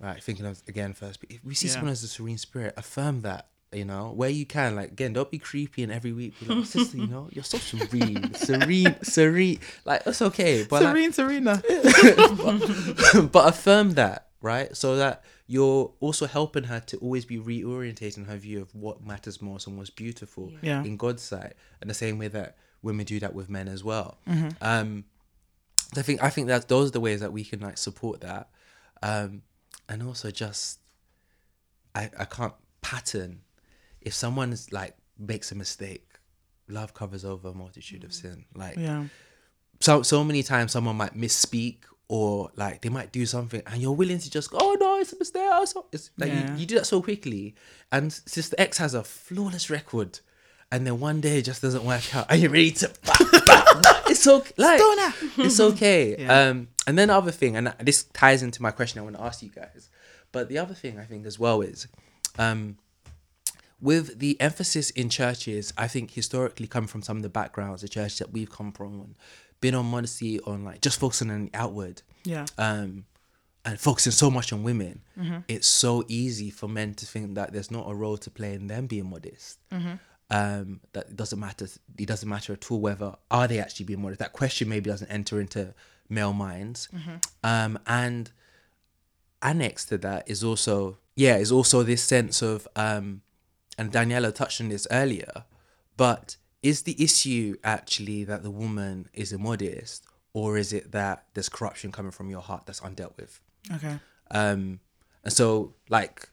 right? 0.00 0.22
Thinking 0.22 0.46
of 0.46 0.62
again 0.68 0.92
first, 0.92 1.22
if 1.28 1.44
we 1.44 1.54
see 1.54 1.68
Yeah. 1.68 1.74
someone 1.74 1.90
as 1.92 2.02
a 2.02 2.08
serene 2.08 2.38
spirit, 2.38 2.74
affirm 2.76 3.22
that. 3.22 3.48
You 3.72 3.84
know, 3.84 4.12
where 4.12 4.30
you 4.30 4.46
can, 4.46 4.76
like 4.76 4.92
again, 4.92 5.12
don't 5.12 5.30
be 5.30 5.38
creepy 5.38 5.82
and 5.82 5.90
every 5.92 6.12
week 6.12 6.38
be 6.38 6.46
like, 6.46 6.64
sister, 6.64 6.96
you 6.96 7.06
know, 7.14 7.28
you're 7.32 7.42
so 7.44 7.58
serene, 7.58 8.32
serene, 8.34 8.96
serene. 9.02 9.58
Like 9.84 10.04
that's 10.04 10.22
okay, 10.22 10.62
but 10.62 10.82
like, 10.82 10.92
Serene, 10.94 11.12
Serena. 11.12 11.62
but 13.32 13.48
affirm 13.48 13.90
that, 13.94 14.28
right? 14.40 14.74
So 14.76 14.96
that 14.96 15.24
you're 15.46 15.92
also 16.00 16.26
helping 16.26 16.64
her 16.64 16.80
to 16.80 16.96
always 16.98 17.24
be 17.24 17.38
reorientating 17.38 18.26
her 18.26 18.36
view 18.36 18.60
of 18.60 18.74
what 18.74 19.04
matters 19.06 19.40
most 19.40 19.66
and 19.66 19.76
what's 19.78 19.90
beautiful 19.90 20.52
Yeah. 20.62 20.82
in 20.82 20.96
God's 20.96 21.22
sight, 21.22 21.52
in 21.80 21.88
the 21.88 21.94
same 21.94 22.18
way 22.18 22.28
that 22.28 22.56
women 22.82 23.04
do 23.06 23.20
that 23.20 23.32
with 23.34 23.48
men 23.48 23.68
as 23.68 23.84
well. 23.84 24.18
Mm-hmm. 24.28 24.48
Um, 24.60 25.04
I 25.96 26.02
think 26.02 26.22
I 26.22 26.30
think 26.30 26.48
that 26.48 26.66
those 26.68 26.88
are 26.88 26.92
the 26.92 27.00
ways 27.00 27.20
that 27.20 27.32
we 27.32 27.44
can 27.44 27.60
like 27.60 27.78
support 27.78 28.20
that, 28.22 28.48
um, 29.02 29.42
and 29.88 30.02
also 30.02 30.30
just 30.32 30.80
I 31.94 32.10
I 32.18 32.24
can't 32.24 32.54
pattern 32.80 33.40
if 34.00 34.12
someone's 34.14 34.72
like 34.72 34.96
makes 35.18 35.52
a 35.52 35.54
mistake. 35.54 36.02
Love 36.68 36.92
covers 36.94 37.24
over 37.24 37.48
a 37.48 37.54
multitude 37.54 38.02
of 38.02 38.12
sin. 38.12 38.44
Like 38.54 38.76
Yeah. 38.76 39.04
so 39.80 40.02
so 40.02 40.24
many 40.24 40.42
times 40.42 40.72
someone 40.72 40.96
might 40.96 41.16
misspeak 41.16 41.78
or 42.08 42.50
like 42.56 42.82
they 42.82 42.88
might 42.88 43.10
do 43.12 43.26
something 43.26 43.60
and 43.66 43.82
you're 43.82 43.92
willing 43.92 44.18
to 44.18 44.30
just 44.30 44.50
go, 44.50 44.58
oh 44.60 44.76
no, 44.78 44.98
it's 44.98 45.12
a 45.12 45.18
mistake. 45.18 45.42
Oh, 45.44 45.62
it's 45.92 46.10
like 46.18 46.28
Yeah. 46.30 46.52
you, 46.54 46.60
you 46.60 46.66
do 46.66 46.74
that 46.76 46.84
so 46.86 47.02
quickly. 47.02 47.54
And 47.90 48.12
Sister 48.12 48.54
X 48.58 48.78
has 48.78 48.94
a 48.94 49.02
flawless 49.02 49.70
record. 49.70 50.20
And 50.70 50.86
then 50.86 51.00
one 51.00 51.20
day 51.20 51.38
it 51.38 51.42
just 51.42 51.62
doesn't 51.62 51.84
work 51.84 52.14
out. 52.14 52.30
Are 52.30 52.36
you 52.36 52.48
ready 52.48 52.70
to 52.72 52.90
it's 54.08 54.26
okay 54.26 54.52
like 54.56 54.80
it's 55.38 55.60
okay. 55.60 56.16
Yeah. 56.20 56.48
Um 56.50 56.68
and 56.86 56.96
then 56.96 57.08
the 57.08 57.14
other 57.16 57.32
thing, 57.32 57.56
and 57.56 57.74
this 57.80 58.04
ties 58.04 58.42
into 58.42 58.62
my 58.62 58.70
question 58.70 59.00
I 59.00 59.02
want 59.02 59.16
to 59.16 59.22
ask 59.22 59.42
you 59.42 59.50
guys. 59.50 59.88
But 60.30 60.48
the 60.48 60.58
other 60.58 60.74
thing 60.74 60.98
I 61.00 61.04
think 61.04 61.26
as 61.26 61.38
well 61.38 61.60
is 61.60 61.88
um 62.38 62.76
with 63.80 64.18
the 64.20 64.40
emphasis 64.40 64.90
in 64.90 65.10
churches, 65.10 65.72
I 65.76 65.86
think 65.86 66.12
historically 66.12 66.66
come 66.66 66.86
from 66.86 67.02
some 67.02 67.18
of 67.18 67.22
the 67.22 67.28
backgrounds, 67.28 67.82
the 67.82 67.88
churches 67.88 68.18
that 68.20 68.32
we've 68.32 68.50
come 68.50 68.72
from, 68.72 68.94
and 69.00 69.14
been 69.60 69.74
on 69.74 69.86
modesty, 69.86 70.40
on 70.40 70.64
like 70.64 70.80
just 70.80 70.98
focusing 71.00 71.30
on 71.30 71.44
the 71.46 71.50
outward, 71.54 72.02
Yeah. 72.24 72.46
um, 72.58 73.04
and 73.64 73.80
focusing 73.80 74.12
so 74.12 74.30
much 74.30 74.52
on 74.52 74.62
women, 74.62 75.02
Mm-hmm. 75.18 75.38
it's 75.48 75.66
so 75.66 76.04
easy 76.08 76.50
for 76.50 76.68
men 76.68 76.94
to 76.94 77.06
think 77.06 77.34
that 77.34 77.52
there's 77.52 77.70
not 77.70 77.90
a 77.90 77.94
role 77.94 78.16
to 78.18 78.30
play 78.30 78.54
in 78.54 78.66
them 78.68 78.86
being 78.86 79.10
modest. 79.10 79.58
Mm-hmm. 79.72 79.94
Um, 80.28 80.80
that 80.92 81.08
it 81.10 81.16
doesn't 81.16 81.38
matter. 81.38 81.68
It 81.98 82.06
doesn't 82.06 82.28
matter 82.28 82.52
at 82.52 82.68
all 82.70 82.80
whether 82.80 83.14
are 83.30 83.46
they 83.46 83.60
actually 83.60 83.86
being 83.86 84.02
modest. 84.02 84.18
That 84.18 84.32
question 84.32 84.68
maybe 84.68 84.90
doesn't 84.90 85.08
enter 85.10 85.40
into 85.40 85.72
male 86.08 86.32
minds, 86.32 86.88
Mm-hmm. 86.94 87.16
um, 87.44 87.78
and 87.86 88.30
annexed 89.42 89.88
to 89.90 89.98
that 89.98 90.28
is 90.28 90.42
also 90.42 90.98
yeah 91.14 91.36
is 91.36 91.52
also 91.52 91.82
this 91.82 92.02
sense 92.02 92.42
of 92.42 92.66
um 92.74 93.20
and 93.78 93.92
Daniella 93.92 94.32
touched 94.32 94.60
on 94.60 94.68
this 94.70 94.86
earlier 94.90 95.44
but 95.96 96.36
is 96.62 96.82
the 96.82 97.00
issue 97.02 97.56
actually 97.62 98.24
that 98.24 98.42
the 98.42 98.50
woman 98.50 99.08
is 99.12 99.32
immodest 99.32 100.04
or 100.32 100.56
is 100.58 100.72
it 100.72 100.92
that 100.92 101.24
there's 101.34 101.48
corruption 101.48 101.92
coming 101.92 102.10
from 102.10 102.28
your 102.30 102.40
heart 102.40 102.64
that's 102.66 102.80
undealt 102.80 103.16
with 103.16 103.40
Okay. 103.74 103.98
Um, 104.30 104.80
and 105.24 105.32
so 105.32 105.74
like, 105.88 106.28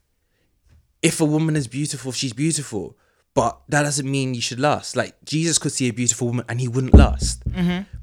if 1.02 1.20
a 1.20 1.26
woman 1.26 1.56
is 1.56 1.68
beautiful, 1.68 2.12
she's 2.12 2.34
beautiful. 2.34 2.96
But 3.34 3.60
that 3.70 3.82
doesn't 3.82 4.10
mean 4.10 4.36
you 4.36 4.42
should 4.42 4.60
lust. 4.60 4.96
Like 4.96 5.16
Jesus 5.26 5.58
could 5.58 5.72
see 5.72 5.90
a 5.90 5.94
beautiful 5.94 6.28
woman 6.28 6.46
and 6.48 6.62
he 6.62 6.68
wouldn't 6.68 6.94
lust 6.94 7.42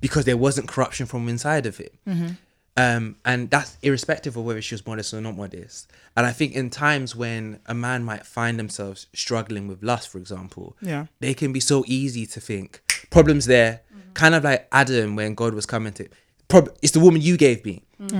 because 0.00 0.24
there 0.24 0.36
wasn't 0.36 0.66
corruption 0.66 1.06
from 1.06 1.28
inside 1.28 1.66
of 1.66 1.78
it. 1.80 1.94
Um, 2.82 3.16
and 3.24 3.50
that's 3.50 3.76
irrespective 3.82 4.36
of 4.36 4.44
whether 4.44 4.62
she 4.62 4.74
was 4.74 4.86
modest 4.86 5.12
or 5.14 5.20
not 5.20 5.36
modest. 5.36 5.90
And 6.16 6.24
I 6.30 6.32
think 6.38 6.50
in 6.54 6.70
times 6.70 7.14
when 7.16 7.58
a 7.66 7.74
man 7.74 8.04
might 8.10 8.24
find 8.38 8.58
themselves 8.58 9.06
struggling 9.12 9.66
with 9.68 9.82
lust, 9.82 10.08
for 10.12 10.18
example, 10.18 10.66
Yeah. 10.80 11.06
they 11.24 11.34
can 11.34 11.52
be 11.52 11.60
so 11.60 11.84
easy 11.86 12.24
to 12.34 12.40
think 12.40 12.82
problems 13.10 13.44
there, 13.46 13.80
kind 14.14 14.34
of 14.36 14.44
like 14.44 14.66
Adam 14.72 15.16
when 15.16 15.34
God 15.34 15.52
was 15.54 15.66
coming 15.66 15.92
to, 15.94 16.08
prob- 16.48 16.74
it's 16.82 16.92
the 16.92 17.00
woman 17.00 17.20
you 17.20 17.36
gave 17.36 17.64
me, 17.64 17.76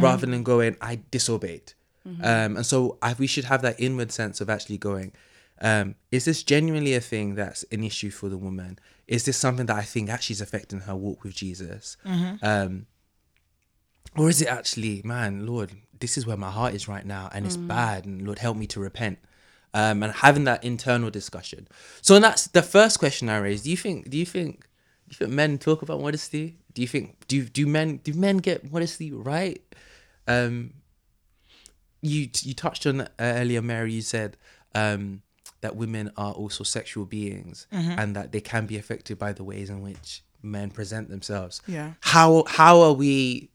rather 0.07 0.27
than 0.27 0.43
going, 0.43 0.77
I 0.81 1.01
disobeyed. 1.11 1.73
Um, 2.07 2.57
and 2.57 2.67
so 2.67 2.99
I, 3.03 3.15
we 3.19 3.27
should 3.27 3.45
have 3.45 3.63
that 3.63 3.77
inward 3.79 4.11
sense 4.11 4.41
of 4.41 4.51
actually 4.51 4.79
going, 4.79 5.13
um, 5.61 5.95
is 6.11 6.25
this 6.25 6.43
genuinely 6.43 6.95
a 6.95 7.01
thing 7.01 7.35
that's 7.35 7.63
an 7.71 7.85
issue 7.85 8.11
for 8.11 8.29
the 8.29 8.39
woman? 8.39 8.79
Is 9.07 9.25
this 9.27 9.37
something 9.37 9.67
that 9.67 9.77
I 9.77 9.83
think 9.83 10.09
actually 10.11 10.35
is 10.35 10.41
affecting 10.41 10.81
her 10.81 10.97
walk 10.97 11.23
with 11.25 11.35
Jesus? 11.35 11.97
Um, 12.43 12.87
or 14.17 14.29
is 14.29 14.41
it 14.43 14.49
actually, 14.49 15.03
man, 15.05 15.47
Lord, 15.47 15.71
this 15.99 16.17
is 16.19 16.27
where 16.27 16.37
my 16.37 16.51
heart 16.51 16.75
is 16.75 16.89
right 16.89 17.05
now 17.05 17.29
and 17.33 17.45
it's 17.47 17.57
bad 17.57 18.05
and 18.07 18.23
Lord, 18.27 18.39
help 18.39 18.57
me 18.57 18.67
to 18.69 18.81
repent. 18.81 19.19
Um, 19.73 20.03
and 20.03 20.13
having 20.13 20.45
that 20.45 20.65
internal 20.65 21.11
discussion. 21.11 21.69
So 22.03 22.19
that's 22.19 22.49
the 22.49 22.63
first 22.63 22.99
question 22.99 23.29
I 23.29 23.39
raised. 23.39 23.65
Do 23.65 23.71
you 23.71 23.77
think, 23.77 24.11
do 24.11 24.19
you 24.19 24.27
think, 24.27 24.63
do 25.09 25.13
you 25.13 25.17
think 25.19 25.31
men 25.31 25.59
talk 25.59 25.83
about 25.83 26.01
modesty? 26.01 26.57
Do 26.75 26.83
you 26.83 26.89
think, 26.89 27.29
do, 27.29 27.45
do 27.45 27.67
men, 27.69 27.99
do 27.99 28.13
men 28.15 28.39
get 28.39 28.73
modesty 28.73 29.13
right? 29.13 29.63
Um, 30.27 30.73
you, 32.01 32.29
you 32.43 32.55
touched 32.55 32.87
on 32.87 33.07
earlier, 33.21 33.63
Mary, 33.63 33.93
you 33.93 34.03
said, 34.03 34.37
um, 34.75 35.23
that 35.61 35.77
women 35.77 36.11
are 36.17 36.33
also 36.33 36.65
sexual 36.65 37.05
beings 37.05 37.67
and 37.71 38.17
that 38.17 38.33
they 38.33 38.41
can 38.41 38.67
be 38.67 38.77
affected 38.79 39.19
by 39.19 39.33
the 39.33 39.45
ways 39.45 39.69
in 39.71 39.83
which 39.83 40.23
men 40.43 40.71
present 40.71 41.11
themselves 41.11 41.61
Yeah. 41.67 41.93
how 42.01 42.45
how 42.47 42.81
are 42.81 42.95
we 42.95 43.51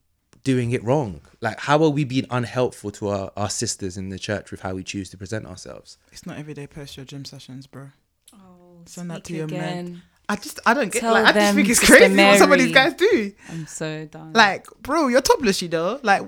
doing 0.46 0.72
it 0.72 0.82
wrong 0.84 1.20
like 1.42 1.60
how 1.60 1.84
are 1.84 1.90
we 1.90 2.04
being 2.06 2.26
unhelpful 2.30 2.92
to 2.92 3.10
our, 3.10 3.32
our 3.36 3.50
sisters 3.50 3.98
in 3.98 4.10
the 4.10 4.20
church 4.20 4.52
with 4.52 4.62
how 4.62 4.74
we 4.74 4.84
choose 4.84 5.10
to 5.10 5.18
present 5.18 5.46
ourselves 5.46 5.98
It's 6.14 6.26
not 6.26 6.38
every 6.38 6.54
day 6.54 6.68
post 6.68 6.96
your 6.96 7.06
gym 7.06 7.26
sessions, 7.26 7.68
bro. 7.68 7.90
Oh, 8.34 8.82
Send 8.86 9.10
that 9.12 9.24
to 9.26 9.34
speak 9.34 9.38
your 9.38 9.48
men. 9.48 10.02
I 10.30 10.36
just 10.38 10.60
I 10.66 10.74
don't 10.74 10.92
get 10.92 11.02
Tell 11.02 11.14
like 11.14 11.26
I 11.26 11.32
just 11.34 11.56
think 11.56 11.70
it's 11.70 11.80
Sister 11.80 11.98
crazy 11.98 12.16
what 12.16 12.38
some 12.40 12.52
of 12.52 12.60
these 12.60 12.74
guys 12.74 12.94
do. 12.94 13.34
I'm 13.50 13.68
so 13.68 14.06
done. 14.06 14.34
Like, 14.34 14.68
bro, 14.82 15.08
you're 15.08 15.22
topless, 15.22 15.62
you 15.62 15.70
know. 15.70 16.00
Like, 16.02 16.24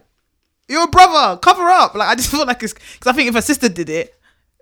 you're 0.68 0.84
a 0.84 0.88
brother. 0.88 1.38
Cover 1.40 1.64
up. 1.64 1.96
Like, 1.96 2.10
I 2.10 2.16
just 2.16 2.30
feel 2.30 2.46
like 2.46 2.62
it's 2.62 2.74
because 2.74 3.08
I 3.08 3.14
think 3.14 3.30
if 3.30 3.36
a 3.36 3.42
sister 3.42 3.70
did 3.70 3.90
it, 3.90 4.08
she 4.10 4.16
must, 4.16 4.17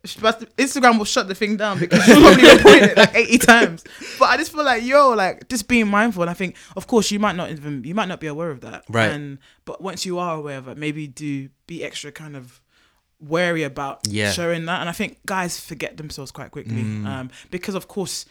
Instagram 0.06 0.98
will 0.98 1.06
shut 1.06 1.28
the 1.28 1.36
thing 1.36 1.58
down 1.58 1.80
because 1.80 2.04
she's 2.06 2.16
probably 2.18 2.44
reported 2.56 2.84
it 2.92 2.98
like 2.98 3.16
80 3.16 3.38
times. 3.40 3.84
But 4.20 4.26
I 4.30 4.38
just 4.38 4.52
feel 4.52 4.64
like, 4.64 4.84
yo, 4.84 5.10
like 5.14 5.48
just 5.50 5.68
being 5.68 5.88
mindful. 5.88 6.24
And 6.24 6.30
I 6.30 6.34
think, 6.34 6.56
of 6.76 6.88
course, 6.88 7.12
you 7.12 7.20
might 7.20 7.36
not 7.36 7.50
even 7.52 7.84
you 7.84 7.96
might 7.96 8.08
not 8.08 8.20
be 8.20 8.28
aware 8.28 8.52
of 8.52 8.62
that. 8.62 8.84
Right. 8.90 9.12
And 9.12 9.40
but 9.66 9.82
once 9.82 10.06
you 10.06 10.20
are 10.20 10.36
aware 10.38 10.58
of 10.58 10.68
it, 10.68 10.78
maybe 10.78 11.08
do 11.08 11.50
be 11.68 11.84
extra 11.84 12.12
kind 12.12 12.36
of 12.36 12.62
wary 13.20 13.64
about 13.64 14.02
Yeah. 14.08 14.32
showing 14.32 14.66
that. 14.66 14.82
And 14.82 14.90
I 14.90 14.92
think 14.92 15.26
guys 15.26 15.60
forget 15.60 15.98
themselves 15.98 16.32
quite 16.32 16.52
quickly 16.52 16.84
Mm. 16.84 17.06
um, 17.06 17.32
because, 17.52 17.76
of 17.76 17.88
course. 17.88 18.26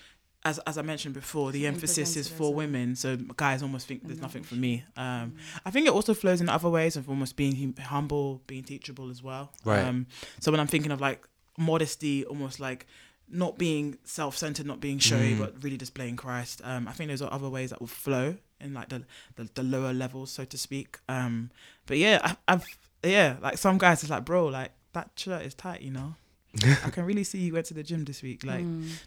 As, 0.47 0.59
as 0.67 0.77
I 0.77 0.83
mentioned 0.83 1.15
before, 1.15 1.53
the 1.53 1.67
emphasis 1.67 2.19
is 2.19 2.29
for 2.29 2.53
women, 2.53 2.97
so 2.97 3.17
guys 3.17 3.63
almost 3.63 3.87
think 3.87 4.07
there's 4.07 4.21
nothing 4.21 4.43
for 4.43 4.57
me. 4.57 4.85
Um, 4.95 5.37
I 5.65 5.71
think 5.71 5.87
it 5.87 5.93
also 5.95 6.13
flows 6.13 6.43
in 6.43 6.51
other 6.51 6.69
ways 6.69 6.97
of 6.97 7.09
almost 7.09 7.35
being 7.37 7.57
hum- 7.57 7.83
humble, 7.83 8.43
being 8.47 8.63
teachable 8.63 9.09
as 9.09 9.23
well. 9.23 9.55
Right. 9.65 9.83
Um, 9.83 10.07
so 10.41 10.51
when 10.51 10.61
I'm 10.61 10.67
thinking 10.67 10.93
of 10.93 11.01
like 11.01 11.27
modesty, 11.59 12.25
almost 12.25 12.61
like 12.61 12.87
not 13.29 13.57
being 13.59 13.97
self-centered, 14.05 14.67
not 14.67 14.81
being 14.81 14.99
showy, 14.99 15.35
Mm. 15.35 15.39
but 15.39 15.63
really 15.63 15.77
displaying 15.79 16.17
Christ. 16.17 16.61
Um, 16.65 16.87
I 16.87 16.93
think 16.93 17.09
those 17.11 17.23
are 17.23 17.33
other 17.33 17.49
ways 17.49 17.71
that 17.71 17.81
will 17.81 17.87
flow 17.87 18.37
in 18.61 18.75
like 18.75 18.89
the 18.91 19.05
the, 19.37 19.49
the 19.55 19.63
lower 19.63 19.93
levels, 19.93 20.31
so 20.31 20.45
to 20.45 20.59
speak. 20.59 20.99
Um, 21.09 21.51
but 21.87 21.97
yeah, 21.99 22.21
I, 22.23 22.37
I've 22.55 22.65
yeah, 23.03 23.37
like 23.41 23.59
some 23.59 23.79
guys 23.79 24.03
is 24.05 24.11
like, 24.11 24.25
bro, 24.25 24.47
like 24.47 24.73
that 24.93 25.11
shirt 25.17 25.43
is 25.43 25.55
tight, 25.55 25.81
you 25.83 25.91
know. 25.91 26.15
I 26.85 26.91
can 26.91 27.05
really 27.05 27.25
see 27.25 27.39
you 27.39 27.53
went 27.55 27.67
to 27.67 27.75
the 27.75 27.83
gym 27.83 28.05
this 28.05 28.23
week. 28.23 28.45
Like 28.45 28.65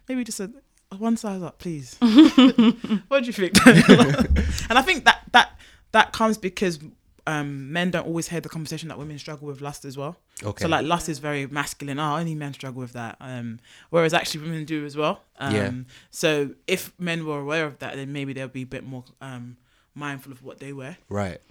maybe 0.09 0.23
just 0.25 0.39
a 0.41 0.51
one 0.97 1.15
size 1.15 1.41
up, 1.41 1.59
please. 1.59 1.95
what 3.07 3.21
do 3.21 3.25
you 3.27 3.33
think? 3.33 3.53
and 4.69 4.77
I 4.77 4.81
think 4.81 5.05
that 5.05 5.21
that 5.31 5.57
that 5.93 6.11
comes 6.11 6.37
because 6.37 6.79
um, 7.27 7.71
men 7.71 7.91
don't 7.91 8.07
always 8.07 8.29
hear 8.29 8.39
the 8.41 8.49
conversation 8.49 8.89
that 8.89 8.97
women 8.97 9.19
struggle 9.19 9.47
with 9.47 9.61
lust 9.61 9.85
as 9.85 9.97
well. 9.97 10.17
okay 10.43 10.63
So 10.63 10.69
like 10.69 10.85
lust 10.85 11.09
is 11.09 11.19
very 11.19 11.45
masculine. 11.45 11.99
Oh, 11.99 12.15
only 12.15 12.35
men 12.35 12.53
struggle 12.53 12.81
with 12.81 12.93
that. 12.93 13.17
Um, 13.19 13.59
whereas 13.89 14.13
actually 14.13 14.41
women 14.45 14.65
do 14.65 14.85
as 14.85 14.95
well. 14.95 15.21
Um, 15.37 15.53
Yeah. 15.55 15.71
So 16.09 16.51
if 16.67 16.93
men 16.97 17.25
were 17.25 17.39
aware 17.39 17.65
of 17.65 17.79
that, 17.79 17.95
then 17.95 18.13
maybe 18.13 18.33
they'll 18.33 18.47
be 18.47 18.63
a 18.63 18.71
bit 18.77 18.85
more 18.85 19.03
um, 19.21 19.57
mindful 19.93 20.31
of 20.31 20.41
what 20.41 20.59
they 20.59 20.71
wear. 20.73 20.97
right 21.09 21.41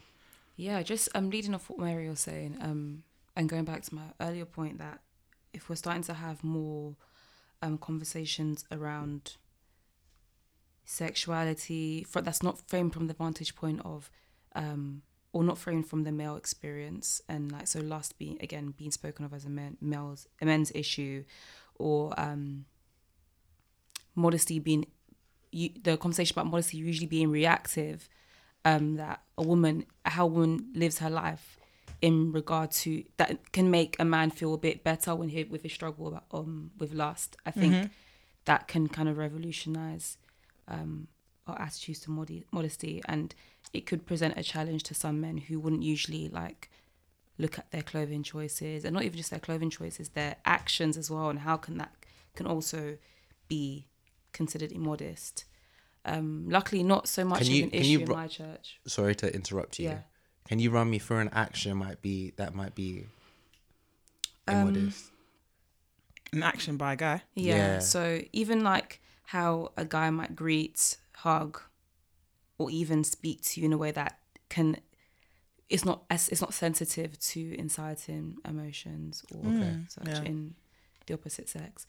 Yeah, 0.57 0.83
just 0.83 1.09
um, 1.15 1.29
leading 1.31 1.55
off 1.55 1.69
what 1.69 1.79
Mary 1.79 2.09
was 2.09 2.21
saying, 2.21 2.57
um, 2.61 3.03
and 3.37 3.49
going 3.49 3.65
back 3.65 3.83
to 3.83 3.95
my 3.95 4.09
earlier 4.21 4.47
point 4.47 4.79
that 4.79 5.01
if 5.53 5.69
we're 5.69 5.77
starting 5.77 6.03
to 6.05 6.15
have 6.15 6.43
more 6.43 6.97
um, 7.63 7.77
conversations 7.79 8.65
around 8.73 9.37
sexuality, 10.85 12.05
for, 12.05 12.23
that's 12.23 12.43
not 12.43 12.61
framed 12.69 12.93
from 12.93 13.07
the 13.07 13.15
vantage 13.15 13.55
point 13.55 13.81
of, 13.85 14.11
um, 14.55 15.03
or 15.37 15.45
not 15.45 15.59
framed 15.59 15.87
from 15.87 16.05
the 16.05 16.13
male 16.13 16.37
experience, 16.37 17.21
and 17.29 17.53
like 17.53 17.67
so, 17.67 17.81
lust 17.81 18.19
being 18.19 18.39
again 18.41 18.73
being 18.77 18.91
spoken 18.91 19.25
of 19.27 19.35
as 19.35 19.45
a 19.45 19.51
men, 19.51 19.77
male's 19.83 20.27
a 20.41 20.47
men's 20.47 20.73
issue, 20.75 21.25
or 21.75 22.19
um, 22.19 22.65
modesty 24.15 24.59
being 24.59 24.87
you, 25.53 25.71
the 25.83 25.99
conversation 25.99 26.35
about 26.35 26.51
modesty 26.51 26.79
usually 26.79 27.07
being 27.07 27.31
reactive 27.31 28.09
um, 28.65 28.97
that 28.97 29.21
a 29.37 29.43
woman, 29.43 29.85
how 30.05 30.25
a 30.25 30.29
woman 30.29 30.71
lives 30.75 30.99
her 30.99 31.11
life 31.11 31.59
in 32.01 32.33
regard 32.33 32.71
to 32.71 33.05
that 33.19 33.53
can 33.53 33.71
make 33.71 33.97
a 33.99 34.05
man 34.05 34.31
feel 34.31 34.55
a 34.55 34.59
bit 34.59 34.83
better 34.83 35.15
when 35.15 35.29
he 35.29 35.45
with 35.45 35.63
his 35.63 35.73
struggle 35.73 36.09
about, 36.09 36.25
um 36.33 36.71
with 36.79 36.93
lust. 36.93 37.37
I 37.45 37.51
think 37.51 37.91
that 38.47 38.69
can 38.69 38.89
kind 38.89 39.09
of 39.09 39.19
revolutionize 39.19 40.17
um, 40.69 41.09
our 41.47 41.61
attitudes 41.61 42.01
to 42.01 42.11
modi- 42.11 42.45
modesty, 42.53 43.03
and 43.07 43.35
it 43.73 43.87
could 43.87 44.07
present 44.07 44.35
a 44.37 44.43
challenge 44.43 44.83
to 44.85 44.95
some 44.95 45.21
men 45.21 45.37
who 45.39 45.59
wouldn't 45.61 45.83
usually 45.83 46.29
like 46.29 46.71
look 47.39 47.59
at 47.59 47.71
their 47.71 47.83
clothing 47.83 48.23
choices, 48.23 48.85
and 48.85 48.95
not 48.95 49.03
even 49.03 49.17
just 49.19 49.31
their 49.31 49.41
clothing 49.41 49.69
choices, 49.71 50.09
their 50.11 50.37
actions 50.45 50.97
as 50.97 51.11
well, 51.11 51.29
and 51.29 51.41
how 51.41 51.57
can 51.57 51.77
that 51.79 51.93
can 52.35 52.47
also 52.47 52.97
be 53.49 53.87
considered 54.33 54.73
immodest. 54.73 55.45
Um, 56.05 56.47
luckily, 56.49 56.83
not 56.83 57.09
so 57.09 57.25
much 57.25 57.39
Can 57.41 57.49
of 57.49 57.53
you- 57.53 57.65
an 57.65 57.71
can 57.71 57.81
issue 57.81 57.89
you 57.91 58.01
in 58.01 58.09
my 58.09 58.27
church. 58.29 58.79
sorry 58.87 59.15
to 59.17 59.35
interrupt 59.35 59.79
you 59.79 59.87
Yeah. 59.91 60.03
can 60.47 60.59
you 60.61 60.71
run 60.71 60.89
me 60.89 60.99
through 61.01 61.19
an 61.19 61.29
action 61.31 61.77
might 61.77 62.01
be 62.01 62.31
that 62.37 62.55
might 62.55 62.75
be 62.75 63.07
Um, 64.47 64.69
immodest 64.69 65.11
An 66.33 66.43
action 66.43 66.77
by 66.77 66.93
a 66.93 66.97
guy. 66.97 67.23
Yeah. 67.35 67.57
Yeah. 67.57 67.79
So 67.81 68.23
even 68.33 68.63
like 68.63 69.01
how 69.25 69.73
a 69.77 69.85
guy 69.85 70.11
might 70.11 70.37
greet, 70.37 70.97
hug, 71.17 71.61
or 72.59 72.71
even 72.71 73.05
speak 73.05 73.43
to 73.43 73.61
you 73.61 73.67
in 73.67 73.73
a 73.73 73.79
way 73.79 73.91
that 73.91 74.19
can 74.49 74.77
it's 75.69 75.85
not 75.85 76.05
as 76.11 76.29
it's 76.29 76.41
not 76.41 76.55
sensitive 76.55 77.19
to 77.19 77.55
inciting 77.59 78.37
emotions 78.45 79.25
or 79.35 79.45
such 79.89 80.07
yeah. 80.07 80.23
in 80.23 80.55
the 81.07 81.15
opposite 81.15 81.49
sex. 81.49 81.87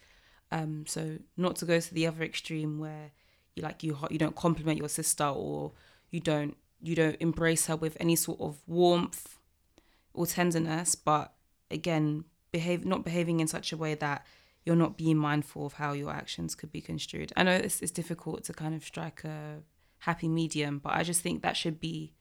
Um, 0.52 0.86
so 0.88 1.18
not 1.36 1.58
to 1.58 1.66
go 1.66 1.80
to 1.80 1.94
the 1.94 2.08
other 2.08 2.24
extreme 2.24 2.80
where 2.80 3.12
you 3.56 3.64
like 3.64 3.84
you 3.84 3.98
you 4.10 4.18
don't 4.18 4.36
compliment 4.36 4.80
your 4.80 4.90
sister 4.90 5.26
or 5.26 5.74
you 6.10 6.20
don't 6.20 6.56
you 6.82 6.96
don't 6.96 7.18
embrace 7.20 7.68
her 7.68 7.76
with 7.76 7.98
any 8.00 8.16
sort 8.16 8.40
of 8.40 8.58
warmth 8.68 9.38
or 10.14 10.26
tenderness, 10.26 10.96
but 10.96 11.34
again, 11.70 12.24
behave 12.52 12.86
not 12.86 13.04
behaving 13.04 13.40
in 13.40 13.48
such 13.48 13.72
a 13.72 13.78
way 13.78 13.94
that 13.96 14.26
you're 14.66 14.76
not 14.76 14.98
being 14.98 15.18
mindful 15.18 15.66
of 15.66 15.74
how 15.74 15.94
your 15.94 16.12
actions 16.12 16.56
could 16.56 16.72
be 16.72 16.82
construed. 16.82 17.32
I 17.38 17.44
know 17.44 17.56
it's, 17.56 17.82
it's 17.82 17.92
difficult 17.92 18.44
to 18.46 18.54
kind 18.54 18.76
of 18.76 18.84
strike 18.84 19.24
a 19.24 19.60
happy 20.00 20.28
medium, 20.28 20.80
but 20.80 20.94
I 20.94 21.04
just 21.04 21.22
think 21.22 21.42
that 21.42 21.58
should 21.58 21.80
be 21.80 22.14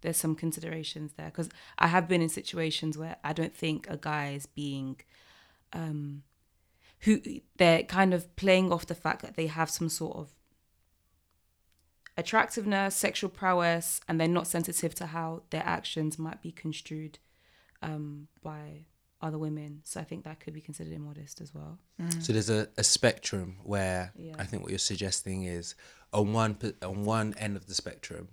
there's 0.00 0.16
some 0.16 0.36
considerations 0.36 1.12
there 1.16 1.26
because 1.26 1.48
I 1.78 1.88
have 1.88 2.06
been 2.06 2.22
in 2.22 2.28
situations 2.28 2.96
where 2.96 3.16
I 3.24 3.32
don't 3.32 3.54
think 3.54 3.86
a 3.88 3.96
guy 3.96 4.30
is 4.30 4.46
being 4.46 5.00
um 5.72 6.22
who 7.00 7.20
they're 7.56 7.82
kind 7.84 8.12
of 8.14 8.34
playing 8.36 8.72
off 8.72 8.86
the 8.86 8.94
fact 8.94 9.22
that 9.22 9.36
they 9.36 9.46
have 9.46 9.70
some 9.70 9.88
sort 9.88 10.16
of 10.16 10.28
attractiveness, 12.16 12.96
sexual 12.96 13.30
prowess, 13.30 14.00
and 14.08 14.20
they're 14.20 14.26
not 14.28 14.46
sensitive 14.46 14.94
to 14.96 15.06
how 15.06 15.42
their 15.50 15.62
actions 15.64 16.18
might 16.18 16.42
be 16.42 16.50
construed 16.50 17.18
um, 17.82 18.26
by 18.42 18.86
other 19.22 19.38
women. 19.38 19.80
So 19.84 20.00
I 20.00 20.04
think 20.04 20.24
that 20.24 20.40
could 20.40 20.52
be 20.52 20.60
considered 20.60 20.92
immodest 20.92 21.40
as 21.40 21.54
well. 21.54 21.78
So 22.20 22.32
there's 22.32 22.50
a, 22.50 22.68
a 22.76 22.84
spectrum 22.84 23.58
where 23.62 24.12
Yeah. 24.16 24.34
I 24.38 24.44
think 24.44 24.62
what 24.62 24.70
you're 24.70 24.78
suggesting 24.78 25.44
is 25.44 25.76
on 26.12 26.32
one 26.32 26.56
on 26.82 27.04
one 27.04 27.34
end 27.38 27.56
of 27.56 27.66
the 27.66 27.74
spectrum, 27.74 28.28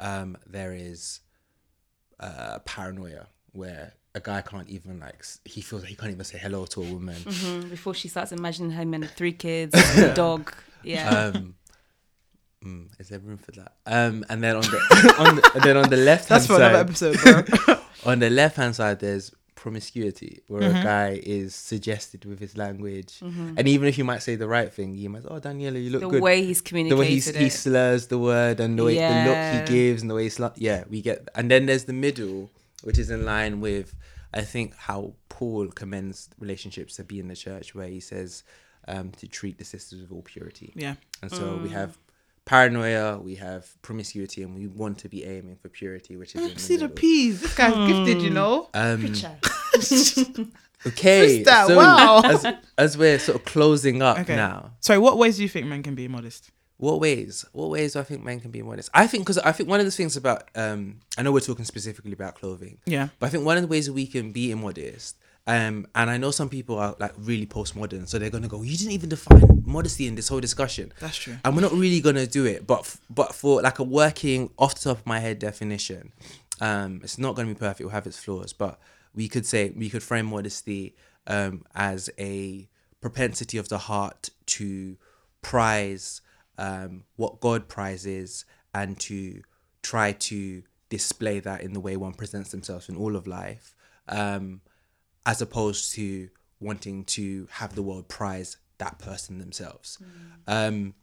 um, 0.00 0.36
there 0.46 0.72
is 0.74 1.20
uh, 2.20 2.58
paranoia 2.64 3.26
where 3.52 3.94
a 4.14 4.20
guy 4.20 4.40
can't 4.42 4.68
even 4.68 5.00
like 5.00 5.24
he 5.44 5.60
feels 5.60 5.82
like 5.82 5.90
he 5.90 5.96
can't 5.96 6.12
even 6.12 6.24
say 6.24 6.38
hello 6.38 6.66
to 6.66 6.82
a 6.82 6.84
woman. 6.92 7.14
Mm, 7.16 7.70
Before 7.70 7.94
she 7.94 8.08
starts 8.08 8.32
imagining 8.32 8.72
him 8.72 8.94
and 8.94 9.08
three 9.10 9.32
kids, 9.32 9.74
a 9.96 10.14
dog. 10.14 10.52
Yeah. 10.82 11.08
Um, 11.34 11.54
mm, 12.64 12.88
is 12.98 13.08
there 13.08 13.18
room 13.20 13.38
for 13.38 13.52
that? 13.52 13.72
Um, 13.86 14.24
and 14.28 14.42
then 14.42 14.56
on 14.56 14.62
the, 14.62 15.14
on 15.18 15.36
the 15.36 15.50
and 15.54 15.62
then 15.62 15.76
on 15.76 15.88
the 15.88 15.96
left 15.96 16.28
hand 16.28 16.42
That's 16.42 16.46
for 16.46 16.56
another 16.56 16.92
side, 16.94 17.16
episode, 17.16 17.78
on 18.04 18.18
the 18.18 18.30
left 18.30 18.56
hand 18.56 18.74
side, 18.76 18.98
there's 19.00 19.32
promiscuity, 19.64 20.32
where 20.48 20.62
Mm-hmm. 20.62 20.76
a 20.80 20.82
guy 20.94 21.20
is 21.40 21.54
suggested 21.54 22.20
with 22.30 22.38
his 22.46 22.56
language, 22.64 23.12
and 23.58 23.66
even 23.74 23.86
if 23.90 23.96
you 23.98 24.04
might 24.12 24.22
say 24.26 24.34
the 24.36 24.48
right 24.58 24.70
thing, 24.78 24.90
you 25.02 25.08
might, 25.12 25.24
oh 25.32 25.38
Daniella, 25.46 25.78
you 25.84 25.90
look 25.90 26.02
the 26.02 26.08
good. 26.14 26.22
way 26.28 26.36
he's 26.44 26.60
communicating. 26.68 26.96
the 26.96 27.00
way 27.04 27.08
he's, 27.16 27.28
he 27.44 27.48
slurs 27.48 28.02
the 28.14 28.18
word 28.18 28.56
and 28.64 28.78
the 28.78 28.84
way 28.88 28.96
the 28.96 29.20
look 29.28 29.42
he 29.54 29.60
gives 29.76 29.98
and 30.02 30.08
the 30.10 30.14
way 30.18 30.24
he's 30.28 30.36
slu- 30.38 30.52
yeah 30.68 30.80
we 30.92 30.98
get 31.08 31.18
and 31.38 31.46
then 31.52 31.62
there's 31.68 31.84
the 31.92 31.98
middle 32.06 32.38
which 32.86 32.98
is 32.98 33.08
in 33.16 33.20
line 33.34 33.54
with 33.68 33.88
I 34.34 34.42
think 34.54 34.68
how 34.88 35.00
Paul 35.36 35.64
commends 35.80 36.16
relationships 36.44 36.96
to 36.98 37.04
be 37.12 37.16
in 37.22 37.28
the 37.28 37.36
church 37.46 37.66
where 37.76 37.88
he 37.96 38.00
says 38.12 38.30
um, 38.88 39.06
to 39.20 39.26
treat 39.38 39.56
the 39.58 39.64
sisters 39.74 40.00
with 40.02 40.10
all 40.14 40.22
purity 40.34 40.72
yeah. 40.84 40.94
and 41.22 41.30
so 41.30 41.44
Mm. 41.44 41.62
we 41.64 41.70
have 41.80 41.92
paranoia 42.44 43.18
we 43.18 43.36
have 43.36 43.80
promiscuity 43.82 44.42
and 44.42 44.54
we 44.54 44.66
want 44.66 44.98
to 44.98 45.08
be 45.08 45.24
aiming 45.24 45.56
for 45.56 45.68
purity 45.68 46.16
which 46.16 46.34
is 46.34 46.42
in 46.42 46.54
the 46.54 46.58
See 46.60 46.76
the 46.76 46.88
peas. 46.88 47.40
This 47.40 47.54
guy's 47.54 47.74
gifted, 47.88 48.20
you 48.22 48.30
know. 48.30 48.68
um, 48.74 49.04
okay 50.86 51.36
Sister, 51.44 51.64
so 51.68 51.76
wow. 51.76 52.20
as, 52.24 52.46
as 52.76 52.98
we're 52.98 53.18
sort 53.18 53.36
of 53.36 53.44
closing 53.44 54.02
up 54.02 54.18
Okay. 54.20 54.36
now 54.36 54.72
Sorry, 54.80 54.98
what 54.98 55.18
ways 55.18 55.36
do 55.36 55.42
you 55.42 55.48
think 55.48 55.66
men 55.66 55.82
can 55.82 55.94
be 55.94 56.08
modest? 56.08 56.50
What 56.78 56.98
ways? 56.98 57.44
What 57.52 57.70
ways 57.70 57.92
do 57.92 58.00
I 58.00 58.02
think 58.02 58.24
men 58.24 58.40
can 58.40 58.50
be 58.50 58.60
modest? 58.60 58.90
I 58.92 59.06
think 59.06 59.22
because 59.24 59.38
I 59.38 59.52
think 59.52 59.68
one 59.68 59.78
of 59.78 59.86
the 59.86 59.92
things 59.92 60.16
about 60.16 60.48
um, 60.56 60.98
I 61.16 61.22
know 61.22 61.30
we're 61.30 61.38
talking 61.38 61.64
specifically 61.64 62.10
about 62.12 62.34
clothing, 62.34 62.78
Yeah. 62.86 63.08
but 63.20 63.26
I 63.26 63.28
think 63.30 63.44
one 63.46 63.56
of 63.56 63.62
the 63.62 63.68
ways 63.68 63.88
we 63.88 64.04
can 64.04 64.32
be 64.32 64.50
immodest, 64.50 65.16
um, 65.46 65.86
and 65.94 66.08
I 66.10 66.16
know 66.18 66.30
some 66.30 66.48
people 66.48 66.78
are 66.78 66.94
like 67.00 67.12
really 67.18 67.46
postmodern, 67.46 68.08
so 68.08 68.18
they're 68.18 68.30
gonna 68.30 68.48
go, 68.48 68.62
"You 68.62 68.76
didn't 68.76 68.92
even 68.92 69.08
define 69.08 69.62
modesty 69.66 70.06
in 70.06 70.14
this 70.14 70.28
whole 70.28 70.40
discussion." 70.40 70.92
That's 71.00 71.16
true. 71.16 71.36
and 71.44 71.54
we're 71.56 71.62
not 71.62 71.72
really 71.72 72.00
gonna 72.00 72.26
do 72.26 72.44
it. 72.44 72.66
But 72.66 72.80
f- 72.80 73.00
but 73.10 73.34
for 73.34 73.60
like 73.62 73.78
a 73.78 73.82
working 73.84 74.50
off 74.58 74.74
the 74.74 74.80
top 74.90 74.98
of 74.98 75.06
my 75.06 75.18
head 75.18 75.38
definition, 75.38 76.12
um, 76.60 77.00
it's 77.02 77.18
not 77.18 77.34
gonna 77.34 77.48
be 77.48 77.54
perfect. 77.54 77.80
We'll 77.80 77.90
have 77.90 78.06
its 78.06 78.18
flaws, 78.18 78.52
but 78.52 78.78
we 79.14 79.28
could 79.28 79.44
say 79.46 79.70
we 79.76 79.90
could 79.90 80.02
frame 80.02 80.26
modesty 80.26 80.94
um, 81.26 81.64
as 81.74 82.08
a 82.18 82.68
propensity 83.00 83.58
of 83.58 83.68
the 83.68 83.78
heart 83.78 84.30
to 84.46 84.96
prize 85.42 86.20
um, 86.58 87.04
what 87.16 87.40
God 87.40 87.68
prizes 87.68 88.44
and 88.74 88.98
to 89.00 89.42
try 89.82 90.12
to 90.12 90.62
display 90.88 91.40
that 91.40 91.62
in 91.62 91.72
the 91.72 91.80
way 91.80 91.96
one 91.96 92.12
presents 92.14 92.50
themselves 92.52 92.88
in 92.88 92.96
all 92.96 93.16
of 93.16 93.26
life, 93.26 93.74
um, 94.08 94.60
as 95.26 95.40
opposed 95.42 95.94
to 95.94 96.28
wanting 96.60 97.04
to 97.04 97.48
have 97.52 97.74
the 97.74 97.82
world 97.82 98.08
prize 98.08 98.56
that 98.78 98.98
person 98.98 99.38
themselves. 99.38 99.98
Um, 100.46 100.94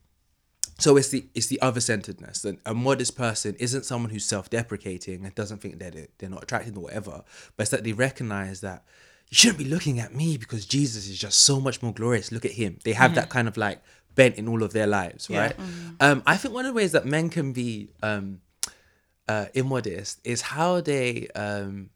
so 0.78 0.96
it's 0.96 1.10
the 1.10 1.28
it's 1.36 1.48
the 1.48 1.62
other 1.62 1.82
centeredness. 1.82 2.46
And 2.46 2.60
a 2.66 2.74
modest 2.74 3.18
person 3.18 3.56
isn't 3.60 3.86
someone 3.86 4.12
who's 4.12 4.26
self 4.26 4.50
deprecating 4.50 5.26
and 5.26 5.36
doesn't 5.36 5.60
think 5.62 5.80
that 5.80 5.94
they're, 5.94 6.08
they're 6.18 6.30
not 6.30 6.44
attractive 6.44 6.78
or 6.78 6.82
whatever, 6.82 7.24
but 7.58 7.64
it's 7.64 7.72
that 7.72 7.84
they 7.84 7.92
recognize 7.94 8.62
that 8.62 8.84
you 9.30 9.36
shouldn't 9.36 9.60
be 9.60 9.66
looking 9.66 10.00
at 10.00 10.16
me 10.16 10.38
because 10.38 10.66
Jesus 10.66 11.08
is 11.10 11.18
just 11.18 11.40
so 11.40 11.60
much 11.60 11.82
more 11.84 11.94
glorious. 11.94 12.32
Look 12.32 12.46
at 12.46 12.52
him. 12.52 12.80
They 12.84 12.94
have 12.94 13.16
that 13.16 13.30
kind 13.30 13.48
of 13.48 13.58
like 13.58 13.82
bent 14.16 14.36
in 14.38 14.48
all 14.48 14.64
of 14.64 14.74
their 14.74 14.88
lives, 14.88 15.30
Yeah. 15.30 15.40
right? 15.40 15.56
Um, 16.00 16.24
I 16.26 16.36
think 16.38 16.54
one 16.54 16.66
of 16.66 16.74
the 16.74 16.78
ways 16.78 16.94
that 16.94 17.06
men 17.06 17.30
can 17.30 17.54
be 17.54 17.90
um, 18.02 18.40
uh, 19.28 19.46
immodest 19.54 20.20
is 20.24 20.42
how 20.42 20.82
they. 20.82 21.28
Um, 21.36 21.90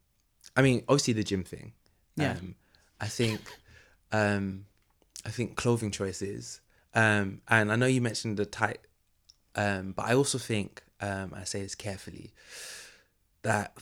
I 0.56 0.62
mean, 0.62 0.84
obviously 0.88 1.14
the 1.14 1.24
gym 1.24 1.44
thing. 1.44 1.74
Yeah. 2.16 2.32
Um, 2.32 2.56
I 3.00 3.08
think. 3.08 3.42
Um, 4.12 4.66
I 5.26 5.30
think 5.30 5.56
clothing 5.56 5.92
choices. 5.92 6.60
Um, 6.94 7.42
and 7.48 7.72
I 7.72 7.76
know 7.76 7.86
you 7.86 8.02
mentioned 8.02 8.38
the 8.38 8.46
tight, 8.46 8.80
um, 9.56 9.94
but 9.94 10.06
I 10.06 10.14
also 10.14 10.38
think, 10.38 10.84
um, 11.02 11.34
I 11.36 11.44
say 11.44 11.62
this 11.62 11.76
carefully, 11.76 12.34
that 13.42 13.76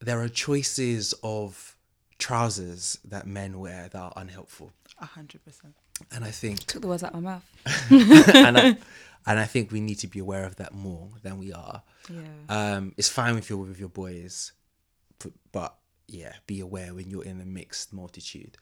there 0.00 0.20
are 0.20 0.28
choices 0.28 1.14
of 1.22 1.76
trousers 2.18 2.98
that 3.04 3.26
men 3.26 3.58
wear 3.58 3.88
that 3.92 3.98
are 3.98 4.12
unhelpful. 4.16 4.72
A 5.00 5.06
hundred 5.06 5.44
percent. 5.44 5.74
And 6.12 6.24
I 6.24 6.30
think, 6.30 6.60
Took 6.66 6.82
the 6.82 6.88
words 6.88 7.02
out 7.02 7.14
of 7.14 7.22
my 7.22 7.32
mouth. 7.32 7.90
and 8.34 8.58
I, 8.58 8.64
and 9.26 9.40
I 9.40 9.44
think 9.44 9.72
we 9.72 9.80
need 9.80 9.98
to 10.00 10.06
be 10.06 10.18
aware 10.18 10.44
of 10.44 10.56
that 10.56 10.74
more 10.74 11.08
than 11.22 11.38
we 11.38 11.52
are. 11.52 11.82
Yeah. 12.10 12.20
Um, 12.48 12.92
it's 12.96 13.08
fine 13.08 13.36
if 13.36 13.48
you're 13.48 13.58
with 13.58 13.80
your 13.80 13.88
boys, 13.88 14.52
but, 15.18 15.32
but 15.52 15.77
yeah, 16.08 16.32
be 16.46 16.58
aware 16.60 16.94
when 16.94 17.08
you're 17.10 17.24
in 17.24 17.40
a 17.40 17.44
mixed 17.44 17.92
multitude. 17.92 18.56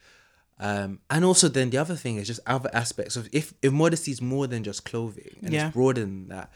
Um, 0.59 1.01
and 1.11 1.24
also 1.24 1.49
then 1.49 1.70
the 1.70 1.78
other 1.78 1.97
thing 1.97 2.16
is 2.16 2.26
just 2.26 2.40
other 2.47 2.70
aspects 2.72 3.16
of 3.16 3.28
if, 3.32 3.53
if 3.62 3.72
modesty 3.72 4.11
is 4.11 4.22
more 4.22 4.47
than 4.47 4.64
just 4.64 4.84
clothing 4.84 5.36
and 5.42 5.53
Yeah. 5.53 5.66
it's 5.68 5.74
broader 5.74 6.01
than 6.01 6.28
that, 6.28 6.51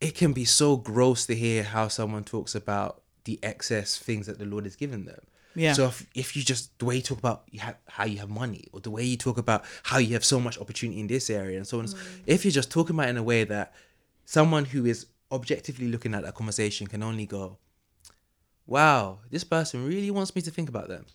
it 0.00 0.14
can 0.14 0.32
be 0.32 0.44
so 0.44 0.76
gross 0.76 1.24
to 1.26 1.34
hear 1.34 1.62
how 1.62 1.88
someone 1.88 2.24
talks 2.24 2.54
about 2.54 3.02
the 3.24 3.38
excess 3.42 3.96
things 3.98 4.26
that 4.26 4.38
the 4.38 4.44
Lord 4.44 4.64
has 4.64 4.76
given 4.76 5.06
them. 5.06 5.20
Yeah. 5.56 5.72
So 5.72 5.86
if, 5.86 6.06
if 6.14 6.36
you 6.36 6.42
just 6.42 6.78
the 6.78 6.84
way 6.84 6.96
you 6.96 7.02
talk 7.02 7.18
about 7.18 7.44
you 7.50 7.60
have, 7.60 7.76
how 7.88 8.04
you 8.04 8.18
have 8.18 8.28
money, 8.28 8.66
or 8.72 8.80
the 8.80 8.90
way 8.90 9.04
you 9.04 9.16
talk 9.16 9.38
about 9.38 9.64
how 9.84 9.98
you 9.98 10.12
have 10.14 10.24
so 10.24 10.38
much 10.40 10.58
opportunity 10.58 11.00
in 11.00 11.06
this 11.06 11.30
area, 11.30 11.56
and 11.56 11.66
so 11.66 11.78
on, 11.78 11.86
if 12.26 12.44
you're 12.44 12.52
just 12.52 12.70
talking 12.72 12.94
about 12.96 13.06
it 13.06 13.10
in 13.10 13.16
a 13.16 13.22
way 13.22 13.44
that 13.44 13.72
someone 14.26 14.64
who 14.66 14.84
is 14.84 15.06
objectively 15.32 15.88
looking 15.88 16.12
at 16.12 16.24
that 16.24 16.34
conversation 16.34 16.86
can 16.88 17.02
only 17.02 17.24
go, 17.24 17.56
"Wow, 18.66 19.20
this 19.30 19.44
person 19.44 19.86
really 19.86 20.10
wants 20.10 20.34
me 20.34 20.42
to 20.42 20.50
think 20.50 20.68
about 20.68 20.88
them." 20.88 21.06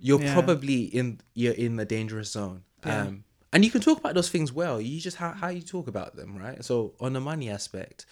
You're 0.00 0.20
Yeah. 0.22 0.32
probably 0.32 0.82
in 0.84 1.20
you're 1.34 1.54
in 1.54 1.78
a 1.78 1.84
dangerous 1.84 2.30
zone. 2.32 2.62
Yeah. 2.86 3.02
Um, 3.02 3.24
and 3.52 3.64
you 3.64 3.70
can 3.70 3.80
talk 3.80 3.98
about 3.98 4.14
those 4.14 4.28
things 4.30 4.52
well. 4.52 4.80
You 4.80 5.00
just 5.00 5.16
how 5.16 5.32
how 5.32 5.48
you 5.48 5.62
talk 5.62 5.88
about 5.88 6.16
them, 6.16 6.36
right? 6.36 6.64
So 6.64 6.94
on 7.00 7.12
the 7.14 7.20
money 7.20 7.48
aspect, 7.50 8.06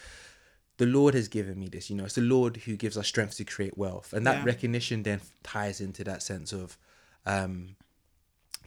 the 0.78 0.86
Lord 0.86 1.14
has 1.14 1.28
given 1.28 1.58
me 1.58 1.68
this. 1.68 1.88
You 1.90 1.96
know, 1.96 2.04
it's 2.04 2.14
the 2.16 2.20
Lord 2.22 2.58
who 2.58 2.76
gives 2.76 2.96
us 2.96 3.06
strength 3.06 3.36
to 3.36 3.44
create 3.44 3.78
wealth, 3.78 4.12
and 4.12 4.26
that 4.26 4.38
Yeah. 4.38 4.44
recognition 4.44 5.02
then 5.04 5.20
ties 5.42 5.80
into 5.80 6.04
that 6.04 6.22
sense 6.22 6.52
of, 6.52 6.76
um, 7.24 7.76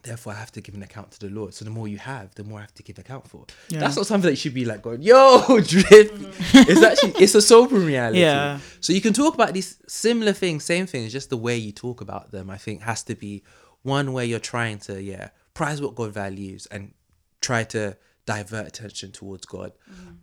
therefore 0.04 0.34
I 0.34 0.38
have 0.38 0.52
to 0.54 0.62
give 0.62 0.76
an 0.76 0.84
account 0.84 1.12
to 1.12 1.20
the 1.20 1.30
Lord. 1.30 1.54
So 1.54 1.66
the 1.66 1.72
more 1.72 1.88
you 1.88 1.98
have, 1.98 2.34
the 2.36 2.44
more 2.44 2.60
I 2.60 2.62
have 2.62 2.74
to 2.76 2.84
give 2.84 2.98
account 3.00 3.28
for. 3.28 3.46
Yeah. 3.70 3.80
That's 3.80 3.96
not 3.96 4.06
something 4.06 4.28
that 4.28 4.32
you 4.32 4.38
should 4.38 4.54
be 4.54 4.66
like 4.66 4.82
going, 4.82 5.02
"Yo, 5.02 5.60
drip." 5.66 6.12
it's 6.54 6.82
actually 6.84 7.24
it's 7.24 7.36
a 7.36 7.42
sobering 7.42 7.86
reality. 7.86 8.22
Yeah. 8.22 8.60
So 8.82 8.94
you 8.94 9.02
can 9.02 9.14
talk 9.14 9.34
about 9.34 9.54
these 9.54 9.78
similar 9.88 10.34
things, 10.34 10.64
same 10.64 10.86
things, 10.86 11.12
just 11.12 11.30
the 11.30 11.38
way 11.38 11.58
you 11.58 11.72
talk 11.72 12.02
about 12.02 12.32
them. 12.32 12.50
I 12.50 12.58
think 12.58 12.82
has 12.82 13.04
to 13.04 13.16
be 13.16 13.44
one 13.82 14.14
where 14.14 14.26
you're 14.26 14.40
trying 14.40 14.80
to 14.80 15.02
yeah 15.02 15.30
prize 15.54 15.82
what 15.82 15.96
God 15.96 16.14
values 16.14 16.68
and 16.72 16.94
try 17.42 17.64
to 17.66 17.98
divert 18.26 18.68
attention 18.68 19.12
towards 19.12 19.46
God, 19.46 19.72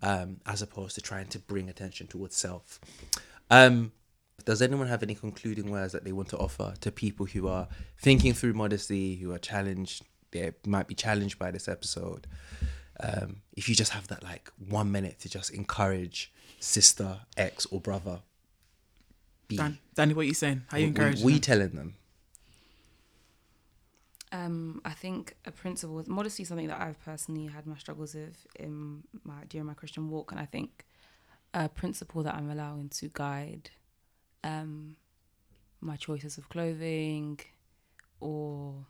um, 0.00 0.36
as 0.46 0.62
opposed 0.62 0.94
to 0.94 1.00
trying 1.00 1.26
to 1.26 1.38
bring 1.40 1.68
attention 1.68 2.06
towards 2.06 2.36
self. 2.36 2.80
Um, 3.50 3.92
does 4.46 4.62
anyone 4.62 4.86
have 4.86 5.02
any 5.02 5.14
concluding 5.14 5.70
words 5.70 5.92
that 5.92 6.04
they 6.04 6.12
want 6.12 6.28
to 6.28 6.38
offer 6.38 6.72
to 6.80 6.90
people 6.90 7.26
who 7.26 7.48
are 7.48 7.68
thinking 7.98 8.32
through 8.32 8.54
modesty, 8.54 9.16
who 9.16 9.32
are 9.32 9.38
challenged, 9.38 10.04
they 10.30 10.52
might 10.64 10.86
be 10.86 10.94
challenged 10.94 11.38
by 11.38 11.50
this 11.50 11.68
episode? 11.68 12.26
Um, 13.00 13.42
if 13.56 13.68
you 13.68 13.74
just 13.74 13.92
have 13.92 14.06
that 14.08 14.22
like 14.22 14.50
one 14.56 14.90
minute 14.90 15.18
to 15.20 15.28
just 15.28 15.50
encourage 15.50 16.32
sister, 16.60 17.18
ex, 17.36 17.66
or 17.66 17.80
brother, 17.80 18.20
be 19.48 19.56
Dan, 19.56 19.78
Danny, 19.94 20.14
what 20.14 20.22
are 20.22 20.28
you 20.28 20.34
saying? 20.34 20.62
How 20.68 20.78
you 20.78 20.84
what- 20.84 20.88
encouraging? 20.88 21.24
what 21.24 21.30
are 21.30 21.34
you 21.34 21.40
them? 21.40 21.42
telling 21.42 21.70
them? 21.70 21.94
Um, 24.32 24.80
I 24.84 24.90
think 24.90 25.36
a 25.44 25.50
principle 25.52 26.02
modesty 26.06 26.42
is 26.42 26.48
something 26.48 26.66
that 26.68 26.80
I've 26.80 27.00
personally 27.04 27.46
had 27.46 27.66
my 27.66 27.76
struggles 27.78 28.14
with 28.14 28.46
in 28.58 29.02
my 29.24 29.44
during 29.48 29.66
my 29.66 29.74
Christian 29.74 30.08
walk, 30.10 30.30
and 30.32 30.40
I 30.40 30.46
think 30.46 30.84
a 31.54 31.68
principle 31.68 32.22
that 32.24 32.34
I'm 32.34 32.50
allowing 32.50 32.88
to 32.90 33.08
guide 33.12 33.70
um, 34.44 34.96
my 35.80 35.96
choices 35.96 36.38
of 36.38 36.48
clothing, 36.48 37.40
or 38.20 38.86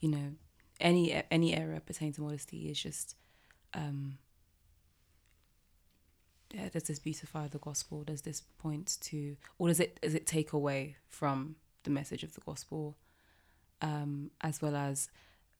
you 0.00 0.08
know, 0.10 0.32
any 0.80 1.22
any 1.30 1.54
area 1.54 1.80
pertaining 1.80 2.14
to 2.14 2.22
modesty 2.22 2.68
is 2.70 2.80
just 2.82 3.16
um, 3.72 4.18
yeah, 6.52 6.68
does 6.68 6.84
this 6.84 6.98
beautify 6.98 7.48
the 7.48 7.58
gospel? 7.58 8.04
Does 8.04 8.22
this 8.22 8.42
point 8.58 8.98
to, 9.02 9.36
or 9.58 9.68
does 9.68 9.80
it 9.80 10.00
does 10.00 10.14
it 10.14 10.26
take 10.26 10.52
away 10.52 10.96
from 11.08 11.56
the 11.82 11.90
message 11.90 12.22
of 12.22 12.34
the 12.34 12.40
gospel? 12.40 12.96
um, 13.84 14.30
as 14.40 14.62
well 14.62 14.74
as 14.74 15.08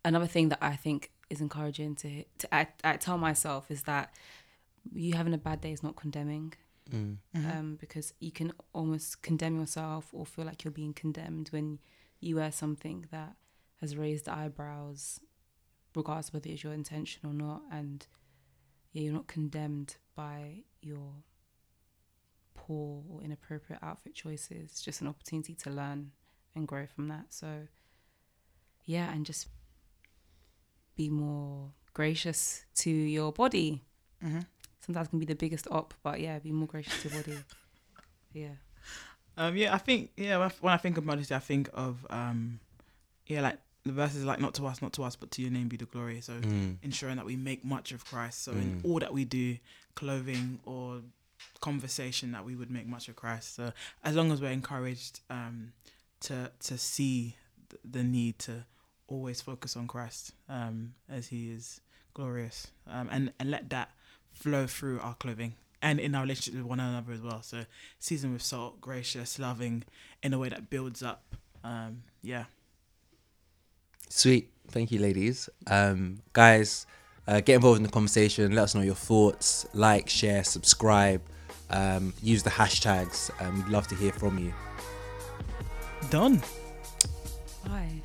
another 0.05 0.27
thing 0.27 0.49
that 0.49 0.59
I 0.61 0.77
think 0.77 1.11
is 1.31 1.41
encouraging 1.41 1.95
to 1.97 2.25
to 2.39 2.55
I, 2.55 2.69
I 2.83 2.97
tell 2.97 3.19
myself 3.19 3.71
is 3.71 3.83
that 3.85 4.13
you 4.93 5.15
having 5.15 5.35
a 5.35 5.39
bad 5.39 5.61
day 5.61 5.73
is 5.73 5.83
not 5.83 5.97
condemning, 5.97 6.55
um, 6.93 7.77
because 7.81 8.13
you 8.21 8.31
can 8.31 8.53
almost 8.73 9.23
condemn 9.23 9.59
yourself 9.59 10.11
or 10.13 10.27
feel 10.27 10.45
like 10.45 10.65
you're 10.65 10.71
being 10.71 10.93
condemned 10.93 11.49
when 11.49 11.79
you 12.21 12.37
wear 12.37 12.53
something 12.53 13.07
that 13.11 13.37
has 13.81 13.97
raised 13.97 14.29
eyebrows, 14.29 15.21
regardless 15.95 16.29
of 16.29 16.35
whether 16.35 16.51
it's 16.51 16.63
your 16.63 16.73
intention 16.73 17.23
or 17.25 17.33
not, 17.33 17.63
and 17.71 18.07
yeah, 18.93 19.03
you're 19.03 19.13
not 19.13 19.27
condemned 19.27 19.97
by 20.15 20.63
your 20.81 21.13
poor 22.55 23.03
or 23.11 23.23
inappropriate 23.23 23.83
outfit 23.83 24.15
choices. 24.15 24.71
It's 24.71 24.83
just 24.83 25.01
an 25.01 25.09
opportunity 25.09 25.55
to 25.55 25.71
learn 25.71 26.13
and 26.55 26.69
grow 26.69 26.87
from 26.87 27.09
that. 27.09 27.27
So, 27.31 27.67
yeah, 28.85 29.13
and 29.13 29.27
just 29.27 29.49
be 30.97 31.09
more 31.11 31.73
gracious 31.93 32.65
to 32.77 32.91
your 32.91 33.33
body. 33.33 33.83
Mm-hmm. 34.25 34.41
Sometimes 34.85 35.09
can 35.09 35.19
be 35.19 35.27
the 35.27 35.35
biggest 35.35 35.67
op, 35.71 35.95
but 36.03 36.21
yeah, 36.21 36.39
be 36.39 36.53
more 36.53 36.67
gracious 36.69 37.03
to 37.03 37.09
your 37.09 37.19
body. 37.23 37.39
Yeah. 38.33 38.49
Um, 39.37 39.57
yeah, 39.57 39.75
I 39.75 39.79
think 39.79 40.11
yeah. 40.17 40.37
when 40.61 40.73
I- 40.73 40.77
think 40.77 40.97
of 40.99 41.05
modesty, 41.05 41.35
I 41.35 41.39
think 41.39 41.69
of 41.75 42.07
um, 42.11 42.61
yeah, 43.27 43.41
like 43.41 43.59
the 43.85 43.93
verses 43.93 44.25
like 44.25 44.41
not 44.41 44.55
to 44.55 44.67
us, 44.67 44.81
not 44.83 44.93
to 44.95 45.03
us, 45.05 45.17
but 45.17 45.31
to 45.33 45.43
your 45.43 45.51
name 45.51 45.69
be 45.69 45.77
the 45.77 45.87
glory. 45.87 46.21
So 46.21 46.35
Mm. 46.35 46.77
ensuring 46.83 47.17
that 47.17 47.27
we 47.27 47.37
make 47.37 47.65
much 47.65 47.93
of 47.93 48.05
Christ. 48.05 48.43
So 48.45 48.53
in 48.53 48.81
Mm. 48.81 48.85
all 48.85 48.99
that 49.01 49.13
we 49.13 49.25
do, 49.25 49.59
clothing 49.95 50.61
or 50.65 51.03
conversation, 51.61 52.33
that 52.33 52.45
we 52.45 52.55
would 52.55 52.71
make 52.71 52.87
much 52.87 53.09
of 53.09 53.17
Christ. 53.17 53.55
So 53.55 53.73
as 54.03 54.15
long 54.15 54.33
as 54.33 54.41
we're 54.41 54.51
encouraged 54.53 55.21
um, 55.31 55.73
to 56.21 56.51
to 56.61 56.79
see 56.79 57.37
th- 57.71 57.81
the 57.85 58.03
need 58.03 58.39
to 58.41 58.65
always 59.07 59.41
focus 59.41 59.77
on 59.77 59.87
Christ 59.87 60.33
um, 60.49 60.95
as 61.09 61.29
He 61.29 61.51
is 61.51 61.81
glorious, 62.15 62.69
um, 62.87 63.09
and 63.11 63.33
and 63.39 63.51
let 63.51 63.71
that 63.71 63.91
flow 64.35 64.67
through 64.67 65.01
our 65.01 65.15
clothing 65.15 65.55
and 65.81 66.01
in 66.01 66.15
our 66.15 66.23
relationship 66.23 66.55
with 66.55 66.65
one 66.65 66.81
another 66.81 67.13
as 67.13 67.21
well. 67.21 67.43
So 67.43 67.65
seasoned 67.99 68.33
with 68.33 68.43
salt, 68.43 68.81
gracious, 68.81 69.39
loving, 69.39 69.85
in 70.23 70.33
a 70.33 70.39
way 70.39 70.49
that 70.49 70.71
builds 70.71 71.03
up. 71.03 71.37
Um, 71.63 72.03
yeah. 72.23 72.45
Sweet. 74.09 74.51
Thank 74.69 74.91
you, 74.93 74.99
ladies. 74.99 75.49
Um, 75.67 76.21
guys, 76.33 76.87
uh, 77.29 77.41
get 77.41 77.57
involved 77.57 77.79
in 77.79 77.83
the 77.83 77.91
conversation. 77.91 78.55
Let 78.55 78.65
us 78.65 78.75
know 78.75 78.81
your 78.81 78.95
thoughts. 78.95 79.67
Like, 79.75 80.09
share, 80.09 80.43
subscribe. 80.43 81.23
Um, 81.71 82.15
use 82.23 82.43
the 82.43 82.51
hashtags. 82.51 83.31
Um, 83.41 83.63
we'd 83.63 83.69
love 83.69 83.87
to 83.89 83.95
hear 83.95 84.13
from 84.13 84.39
you. 84.39 84.55
Done. 86.11 86.43
Bye. 87.67 88.03